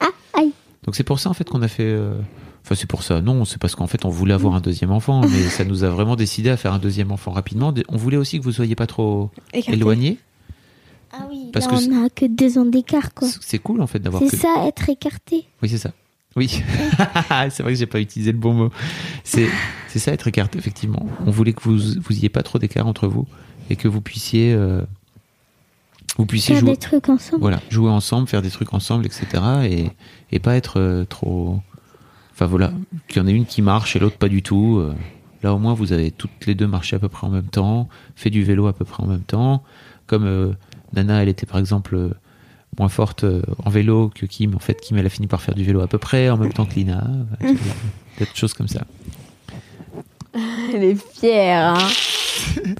Ah, 0.00 0.06
aïe. 0.34 0.52
Donc 0.84 0.94
c'est 0.96 1.04
pour 1.04 1.18
ça 1.20 1.30
en 1.30 1.34
fait 1.34 1.48
qu'on 1.48 1.62
a 1.62 1.68
fait. 1.68 1.84
euh, 1.84 2.14
Enfin 2.64 2.74
c'est 2.74 2.88
pour 2.88 3.02
ça. 3.02 3.20
Non, 3.20 3.44
c'est 3.44 3.58
parce 3.58 3.74
qu'en 3.76 3.86
fait 3.86 4.04
on 4.04 4.08
voulait 4.10 4.34
avoir 4.34 4.54
un 4.54 4.60
deuxième 4.60 4.90
enfant, 4.90 5.20
mais 5.20 5.42
ça 5.50 5.64
nous 5.64 5.84
a 5.84 5.88
vraiment 5.90 6.16
décidé 6.16 6.50
à 6.50 6.56
faire 6.56 6.72
un 6.72 6.78
deuxième 6.78 7.12
enfant 7.12 7.30
rapidement. 7.30 7.72
On 7.88 7.96
voulait 7.96 8.16
aussi 8.16 8.38
que 8.38 8.44
vous 8.44 8.52
soyez 8.52 8.74
pas 8.74 8.86
trop 8.86 9.30
Écarté. 9.52 9.72
Ah 11.18 11.26
oui, 11.30 11.50
Parce 11.52 11.66
là, 11.66 11.72
que 11.72 11.90
on 12.00 12.04
a 12.04 12.10
que 12.10 12.26
deux 12.26 12.58
ans 12.58 12.64
d'écart, 12.66 13.14
quoi. 13.14 13.28
C'est 13.40 13.58
cool 13.58 13.80
en 13.80 13.86
fait 13.86 13.98
d'avoir. 13.98 14.22
C'est 14.22 14.30
que- 14.30 14.36
ça, 14.36 14.64
être 14.66 14.88
écarté. 14.88 15.44
Oui 15.62 15.68
c'est 15.68 15.78
ça. 15.78 15.90
Oui, 16.36 16.48
c'est 17.50 17.62
vrai 17.62 17.72
que 17.72 17.78
j'ai 17.78 17.86
pas 17.86 18.00
utilisé 18.00 18.30
le 18.32 18.36
bon 18.38 18.52
mot. 18.52 18.70
C'est 19.24 19.48
c'est 19.88 19.98
ça 19.98 20.12
être 20.12 20.28
écarté 20.28 20.58
effectivement. 20.58 21.06
On 21.26 21.30
voulait 21.30 21.54
que 21.54 21.62
vous 21.62 21.78
vous 21.78 22.12
ayez 22.12 22.28
pas 22.28 22.42
trop 22.42 22.58
d'écart 22.58 22.86
entre 22.86 23.08
vous 23.08 23.26
et 23.70 23.76
que 23.76 23.88
vous 23.88 24.02
puissiez 24.02 24.52
euh, 24.52 24.82
vous 26.18 26.26
puissiez 26.26 26.54
Faire 26.54 26.60
jouer. 26.60 26.72
des 26.72 26.76
trucs 26.76 27.08
ensemble. 27.08 27.40
Voilà, 27.40 27.60
jouer 27.70 27.90
ensemble, 27.90 28.28
faire 28.28 28.42
des 28.42 28.50
trucs 28.50 28.72
ensemble, 28.74 29.06
etc. 29.06 29.26
Et, 29.64 29.90
et 30.30 30.38
pas 30.38 30.56
être 30.56 30.78
euh, 30.78 31.04
trop. 31.06 31.60
Enfin 32.34 32.44
voilà, 32.46 32.70
qu'il 33.08 33.22
y 33.22 33.24
en 33.24 33.26
ait 33.28 33.32
une 33.32 33.46
qui 33.46 33.62
marche 33.62 33.96
et 33.96 33.98
l'autre 33.98 34.18
pas 34.18 34.28
du 34.28 34.42
tout. 34.42 34.76
euh. 34.78 34.94
Là 35.42 35.54
au 35.54 35.58
moins 35.58 35.72
vous 35.74 35.92
avez 35.92 36.10
toutes 36.10 36.44
les 36.46 36.54
deux 36.54 36.66
marché 36.66 36.96
à 36.96 36.98
peu 36.98 37.08
près 37.08 37.26
en 37.26 37.30
même 37.30 37.48
temps, 37.48 37.88
fait 38.14 38.30
du 38.30 38.42
vélo 38.44 38.66
à 38.66 38.72
peu 38.74 38.84
près 38.84 39.02
en 39.02 39.06
même 39.06 39.22
temps. 39.22 39.62
Comme 40.06 40.54
Nana, 40.92 41.22
elle 41.22 41.28
était 41.28 41.46
par 41.46 41.58
exemple 41.58 41.94
euh, 41.94 42.10
moins 42.78 42.88
forte 42.88 43.24
euh, 43.24 43.42
en 43.64 43.70
vélo 43.70 44.10
que 44.14 44.26
Kim. 44.26 44.54
En 44.54 44.58
fait, 44.58 44.80
Kim, 44.80 44.96
elle 44.98 45.06
a 45.06 45.10
fini 45.10 45.26
par 45.26 45.40
faire 45.42 45.54
du 45.54 45.64
vélo 45.64 45.80
à 45.80 45.86
peu 45.88 45.98
près 45.98 46.28
en 46.30 46.36
même 46.36 46.52
temps 46.52 46.66
que 46.66 46.74
Lina. 46.74 47.06
euh, 47.42 47.54
Des 48.18 48.26
choses 48.34 48.54
comme 48.54 48.68
ça. 48.68 48.84
Elle 50.74 50.84
est 50.84 51.14
fière. 51.14 51.74
Hein. 51.76 51.88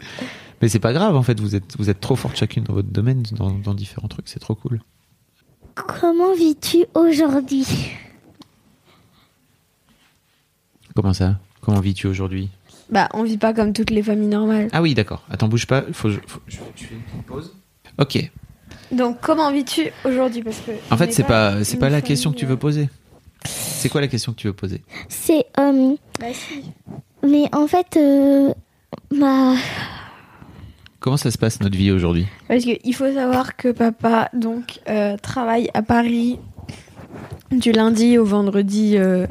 Mais 0.63 0.69
c'est 0.69 0.79
pas 0.79 0.93
grave 0.93 1.15
en 1.17 1.23
fait, 1.23 1.39
vous 1.41 1.55
êtes, 1.55 1.77
vous 1.79 1.91
êtes 1.91 2.01
trop 2.01 2.17
fortes 2.17 2.37
chacune 2.37 2.65
dans 2.65 2.73
votre 2.75 2.89
domaine, 2.89 3.23
dans, 3.33 3.51
dans 3.51 3.75
différents 3.75 4.09
trucs, 4.09 4.29
c'est 4.29 4.41
trop 4.41 4.55
cool. 4.55 4.81
Comment 5.75 6.35
vis-tu 6.35 6.85
aujourd'hui? 6.95 7.67
Comment 10.95 11.13
ça? 11.13 11.39
Comment 11.61 11.81
vis-tu 11.81 12.07
aujourd'hui? 12.07 12.49
Bah, 12.91 13.09
on 13.15 13.23
vit 13.25 13.37
pas 13.37 13.53
comme 13.53 13.73
toutes 13.73 13.91
les 13.91 14.03
familles 14.03 14.29
normales. 14.29 14.69
Ah 14.73 14.81
oui, 14.81 14.95
d'accord. 14.95 15.23
Attends, 15.31 15.49
bouge 15.49 15.67
pas. 15.67 15.83
Faut, 15.93 16.09
je, 16.11 16.21
faut- 16.27 16.41
je, 16.47 16.57
je 16.77 16.85
fais 16.85 16.95
une 16.95 17.01
petite 17.03 17.23
pause. 17.27 17.55
Ok. 17.99 18.30
Donc, 18.92 19.18
comment 19.20 19.51
vis-tu 19.53 19.90
aujourd'hui 20.05 20.42
Parce 20.42 20.59
que 20.61 20.72
En 20.90 20.97
fait, 20.97 21.07
n'est 21.07 21.12
c'est 21.12 21.24
pas, 21.24 21.64
c'est 21.64 21.76
pas 21.78 21.88
la 21.90 22.01
question 22.01 22.30
que 22.32 22.36
tu 22.36 22.47
veux 22.47 22.55
euh, 22.55 22.57
poser. 22.57 22.88
C'est 23.44 23.88
quoi 23.88 24.01
la 24.01 24.09
question 24.09 24.32
que 24.32 24.38
tu 24.38 24.47
veux 24.47 24.53
poser 24.53 24.82
C'est. 25.09 25.47
euh, 25.59 25.94
Bah, 26.20 26.26
si. 26.32 26.64
mais 27.26 27.44
en 27.55 27.66
fait, 27.66 27.97
euh, 27.97 28.53
bah. 29.12 29.55
Comment 31.01 31.16
ça 31.16 31.30
se 31.30 31.38
passe 31.38 31.61
notre 31.61 31.76
vie 31.76 31.90
aujourd'hui 31.92 32.26
Parce 32.49 32.64
qu'il 32.64 32.94
faut 32.94 33.12
savoir 33.12 33.57
que 33.57 33.70
papa 33.70 34.28
donc 34.32 34.80
euh, 34.88 35.16
travaille 35.18 35.70
à 35.74 35.82
Paris 35.82 36.38
du 37.53 37.70
lundi 37.70 38.18
au 38.18 38.24
vendredi 38.24 38.94
euh, 38.97 39.26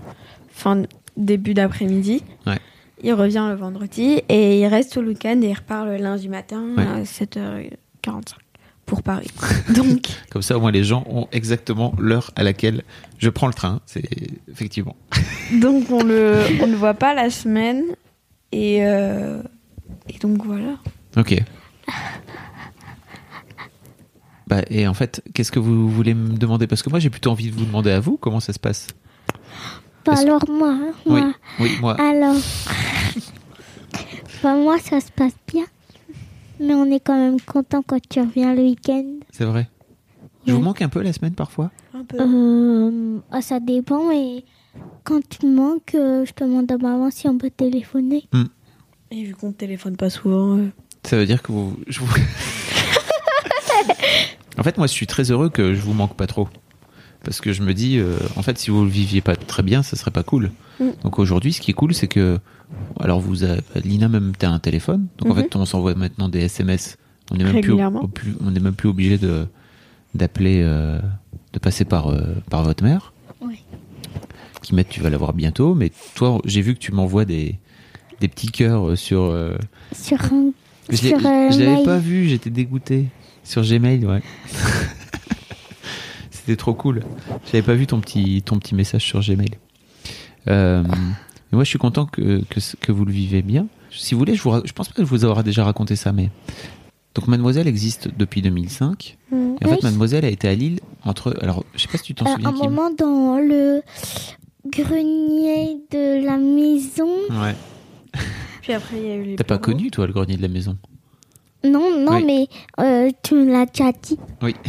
fin 0.49 0.84
début 1.18 1.53
d'après-midi. 1.53 2.24
Ouais. 2.47 2.59
Il 3.03 3.13
revient 3.13 3.45
le 3.49 3.55
vendredi 3.55 4.22
et 4.30 4.59
il 4.61 4.68
reste 4.68 4.93
tout 4.93 5.01
le 5.01 5.09
week-end 5.09 5.38
et 5.41 5.49
il 5.49 5.53
repart 5.53 5.86
le 5.86 5.97
lundi 5.97 6.30
matin 6.30 6.63
Ouais. 6.78 6.84
à 6.86 7.03
7h45 7.03 8.22
pour 8.86 9.02
Paris. 9.04 9.30
donc 9.76 10.08
Comme 10.30 10.42
ça, 10.42 10.58
au 10.58 10.62
moins, 10.62 10.72
les 10.72 10.84
gens 10.84 11.04
ont 11.10 11.28
exactement 11.32 11.94
l'heure 11.98 12.32
à 12.36 12.44
laquelle 12.44 12.84
je 13.18 13.30
prends 13.30 13.48
le 13.48 13.54
train. 13.54 13.82
C'est 13.86 14.04
effectivement. 14.52 14.96
donc 15.62 15.90
on 15.90 16.04
le 16.04 16.42
on 16.62 16.68
le 16.68 16.76
voit 16.76 16.94
pas 16.94 17.14
la 17.14 17.30
semaine 17.30 17.84
et 18.52 18.86
euh, 18.86 19.42
et 20.10 20.18
donc 20.20 20.46
voilà. 20.46 20.78
Ok. 21.18 21.36
Bah, 24.48 24.62
et 24.70 24.88
en 24.88 24.94
fait, 24.94 25.24
qu'est-ce 25.34 25.52
que 25.52 25.60
vous 25.60 25.90
voulez 25.90 26.14
me 26.14 26.38
demander? 26.38 26.68
Parce 26.68 26.84
que 26.84 26.90
moi, 26.90 27.00
j'ai 27.00 27.10
plutôt 27.10 27.32
envie 27.32 27.50
de 27.50 27.56
vous 27.56 27.66
demander 27.66 27.92
à 27.92 28.00
vous 28.00 28.18
comment 28.18 28.40
ça 28.40 28.54
se 28.54 28.60
passe. 28.60 28.88
Bah 30.06 30.14
alors, 30.18 30.44
moi. 30.48 30.70
hein, 30.70 30.92
Oui, 31.08 31.22
moi. 31.22 31.34
oui, 31.60 31.72
moi. 31.82 31.98
Alors. 32.00 32.36
bah, 34.44 34.56
moi, 34.56 34.78
ça 34.78 35.02
se 35.02 35.12
passe 35.12 35.34
bien. 35.52 35.66
Mais 36.60 36.74
on 36.74 36.86
est 36.91 36.99
quand 36.99 37.18
même 37.18 37.39
content 37.41 37.82
quand 37.86 37.99
tu 38.08 38.20
reviens 38.22 38.53
le 38.56 38.62
week-end. 38.64 39.06
C'est 39.32 39.45
vrai. 39.45 39.70
Je 40.47 40.53
vous 40.53 40.62
manque 40.62 40.82
un 40.82 40.89
peu 40.89 41.01
la 41.01 41.12
semaine 41.12 41.34
parfois 41.34 41.72
Un 41.93 42.03
peu. 42.03 42.18
Euh, 42.20 43.18
ah, 43.32 43.41
ça 43.41 43.60
dépend, 43.60 44.10
mais 44.10 44.43
quand 45.03 45.20
tu 45.28 45.45
me 45.47 45.56
manques, 45.56 45.95
euh, 45.95 46.24
je 46.26 46.32
demande 46.38 46.72
à 46.72 46.78
maman 46.78 47.10
si 47.12 47.28
on 47.28 47.38
peut 47.38 47.49
téléphoner. 47.49 48.26
Et 49.12 49.24
vu 49.24 49.34
qu'on 49.36 49.47
ne 49.47 49.53
téléphone 49.53 49.97
pas 49.97 50.10
souvent. 50.10 50.58
euh, 50.58 50.68
Ça 51.03 51.18
veut 51.18 51.26
dire 51.26 51.41
que 51.41 51.51
vous. 51.51 51.76
je 51.88 51.99
vous- 51.99 52.08
en 54.58 54.64
fait, 54.64 54.78
moi, 54.78 54.88
je 54.88 54.91
suis 54.93 55.08
très 55.08 55.32
heureux 55.32 55.49
que 55.49 55.74
je 55.74 55.82
vous 55.82 55.93
manque 55.93 56.16
pas 56.16 56.28
trop. 56.28 56.47
Parce 57.26 57.42
que 57.42 57.52
je 57.52 57.62
me 57.64 57.74
dis, 57.74 57.98
euh, 57.98 58.16
en 58.38 58.44
fait, 58.44 58.58
si 58.58 58.70
vous 58.72 58.84
le 58.84 58.90
viviez 58.90 59.20
pas 59.20 59.36
très 59.36 59.64
bien, 59.64 59.82
ça 59.84 59.98
serait 59.98 60.12
pas 60.12 60.24
cool. 60.24 60.52
Mm. 60.80 60.86
Donc 61.04 61.20
aujourd'hui, 61.20 61.52
ce 61.52 61.60
qui 61.60 61.72
est 61.72 61.74
cool, 61.74 61.94
c'est 61.94 62.08
que. 62.08 62.40
Alors, 63.00 63.20
vous 63.20 63.44
avez, 63.44 63.62
Lina, 63.84 64.08
même, 64.08 64.32
t'as 64.38 64.50
un 64.50 64.60
téléphone. 64.60 65.08
Donc 65.18 65.32
en 65.32 65.36
Mhm. 65.36 65.42
fait, 65.44 65.56
on 65.56 65.66
s'envoie 65.66 65.94
maintenant 65.96 66.30
des 66.30 66.42
SMS. 66.42 66.98
On 67.32 67.36
n'est 67.36 67.44
même, 67.44 67.54
plus, 67.54 67.62
Régulièrement. 67.72 68.04
au- 68.04 68.08
plus- 68.08 68.36
on 68.42 68.56
est 68.56 68.60
même 68.60 68.74
plus 68.76 68.88
obligé 68.90 69.18
de 69.18 69.48
d'appeler, 70.14 70.62
euh, 70.64 71.00
de 71.54 71.60
passer 71.60 71.84
par, 71.84 72.08
euh, 72.08 72.36
par 72.50 72.64
votre 72.64 72.84
mère. 72.84 73.12
Oui. 73.42 73.64
qui 74.62 74.74
mettent 74.74 74.90
tu 74.90 75.00
vas 75.02 75.10
l'avoir 75.12 75.34
bientôt, 75.34 75.76
mais 75.76 75.92
toi, 76.16 76.40
j'ai 76.46 76.62
vu 76.62 76.74
que 76.74 76.80
tu 76.80 76.92
m'envoies 76.92 77.26
des, 77.26 77.60
des 78.22 78.28
petits 78.28 78.48
cœurs 78.52 78.98
sur. 78.98 79.32
Sur 79.92 80.24
un. 80.34 80.52
je 80.90 81.60
l'avais 81.60 81.84
pas 81.84 81.98
vu, 82.00 82.28
j'étais 82.28 82.50
dégoûté. 82.50 83.08
Sur 83.44 83.62
Gmail, 83.64 84.06
ouais. 84.08 84.22
C'était 86.46 86.58
trop 86.58 86.74
cool. 86.74 87.04
J'avais 87.46 87.62
pas 87.64 87.74
vu 87.74 87.88
ton 87.88 88.00
petit, 88.00 88.41
ton 88.43 88.60
petit 88.60 88.76
message 88.76 89.04
sur 89.04 89.20
Gmail. 89.22 89.50
Euh, 90.48 90.84
mais 90.84 91.56
moi, 91.56 91.64
je 91.64 91.70
suis 91.70 91.80
content 91.80 92.06
que, 92.06 92.43
que, 92.50 92.60
que 92.80 92.91
vous 92.91 93.04
le 93.06 93.12
vivez 93.12 93.41
bien. 93.41 93.66
Si 93.91 94.14
vous 94.14 94.20
voulez, 94.20 94.36
je, 94.36 94.41
vous, 94.43 94.52
ra- 94.52 94.62
je 94.64 94.72
pense 94.74 94.89
pas 94.89 94.93
que 94.96 95.04
je 95.04 95.10
vous 95.10 95.24
avoir 95.24 95.43
déjà 95.43 95.64
raconté 95.64 95.96
ça, 95.96 96.12
mais. 96.12 96.30
Donc, 97.16 97.28
Mademoiselle 97.28 97.68
existe 97.68 98.10
depuis 98.16 98.41
2005. 98.41 99.18
Mm. 99.32 99.36
Et 99.62 99.66
en 99.66 99.70
fait. 99.70 99.84
Mademoiselle 99.84 100.26
a 100.26 100.30
été 100.30 100.48
à 100.48 100.54
Lille 100.54 100.82
entre. 101.04 101.36
Alors, 101.41 101.64
je 101.76 101.82
sais 101.82 101.88
pas 101.88 101.98
si 101.98 102.04
tu 102.04 102.14
t'en 102.16 102.26
Euh, 102.26 102.34
souviens, 102.36 102.50
un 102.50 102.54
Kim. 102.54 102.62
moment 102.70 102.91
dans 102.91 103.39
le 103.39 103.82
grenier 104.68 105.78
de 105.91 106.24
la 106.26 106.38
maison. 106.38 107.10
Ouais. 107.41 107.56
Puis 108.62 108.74
après, 108.74 108.98
il 109.00 109.08
y 109.08 109.12
a 109.12 109.16
eu 109.16 109.24
les. 109.24 109.36
T'as 109.36 109.43
pas 109.46 109.58
connu, 109.58 109.89
toi, 109.91 110.06
le 110.06 110.14
grenier 110.14 110.38
de 110.38 110.41
la 110.41 110.48
maison? 110.50 110.78
Non, 111.64 112.00
non, 112.00 112.18
Oui. 112.18 112.24
mais 112.26 112.48
euh, 112.84 113.10
tu 113.24 113.34
me 113.34 113.52
l'as 113.52 113.66
déjà 113.66 113.91
dit. 113.91 114.18
Oui. 114.43 114.54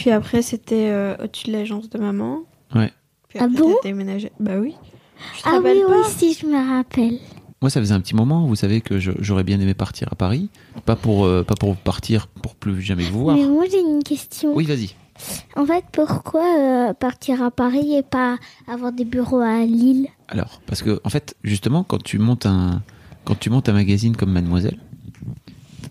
Puis 0.00 0.10
après, 0.10 0.40
c'était 0.40 0.88
euh, 0.88 1.14
au-dessus 1.22 1.48
de 1.48 1.52
l'agence 1.52 1.90
de 1.90 1.98
maman. 1.98 2.38
Ouais. 2.74 2.90
Puis 3.28 3.38
Ah 3.38 3.44
après, 3.44 3.58
bon 3.58 3.74
t'as 3.82 3.88
déménagé. 3.90 4.32
Bah 4.40 4.52
oui. 4.58 4.74
Je 5.36 5.42
te 5.42 5.48
Ah 5.48 5.60
oui, 5.62 5.82
oui, 5.86 5.96
si, 6.08 6.32
je 6.32 6.46
me 6.46 6.74
rappelle. 6.74 7.18
Moi, 7.60 7.68
ça 7.68 7.80
faisait 7.80 7.92
un 7.92 8.00
petit 8.00 8.16
moment, 8.16 8.46
vous 8.46 8.54
savez, 8.54 8.80
que 8.80 8.98
j'aurais 8.98 9.44
bien 9.44 9.60
aimé 9.60 9.74
partir 9.74 10.08
à 10.10 10.14
Paris. 10.14 10.48
Pas 10.86 10.96
pour, 10.96 11.26
euh, 11.26 11.42
pas 11.42 11.54
pour 11.54 11.76
partir 11.76 12.28
pour 12.28 12.54
plus 12.54 12.80
jamais 12.80 13.04
vous 13.04 13.24
voir. 13.24 13.36
Mais 13.36 13.44
moi, 13.44 13.64
j'ai 13.70 13.78
une 13.80 14.02
question. 14.02 14.54
Oui, 14.54 14.64
vas-y. 14.64 14.94
En 15.54 15.66
fait, 15.66 15.84
pourquoi 15.92 16.46
euh, 16.58 16.94
partir 16.94 17.42
à 17.42 17.50
Paris 17.50 17.94
et 17.94 18.02
pas 18.02 18.38
avoir 18.66 18.92
des 18.92 19.04
bureaux 19.04 19.40
à 19.40 19.66
Lille? 19.66 20.08
Alors, 20.28 20.62
parce 20.64 20.80
que, 20.80 20.98
en 21.04 21.10
fait, 21.10 21.36
justement, 21.44 21.84
quand 21.84 22.02
tu 22.02 22.18
montes 22.18 22.46
un, 22.46 22.80
quand 23.26 23.38
tu 23.38 23.50
montes 23.50 23.68
un 23.68 23.74
magazine 23.74 24.16
comme 24.16 24.32
Mademoiselle, 24.32 24.78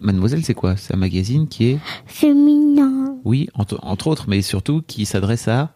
Mademoiselle, 0.02 0.44
c'est 0.46 0.54
quoi 0.54 0.78
C'est 0.78 0.94
un 0.94 0.98
magazine 0.98 1.48
qui 1.48 1.66
est, 1.72 1.80
Féminin. 2.06 3.18
oui, 3.26 3.50
entre, 3.54 3.80
entre 3.84 4.08
autres, 4.08 4.26
mais 4.28 4.42
surtout 4.42 4.82
qui 4.82 5.06
s'adresse 5.06 5.48
à 5.48 5.74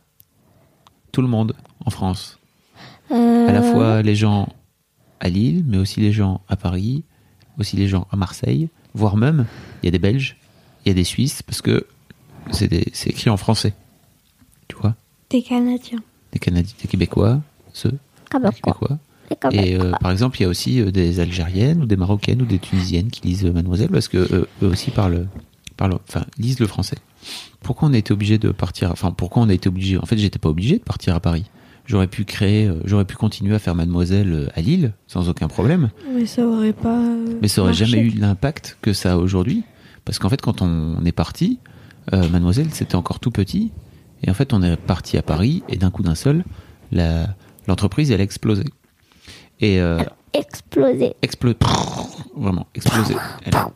tout 1.11 1.21
le 1.21 1.27
monde 1.27 1.55
en 1.85 1.89
France. 1.89 2.39
Euh, 3.11 3.47
À 3.47 3.51
la 3.51 3.61
fois 3.61 4.01
les 4.01 4.15
gens 4.15 4.47
à 5.19 5.29
Lille, 5.29 5.63
mais 5.67 5.77
aussi 5.77 5.99
les 5.99 6.11
gens 6.11 6.41
à 6.47 6.55
Paris, 6.55 7.03
aussi 7.59 7.75
les 7.75 7.87
gens 7.87 8.07
à 8.11 8.15
Marseille, 8.15 8.69
voire 8.93 9.17
même, 9.17 9.45
il 9.81 9.87
y 9.87 9.89
a 9.89 9.91
des 9.91 9.99
Belges, 9.99 10.37
il 10.85 10.89
y 10.89 10.91
a 10.91 10.95
des 10.95 11.03
Suisses, 11.03 11.41
parce 11.43 11.61
que 11.61 11.85
c'est 12.51 12.67
des- 12.67 12.89
c'est 12.93 13.09
écrit 13.09 13.29
en 13.29 13.37
français. 13.37 13.73
Tu 14.67 14.75
vois? 14.77 14.95
Des 15.29 15.41
Canadiens. 15.43 15.99
Des 16.31 16.39
Canadiens, 16.39 16.75
des 16.81 16.87
Québécois, 16.87 17.41
ceux, 17.73 17.91
des 17.91 18.49
Québécois. 18.61 18.97
Et 19.51 19.75
euh, 19.79 19.91
par 20.01 20.11
exemple, 20.11 20.37
il 20.39 20.43
y 20.43 20.45
a 20.45 20.49
aussi 20.49 20.81
euh, 20.81 20.91
des 20.91 21.19
Algériennes 21.19 21.81
ou 21.83 21.85
des 21.85 21.95
Marocaines 21.97 22.41
ou 22.41 22.45
des 22.45 22.59
Tunisiennes 22.59 23.09
qui 23.09 23.27
lisent 23.27 23.45
euh, 23.45 23.51
Mademoiselle 23.53 23.89
parce 23.89 24.07
que 24.07 24.17
euh, 24.17 24.45
eux 24.61 24.67
aussi 24.67 24.91
parlent, 24.91 25.27
parlent, 25.77 25.97
enfin, 26.07 26.25
lisent 26.37 26.59
le 26.59 26.67
français. 26.67 26.97
Pourquoi 27.61 27.87
on 27.89 27.93
a 27.93 27.97
été 27.97 28.11
obligé 28.13 28.37
de 28.37 28.49
partir 28.51 28.91
Enfin, 28.91 29.11
pourquoi 29.11 29.43
on 29.43 29.49
a 29.49 29.53
été 29.53 29.69
obligé 29.69 29.97
En 29.97 30.05
fait, 30.05 30.17
j'étais 30.17 30.39
pas 30.39 30.49
obligé 30.49 30.77
de 30.77 30.83
partir 30.83 31.15
à 31.15 31.19
Paris. 31.19 31.45
J'aurais 31.85 32.07
pu 32.07 32.23
créer, 32.23 32.69
j'aurais 32.85 33.03
pu 33.05 33.15
continuer 33.15 33.55
à 33.55 33.59
faire 33.59 33.75
Mademoiselle 33.75 34.49
à 34.55 34.61
Lille 34.61 34.93
sans 35.07 35.27
aucun 35.29 35.47
problème, 35.49 35.89
Mais 36.15 36.25
ça 36.25 36.45
aurait 36.45 36.71
pas. 36.73 36.97
mais 37.41 37.47
ça 37.49 37.61
aurait 37.61 37.71
marché. 37.71 37.85
jamais 37.85 38.03
eu 38.03 38.09
l'impact 38.11 38.77
que 38.81 38.93
ça 38.93 39.13
a 39.13 39.17
aujourd'hui. 39.17 39.63
Parce 40.05 40.17
qu'en 40.19 40.29
fait, 40.29 40.41
quand 40.41 40.61
on 40.61 41.03
est 41.05 41.11
parti, 41.13 41.59
euh, 42.13 42.27
Mademoiselle 42.29 42.67
c'était 42.71 42.95
encore 42.95 43.19
tout 43.19 43.31
petit, 43.31 43.71
et 44.23 44.29
en 44.29 44.33
fait, 44.33 44.53
on 44.53 44.61
est 44.63 44.75
parti 44.77 45.17
à 45.17 45.21
Paris 45.21 45.63
et 45.67 45.75
d'un 45.75 45.91
coup 45.91 46.03
d'un 46.03 46.15
seul, 46.15 46.45
la- 46.93 47.35
l'entreprise 47.67 48.11
elle 48.11 48.21
a 48.21 48.23
explosé. 48.23 48.63
Et 49.59 49.79
euh, 49.79 49.99
Explosé. 50.33 51.15
explosé. 51.21 51.57
Vraiment, 52.35 52.67
explosé. 52.75 53.15
Elle 53.45 53.55
a, 53.55 53.71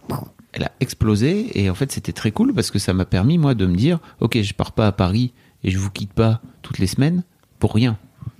elle 0.53 0.63
a 0.63 0.71
explosé 0.80 1.59
et 1.61 1.69
en 1.69 1.75
fait 1.75 1.91
c'était 1.91 2.13
très 2.13 2.32
cool 2.32 2.53
parce 2.53 2.71
que 2.71 2.80
ça 2.80 2.93
m'a 2.93 3.05
permis 3.05 3.38
moi 3.38 3.53
de 3.53 3.65
me 3.67 3.75
dire 3.75 3.99
ok 4.21 4.41
je 4.41 4.53
pars 4.53 4.71
pas 4.71 4.88
à 4.88 4.91
Paris 4.91 5.34
et 5.63 5.69
je 5.71 5.78
vous 5.78 5.91
quitte 5.91 6.13
pas 6.13 6.41
toutes 6.63 6.80
les 6.80 6.88
semaines 6.88 7.23
pour 7.59 7.73
rien. 7.75 7.97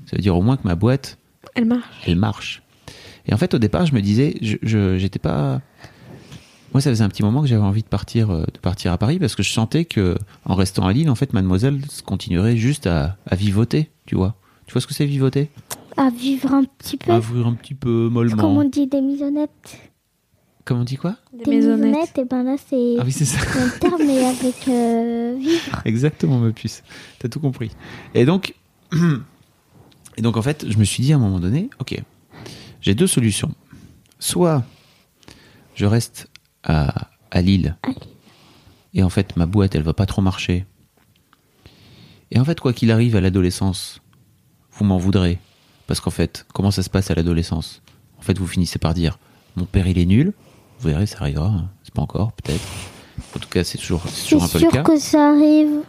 Ça 0.08 0.16
veut 0.16 0.22
dire 0.22 0.36
au 0.36 0.42
moins 0.42 0.58
que 0.58 0.68
ma 0.68 0.74
boîte 0.76 1.20
Elle 1.54 1.66
marche. 1.66 2.04
elle 2.08 2.16
marche. 2.16 2.64
Et 3.28 3.34
en 3.34 3.38
fait 3.38 3.54
au 3.54 3.60
départ 3.60 3.86
je 3.86 3.94
me 3.94 4.02
disais 4.02 4.36
je 4.42 4.58
je- 4.64 4.98
j'étais 4.98 5.20
pas 5.20 5.62
moi 6.74 6.82
ça 6.82 6.90
faisait 6.90 7.04
un 7.04 7.10
petit 7.10 7.24
moment 7.24 7.42
que 7.42 7.48
j'avais 7.48 7.62
envie 7.62 7.84
de 7.84 7.88
partir 7.88 8.32
euh, 8.32 8.46
de 8.52 8.60
partir 8.60 8.92
à 8.92 8.98
Paris 8.98 9.20
parce 9.20 9.36
que 9.36 9.44
je 9.44 9.52
sentais 9.52 9.86
que 9.86 10.18
en 10.46 10.56
restant 10.56 10.88
à 10.88 10.94
Lille 10.94 11.10
en 11.12 11.16
fait 11.16 11.34
mademoiselle 11.34 11.82
continuerait 12.06 12.58
juste 12.58 12.88
à, 12.88 13.16
à 13.28 13.36
vivoter 13.36 13.92
tu 14.08 14.16
vois. 14.16 14.36
Tu 14.66 14.74
vois 14.74 14.82
ce 14.82 14.88
que 14.88 14.94
c'est 14.94 15.06
vivoter? 15.06 15.50
À 15.98 16.10
vivre 16.10 16.54
un 16.54 16.64
petit 16.64 16.98
peu. 16.98 17.12
À 17.12 17.20
vivre 17.20 17.48
un 17.48 17.54
petit 17.54 17.74
peu 17.74 18.06
Comme 18.06 18.14
mollement. 18.14 18.58
on 18.58 18.64
dit 18.64 18.88
des 18.88 19.02
maisonnettes. 19.02 19.78
Comment 20.66 20.82
on 20.82 20.84
dit 20.84 20.98
quoi? 20.98 21.16
Des 21.34 21.50
maisonnettes. 21.50 22.18
et 22.18 22.26
ben 22.26 22.44
là, 22.44 22.56
c'est 22.70 22.98
Ah 23.00 23.04
oui 23.06 23.12
c'est 23.12 23.26
ça. 23.26 23.40
un 23.60 23.70
terme, 23.80 24.02
mais 24.06 24.24
avec 24.26 24.68
euh, 24.68 25.36
vivre. 25.40 25.82
Exactement, 25.86 26.40
ma 26.40 26.52
puce. 26.52 26.84
T'as 27.20 27.30
tout 27.30 27.40
compris. 27.40 27.72
Et 28.14 28.26
donc, 28.26 28.54
et 30.18 30.22
donc 30.22 30.36
en 30.38 30.42
fait, 30.42 30.66
je 30.70 30.78
me 30.78 30.84
suis 30.84 31.02
dit 31.04 31.14
à 31.14 31.16
un 31.16 31.20
moment 31.20 31.40
donné, 31.40 31.70
ok, 31.80 32.02
j'ai 32.82 32.96
deux 32.96 33.08
solutions. 33.08 33.54
Soit 34.20 34.64
je 35.76 35.86
reste 35.86 36.28
à, 36.64 37.08
à 37.32 37.42
Lille, 37.42 37.78
À 37.84 37.88
Lille. 37.90 37.98
et 38.94 39.04
en 39.04 39.10
fait 39.10 39.38
ma 39.38 39.46
boîte, 39.46 39.74
elle 39.76 39.84
va 39.84 39.94
pas 39.94 40.06
trop 40.06 40.22
marcher. 40.22 40.66
Et 42.32 42.40
en 42.40 42.46
fait, 42.46 42.60
quoi 42.60 42.74
qu'il 42.74 42.92
arrive 42.92 43.16
à 43.16 43.22
l'adolescence, 43.22 44.02
vous 44.74 44.84
m'en 44.84 44.98
voudrez, 44.98 45.40
parce 45.88 46.00
qu'en 46.00 46.12
fait, 46.12 46.46
comment 46.54 46.72
ça 46.72 46.84
se 46.84 46.90
passe 46.90 47.10
à 47.12 47.16
l'adolescence? 47.16 47.82
En 48.20 48.22
fait, 48.22 48.38
vous 48.38 48.48
finissez 48.48 48.78
par 48.80 48.94
dire, 48.94 49.18
mon 49.56 49.66
père 49.66 49.88
il 49.88 49.98
est 49.98 50.06
nul. 50.06 50.34
Vous 50.80 50.90
verrez, 50.90 51.06
ça 51.08 51.18
arrivera. 51.22 51.48
hein. 51.48 51.70
C'est 51.84 51.94
pas 51.94 52.02
encore, 52.02 52.32
peut-être. 52.34 52.62
En 53.36 53.40
tout 53.40 53.50
cas, 53.50 53.64
c'est 53.64 53.78
toujours, 53.80 54.04
un 54.06 54.48
peu 54.48 54.54
le 54.56 54.60
sûr 54.60 54.72
cas. 54.72 54.84
que 54.84 55.00
ça 55.00 55.30
arrive. 55.32 55.80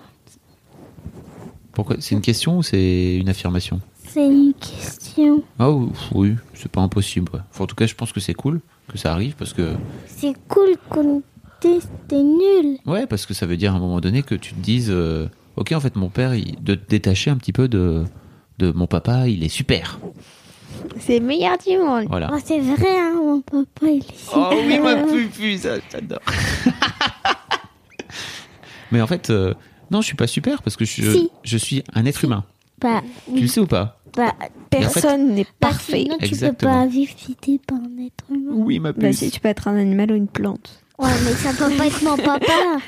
Pourquoi? 1.72 1.96
C'est 2.00 2.14
une 2.14 2.20
question 2.22 2.58
ou 2.58 2.62
c'est 2.62 3.16
une 3.16 3.28
affirmation? 3.28 3.80
C'est 4.06 4.26
une 4.26 4.54
question. 4.54 5.42
Ah 5.58 5.70
ou- 5.70 5.92
oui, 6.14 6.34
c'est 6.54 6.70
pas 6.70 6.80
impossible. 6.80 7.30
ouais. 7.34 7.40
Enfin, 7.50 7.64
en 7.64 7.66
tout 7.66 7.76
cas, 7.76 7.86
je 7.86 7.94
pense 7.94 8.12
que 8.12 8.20
c'est 8.20 8.34
cool 8.34 8.60
que 8.88 8.96
ça 8.98 9.12
arrive 9.12 9.34
parce 9.36 9.52
que 9.52 9.74
C'est 10.06 10.32
cool 10.48 10.76
qu'on 10.88 11.22
dise 11.60 11.86
t'es 12.08 12.22
nul. 12.22 12.78
ouais, 12.86 13.06
parce 13.06 13.26
que 13.26 13.34
ça 13.34 13.44
veut 13.44 13.56
dire 13.58 13.74
à 13.74 13.76
un 13.76 13.80
moment 13.80 14.00
donné 14.00 14.22
que 14.22 14.34
tu 14.34 14.54
te 14.54 14.60
dises 14.60 14.88
euh, 14.90 15.28
OK, 15.56 15.72
en 15.72 15.80
fait 15.80 15.94
mon 15.96 16.08
père 16.08 16.34
il, 16.34 16.56
de 16.64 16.74
te 16.74 16.88
détacher 16.88 17.30
un 17.30 17.36
petit 17.36 17.52
peu 17.52 17.68
de 17.68 18.04
de 18.58 18.72
mon 18.72 18.86
papa, 18.86 19.28
il 19.28 19.44
est 19.44 19.48
super. 19.48 19.98
C'est 21.00 21.18
le 21.18 21.24
meilleur 21.26 21.56
du 21.58 21.76
monde. 21.78 22.06
Voilà. 22.08 22.30
Oh, 22.32 22.38
c'est 22.44 22.60
vrai, 22.60 22.98
hein, 22.98 23.12
mon 23.14 23.40
papa, 23.40 23.86
il 23.90 23.98
est 23.98 24.04
Oh 24.34 24.50
oui, 24.52 24.74
super. 24.74 24.82
ma 24.82 24.96
pupu, 25.12 25.56
ça 25.58 25.76
j'adore. 25.90 26.20
Mais 28.92 29.00
en 29.00 29.06
fait 29.06 29.30
euh, 29.30 29.54
non, 29.90 30.00
je 30.00 30.06
suis 30.06 30.16
pas 30.16 30.26
super 30.26 30.62
parce 30.62 30.76
que 30.76 30.84
je, 30.84 31.12
Si. 31.12 31.30
je 31.44 31.58
suis 31.58 31.84
un 31.94 32.04
être 32.06 32.24
humain. 32.24 32.44
Bah, 32.80 33.02
Tu 33.34 33.40
le 33.42 33.46
sais 33.48 33.60
ou 33.60 33.66
pas 33.66 34.00
Bah, 34.16 34.34
Personne 34.70 35.34
n'est 35.34 35.44
bah, 35.44 35.50
parfait. 35.70 36.02
sinon, 36.02 36.14
tu 36.14 36.20
peux 36.20 36.26
Exactement. 36.26 36.72
pas 36.82 36.86
vivre 36.86 37.12
si 37.16 37.34
t'es 37.34 37.58
pas 37.58 37.74
un 37.74 38.04
être 38.06 38.24
humain. 38.30 38.52
Oui, 38.54 38.78
ma 38.78 38.92
Bah 38.92 39.12
si, 39.12 39.30
tu 39.30 39.40
peux 39.40 39.48
être 39.48 39.68
un 39.68 39.76
animal 39.76 40.12
ou 40.12 40.14
une 40.14 40.28
plante. 40.28 40.82
Ouais, 40.98 41.10
mais 41.24 41.32
ça 41.32 41.52
peut 41.52 41.72
pas 41.76 41.86
être 41.86 42.02
mon 42.02 42.16
papa. 42.16 42.78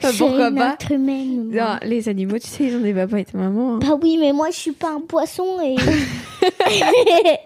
Pourquoi 0.18 0.48
une 0.48 0.54
pas 0.56 0.72
être 0.74 0.92
humaine. 0.92 1.50
Non, 1.52 1.76
les 1.82 2.08
animaux, 2.08 2.38
tu 2.38 2.46
sais, 2.48 2.64
ils 2.64 2.76
ont 2.76 2.80
des 2.80 2.94
papas 2.94 3.18
et 3.18 3.24
des 3.24 3.38
mamans. 3.38 3.74
hein. 3.74 3.78
Bah 3.80 3.98
oui, 4.02 4.16
mais 4.18 4.32
moi, 4.32 4.48
je 4.50 4.56
suis 4.56 4.72
pas 4.72 4.92
un 4.94 5.00
poisson 5.02 5.44
et... 5.62 5.76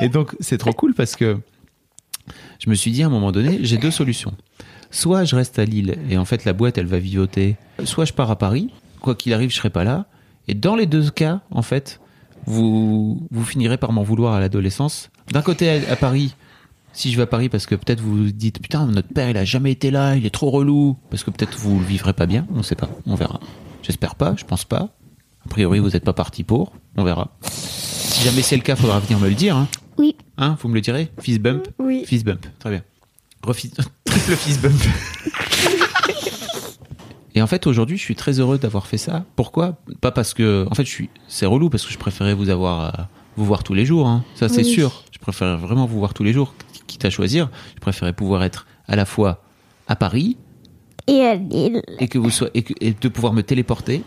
Et 0.00 0.08
donc, 0.08 0.34
c'est 0.40 0.58
trop 0.58 0.72
cool 0.72 0.94
parce 0.94 1.16
que 1.16 1.38
je 2.58 2.70
me 2.70 2.74
suis 2.74 2.90
dit 2.90 3.02
à 3.02 3.06
un 3.06 3.10
moment 3.10 3.32
donné, 3.32 3.58
j'ai 3.62 3.78
deux 3.78 3.90
solutions. 3.90 4.34
Soit 4.90 5.24
je 5.24 5.36
reste 5.36 5.58
à 5.58 5.64
Lille 5.64 5.96
et 6.10 6.18
en 6.18 6.24
fait 6.24 6.44
la 6.44 6.52
boîte 6.52 6.78
elle 6.78 6.86
va 6.86 6.98
vivoter, 6.98 7.56
soit 7.84 8.04
je 8.04 8.12
pars 8.12 8.30
à 8.30 8.36
Paris, 8.36 8.70
quoi 9.00 9.14
qu'il 9.14 9.32
arrive 9.32 9.50
je 9.50 9.56
serai 9.56 9.70
pas 9.70 9.84
là. 9.84 10.06
Et 10.46 10.54
dans 10.54 10.76
les 10.76 10.86
deux 10.86 11.10
cas, 11.10 11.40
en 11.50 11.62
fait, 11.62 12.00
vous, 12.46 13.26
vous 13.30 13.44
finirez 13.44 13.78
par 13.78 13.92
m'en 13.92 14.02
vouloir 14.02 14.34
à 14.34 14.40
l'adolescence. 14.40 15.10
D'un 15.32 15.42
côté 15.42 15.70
à, 15.70 15.92
à 15.92 15.96
Paris, 15.96 16.34
si 16.94 17.10
je 17.12 17.16
vais 17.16 17.24
à 17.24 17.26
Paris 17.26 17.48
parce 17.48 17.66
que 17.66 17.74
peut-être 17.74 18.00
vous 18.00 18.16
vous 18.24 18.30
dites 18.32 18.60
putain 18.62 18.86
notre 18.86 19.08
père 19.08 19.28
il 19.28 19.36
a 19.36 19.44
jamais 19.44 19.72
été 19.72 19.90
là, 19.90 20.16
il 20.16 20.24
est 20.24 20.30
trop 20.30 20.50
relou, 20.50 20.96
parce 21.10 21.22
que 21.24 21.30
peut-être 21.30 21.58
vous 21.58 21.78
le 21.78 21.84
vivrez 21.84 22.12
pas 22.14 22.26
bien, 22.26 22.46
on 22.54 22.62
sait 22.62 22.74
pas, 22.76 22.88
on 23.06 23.14
verra. 23.14 23.40
J'espère 23.82 24.14
pas, 24.14 24.34
je 24.38 24.44
pense 24.44 24.64
pas. 24.64 24.88
A 25.44 25.48
priori 25.50 25.78
vous 25.80 25.94
êtes 25.94 26.04
pas 26.04 26.12
parti 26.14 26.42
pour, 26.44 26.72
on 26.96 27.04
verra. 27.04 27.36
Si 27.50 28.24
jamais 28.24 28.40
c'est 28.42 28.56
le 28.56 28.62
cas, 28.62 28.76
faudra 28.76 29.00
venir 29.00 29.18
me 29.18 29.28
le 29.28 29.34
dire. 29.34 29.56
Hein. 29.56 29.68
Oui. 29.98 30.16
Hein, 30.38 30.56
vous 30.60 30.68
me 30.68 30.74
le 30.74 30.80
direz? 30.80 31.10
Fist 31.20 31.40
bump? 31.40 31.68
Oui. 31.78 32.04
Fist 32.06 32.24
bump, 32.24 32.46
très 32.58 32.70
bien. 32.70 32.82
Refis- 33.44 33.72
Triple 34.04 34.36
fist 34.36 34.62
bump. 34.62 34.80
Et 37.36 37.42
en 37.42 37.46
fait, 37.48 37.66
aujourd'hui, 37.66 37.96
je 37.96 38.02
suis 38.02 38.14
très 38.14 38.38
heureux 38.38 38.58
d'avoir 38.58 38.86
fait 38.86 38.96
ça. 38.96 39.24
Pourquoi? 39.36 39.76
Pas 40.00 40.12
parce 40.12 40.34
que. 40.34 40.66
En 40.70 40.74
fait, 40.74 40.84
je 40.84 40.90
suis. 40.90 41.10
C'est 41.26 41.46
relou 41.46 41.68
parce 41.68 41.84
que 41.84 41.92
je 41.92 41.98
préférais 41.98 42.32
vous 42.34 42.48
avoir. 42.48 43.08
Vous 43.36 43.44
voir 43.44 43.62
tous 43.64 43.74
les 43.74 43.84
jours, 43.84 44.06
hein. 44.06 44.24
ça 44.34 44.48
c'est 44.48 44.62
Oui. 44.64 44.70
sûr. 44.70 45.04
Je 45.12 45.18
préférais 45.18 45.56
vraiment 45.56 45.86
vous 45.86 45.98
voir 45.98 46.14
tous 46.14 46.24
les 46.24 46.32
jours, 46.32 46.54
quitte 46.86 47.04
à 47.04 47.10
choisir. 47.10 47.50
Je 47.76 47.80
préférais 47.80 48.12
pouvoir 48.12 48.42
être 48.44 48.66
à 48.88 48.96
la 48.96 49.04
fois 49.04 49.42
à 49.88 49.96
Paris 49.96 50.36
Et 51.06 51.16
elle 51.16 51.46
est 51.52 51.72
et 52.00 52.08
que 52.08 52.18
vous 52.18 52.30
soyez 52.30 52.50
et, 52.54 52.62
que- 52.62 52.74
et 52.80 52.92
de 52.92 53.08
pouvoir 53.08 53.32
me 53.32 53.42
téléporter, 53.42 54.02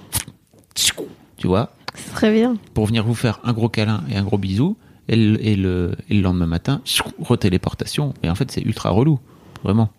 tu 1.37 1.47
vois, 1.47 1.71
C'est 1.95 2.11
très 2.13 2.31
bien. 2.33 2.57
pour 2.73 2.85
venir 2.85 3.03
vous 3.03 3.15
faire 3.15 3.39
un 3.43 3.53
gros 3.53 3.69
câlin 3.69 4.03
et 4.11 4.15
un 4.17 4.23
gros 4.23 4.37
bisou, 4.37 4.77
et 5.07 5.15
le, 5.15 5.43
et 5.45 5.55
le, 5.55 5.95
et 6.09 6.15
le 6.15 6.21
lendemain 6.21 6.47
matin, 6.47 6.81
retéléportation. 7.19 8.13
Et 8.23 8.29
en 8.29 8.35
fait, 8.35 8.51
c'est 8.51 8.61
ultra 8.61 8.89
relou, 8.89 9.19
vraiment. 9.63 9.89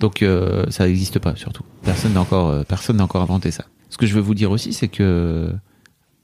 Donc, 0.00 0.22
euh, 0.22 0.64
ça 0.70 0.86
n'existe 0.86 1.18
pas, 1.18 1.34
surtout. 1.36 1.64
Personne 1.82 2.12
n'a 2.12 2.20
encore, 2.20 2.48
euh, 2.48 2.62
personne 2.62 2.98
n'a 2.98 3.04
encore 3.04 3.22
inventé 3.22 3.50
ça. 3.50 3.64
Ce 3.90 3.96
que 3.98 4.06
je 4.06 4.14
veux 4.14 4.20
vous 4.20 4.34
dire 4.34 4.50
aussi, 4.50 4.72
c'est 4.72 4.88
que, 4.88 5.50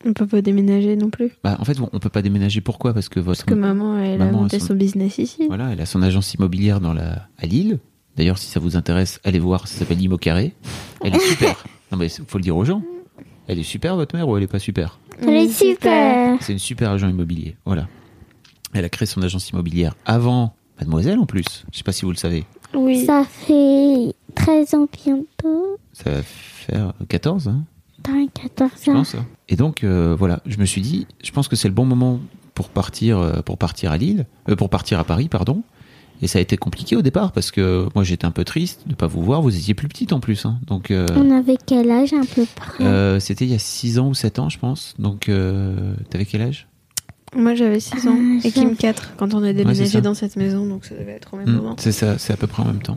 On 0.07 0.13
peut 0.13 0.27
pas 0.27 0.43
déménager 0.43 0.97
non 0.97 1.11
plus. 1.11 1.33
bah, 1.43 1.57
en 1.59 1.65
fait, 1.65 1.79
on 1.81 1.99
peut 1.99 2.09
pas 2.11 2.23
déménager. 2.23 2.61
Pourquoi? 2.61 2.93
Parce 2.93 3.09
que 3.09 3.21
votre 3.21 3.45
Parce 3.45 3.45
que 3.45 3.55
maman, 3.55 3.99
elle 3.99 4.21
a 4.21 4.31
monté 4.31 4.59
son 4.61 4.75
business 4.75 5.19
ici. 5.19 5.47
Voilà, 5.49 5.71
elle 5.73 5.81
a 5.81 5.87
son 5.87 6.03
agence 6.03 6.35
immobilière 6.35 6.81
dans 6.81 6.93
la, 6.93 7.29
à 7.39 7.47
Lille. 7.47 7.79
D'ailleurs, 8.17 8.39
si 8.39 8.47
ça 8.47 8.61
vous 8.61 8.77
intéresse, 8.77 9.21
allez 9.25 9.39
voir, 9.39 9.67
ça 9.67 9.79
s'appelle 9.79 10.01
Imo 10.01 10.19
Carré. 10.19 10.55
Elle 11.03 11.17
est 11.17 11.21
super. 11.21 11.65
non, 11.93 11.99
mais 11.99 12.09
faut 12.09 12.39
le 12.39 12.43
dire 12.43 12.57
aux 12.57 12.65
gens. 12.65 12.83
Elle 13.49 13.59
est 13.59 13.63
super, 13.65 13.97
votre 13.97 14.15
mère, 14.15 14.29
ou 14.29 14.37
elle 14.37 14.43
est 14.45 14.49
pas 14.49 14.59
super? 14.59 14.99
Elle 15.21 15.31
est 15.35 15.49
super. 15.49 16.37
C'est 16.41 16.53
une 16.53 16.59
super 16.59 16.91
agent 16.91 17.09
immobilier. 17.09 17.57
Voilà. 17.65 17.89
Elle 18.73 18.85
a 18.85 18.89
créé 18.89 19.07
son 19.07 19.23
agence 19.23 19.51
immobilière 19.51 19.95
avant 20.07 20.55
Mademoiselle, 20.79 21.19
en 21.19 21.27
plus. 21.27 21.65
Je 21.73 21.79
sais 21.79 21.85
pas 21.85 21.93
si 21.93 22.05
vous 22.05 22.11
le 22.11 22.17
savez. 22.17 22.45
Oui. 22.75 23.05
Ça 23.05 23.25
fait 23.25 24.15
13 24.35 24.75
ans 24.75 24.89
bientôt. 25.05 25.77
Ça 25.93 26.11
va 26.11 26.23
faire 26.23 26.93
14, 27.09 27.49
hein, 27.49 27.65
T'as 28.05 28.13
14 28.43 28.71
je 28.85 28.91
ans. 28.91 28.95
pense. 28.95 29.17
Et 29.49 29.57
donc, 29.57 29.83
euh, 29.83 30.15
voilà, 30.17 30.41
je 30.47 30.59
me 30.59 30.65
suis 30.65 30.81
dit, 30.81 31.07
je 31.25 31.33
pense 31.33 31.49
que 31.49 31.57
c'est 31.57 31.69
le 31.69 31.75
bon 31.75 31.85
moment 31.87 32.21
pour 32.55 32.69
partir, 32.69 33.19
euh, 33.19 33.41
pour 33.43 33.59
partir 33.59 33.91
à 33.91 33.97
Lille, 33.97 34.27
euh, 34.49 34.55
pour 34.55 34.69
partir 34.71 35.01
à 35.01 35.05
Paris, 35.05 35.29
pardon. 35.29 35.63
Et 36.23 36.29
ça 36.29 36.39
a 36.39 36.43
été 36.43 36.57
compliqué 36.57 36.95
au 36.95 37.03
départ 37.03 37.33
parce 37.33 37.51
que 37.51 37.89
moi 37.97 38.05
j'étais 38.05 38.25
un 38.25 38.31
peu 38.31 38.45
triste 38.45 38.83
de 38.87 38.95
pas 38.95 39.09
vous 39.09 39.23
voir. 39.25 39.43
Vous 39.43 39.55
étiez 39.57 39.75
plus 39.75 39.89
petite 39.89 40.13
en 40.13 40.21
plus, 40.21 40.47
hein. 40.47 40.59
donc 40.69 40.93
euh, 40.93 41.07
On 41.17 41.31
avait 41.37 41.57
quel 41.67 41.91
âge 41.91 42.13
à 42.13 42.21
peu 42.35 42.47
près? 42.55 42.85
euh, 42.85 43.19
c'était 43.19 43.45
il 43.45 43.51
y 43.51 43.55
a 43.55 43.59
6 43.59 43.99
ans 43.99 44.09
ou 44.09 44.15
7 44.15 44.39
ans, 44.39 44.49
je 44.49 44.59
pense. 44.61 44.95
Donc, 45.01 45.29
euh, 45.29 45.95
t'avais 46.11 46.25
quel 46.25 46.43
âge? 46.43 46.69
Moi, 47.37 47.57
j'avais 47.57 47.81
6 47.81 48.07
ans. 48.07 48.17
Ah, 48.17 48.47
Et 48.47 48.53
Kim 48.53 48.63
j'avoue. 48.63 48.77
4 48.77 49.17
quand 49.17 49.35
on 49.35 49.43
a 49.43 49.53
déménagé 49.53 50.01
dans 50.01 50.15
cette 50.15 50.37
maison. 50.37 50.65
Donc 50.67 50.85
ça 50.85 50.95
devait 50.95 51.13
être 51.13 51.35
au 51.35 51.39
même 51.39 51.49
Hmm, 51.51 51.57
moment. 51.57 51.75
C'est 51.79 51.91
ça, 51.93 52.17
c'est 52.17 52.33
à 52.33 52.37
peu 52.37 52.47
près 52.47 52.63
en 52.63 52.67
même 52.67 52.81
temps. 52.83 52.97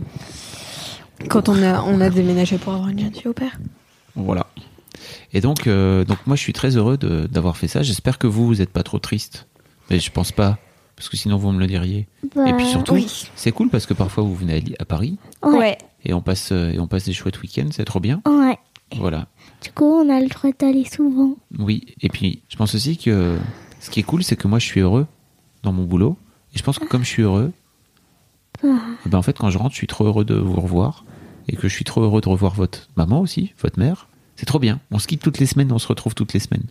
Quand 1.27 1.49
on 1.49 1.61
a, 1.63 1.81
on 1.81 1.99
a 1.99 2.09
déménagé 2.11 2.59
pour 2.59 2.73
avoir 2.73 2.89
une 2.89 2.99
jeune 2.99 3.13
fille 3.15 3.27
au 3.27 3.33
père. 3.33 3.57
Voilà. 4.15 4.45
Et 5.33 5.41
donc, 5.41 5.67
euh, 5.67 6.03
donc 6.05 6.17
moi, 6.27 6.35
je 6.35 6.41
suis 6.41 6.53
très 6.53 6.75
heureux 6.77 6.97
d'avoir 6.97 7.57
fait 7.57 7.67
ça. 7.67 7.83
J'espère 7.83 8.17
que 8.17 8.27
vous, 8.27 8.45
vous 8.47 8.55
n'êtes 8.55 8.71
pas 8.71 8.83
trop 8.83 8.99
triste. 8.99 9.47
Mais 9.89 9.99
je 9.99 10.11
pense 10.11 10.31
pas, 10.31 10.57
parce 10.95 11.07
que 11.09 11.15
sinon 11.17 11.37
vous 11.37 11.51
me 11.51 11.59
le 11.59 11.67
diriez. 11.67 12.07
Bah, 12.35 12.47
et 12.47 12.53
puis 12.53 12.65
surtout, 12.65 12.93
oui. 12.95 13.07
c'est 13.35 13.51
cool 13.51 13.69
parce 13.69 13.85
que 13.85 13.93
parfois 13.93 14.23
vous 14.23 14.35
venez 14.35 14.57
à, 14.79 14.81
à 14.81 14.85
Paris 14.85 15.17
Ouais. 15.43 15.77
et 16.03 16.13
on 16.13 16.21
passe 16.21 16.51
euh, 16.51 16.71
et 16.71 16.79
on 16.79 16.87
passe 16.87 17.05
des 17.05 17.13
chouettes 17.13 17.41
week-ends, 17.41 17.69
c'est 17.71 17.85
trop 17.85 17.99
bien. 18.01 18.21
Ouais. 18.25 18.57
Voilà. 18.97 19.27
Du 19.63 19.71
coup, 19.71 19.85
on 19.85 20.09
a 20.09 20.19
le 20.19 20.27
droit 20.27 20.51
d'aller 20.59 20.85
souvent. 20.85 21.35
Oui. 21.57 21.85
Et 22.01 22.09
puis, 22.09 22.41
je 22.49 22.55
pense 22.57 22.73
aussi 22.75 22.97
que 22.97 23.37
ce 23.79 23.89
qui 23.89 23.99
est 23.99 24.03
cool, 24.03 24.23
c'est 24.23 24.35
que 24.35 24.47
moi, 24.47 24.59
je 24.59 24.65
suis 24.65 24.79
heureux 24.81 25.07
dans 25.63 25.71
mon 25.73 25.83
boulot. 25.83 26.17
Et 26.53 26.57
je 26.57 26.63
pense 26.63 26.79
que 26.79 26.85
comme 26.85 27.03
je 27.03 27.07
suis 27.09 27.23
heureux, 27.23 27.51
Ah. 28.63 28.77
eh 29.05 29.09
ben 29.09 29.17
en 29.17 29.21
fait, 29.21 29.37
quand 29.37 29.49
je 29.49 29.57
rentre, 29.57 29.71
je 29.71 29.77
suis 29.77 29.87
trop 29.87 30.05
heureux 30.05 30.25
de 30.25 30.35
vous 30.35 30.59
revoir 30.59 31.05
et 31.47 31.55
que 31.55 31.67
je 31.67 31.73
suis 31.73 31.85
trop 31.85 32.01
heureux 32.01 32.21
de 32.21 32.29
revoir 32.29 32.53
votre 32.55 32.87
maman 32.97 33.21
aussi, 33.21 33.53
votre 33.61 33.79
mère. 33.79 34.07
C'est 34.37 34.45
trop 34.45 34.59
bien. 34.59 34.79
On 34.91 34.99
se 34.99 35.07
quitte 35.07 35.21
toutes 35.21 35.39
les 35.39 35.45
semaines, 35.45 35.71
on 35.71 35.79
se 35.79 35.87
retrouve 35.87 36.15
toutes 36.15 36.33
les 36.33 36.39
semaines. 36.39 36.63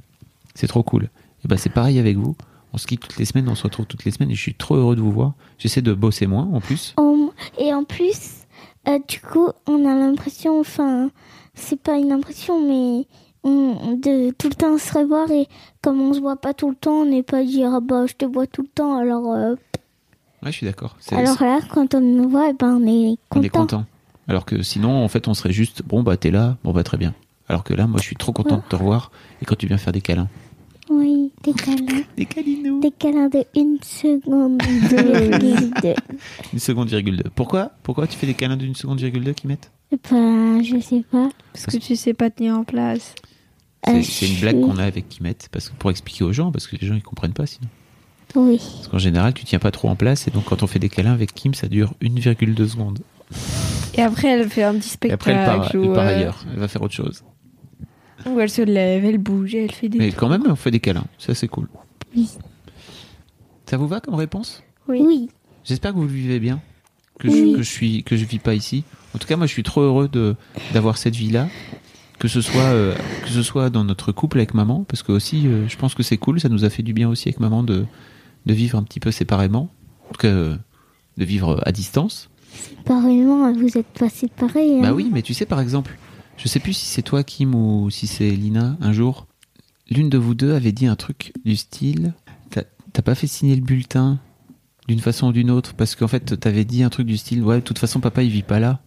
C'est 0.55 0.67
trop 0.69 0.83
cool. 0.83 1.11
Et 1.45 1.49
ben 1.49 1.57
c'est 1.59 1.69
pareil 1.69 1.99
avec 1.99 2.17
vous. 2.17 2.35
On 2.73 2.79
se 2.79 2.87
quitte 2.87 3.01
toutes 3.01 3.17
les 3.19 3.25
semaines, 3.27 3.49
on 3.49 3.55
se 3.55 3.63
retrouve 3.65 3.87
toutes 3.87 4.05
les 4.05 4.11
semaines 4.11 4.31
et 4.31 4.35
je 4.35 4.41
suis 4.41 4.55
trop 4.55 4.77
heureux 4.77 4.97
de 4.97 5.01
vous 5.03 5.13
voir. 5.13 5.33
J'essaie 5.59 5.83
de 5.83 5.93
bosser 5.93 6.27
moins 6.27 6.49
en 6.53 6.61
plus. 6.61 6.95
On- 6.97 7.31
Et 7.59 7.73
en 7.75 7.85
plus, 7.85 8.45
euh, 8.89 8.99
du 9.09 9.21
coup, 9.21 9.49
on 9.67 9.85
a 9.87 9.95
l'impression, 9.95 10.59
enfin, 10.61 11.11
c'est 11.55 11.81
pas 11.81 11.97
une 11.99 12.13
impression, 12.13 12.61
mais 12.67 13.07
on, 13.45 13.97
de 13.97 14.31
tout 14.33 14.49
le 14.49 14.55
temps 14.55 14.77
se 14.79 14.93
revoir 14.99 15.31
et 15.31 15.47
comme 15.83 16.01
on 16.01 16.13
se 16.15 16.21
voit 16.21 16.37
pas 16.37 16.55
tout 16.55 16.69
le 16.71 16.77
temps, 16.77 17.01
on 17.03 17.07
n'est 17.07 17.23
pas 17.23 17.45
dire 17.45 17.71
ah 17.75 17.81
bah 17.81 18.07
je 18.07 18.15
te 18.15 18.25
vois 18.25 18.47
tout 18.47 18.63
le 18.63 18.69
temps. 18.69 18.97
Alors, 18.97 19.33
euh, 19.33 19.55
Ouais, 20.43 20.53
je 20.53 20.57
suis 20.59 20.67
d'accord. 20.67 20.97
Alors 21.13 21.43
là, 21.43 21.61
quand 21.73 21.95
on 21.95 22.01
nous 22.01 22.29
voit, 22.29 22.51
eh 22.51 22.53
ben 22.53 22.79
on 22.81 22.87
est 22.87 23.17
on 23.35 23.43
est 23.43 23.49
content. 23.49 23.61
content. 23.79 23.85
Alors 24.29 24.45
que 24.45 24.63
sinon, 24.63 25.03
en 25.03 25.09
fait, 25.09 25.29
on 25.29 25.35
serait 25.35 25.53
juste 25.53 25.83
bon 25.85 26.03
bah 26.03 26.17
t'es 26.17 26.31
là, 26.31 26.57
bon 26.63 26.73
bah 26.73 26.83
très 26.85 26.99
bien. 26.99 27.15
Alors 27.49 27.65
que 27.65 27.75
là, 27.75 27.87
moi, 27.87 27.99
je 28.01 28.07
suis 28.07 28.17
trop 28.17 28.33
content 28.33 28.57
de 28.57 28.63
te 28.69 28.77
revoir 28.77 29.11
et 29.41 29.45
quand 29.45 29.55
tu 29.57 29.67
viens 29.67 29.79
faire 29.79 29.93
des 29.93 30.01
câlins. 30.01 30.29
Oui, 30.89 31.33
des 31.43 31.53
câlins. 31.53 32.03
Des 32.17 32.27
câlinous. 32.27 32.81
Des 32.81 32.93
câlins 32.93 33.29
de 33.29 33.45
une 33.57 33.79
seconde. 33.83 34.63
virgule 34.89 35.71
deux. 35.83 35.95
Une 36.53 36.59
seconde 36.61 36.89
virgule 36.89 37.17
deux. 37.17 37.31
Pourquoi? 37.35 37.73
Pourquoi 37.83 38.07
tu 38.07 38.17
fais 38.17 38.27
des 38.27 38.35
câlins 38.35 38.57
d'une 38.57 38.75
seconde 38.77 39.01
virgule 39.01 39.25
deux 39.25 39.33
qui 39.33 39.49
mettent? 39.49 39.73
Ben, 40.11 40.63
je 40.63 40.79
sais 40.81 41.03
pas. 41.11 41.29
Parce 41.53 41.67
que 41.67 41.77
tu 41.79 41.97
sais 41.97 42.15
pas 42.15 42.31
tenir 42.31 42.55
en 42.55 42.63
place. 42.65 43.15
C'est 43.85 43.97
Euh, 43.97 44.03
c'est 44.03 44.29
une 44.29 44.41
blague 44.41 44.61
qu'on 44.61 44.79
a 44.79 44.85
avec 44.85 45.09
Kimet, 45.09 45.37
parce 45.53 45.69
que 45.71 45.75
pour 45.77 45.91
expliquer 45.91 46.25
aux 46.25 46.33
gens, 46.33 46.51
parce 46.53 46.67
que 46.69 46.77
les 46.77 46.87
gens 46.87 46.95
ils 46.95 47.03
comprennent 47.03 47.33
pas 47.33 47.47
sinon. 47.47 47.69
Oui. 48.35 48.59
Parce 48.59 48.89
qu'en 48.89 48.99
général, 48.99 49.35
tu 49.35 49.45
tiens 49.45 49.59
pas 49.61 49.71
trop 49.71 49.89
en 49.89 49.97
place, 49.97 50.27
et 50.29 50.31
donc 50.31 50.45
quand 50.45 50.63
on 50.63 50.67
fait 50.67 50.79
des 50.81 50.89
câlins 50.89 51.13
avec 51.13 51.35
Kim, 51.35 51.55
ça 51.55 51.69
dure 51.69 51.95
1,2 52.03 52.67
secondes. 52.69 52.99
Et 53.95 54.03
après, 54.03 54.29
elle 54.29 54.49
fait 54.49 54.63
un 54.65 54.75
petit 54.75 54.89
Et 54.89 54.93
spectacle. 54.93 55.15
après, 55.15 55.33
elle 55.33 55.47
part, 55.47 55.71
elle 55.73 55.81
où, 55.81 55.95
part 55.95 56.05
euh, 56.05 56.17
ailleurs, 56.17 56.45
elle 56.53 56.59
va 56.61 56.69
faire 56.69 56.83
autre 56.83 56.95
chose. 56.95 57.23
Où 58.29 58.41
elle 58.41 58.51
se 58.51 58.63
lève, 58.63 59.05
elle 59.05 59.19
bouge, 59.19 59.55
elle 59.55 59.71
fait 59.73 59.89
des. 59.89 59.99
Mais 59.99 60.13
quand 60.13 60.29
même, 60.29 60.43
on 60.47 60.57
fait 60.57 60.71
des 60.71 60.81
câlins, 60.81 61.05
ça 61.19 61.35
c'est 61.35 61.49
cool. 61.49 61.69
Oui. 62.17 62.29
Ça 63.67 63.77
vous 63.77 63.89
va 63.89 64.01
comme 64.01 64.15
réponse? 64.15 64.63
Oui. 64.89 65.01
Oui. 65.05 65.29
J'espère 65.65 65.93
que 65.93 65.97
vous 65.97 66.05
le 66.05 66.09
vivez 66.09 66.39
bien, 66.39 66.61
que, 67.19 67.29
Oui. 67.29 67.51
je, 67.53 67.57
que 67.57 67.63
je 67.63 67.71
suis, 67.71 68.03
que 68.05 68.17
je 68.17 68.25
vis 68.25 68.39
pas 68.39 68.55
ici. 68.55 68.85
En 69.15 69.19
tout 69.19 69.27
cas, 69.27 69.37
moi, 69.37 69.47
je 69.47 69.53
suis 69.53 69.63
trop 69.63 69.81
heureux 69.81 70.09
de 70.09 70.37
d'avoir 70.73 70.97
cette 70.99 71.17
vie-là, 71.17 71.49
que 72.19 72.29
ce 72.29 72.41
soit 72.41 72.61
euh, 72.63 72.95
que 73.23 73.29
ce 73.31 73.43
soit 73.43 73.71
dans 73.71 73.85
notre 73.85 74.13
couple 74.13 74.39
avec 74.39 74.55
maman, 74.55 74.85
parce 74.85 75.03
que 75.03 75.13
aussi, 75.13 75.47
euh, 75.47 75.67
je 75.69 75.77
pense 75.77 75.95
que 75.95 76.03
c'est 76.03 76.17
cool, 76.19 76.41
ça 76.41 76.49
nous 76.49 76.65
a 76.65 76.71
fait 76.71 76.83
du 76.83 76.93
bien 76.93 77.09
aussi 77.09 77.29
avec 77.29 77.41
maman 77.41 77.63
de 77.63 77.85
de 78.47 78.53
vivre 78.55 78.79
un 78.79 78.83
petit 78.85 79.01
peu 79.01 79.11
séparément, 79.11 79.71
en 80.09 80.13
tout 80.13 80.21
cas, 80.21 80.29
euh, 80.29 80.57
de 81.17 81.25
vivre 81.25 81.61
à 81.67 81.73
distance. 81.73 82.29
Pareillement, 82.85 83.53
vous 83.53 83.77
êtes 83.77 83.87
pas 83.99 84.09
séparés. 84.09 84.79
hein. 84.79 84.83
Bah 84.83 84.93
oui, 84.93 85.11
mais 85.13 85.23
tu 85.23 85.35
sais, 85.35 85.47
par 85.47 85.61
exemple, 85.61 85.99
je 86.37 86.49
sais 86.49 86.61
plus 86.61 86.73
si 86.73 86.87
c'est 86.87 87.03
toi, 87.03 87.25
Kim, 87.25 87.55
ou 87.55 87.91
si 87.91 88.07
c'est 88.07 88.31
Lina, 88.31 88.77
un 88.81 88.93
jour, 88.93 89.27
l'une 89.91 90.09
de 90.09 90.19
vous 90.19 90.35
deux 90.35 90.53
avait 90.55 90.73
dit 90.73 90.87
un 90.87 90.97
truc 90.97 91.33
du 91.45 91.57
style 91.57 92.15
T'as 92.93 93.03
pas 93.03 93.15
fait 93.15 93.27
signer 93.27 93.55
le 93.55 93.61
bulletin 93.61 94.19
d'une 94.89 95.01
façon 95.01 95.27
ou 95.27 95.33
d'une 95.33 95.51
autre 95.51 95.75
Parce 95.75 95.95
qu'en 95.95 96.09
fait, 96.09 96.41
t'avais 96.41 96.65
dit 96.65 96.83
un 96.83 96.89
truc 96.89 97.07
du 97.07 97.19
style 97.19 97.43
Ouais, 97.43 97.57
de 97.57 97.61
toute 97.61 97.79
façon, 97.79 98.01
papa, 98.01 98.23
il 98.23 98.31
vit 98.31 98.43
pas 98.43 98.59
là. 98.59 98.81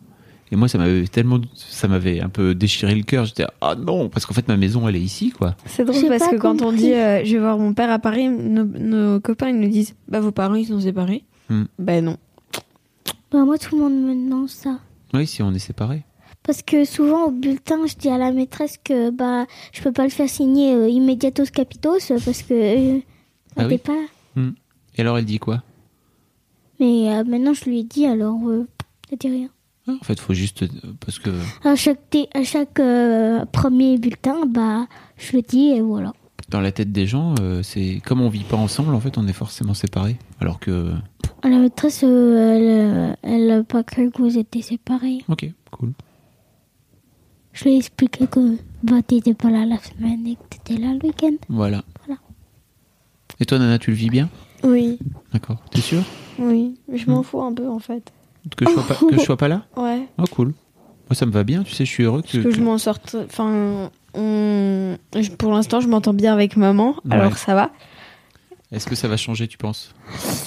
Et 0.52 0.56
moi, 0.56 0.68
ça 0.68 0.80
m'avait 0.80 1.06
tellement. 1.06 1.40
Ça 1.54 1.88
m'avait 1.88 2.20
un 2.20 2.30
peu 2.30 2.56
déchiré 2.56 2.96
le 2.96 3.04
cœur. 3.04 3.26
J'étais 3.26 3.46
Ah 3.62 3.76
non 3.76 4.10
Parce 4.10 4.26
qu'en 4.26 4.34
fait, 4.34 4.48
ma 4.48 4.58
maison, 4.58 4.88
elle 4.88 4.96
est 4.96 5.02
ici, 5.02 5.30
quoi. 5.30 5.56
C'est 5.68 5.86
drôle 5.86 6.08
parce 6.08 6.28
que 6.28 6.38
quand 6.38 6.64
on 6.64 6.72
dit 6.72 6.92
euh, 6.92 7.24
je 7.24 7.34
vais 7.34 7.40
voir 7.40 7.60
mon 7.60 7.76
père 7.76 7.92
à 7.92 8.00
Paris, 8.00 8.30
nos, 8.30 8.64
nos 8.64 9.20
copains 9.20 9.50
ils 9.50 9.60
nous 9.60 9.70
disent 9.70 9.94
bah 10.08 10.20
vos 10.20 10.32
parents 10.32 10.56
ils 10.56 10.66
sont 10.66 10.80
séparés. 10.80 11.24
Hmm. 11.50 11.66
Ben 11.78 12.04
non. 12.04 12.18
Bah, 13.32 13.46
moi, 13.46 13.60
tout 13.60 13.76
le 13.76 13.82
monde 13.84 13.94
me 13.94 14.16
demande 14.16 14.50
ça. 14.50 14.80
Oui, 15.14 15.28
si 15.28 15.44
on 15.44 15.54
est 15.54 15.60
séparés. 15.60 16.04
Parce 16.50 16.64
que 16.64 16.84
souvent 16.84 17.26
au 17.28 17.32
bulletin, 17.32 17.86
je 17.86 17.96
dis 17.96 18.10
à 18.10 18.18
la 18.18 18.32
maîtresse 18.32 18.80
que 18.84 19.12
bah 19.12 19.46
je 19.72 19.84
peux 19.84 19.92
pas 19.92 20.04
le 20.04 20.10
faire 20.10 20.28
signer 20.28 20.74
euh, 20.74 20.90
immédiatos 20.90 21.52
capitos 21.52 22.00
parce 22.26 22.42
que 22.42 22.54
euh, 22.98 23.00
Ah 23.56 23.62
elle 23.62 23.68
oui 23.68 23.78
pas. 23.78 23.94
là. 24.36 24.42
Et 24.96 25.02
alors, 25.02 25.20
elle 25.20 25.26
dit 25.26 25.38
quoi? 25.38 25.62
Mais 26.80 27.14
euh, 27.14 27.24
maintenant 27.24 27.54
je 27.54 27.66
lui 27.66 27.80
ai 27.82 27.84
dit 27.84 28.08
alors 28.08 28.40
euh, 28.48 28.66
elle 29.12 29.20
dit 29.20 29.28
rien. 29.30 29.50
Ah, 29.88 29.92
En 30.02 30.04
fait, 30.04 30.20
faut 30.20 30.34
juste. 30.34 30.64
euh, 30.64 30.68
Parce 31.06 31.20
que. 31.20 31.30
À 31.64 31.76
chaque 31.76 32.00
à 32.34 32.44
chaque 32.44 32.82
premier 33.52 34.00
bulletin, 34.00 34.48
bah 34.48 34.88
je 35.18 35.36
le 35.38 35.44
dis 35.44 35.68
et 35.70 35.82
voilà. 35.82 36.14
Dans 36.50 36.62
la 36.62 36.72
tête 36.72 36.92
des 36.92 37.06
gens, 37.06 37.36
c'est 37.62 38.02
comme 38.04 38.22
on 38.22 38.30
vit 38.30 38.44
pas 38.44 38.58
ensemble, 38.58 38.96
en 38.96 39.00
fait, 39.00 39.20
on 39.20 39.28
est 39.28 39.34
forcément 39.34 39.76
séparés. 39.76 40.18
Alors 40.42 40.60
que, 40.60 40.94
La 41.44 41.58
maîtresse, 41.60 42.02
elle, 42.02 42.10
euh, 42.10 43.14
elle 43.22 43.52
a 43.52 43.64
pas 43.64 43.84
cru 43.84 44.10
que 44.10 44.20
vous 44.24 44.36
étiez 44.36 44.64
séparés. 44.64 45.20
ok, 45.28 45.46
cool. 45.70 45.92
Je 47.60 47.66
lui 47.66 47.74
ai 47.74 47.78
expliqué 47.78 48.26
que 48.26 48.56
bah 48.84 49.02
t'étais 49.06 49.34
pas 49.34 49.50
là 49.50 49.66
la 49.66 49.78
semaine 49.80 50.26
et 50.26 50.36
que 50.36 50.42
t'étais 50.58 50.80
là 50.82 50.94
le 50.94 51.00
week-end. 51.06 51.36
Voilà. 51.50 51.84
Voilà. 52.06 52.20
Et 53.42 53.46
toi, 53.46 53.60
Nana, 53.60 53.78
tu 53.80 53.90
le 53.92 53.98
vis 53.98 54.10
bien? 54.10 54.30
Oui, 54.64 54.98
D'accord. 55.34 55.58
T'es 55.72 55.82
sûr 55.82 56.02
oui. 56.38 56.76
Je 56.94 57.10
m'en 57.10 57.22
fous 57.22 57.42
un 57.42 57.54
peu 57.54 57.68
en 57.68 57.80
fait. 57.80 58.14
que 58.56 58.66
je, 58.66 58.72
sois 58.72 58.84
pas, 58.84 58.96
que 58.96 59.18
je 59.18 59.22
sois 59.22 59.36
pas 59.36 59.50
là? 59.50 59.66
Ouais. 59.76 60.08
Oh, 60.18 60.24
cool. 60.32 60.48
Moi, 61.10 61.16
ça 61.16 61.26
me 61.26 61.32
va 61.32 61.44
bien, 61.44 61.64
tu 61.64 61.74
sais, 61.74 61.84
je 61.84 61.90
suis 61.92 62.04
heureux 62.04 62.22
que. 62.22 62.28
Parce 62.32 62.44
que 62.46 62.52
je 62.52 62.62
m'en 62.62 62.78
sorte. 62.78 63.18
Enfin, 63.26 63.90
on- 64.14 64.98
pour 65.38 65.52
l'instant 65.52 65.82
je 65.82 65.88
m'entends 65.90 66.14
bien 66.14 66.32
avec 66.34 66.56
maman, 66.56 66.96
Ouais. 67.06 67.12
alors 67.12 67.38
ça 67.38 67.56
va. 67.56 67.72
Est-ce 68.72 68.86
que 68.86 68.94
ça 68.96 69.08
va 69.08 69.18
changer, 69.18 69.48
tu 69.48 69.58
penses? 69.58 69.94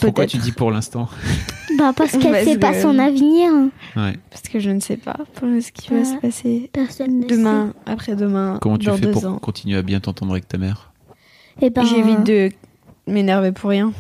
Pourquoi 0.01 0.27
tu 0.27 0.39
dis 0.39 0.53
pour 0.53 0.71
l'instant? 0.71 1.09
Bah 1.79 1.93
parce 1.97 2.13
qu'elle 2.13 2.33
Parce 2.33 2.45
sait 2.45 2.59
pas 2.59 2.79
son 2.81 2.99
avenir. 2.99 3.51
Ouais. 3.97 4.13
Parce 4.31 4.43
que 4.43 4.61
je 4.61 4.69
ne 4.69 4.79
sais 4.79 4.99
pas 4.99 5.17
pour 5.35 5.49
ce 5.61 5.73
qui 5.73 5.89
va 5.89 5.97
Ouais. 5.97 6.05
se 6.05 6.15
passer 6.17 6.71
Personne 6.71 7.21
ne 7.21 7.27
demain, 7.27 7.73
après-demain, 7.87 8.59
Comment 8.61 8.77
tu 8.77 8.87
dans 8.87 8.97
fais 8.97 9.07
deux 9.07 9.11
pour 9.13 9.25
ans. 9.25 9.39
continuer 9.39 9.79
à 9.79 9.83
bien 9.83 9.99
t'entendre 9.99 10.33
avec 10.33 10.47
ta 10.47 10.59
mère? 10.59 10.93
Et 11.63 11.71
ben, 11.71 11.83
J'évite 11.87 12.25
de 12.25 12.51
m'énerver 13.07 13.53
pour 13.53 13.71
rien. 13.71 13.93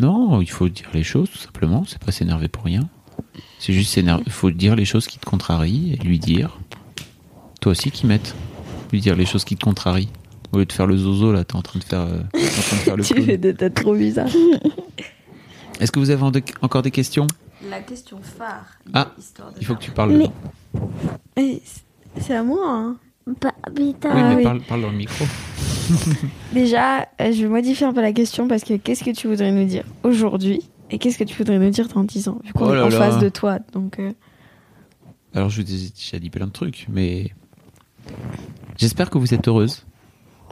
Non, 0.00 0.40
il 0.40 0.50
faut 0.50 0.68
dire 0.68 0.88
les 0.92 1.04
choses, 1.04 1.30
tout 1.30 1.38
simplement. 1.38 1.84
C'est 1.86 2.02
pas 2.02 2.10
s'énerver 2.10 2.48
pour 2.48 2.64
rien. 2.64 2.88
C'est 3.60 3.72
juste, 3.72 3.96
il 3.96 4.32
faut 4.32 4.50
dire 4.50 4.74
les 4.74 4.84
choses 4.84 5.06
qui 5.06 5.20
te 5.20 5.24
contrarient 5.26 5.92
et 5.92 5.96
lui 6.04 6.18
dire. 6.18 6.58
Toi 7.60 7.72
aussi 7.72 7.92
qui 7.92 8.06
m'aides. 8.06 8.28
Lui 8.92 9.00
dire 9.00 9.14
les 9.14 9.24
choses 9.26 9.44
qui 9.44 9.54
te 9.54 9.64
contrarient. 9.64 10.08
Au 10.52 10.58
lieu 10.58 10.64
de 10.64 10.72
faire 10.72 10.86
le 10.86 10.96
zozo, 10.96 11.30
là, 11.32 11.44
t'es 11.44 11.56
en 11.56 11.62
train 11.62 11.78
de 11.78 11.84
faire, 11.84 12.00
euh, 12.00 12.20
t'es 12.32 12.38
en 12.38 12.48
train 12.62 12.76
de 12.76 12.80
faire 12.82 12.96
le 12.96 13.04
Tu 13.04 13.14
clown. 13.14 13.26
fais 13.26 13.36
des 13.38 13.54
têtes 13.54 13.74
trop 13.74 13.94
bizarres. 13.94 14.28
Est-ce 15.80 15.92
que 15.92 15.98
vous 16.00 16.10
avez 16.10 16.22
en- 16.22 16.32
encore 16.62 16.82
des 16.82 16.90
questions? 16.90 17.26
La 17.68 17.80
question 17.80 18.18
phare. 18.22 18.66
Ah, 18.94 19.12
Il 19.60 19.66
faut 19.66 19.74
que 19.74 19.80
tu 19.82 19.90
parles 19.90 20.12
Mais- 20.12 20.30
dedans. 21.36 21.60
C'est 22.20 22.34
à 22.34 22.42
moi. 22.42 22.64
hein. 22.66 22.96
Bah, 23.40 23.52
mais 23.78 23.92
t'as- 24.00 24.14
Oui, 24.14 24.22
mais 24.22 24.34
oui. 24.36 24.42
Parle, 24.42 24.60
parle 24.62 24.82
dans 24.82 24.90
le 24.90 24.96
micro. 24.96 25.24
Déjà, 26.52 27.02
euh, 27.20 27.32
je 27.32 27.42
vais 27.42 27.48
modifier 27.48 27.86
un 27.86 27.92
peu 27.92 28.00
la 28.00 28.12
question 28.12 28.48
parce 28.48 28.64
que 28.64 28.74
qu'est-ce 28.76 29.04
que 29.04 29.10
tu 29.10 29.28
voudrais 29.28 29.52
nous 29.52 29.66
dire 29.66 29.84
aujourd'hui 30.02 30.62
et 30.90 30.98
qu'est-ce 30.98 31.18
que 31.18 31.24
tu 31.24 31.36
voudrais 31.36 31.58
nous 31.58 31.70
dire 31.70 31.88
dans 31.88 32.04
10 32.04 32.28
ans 32.28 32.40
vu 32.44 32.52
qu'on 32.54 32.68
Oh 32.68 32.72
est 32.72 32.76
là 32.76 32.86
en 32.86 32.88
là. 32.88 32.96
face 32.98 33.18
de 33.18 33.28
toi. 33.28 33.58
Donc, 33.74 33.98
euh, 33.98 34.12
Alors, 35.34 35.50
je 35.50 35.60
vous 35.62 35.70
ai 35.70 35.90
déjà 35.90 36.18
dit 36.18 36.30
plein 36.30 36.46
de 36.46 36.52
trucs, 36.52 36.86
mais 36.90 37.32
j'espère 38.76 39.10
que 39.10 39.18
vous 39.18 39.34
êtes 39.34 39.46
heureuse. 39.46 39.84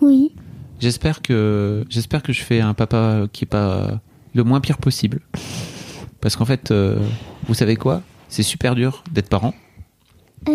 Oui. 0.00 0.32
J'espère 0.80 1.22
que 1.22 1.84
j'espère 1.88 2.22
que 2.22 2.32
je 2.32 2.42
fais 2.42 2.60
un 2.60 2.74
papa 2.74 3.26
qui 3.32 3.44
est 3.44 3.48
pas 3.48 4.00
le 4.34 4.44
moins 4.44 4.60
pire 4.60 4.78
possible. 4.78 5.20
Parce 6.20 6.36
qu'en 6.36 6.44
fait, 6.44 6.70
euh, 6.70 6.98
vous 7.46 7.54
savez 7.54 7.76
quoi? 7.76 8.02
C'est 8.28 8.42
super 8.42 8.74
dur 8.74 9.04
d'être 9.12 9.28
parent. 9.28 9.54
Euh, 10.48 10.52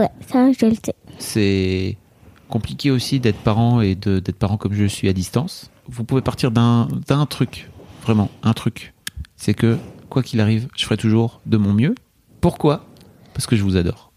ouais, 0.00 0.10
ça, 0.28 0.50
je 0.52 0.66
le 0.66 0.74
sais. 0.74 0.94
C'est 1.18 1.96
compliqué 2.48 2.90
aussi 2.90 3.18
d'être 3.20 3.38
parent 3.38 3.80
et 3.80 3.94
de- 3.94 4.20
d'être 4.20 4.38
parent 4.38 4.56
comme 4.56 4.74
je 4.74 4.84
suis 4.84 5.08
à 5.08 5.12
distance. 5.12 5.70
Vous 5.88 6.04
pouvez 6.04 6.22
partir 6.22 6.50
d'un 6.50 6.86
d'un 7.08 7.26
truc, 7.26 7.68
vraiment, 8.02 8.30
un 8.42 8.52
truc. 8.52 8.94
C'est 9.36 9.54
que, 9.54 9.76
quoi 10.08 10.22
qu'il 10.22 10.40
arrive, 10.40 10.68
je 10.76 10.84
ferai 10.84 10.96
toujours 10.96 11.40
de 11.46 11.56
mon 11.56 11.72
mieux. 11.72 11.94
Pourquoi? 12.40 12.86
Parce 13.32 13.46
que 13.46 13.56
je 13.56 13.62
vous 13.64 13.76
adore. 13.76 14.12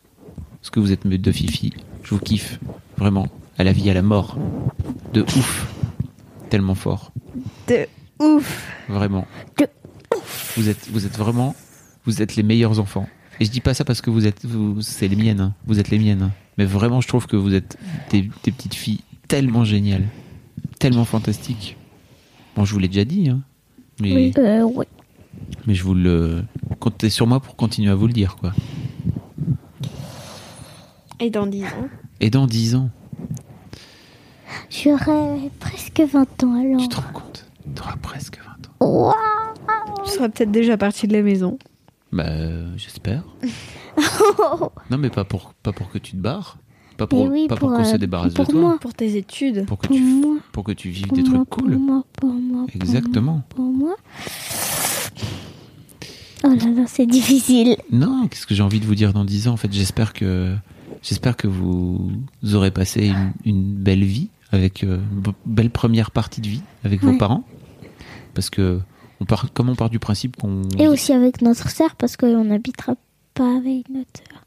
Parce 0.62 0.70
que 0.70 0.80
vous 0.80 0.92
êtes 0.92 1.06
mes 1.06 1.18
deux 1.18 1.32
fifi. 1.32 1.74
Je 2.04 2.10
vous 2.14 2.20
kiffe, 2.20 2.60
vraiment, 2.98 3.28
à 3.58 3.64
la 3.64 3.72
vie, 3.72 3.90
à 3.90 3.94
la 3.94 4.02
mort. 4.02 4.38
De 5.14 5.22
ouf. 5.22 5.74
Tellement 6.50 6.76
fort. 6.76 7.12
de 7.68 7.88
ouf. 8.20 8.72
Vraiment. 8.90 9.26
De 9.58 9.68
Vous 10.56 10.70
êtes, 10.70 10.90
vous 10.92 11.06
êtes 11.06 11.18
vraiment, 11.18 11.56
vous 12.06 12.22
êtes 12.22 12.36
les 12.36 12.44
meilleurs 12.44 12.80
enfants. 12.80 13.08
Et 13.40 13.46
je 13.46 13.52
dis 13.52 13.62
pas 13.62 13.74
ça 13.74 13.86
parce 13.86 14.02
que 14.02 14.10
vous 14.10 14.26
êtes, 14.26 14.46
vous, 14.46 14.82
c'est 14.82 15.08
les 15.08 15.16
miennes. 15.16 15.42
hein. 15.42 15.54
Vous 15.68 15.80
êtes 15.80 15.90
les 15.90 16.00
miennes. 16.00 16.24
hein. 16.24 16.32
Mais 16.58 16.66
vraiment, 16.66 17.02
je 17.02 17.08
trouve 17.08 17.28
que 17.28 17.36
vous 17.36 17.54
êtes 17.54 17.78
des, 18.10 18.30
des 18.44 18.52
petites 18.52 18.74
filles 18.74 19.02
tellement 19.28 19.64
géniales, 19.64 20.06
tellement 20.80 21.06
fantastiques. 21.06 21.78
Bon, 22.56 22.66
je 22.66 22.74
vous 22.74 22.80
l'ai 22.80 22.88
déjà 22.88 23.06
dit, 23.06 23.30
hein. 23.30 23.42
Mais, 24.00 24.32
Euh, 24.38 24.64
ouais. 24.64 24.88
mais 25.68 25.76
je 25.76 25.84
vous 25.84 25.94
le, 25.94 26.44
comptez 26.80 27.10
sur 27.12 27.28
moi 27.28 27.40
pour 27.40 27.56
continuer 27.56 27.92
à 27.92 27.96
vous 27.96 28.08
le 28.08 28.14
dire, 28.14 28.36
quoi. 28.38 28.54
Et 31.20 31.30
dans 31.30 31.46
10 31.48 31.64
ans? 31.66 31.88
Et 32.22 32.30
dans 32.30 32.48
10 32.48 32.76
ans, 32.76 32.90
J'aurai 34.70 35.52
presque 35.60 36.00
20 36.02 36.44
ans 36.44 36.60
alors. 36.60 36.82
tu 36.82 36.88
te 36.90 36.96
rends 36.96 37.12
compte, 37.14 37.46
t'auras 37.76 37.96
presque 38.02 38.40
20 38.80 38.86
ans. 38.86 38.86
Waouh 38.92 39.14
Tu 40.06 40.12
seras 40.12 40.30
peut-être 40.30 40.52
déjà 40.52 40.78
parti 40.78 41.08
de 41.08 41.14
la 41.14 41.22
maison. 41.22 41.58
Bah, 42.12 42.26
euh, 42.28 42.72
j'espère. 42.78 43.24
non, 44.92 44.98
mais 44.98 45.10
pas 45.10 45.24
pour, 45.26 45.54
pas 45.64 45.74
pour 45.74 45.90
que 45.90 45.98
tu 45.98 46.12
te 46.14 46.18
barres. 46.18 46.58
Pas 46.98 47.06
pour, 47.08 47.26
Mais 47.26 47.30
oui, 47.32 47.48
pas 47.48 47.56
pour, 47.58 47.70
pour, 47.70 47.78
qu'on 47.78 47.84
se 47.86 47.96
euh, 47.96 47.98
débarrasse 47.98 48.34
pour 48.34 48.46
de 48.46 48.52
toi. 48.52 48.62
moi. 48.62 48.78
Pour 48.80 48.94
tes 48.94 49.18
études. 49.18 49.66
Pour 49.66 49.78
que 49.78 49.88
Pour 49.88 49.96
tu, 49.98 50.04
moi. 50.04 50.38
pour 50.52 50.64
que 50.64 50.72
tu 50.72 50.90
vives 50.90 51.08
Pour 51.08 51.18
des 51.18 51.24
moi, 51.24 51.34
trucs 51.46 51.50
cool. 51.50 51.72
Pour 51.74 51.80
moi, 51.82 52.04
pour 52.14 52.30
moi. 52.34 52.66
pour 52.66 52.76
Exactement. 52.76 53.34
moi, 53.34 53.44
Pour 53.50 53.66
moi. 53.66 53.96
Oh 56.44 56.50
là 56.50 56.72
là, 56.72 56.84
c'est 56.88 57.06
difficile. 57.06 57.76
Non, 57.92 58.28
qu'est-ce 58.28 58.48
que 58.48 58.56
j'ai 58.56 58.64
envie 58.64 58.80
de 58.80 58.86
vous 58.86 58.96
dire 58.96 59.12
dans 59.14 59.26
10 59.26 59.48
ans? 59.48 59.54
En 59.54 59.58
fait, 59.58 59.72
j'espère 59.72 60.14
que 60.14 60.56
j'espère 61.04 61.36
que 61.36 61.48
vous 61.48 62.12
aurez 62.54 62.72
passé 62.72 63.08
une, 63.08 63.34
une 63.46 63.74
belle 63.76 64.04
vie 64.04 64.30
avec 64.52 64.84
euh, 64.84 65.00
belle 65.46 65.70
première 65.70 66.12
partie 66.12 66.42
de 66.42 66.48
vie 66.48 66.62
avec 66.84 67.02
vos 67.04 67.18
parents, 67.18 67.44
parce 68.34 68.50
que 68.50 68.80
on 69.20 69.26
part, 69.26 69.52
comme 69.54 69.70
on 69.70 69.76
part 69.76 69.90
du 69.90 70.00
principe 70.00 70.36
qu'on 70.38 70.62
Et 70.78 70.88
aussi 70.88 71.12
avec 71.12 71.42
notre 71.42 71.70
sœur, 71.70 71.96
parce 71.96 72.18
qu'on 72.18 72.44
n'habitera 72.44 72.94
pas 73.34 73.58
avec 73.58 73.90
notre 73.90 74.12
sœur. 74.16 74.44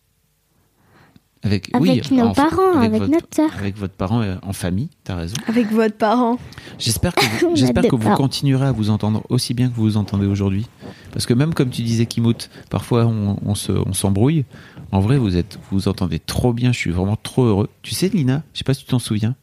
avec 1.43 1.71
Avec 1.75 1.83
oui, 1.83 2.03
nos 2.17 2.27
en- 2.27 2.33
parents, 2.35 2.75
avec 2.79 2.93
votre, 3.01 3.11
notre 3.11 3.27
sœur. 3.35 3.51
avec 3.59 3.77
votre 3.77 3.95
parent 3.95 4.21
euh, 4.21 4.37
en 4.43 4.53
famille. 4.53 4.91
T'as 5.05 5.17
raison. 5.17 5.35
Avec 5.49 5.73
votre 5.73 5.97
parent. 5.97 6.39
J'espère 6.79 7.15
que 7.15 7.25
vous, 7.47 7.57
j'espère 7.57 7.83
que 7.89 7.97
vous 7.97 8.15
continuerez 8.15 8.67
à 8.67 8.73
vous 8.73 8.91
entendre 8.91 9.23
aussi 9.29 9.55
bien 9.55 9.69
que 9.69 9.75
vous 9.75 9.83
vous 9.83 9.97
entendez 9.97 10.27
aujourd'hui. 10.27 10.67
Parce 11.13 11.27
que 11.27 11.35
même 11.35 11.53
comme 11.55 11.71
tu 11.71 11.83
disais, 11.83 12.07
Kimout, 12.07 12.49
parfois 12.71 13.07
on, 13.07 13.39
on 13.45 13.55
se, 13.55 13.73
on 13.73 13.93
s'embrouille. 13.93 14.45
En 14.93 15.01
vrai, 15.01 15.19
vous 15.19 15.37
êtes, 15.37 15.59
vous 15.71 15.79
vous 15.79 15.89
entendez 15.89 16.19
trop 16.21 16.53
bien. 16.53 16.73
Je 16.73 16.79
suis 16.79 16.91
vraiment 16.91 17.17
trop 17.17 17.45
heureux. 17.45 17.69
Tu 17.83 17.95
sais, 17.95 18.09
Lina, 18.09 18.43
je 18.53 18.59
sais 18.59 18.65
pas 18.65 18.75
si 18.75 18.85
tu 18.85 18.91
t'en 18.91 18.99
souviens, 18.99 19.35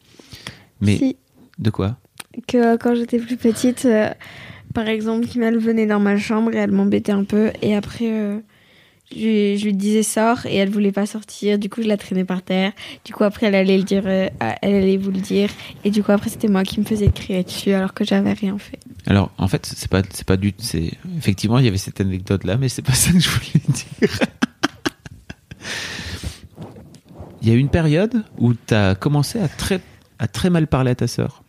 mais 0.81 0.97
Si. 0.97 1.17
de 1.59 1.69
quoi 1.69 1.97
Que 2.47 2.57
euh, 2.73 2.77
quand 2.77 2.95
j'étais 2.95 3.19
plus 3.19 3.37
petite, 3.37 3.85
euh, 3.85 4.09
par 4.73 4.87
exemple, 4.87 5.25
Kimmel 5.27 5.57
venait 5.57 5.85
dans 5.87 5.99
ma 5.99 6.17
chambre 6.17 6.53
et 6.53 6.57
elle 6.57 6.71
m'embêtait 6.71 7.11
un 7.11 7.23
peu. 7.23 7.51
Et 7.61 7.75
après, 7.75 8.11
euh, 8.11 8.39
je, 9.11 9.15
lui- 9.23 9.57
je 9.57 9.65
lui 9.65 9.73
disais 9.73 10.03
sors 10.03 10.45
et 10.45 10.55
elle 10.57 10.69
voulait 10.69 10.91
pas 10.91 11.05
sortir. 11.05 11.57
Du 11.57 11.69
coup, 11.69 11.81
je 11.81 11.87
la 11.87 11.97
traînais 11.97 12.25
par 12.25 12.41
terre. 12.43 12.73
Du 13.05 13.13
coup, 13.13 13.23
après, 13.23 13.47
elle 13.47 13.55
allait 13.55 13.77
le 13.77 13.83
dire, 13.83 14.03
euh, 14.05 14.27
elle 14.61 14.75
allait 14.75 14.97
vous 14.97 15.11
le 15.11 15.19
dire. 15.21 15.49
Et 15.83 15.89
du 15.89 16.03
coup, 16.03 16.11
après, 16.11 16.29
c'était 16.29 16.47
moi 16.49 16.63
qui 16.63 16.79
me 16.79 16.85
faisais 16.85 17.09
crier 17.09 17.43
dessus 17.43 17.71
alors 17.73 17.93
que 17.93 18.03
j'avais 18.03 18.33
rien 18.33 18.57
fait. 18.57 18.79
Alors, 19.07 19.31
en 19.37 19.47
fait, 19.47 19.65
c'est 19.65 19.89
pas, 19.89 20.01
c'est 20.11 20.27
pas 20.27 20.35
du, 20.37 20.53
c'est 20.57 20.91
effectivement, 21.17 21.57
il 21.59 21.65
y 21.65 21.67
avait 21.69 21.77
cette 21.77 22.01
anecdote 22.01 22.43
là, 22.43 22.57
mais 22.57 22.67
c'est 22.69 22.81
pas 22.81 22.93
ça 22.93 23.11
que 23.13 23.19
je 23.19 23.29
voulais 23.29 23.61
dire. 23.69 24.09
Il 27.41 27.47
y 27.47 27.51
a 27.51 27.53
eu 27.55 27.59
une 27.59 27.69
période 27.69 28.23
où 28.39 28.53
tu 28.53 28.73
as 28.73 28.95
commencé 28.95 29.39
à 29.39 29.47
très, 29.47 29.79
à 30.19 30.27
très 30.27 30.49
mal 30.49 30.67
parler 30.67 30.91
à 30.91 30.95
ta 30.95 31.07
sœur. 31.07 31.43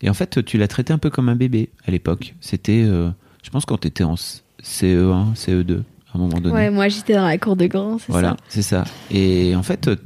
Et 0.00 0.08
en 0.10 0.14
fait, 0.14 0.44
tu 0.44 0.58
l'as 0.58 0.68
traité 0.68 0.92
un 0.92 0.98
peu 0.98 1.10
comme 1.10 1.28
un 1.28 1.34
bébé 1.36 1.70
à 1.86 1.90
l'époque. 1.90 2.34
C'était, 2.40 2.82
euh, 2.84 3.10
je 3.42 3.50
pense, 3.50 3.64
quand 3.64 3.78
tu 3.78 3.88
étais 3.88 4.04
en 4.04 4.14
CE1, 4.14 5.34
CE2, 5.34 5.78
à 5.78 6.16
un 6.16 6.18
moment 6.18 6.40
donné. 6.40 6.54
Ouais, 6.54 6.70
moi, 6.70 6.88
j'étais 6.88 7.14
dans 7.14 7.26
la 7.26 7.36
cour 7.38 7.56
de 7.56 7.66
grand, 7.66 7.98
c'est 7.98 8.12
Voilà, 8.12 8.30
ça. 8.30 8.36
c'est 8.48 8.62
ça. 8.62 8.84
Et 9.10 9.56
en 9.56 9.62
fait, 9.64 9.88
euh, 9.88 9.96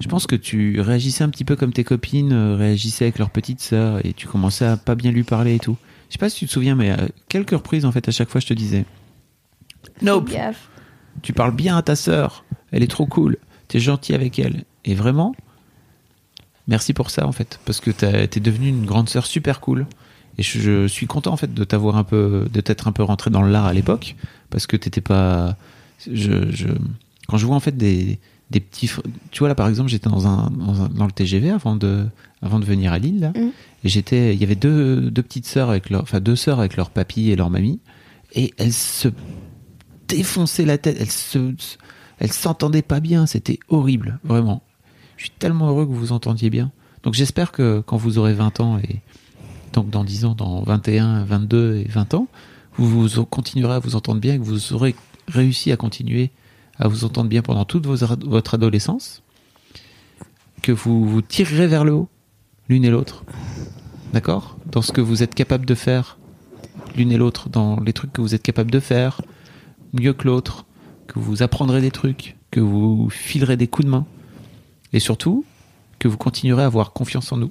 je 0.00 0.08
pense 0.08 0.26
que 0.26 0.34
tu 0.36 0.80
réagissais 0.80 1.22
un 1.24 1.28
petit 1.28 1.44
peu 1.44 1.54
comme 1.56 1.72
tes 1.72 1.84
copines 1.84 2.32
euh, 2.32 2.56
réagissaient 2.56 3.04
avec 3.04 3.18
leur 3.18 3.30
petite 3.30 3.60
sœur 3.60 4.04
et 4.04 4.12
tu 4.12 4.26
commençais 4.26 4.66
à 4.66 4.76
pas 4.76 4.94
bien 4.96 5.12
lui 5.12 5.22
parler 5.22 5.54
et 5.54 5.58
tout. 5.60 5.76
Je 6.08 6.14
sais 6.14 6.18
pas 6.18 6.30
si 6.30 6.40
tu 6.40 6.46
te 6.46 6.52
souviens, 6.52 6.74
mais 6.74 6.90
à 6.90 6.98
quelques 7.28 7.50
reprises, 7.50 7.84
en 7.84 7.92
fait, 7.92 8.08
à 8.08 8.10
chaque 8.10 8.30
fois, 8.30 8.40
je 8.40 8.46
te 8.46 8.54
disais 8.54 8.84
Nope, 10.02 10.30
tu 11.22 11.32
parles 11.32 11.54
bien 11.54 11.76
à 11.76 11.82
ta 11.82 11.96
sœur, 11.96 12.44
elle 12.72 12.82
est 12.82 12.90
trop 12.90 13.06
cool, 13.06 13.36
t'es 13.68 13.78
gentil 13.78 14.14
avec 14.14 14.38
elle. 14.38 14.64
Et 14.84 14.94
vraiment, 14.94 15.34
merci 16.68 16.92
pour 16.94 17.10
ça, 17.10 17.26
en 17.26 17.32
fait, 17.32 17.58
parce 17.64 17.80
que 17.80 17.90
t'es 17.90 18.40
devenue 18.40 18.68
une 18.68 18.86
grande 18.86 19.08
sœur 19.08 19.26
super 19.26 19.60
cool. 19.60 19.86
Et 20.38 20.42
je, 20.44 20.60
je 20.60 20.86
suis 20.86 21.06
content, 21.08 21.32
en 21.32 21.36
fait, 21.36 21.52
de 21.52 21.64
t'avoir 21.64 21.96
un 21.96 22.04
peu, 22.04 22.46
de 22.52 22.60
t'être 22.60 22.86
un 22.86 22.92
peu 22.92 23.02
rentré 23.02 23.30
dans 23.30 23.42
l'art 23.42 23.66
à 23.66 23.72
l'époque, 23.72 24.14
parce 24.50 24.68
que 24.68 24.76
t'étais 24.76 25.00
pas. 25.00 25.56
Je, 26.06 26.52
je, 26.52 26.68
quand 27.26 27.38
je 27.38 27.46
vois, 27.46 27.56
en 27.56 27.60
fait, 27.60 27.76
des, 27.76 28.20
des 28.50 28.60
petits. 28.60 28.88
Tu 29.32 29.40
vois, 29.40 29.48
là, 29.48 29.56
par 29.56 29.66
exemple, 29.68 29.90
j'étais 29.90 30.08
dans, 30.08 30.28
un, 30.28 30.48
dans, 30.50 30.82
un- 30.82 30.88
dans 30.88 31.06
le 31.06 31.10
TGV 31.12 31.50
avant 31.50 31.74
de, 31.74 32.06
avant 32.40 32.60
de 32.60 32.64
venir 32.64 32.92
à 32.92 33.00
Lille, 33.00 33.18
là. 33.18 33.30
Mm. 33.30 33.48
Et 33.82 33.88
j'étais. 33.88 34.32
Il 34.34 34.40
y 34.40 34.44
avait 34.44 34.54
deux, 34.54 35.10
deux 35.10 35.22
petites 35.22 35.46
sœurs 35.46 35.70
avec 35.70 35.90
leur. 35.90 36.02
Enfin, 36.02 36.20
deux 36.20 36.36
sœurs 36.36 36.60
avec 36.60 36.76
leur 36.76 36.90
papy 36.90 37.30
et 37.30 37.36
leur 37.36 37.50
mamie. 37.50 37.80
Et 38.34 38.54
elles 38.58 38.72
se 38.72 39.08
défonçaient 40.06 40.64
la 40.66 40.78
tête. 40.78 40.96
Elles 41.00 41.10
se. 41.10 41.52
Elles 42.20 42.32
s'entendaient 42.32 42.82
pas 42.82 43.00
bien. 43.00 43.26
C'était 43.26 43.58
horrible, 43.68 44.18
vraiment. 44.24 44.62
Je 45.18 45.24
suis 45.24 45.32
tellement 45.32 45.68
heureux 45.68 45.84
que 45.84 45.90
vous 45.90 45.98
vous 45.98 46.12
entendiez 46.12 46.48
bien. 46.48 46.70
Donc 47.02 47.14
j'espère 47.14 47.50
que 47.50 47.82
quand 47.84 47.96
vous 47.96 48.18
aurez 48.18 48.34
20 48.34 48.60
ans 48.60 48.78
et 48.78 49.00
donc 49.72 49.90
dans 49.90 50.04
10 50.04 50.24
ans, 50.24 50.34
dans 50.34 50.62
21, 50.62 51.24
22 51.24 51.76
et 51.76 51.88
20 51.88 52.14
ans, 52.14 52.28
vous, 52.76 53.08
continuerez 53.24 53.74
à 53.74 53.78
vous 53.80 53.96
entendre 53.96 54.20
bien 54.20 54.34
et 54.34 54.38
que 54.38 54.44
vous 54.44 54.72
aurez 54.72 54.94
réussi 55.26 55.72
à 55.72 55.76
continuer 55.76 56.30
à 56.78 56.86
vous 56.86 57.04
entendre 57.04 57.28
bien 57.28 57.42
pendant 57.42 57.64
toute 57.64 57.84
votre 57.86 58.54
adolescence, 58.54 59.24
que 60.62 60.70
vous 60.70 61.08
vous 61.08 61.22
tirerez 61.22 61.66
vers 61.66 61.84
le 61.84 61.92
haut, 61.92 62.08
l'une 62.68 62.84
et 62.84 62.90
l'autre. 62.90 63.24
D'accord? 64.12 64.56
Dans 64.66 64.82
ce 64.82 64.92
que 64.92 65.00
vous 65.00 65.24
êtes 65.24 65.34
capable 65.34 65.66
de 65.66 65.74
faire, 65.74 66.18
l'une 66.96 67.10
et 67.10 67.16
l'autre, 67.16 67.48
dans 67.48 67.80
les 67.80 67.92
trucs 67.92 68.12
que 68.12 68.20
vous 68.20 68.36
êtes 68.36 68.44
capable 68.44 68.70
de 68.70 68.78
faire, 68.78 69.20
mieux 69.92 70.12
que 70.12 70.28
l'autre, 70.28 70.66
que 71.08 71.18
vous 71.18 71.42
apprendrez 71.42 71.80
des 71.80 71.90
trucs, 71.90 72.36
que 72.52 72.60
vous 72.60 73.10
filerez 73.10 73.56
des 73.56 73.66
coups 73.66 73.86
de 73.86 73.90
main, 73.90 74.06
et 74.92 75.00
surtout, 75.00 75.44
que 75.98 76.08
vous 76.08 76.16
continuerez 76.16 76.62
à 76.62 76.66
avoir 76.66 76.92
confiance 76.92 77.32
en 77.32 77.36
nous. 77.36 77.50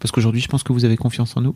Parce 0.00 0.10
qu'aujourd'hui, 0.12 0.40
je 0.40 0.48
pense 0.48 0.62
que 0.62 0.72
vous 0.72 0.84
avez 0.84 0.96
confiance 0.96 1.36
en 1.36 1.40
nous. 1.42 1.54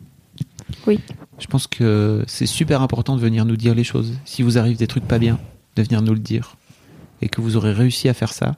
Oui. 0.85 0.99
Je 1.39 1.47
pense 1.47 1.67
que 1.67 2.23
c'est 2.27 2.45
super 2.45 2.81
important 2.81 3.15
de 3.15 3.21
venir 3.21 3.45
nous 3.45 3.57
dire 3.57 3.75
les 3.75 3.83
choses. 3.83 4.13
Si 4.25 4.41
vous 4.43 4.57
arrive 4.57 4.77
des 4.77 4.87
trucs 4.87 5.05
pas 5.07 5.19
bien, 5.19 5.39
de 5.75 5.83
venir 5.83 6.01
nous 6.01 6.13
le 6.13 6.19
dire. 6.19 6.55
Et 7.21 7.29
que 7.29 7.41
vous 7.41 7.57
aurez 7.57 7.71
réussi 7.73 8.07
à 8.09 8.13
faire 8.13 8.31
ça 8.31 8.57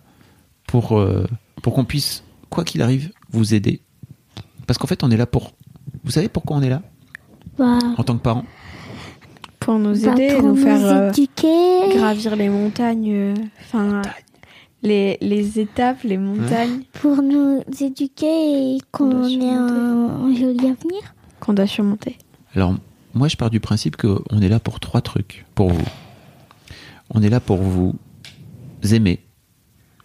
pour, 0.67 0.97
euh, 0.99 1.25
pour 1.63 1.73
qu'on 1.73 1.85
puisse, 1.85 2.23
quoi 2.49 2.63
qu'il 2.65 2.81
arrive, 2.81 3.11
vous 3.31 3.53
aider. 3.53 3.81
Parce 4.67 4.77
qu'en 4.77 4.87
fait, 4.87 5.03
on 5.03 5.09
est 5.11 5.17
là 5.17 5.25
pour. 5.25 5.53
Vous 6.03 6.11
savez 6.11 6.27
pourquoi 6.29 6.57
on 6.57 6.61
est 6.61 6.69
là? 6.69 6.81
Bah, 7.57 7.79
en 7.97 8.03
tant 8.03 8.15
que 8.17 8.21
parent 8.21 8.45
Pour 9.59 9.79
nous 9.79 10.03
Bah, 10.05 10.11
aider, 10.13 10.35
pour 10.35 10.49
nous 10.49 10.55
faire 10.57 10.85
euh, 10.85 11.09
éduquer. 11.11 11.95
gravir 11.97 12.35
les 12.35 12.49
montagnes. 12.49 13.11
euh, 13.11 13.33
Enfin, 13.61 14.01
les, 14.83 15.17
les 15.21 15.59
étapes, 15.59 16.03
les 16.03 16.17
montagnes 16.17 16.83
Pour 16.93 17.21
nous 17.21 17.63
éduquer 17.79 18.75
et 18.75 18.77
qu'on 18.91 19.23
ait 19.27 19.49
un, 19.49 20.25
un 20.25 20.35
joli 20.35 20.59
avenir. 20.59 21.13
qu'on 21.39 21.53
doit 21.53 21.67
surmonter. 21.67 22.17
Alors, 22.55 22.75
moi, 23.13 23.27
je 23.27 23.35
pars 23.37 23.49
du 23.49 23.59
principe 23.59 23.97
qu'on 23.97 24.41
est 24.41 24.49
là 24.49 24.59
pour 24.59 24.79
trois 24.79 25.01
trucs 25.01 25.45
pour 25.55 25.69
vous. 25.69 25.87
On 27.09 27.21
est 27.21 27.29
là 27.29 27.39
pour 27.39 27.57
vous 27.57 27.95
aimer, 28.91 29.19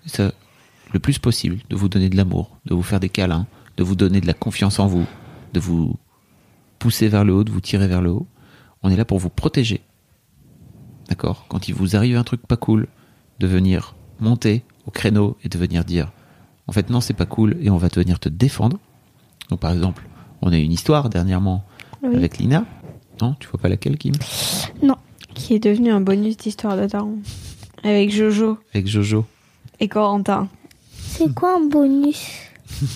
ça, 0.06 0.32
le 0.92 0.98
plus 0.98 1.18
possible, 1.18 1.58
de 1.70 1.76
vous 1.76 1.88
donner 1.88 2.08
de 2.08 2.16
l'amour, 2.16 2.58
de 2.64 2.74
vous 2.74 2.82
faire 2.82 3.00
des 3.00 3.08
câlins, 3.10 3.46
de 3.76 3.84
vous 3.84 3.94
donner 3.94 4.20
de 4.20 4.26
la 4.26 4.32
confiance 4.34 4.78
en 4.78 4.86
vous, 4.86 5.04
de 5.52 5.60
vous 5.60 5.96
pousser 6.78 7.08
vers 7.08 7.24
le 7.24 7.34
haut, 7.34 7.44
de 7.44 7.50
vous 7.50 7.60
tirer 7.60 7.88
vers 7.88 8.02
le 8.02 8.10
haut. 8.10 8.26
On 8.82 8.90
est 8.90 8.96
là 8.96 9.04
pour 9.04 9.18
vous 9.18 9.28
protéger. 9.30 9.82
D'accord? 11.08 11.46
Quand 11.48 11.68
il 11.68 11.74
vous 11.74 11.94
arrive 11.96 12.16
un 12.16 12.24
truc 12.24 12.46
pas 12.46 12.56
cool, 12.56 12.88
de 13.38 13.46
venir 13.46 13.94
monter 14.20 14.62
au 14.86 14.90
créneau 14.90 15.36
et 15.44 15.48
de 15.48 15.58
venir 15.58 15.84
dire 15.84 16.10
en 16.66 16.72
fait 16.72 16.90
non 16.90 17.00
c'est 17.00 17.14
pas 17.14 17.26
cool 17.26 17.56
et 17.60 17.70
on 17.70 17.76
va 17.76 17.88
te 17.90 17.98
venir 18.00 18.18
te 18.20 18.28
défendre. 18.28 18.78
Donc 19.50 19.60
par 19.60 19.72
exemple, 19.72 20.04
on 20.42 20.52
a 20.52 20.56
eu 20.58 20.62
une 20.62 20.72
histoire 20.72 21.08
dernièrement 21.10 21.64
Oui. 22.02 22.14
avec 22.16 22.38
Lina. 22.38 22.64
Non, 23.22 23.34
tu 23.38 23.48
vois 23.48 23.60
pas 23.60 23.68
laquelle, 23.68 23.96
Kim? 23.98 24.14
Qui 25.34 25.54
est 25.54 25.58
devenu 25.58 25.90
un 25.92 26.00
bonus 26.00 26.36
d'histoire 26.36 26.76
de 26.76 26.86
Daron. 26.86 27.18
Avec 27.82 28.10
Jojo 28.12 28.58
Avec 28.72 28.86
Jojo. 28.86 29.24
et 29.80 29.88
Corentin. 29.88 30.48
C'est 30.96 31.32
quoi 31.34 31.56
un 31.56 31.66
bonus? 31.68 32.26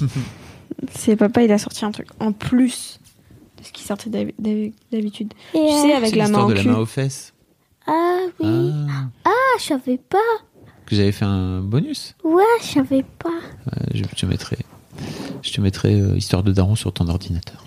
C'est 0.93 1.16
papa, 1.16 1.43
il 1.43 1.53
a 1.53 1.59
sorti 1.59 1.85
un 1.85 1.90
truc 1.90 2.09
en 2.20 2.32
plus 2.32 3.01
de 3.59 3.65
ce 3.65 3.73
qui 3.73 3.82
sortait 3.82 4.11
d'hab- 4.11 4.32
d'hab- 4.39 4.73
d'habitude. 4.93 5.35
Et, 5.55 5.66
Tu 5.66 5.73
sais, 5.89 5.93
avec 5.93 6.15
la 6.15 6.28
main 6.28 6.47
de 6.47 6.55
la 6.55 6.62
main 6.62 6.78
aux 6.78 6.86
fesses. 6.86 7.35
Ah 7.86 8.20
oui. 8.40 8.73
Ah, 8.89 9.07
Ah, 9.24 9.31
je 9.59 9.65
savais 9.65 9.99
pas. 9.99 10.19
Que 10.89 10.97
j'avais 10.97 11.12
fait 11.12 11.24
un 11.24 11.60
bonus. 11.60 12.15
Ouais, 12.24 12.43
je 12.62 12.66
savais 12.66 13.05
pas. 13.19 13.31
Je 13.94 14.02
te 14.02 14.27
mettrai, 14.27 14.56
je 15.43 15.52
te 15.52 15.60
mettrai 15.60 16.01
euh, 16.01 16.16
histoire 16.16 16.43
de 16.43 16.52
daron 16.52 16.74
sur 16.74 16.93
ton 16.93 17.09
ordinateur. 17.09 17.65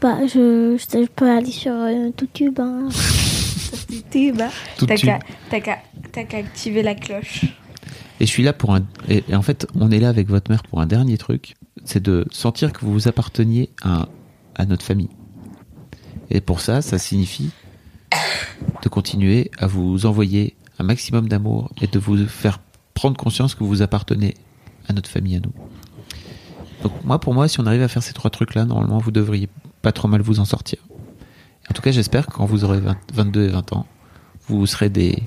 Bah, 0.00 0.18
je, 0.26 0.76
je, 0.78 0.98
je 1.02 1.06
peux 1.08 1.28
aller 1.30 1.50
sur 1.50 1.72
euh, 1.72 2.10
YouTube. 2.20 2.58
Hein. 2.60 2.88
Tout 4.78 4.86
T'as 4.86 4.96
qu'à 4.96 5.18
t'as 5.50 5.60
qu'à- 5.60 5.78
t'as 6.12 6.24
qu'à 6.24 6.36
activer 6.38 6.82
la 6.82 6.94
cloche. 6.94 7.44
Et 8.20 8.26
je 8.26 8.30
suis 8.30 8.42
là 8.42 8.52
pour 8.52 8.74
un. 8.74 8.82
Et, 9.08 9.24
et 9.28 9.34
en 9.34 9.42
fait, 9.42 9.66
on 9.74 9.90
est 9.90 9.98
là 9.98 10.08
avec 10.08 10.28
votre 10.28 10.50
mère 10.50 10.62
pour 10.62 10.80
un 10.80 10.86
dernier 10.86 11.18
truc, 11.18 11.56
c'est 11.84 12.02
de 12.02 12.26
sentir 12.30 12.72
que 12.72 12.80
vous 12.84 12.92
vous 12.92 13.08
apparteniez 13.08 13.70
à, 13.82 14.08
à 14.56 14.66
notre 14.66 14.84
famille. 14.84 15.10
Et 16.30 16.40
pour 16.40 16.60
ça, 16.60 16.82
ça 16.82 16.98
signifie 16.98 17.50
de 18.82 18.88
continuer 18.88 19.50
à 19.58 19.66
vous 19.66 20.06
envoyer 20.06 20.54
un 20.78 20.84
maximum 20.84 21.28
d'amour 21.28 21.70
et 21.80 21.86
de 21.86 21.98
vous 21.98 22.26
faire 22.26 22.60
prendre 22.94 23.16
conscience 23.16 23.54
que 23.54 23.64
vous 23.64 23.82
appartenez 23.82 24.34
à 24.88 24.92
notre 24.92 25.10
famille, 25.10 25.36
à 25.36 25.40
nous. 25.40 25.52
Donc 26.82 26.92
moi, 27.04 27.18
pour 27.18 27.34
moi, 27.34 27.48
si 27.48 27.60
on 27.60 27.66
arrive 27.66 27.82
à 27.82 27.88
faire 27.88 28.02
ces 28.02 28.12
trois 28.12 28.30
trucs-là, 28.30 28.64
normalement, 28.64 28.98
vous 28.98 29.10
devriez 29.10 29.48
pas 29.82 29.92
trop 29.92 30.08
mal 30.08 30.20
vous 30.20 30.40
en 30.40 30.44
sortir. 30.44 30.78
En 31.70 31.74
tout 31.74 31.82
cas, 31.82 31.90
j'espère 31.90 32.26
que 32.26 32.32
quand 32.32 32.46
vous 32.46 32.64
aurez 32.64 32.80
20 32.80 32.96
22 33.14 33.44
et 33.44 33.48
20 33.48 33.72
ans, 33.72 33.86
vous 34.46 34.66
serez 34.66 34.88
des, 34.88 35.22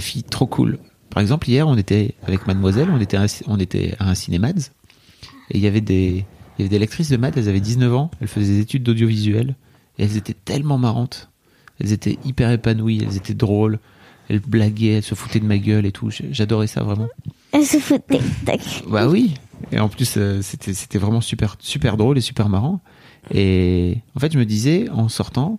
filles 0.00 0.22
trop 0.22 0.46
cool. 0.46 0.78
Par 1.10 1.20
exemple, 1.20 1.48
hier, 1.48 1.66
on 1.68 1.76
était 1.76 2.14
avec 2.26 2.46
Mademoiselle, 2.46 2.88
on 2.90 3.00
était 3.00 3.16
à, 3.16 3.26
on 3.46 3.58
était 3.58 3.94
à 3.98 4.08
un 4.08 4.14
cinémads, 4.14 4.70
et 5.50 5.58
il 5.58 5.60
y 5.60 5.66
avait 5.66 5.80
des, 5.80 6.24
il 6.58 6.62
y 6.62 6.62
avait 6.62 6.68
des 6.68 6.78
lectrices 6.78 7.10
de 7.10 7.16
maths, 7.16 7.36
elles 7.36 7.48
avaient 7.48 7.60
19 7.60 7.94
ans, 7.94 8.10
elles 8.20 8.28
faisaient 8.28 8.54
des 8.54 8.60
études 8.60 8.82
d'audiovisuel, 8.82 9.54
et 9.98 10.04
elles 10.04 10.16
étaient 10.16 10.34
tellement 10.34 10.78
marrantes. 10.78 11.30
Elles 11.78 11.92
étaient 11.92 12.18
hyper 12.24 12.50
épanouies, 12.50 13.02
elles 13.06 13.16
étaient 13.16 13.34
drôles, 13.34 13.78
elles 14.28 14.40
blaguaient, 14.40 14.94
elles 14.94 15.02
se 15.02 15.14
foutaient 15.14 15.40
de 15.40 15.44
ma 15.46 15.58
gueule 15.58 15.86
et 15.86 15.92
tout. 15.92 16.10
J'adorais 16.30 16.66
ça 16.66 16.82
vraiment. 16.82 17.08
Elle 17.52 17.64
se 17.64 17.78
foutait. 17.78 18.20
Tac. 18.44 18.60
Bah 18.88 19.08
oui. 19.08 19.34
Et 19.72 19.78
en 19.80 19.88
plus, 19.88 20.14
euh, 20.16 20.40
c'était 20.42 20.74
c'était 20.74 20.98
vraiment 20.98 21.20
super 21.20 21.56
super 21.58 21.96
drôle 21.96 22.18
et 22.18 22.20
super 22.20 22.48
marrant. 22.48 22.80
Et 23.34 23.98
en 24.14 24.20
fait, 24.20 24.32
je 24.32 24.38
me 24.38 24.44
disais 24.44 24.88
en 24.90 25.08
sortant, 25.08 25.58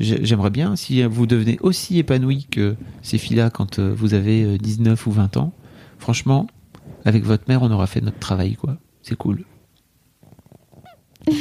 j'ai- 0.00 0.24
j'aimerais 0.24 0.50
bien 0.50 0.74
si 0.76 1.02
vous 1.04 1.26
devenez 1.26 1.58
aussi 1.60 1.98
épanoui 1.98 2.46
que 2.50 2.76
ces 3.02 3.18
filles-là 3.18 3.50
quand 3.50 3.78
euh, 3.78 3.92
vous 3.96 4.14
avez 4.14 4.42
euh, 4.44 4.56
19 4.58 5.06
ou 5.06 5.10
20 5.12 5.36
ans. 5.36 5.52
Franchement, 5.98 6.46
avec 7.04 7.24
votre 7.24 7.44
mère, 7.48 7.62
on 7.62 7.70
aura 7.70 7.86
fait 7.86 8.00
notre 8.00 8.18
travail, 8.18 8.54
quoi. 8.56 8.76
C'est 9.02 9.16
cool. 9.16 9.44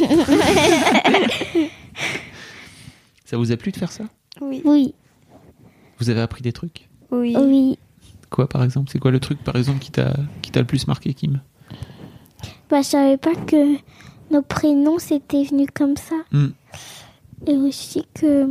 ça 3.25 3.37
vous 3.37 3.51
a 3.51 3.57
plu 3.57 3.71
de 3.71 3.77
faire 3.77 3.91
ça? 3.91 4.03
Oui. 4.41 4.61
Oui, 4.65 4.93
Vous 5.99 6.09
avez 6.09 6.21
appris 6.21 6.41
des 6.41 6.51
trucs? 6.53 6.89
Oui. 7.11 7.35
oui. 7.39 7.77
Quoi, 8.29 8.47
par 8.49 8.63
exemple? 8.63 8.89
C'est 8.91 8.99
quoi 8.99 9.11
le 9.11 9.19
truc, 9.19 9.43
par 9.43 9.55
exemple, 9.55 9.79
qui 9.79 9.91
t'a 9.91 10.13
qui 10.41 10.51
t'a 10.51 10.59
le 10.59 10.65
plus 10.65 10.87
marqué, 10.87 11.13
Kim? 11.13 11.41
Bah, 12.69 12.81
je 12.81 12.87
savais 12.87 13.17
pas 13.17 13.35
que 13.35 13.75
nos 14.31 14.41
prénoms 14.41 14.97
s'étaient 14.97 15.43
venus 15.43 15.67
comme 15.73 15.95
ça. 15.97 16.15
Hmm. 16.31 16.47
Et 17.45 17.55
aussi 17.55 18.05
que, 18.15 18.47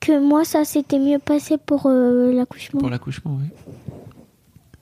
que 0.00 0.18
moi, 0.18 0.44
ça 0.44 0.64
s'était 0.64 0.98
mieux 0.98 1.18
passé 1.18 1.58
pour 1.58 1.86
euh, 1.86 2.32
l'accouchement. 2.32 2.80
Pour 2.80 2.88
l'accouchement, 2.90 3.38
oui. 3.40 3.48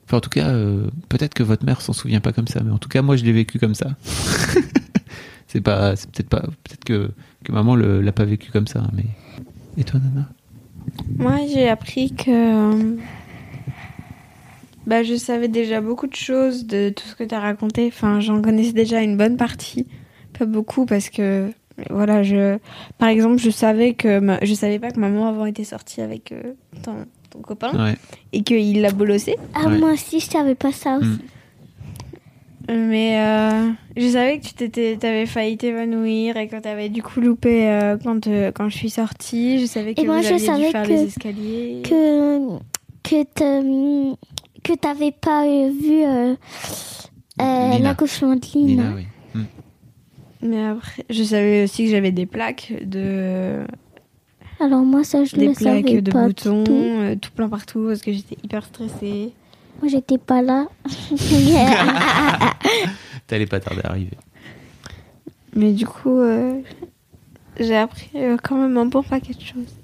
Enfin, 0.05 0.17
en 0.17 0.21
tout 0.21 0.29
cas, 0.29 0.47
euh, 0.49 0.87
peut-être 1.09 1.33
que 1.33 1.43
votre 1.43 1.65
mère 1.65 1.81
s'en 1.81 1.91
souvient 1.91 2.21
pas 2.21 2.31
comme 2.31 2.47
ça, 2.47 2.61
mais 2.63 2.71
en 2.71 2.77
tout 2.77 2.87
cas, 2.87 3.01
moi, 3.01 3.17
je 3.17 3.25
l'ai 3.25 3.33
vécu 3.33 3.59
comme 3.59 3.75
ça. 3.75 3.89
c'est 5.47 5.59
pas, 5.61 5.95
c'est 5.97 6.09
peut-être 6.11 6.29
pas, 6.29 6.41
peut-être 6.63 6.85
que, 6.85 7.11
que 7.43 7.51
maman 7.51 7.75
le- 7.75 7.99
l'a 8.01 8.13
pas 8.13 8.23
vécu 8.25 8.51
comme 8.51 8.67
ça, 8.67 8.83
mais. 8.93 9.05
Et 9.77 9.83
toi, 9.83 9.99
Nana? 9.99 10.29
Moi, 11.17 11.37
j'ai 11.51 11.67
appris 11.69 12.11
que. 12.13 12.97
Bah, 14.85 15.03
je 15.03 15.15
savais 15.15 15.47
déjà 15.49 15.81
beaucoup 15.81 16.07
de 16.07 16.15
choses 16.15 16.65
de 16.65 16.89
tout 16.89 17.05
ce 17.05 17.15
que 17.15 17.23
tu 17.23 17.35
as 17.35 17.39
raconté. 17.41 17.87
Enfin, 17.87 18.19
j'en 18.19 18.41
connaissais 18.41 18.71
déjà 18.73 19.01
une 19.01 19.17
bonne 19.17 19.37
partie. 19.37 19.87
Pas 20.37 20.45
beaucoup 20.45 20.85
parce 20.85 21.09
que. 21.09 21.51
Voilà, 21.89 22.23
je. 22.23 22.57
Par 22.97 23.09
exemple, 23.09 23.37
je 23.37 23.49
savais 23.49 23.93
que. 23.93 24.19
ma- 24.19 24.39
Je 24.43 24.53
savais 24.53 24.79
pas 24.79 24.91
que 24.91 24.99
maman 24.99 25.27
avant 25.27 25.45
était 25.45 25.63
sortie 25.63 26.01
avec 26.01 26.31
euh, 26.31 26.53
ton, 26.83 26.95
ton 27.29 27.39
copain 27.39 27.71
Ouais. 27.73 27.95
et 28.33 28.41
qu'il 28.43 28.81
l'a 28.81 28.91
bolossé. 28.91 29.35
Ah, 29.53 29.67
Ouais. 29.67 29.77
moi 29.77 29.91
aussi, 29.93 30.19
je 30.19 30.29
savais 30.29 30.55
pas 30.55 30.71
ça 30.71 30.97
aussi. 30.97 31.07
Hmm. 31.09 31.19
Mais 32.69 33.17
euh, 33.21 33.71
je 33.95 34.07
savais 34.09 34.39
que 34.39 34.45
tu 34.47 34.53
t'étais, 34.53 34.97
t'avais 34.97 35.25
failli 35.25 35.57
t'évanouir 35.57 36.35
et 36.35 36.47
que 36.49 36.57
t'avais 36.59 36.89
du 36.89 37.01
coup 37.01 37.21
loupé 37.21 37.67
euh, 37.69 37.97
quand, 38.03 38.27
euh, 38.27 38.51
quand 38.51 38.67
je 38.69 38.75
suis 38.77 38.89
sortie. 38.89 39.59
Je 39.59 39.65
savais 39.65 39.93
que 39.93 40.01
Et 40.01 40.05
moi, 40.05 40.17
vous 40.17 40.23
je 40.23 40.27
aviez 40.33 40.39
dû 40.39 40.45
savais 40.45 40.71
faire 40.71 40.83
que- 40.83 40.89
les 40.89 41.03
escaliers. 41.03 41.81
Que, 41.83 42.57
que, 43.03 44.13
que 44.63 44.73
t'avais 44.77 45.11
pas 45.13 45.45
euh, 45.45 45.69
vu 45.69 46.03
euh, 46.03 46.35
euh, 47.41 47.71
Lina. 47.71 47.79
l'accouchement 47.79 48.35
de 48.35 48.41
Lina. 48.53 48.83
Nina, 48.83 48.95
oui. 48.95 49.03
Hmm. 49.33 49.43
Mais 50.41 50.65
après, 50.65 51.05
je 51.09 51.23
savais 51.23 51.63
aussi 51.63 51.85
que 51.85 51.91
j'avais 51.91 52.11
des 52.11 52.25
plaques 52.25 52.73
de 52.83 53.63
Alors 54.59 54.81
moi, 54.81 55.03
ça, 55.05 55.23
je 55.23 55.35
des 55.37 55.47
le 55.47 55.53
plaques 55.53 55.87
savais 55.87 56.01
de 56.01 56.11
pas 56.11 56.25
boutons, 56.27 56.59
du 56.59 56.63
tout. 56.65 56.73
euh, 56.75 57.15
tout 57.15 57.31
plein 57.31 57.47
partout 57.47 57.85
parce 57.87 58.01
que 58.01 58.11
j'étais 58.11 58.35
hyper 58.43 58.65
stressée. 58.65 59.31
Moi, 59.81 59.89
j'étais 59.89 60.17
pas 60.17 60.41
là. 60.41 60.67
T'allais 63.27 63.45
pas 63.45 63.59
tarder 63.59 63.81
à 63.83 63.89
arriver. 63.91 64.17
Mais 65.55 65.73
du 65.73 65.85
coup, 65.85 66.19
euh, 66.19 66.61
j'ai 67.59 67.75
appris 67.75 68.09
euh, 68.15 68.37
quand 68.41 68.57
même 68.57 68.77
un 68.77 68.85
bon 68.85 69.03
paquet 69.03 69.33
de 69.33 69.41
choses. 69.41 69.75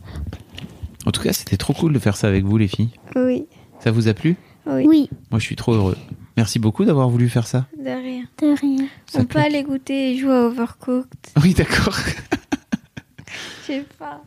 En 1.06 1.12
tout 1.12 1.22
cas, 1.22 1.34
c'était 1.34 1.58
trop 1.58 1.74
cool 1.74 1.94
de 1.94 2.00
faire 2.00 2.16
ça 2.16 2.28
avec 2.28 2.44
vous, 2.46 2.58
les 2.58 2.68
filles. 2.68 2.92
Oui, 3.16 3.46
Ça 3.80 3.92
vous 3.92 4.08
a 4.08 4.14
plu 4.14 4.36
oui, 4.66 4.86
oui, 4.88 5.10
Moi, 5.30 5.40
je 5.40 5.46
suis 5.46 5.58
trop 5.58 5.74
heureux. 5.74 5.98
Merci 6.38 6.58
beaucoup 6.58 6.86
d'avoir 6.86 7.10
voulu 7.10 7.28
faire 7.28 7.46
ça. 7.48 7.66
de 7.78 7.84
rien. 7.90 8.24
de 8.42 8.58
rien. 8.60 8.88
Ça 9.08 9.20
On 9.20 9.26
peut 9.26 9.40
aller 9.40 9.62
goûter 9.64 10.12
et 10.12 10.18
jouer 10.18 10.32
à 10.32 10.44
Overcooked. 10.46 11.10
Oui, 11.44 11.54
d'accord. 11.54 11.98
Je 13.62 13.74
sais 13.74 13.86
pas. 14.00 14.22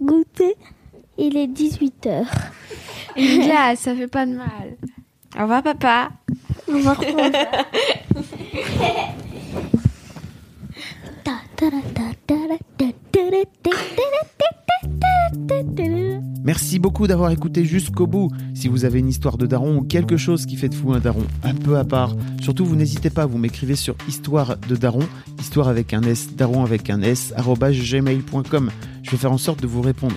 Goûter, 0.00 0.54
il 1.18 1.36
est 1.36 1.46
18h. 1.46 2.24
Une 3.16 3.44
glace, 3.44 3.80
ça 3.80 3.94
fait 3.94 4.08
pas 4.08 4.26
de 4.26 4.32
mal. 4.32 4.76
Au 5.36 5.42
revoir, 5.42 5.62
papa. 5.62 6.10
Au 6.68 6.72
revoir. 6.72 7.00
Merci 16.44 16.78
beaucoup 16.78 17.06
d'avoir 17.06 17.30
écouté 17.30 17.64
jusqu'au 17.64 18.06
bout. 18.06 18.30
Si 18.54 18.68
vous 18.68 18.84
avez 18.84 18.98
une 18.98 19.08
histoire 19.08 19.38
de 19.38 19.46
daron 19.46 19.76
ou 19.76 19.82
quelque 19.82 20.16
chose 20.16 20.44
qui 20.46 20.56
fait 20.56 20.68
de 20.68 20.74
vous 20.74 20.92
un 20.92 21.00
daron 21.00 21.24
un 21.42 21.54
peu 21.54 21.78
à 21.78 21.84
part, 21.84 22.14
surtout 22.42 22.66
vous 22.66 22.76
n'hésitez 22.76 23.10
pas, 23.10 23.24
vous 23.24 23.38
m'écrivez 23.38 23.76
sur 23.76 23.96
histoire 24.08 24.56
de 24.56 24.76
daron, 24.76 25.08
histoire 25.40 25.68
avec 25.68 25.94
un 25.94 26.02
S, 26.02 26.34
daron 26.36 26.62
avec 26.62 26.90
un 26.90 27.00
S, 27.02 27.32
gmail.com. 27.36 28.70
Je 29.02 29.10
vais 29.10 29.16
faire 29.16 29.32
en 29.32 29.38
sorte 29.38 29.62
de 29.62 29.66
vous 29.66 29.80
répondre. 29.80 30.16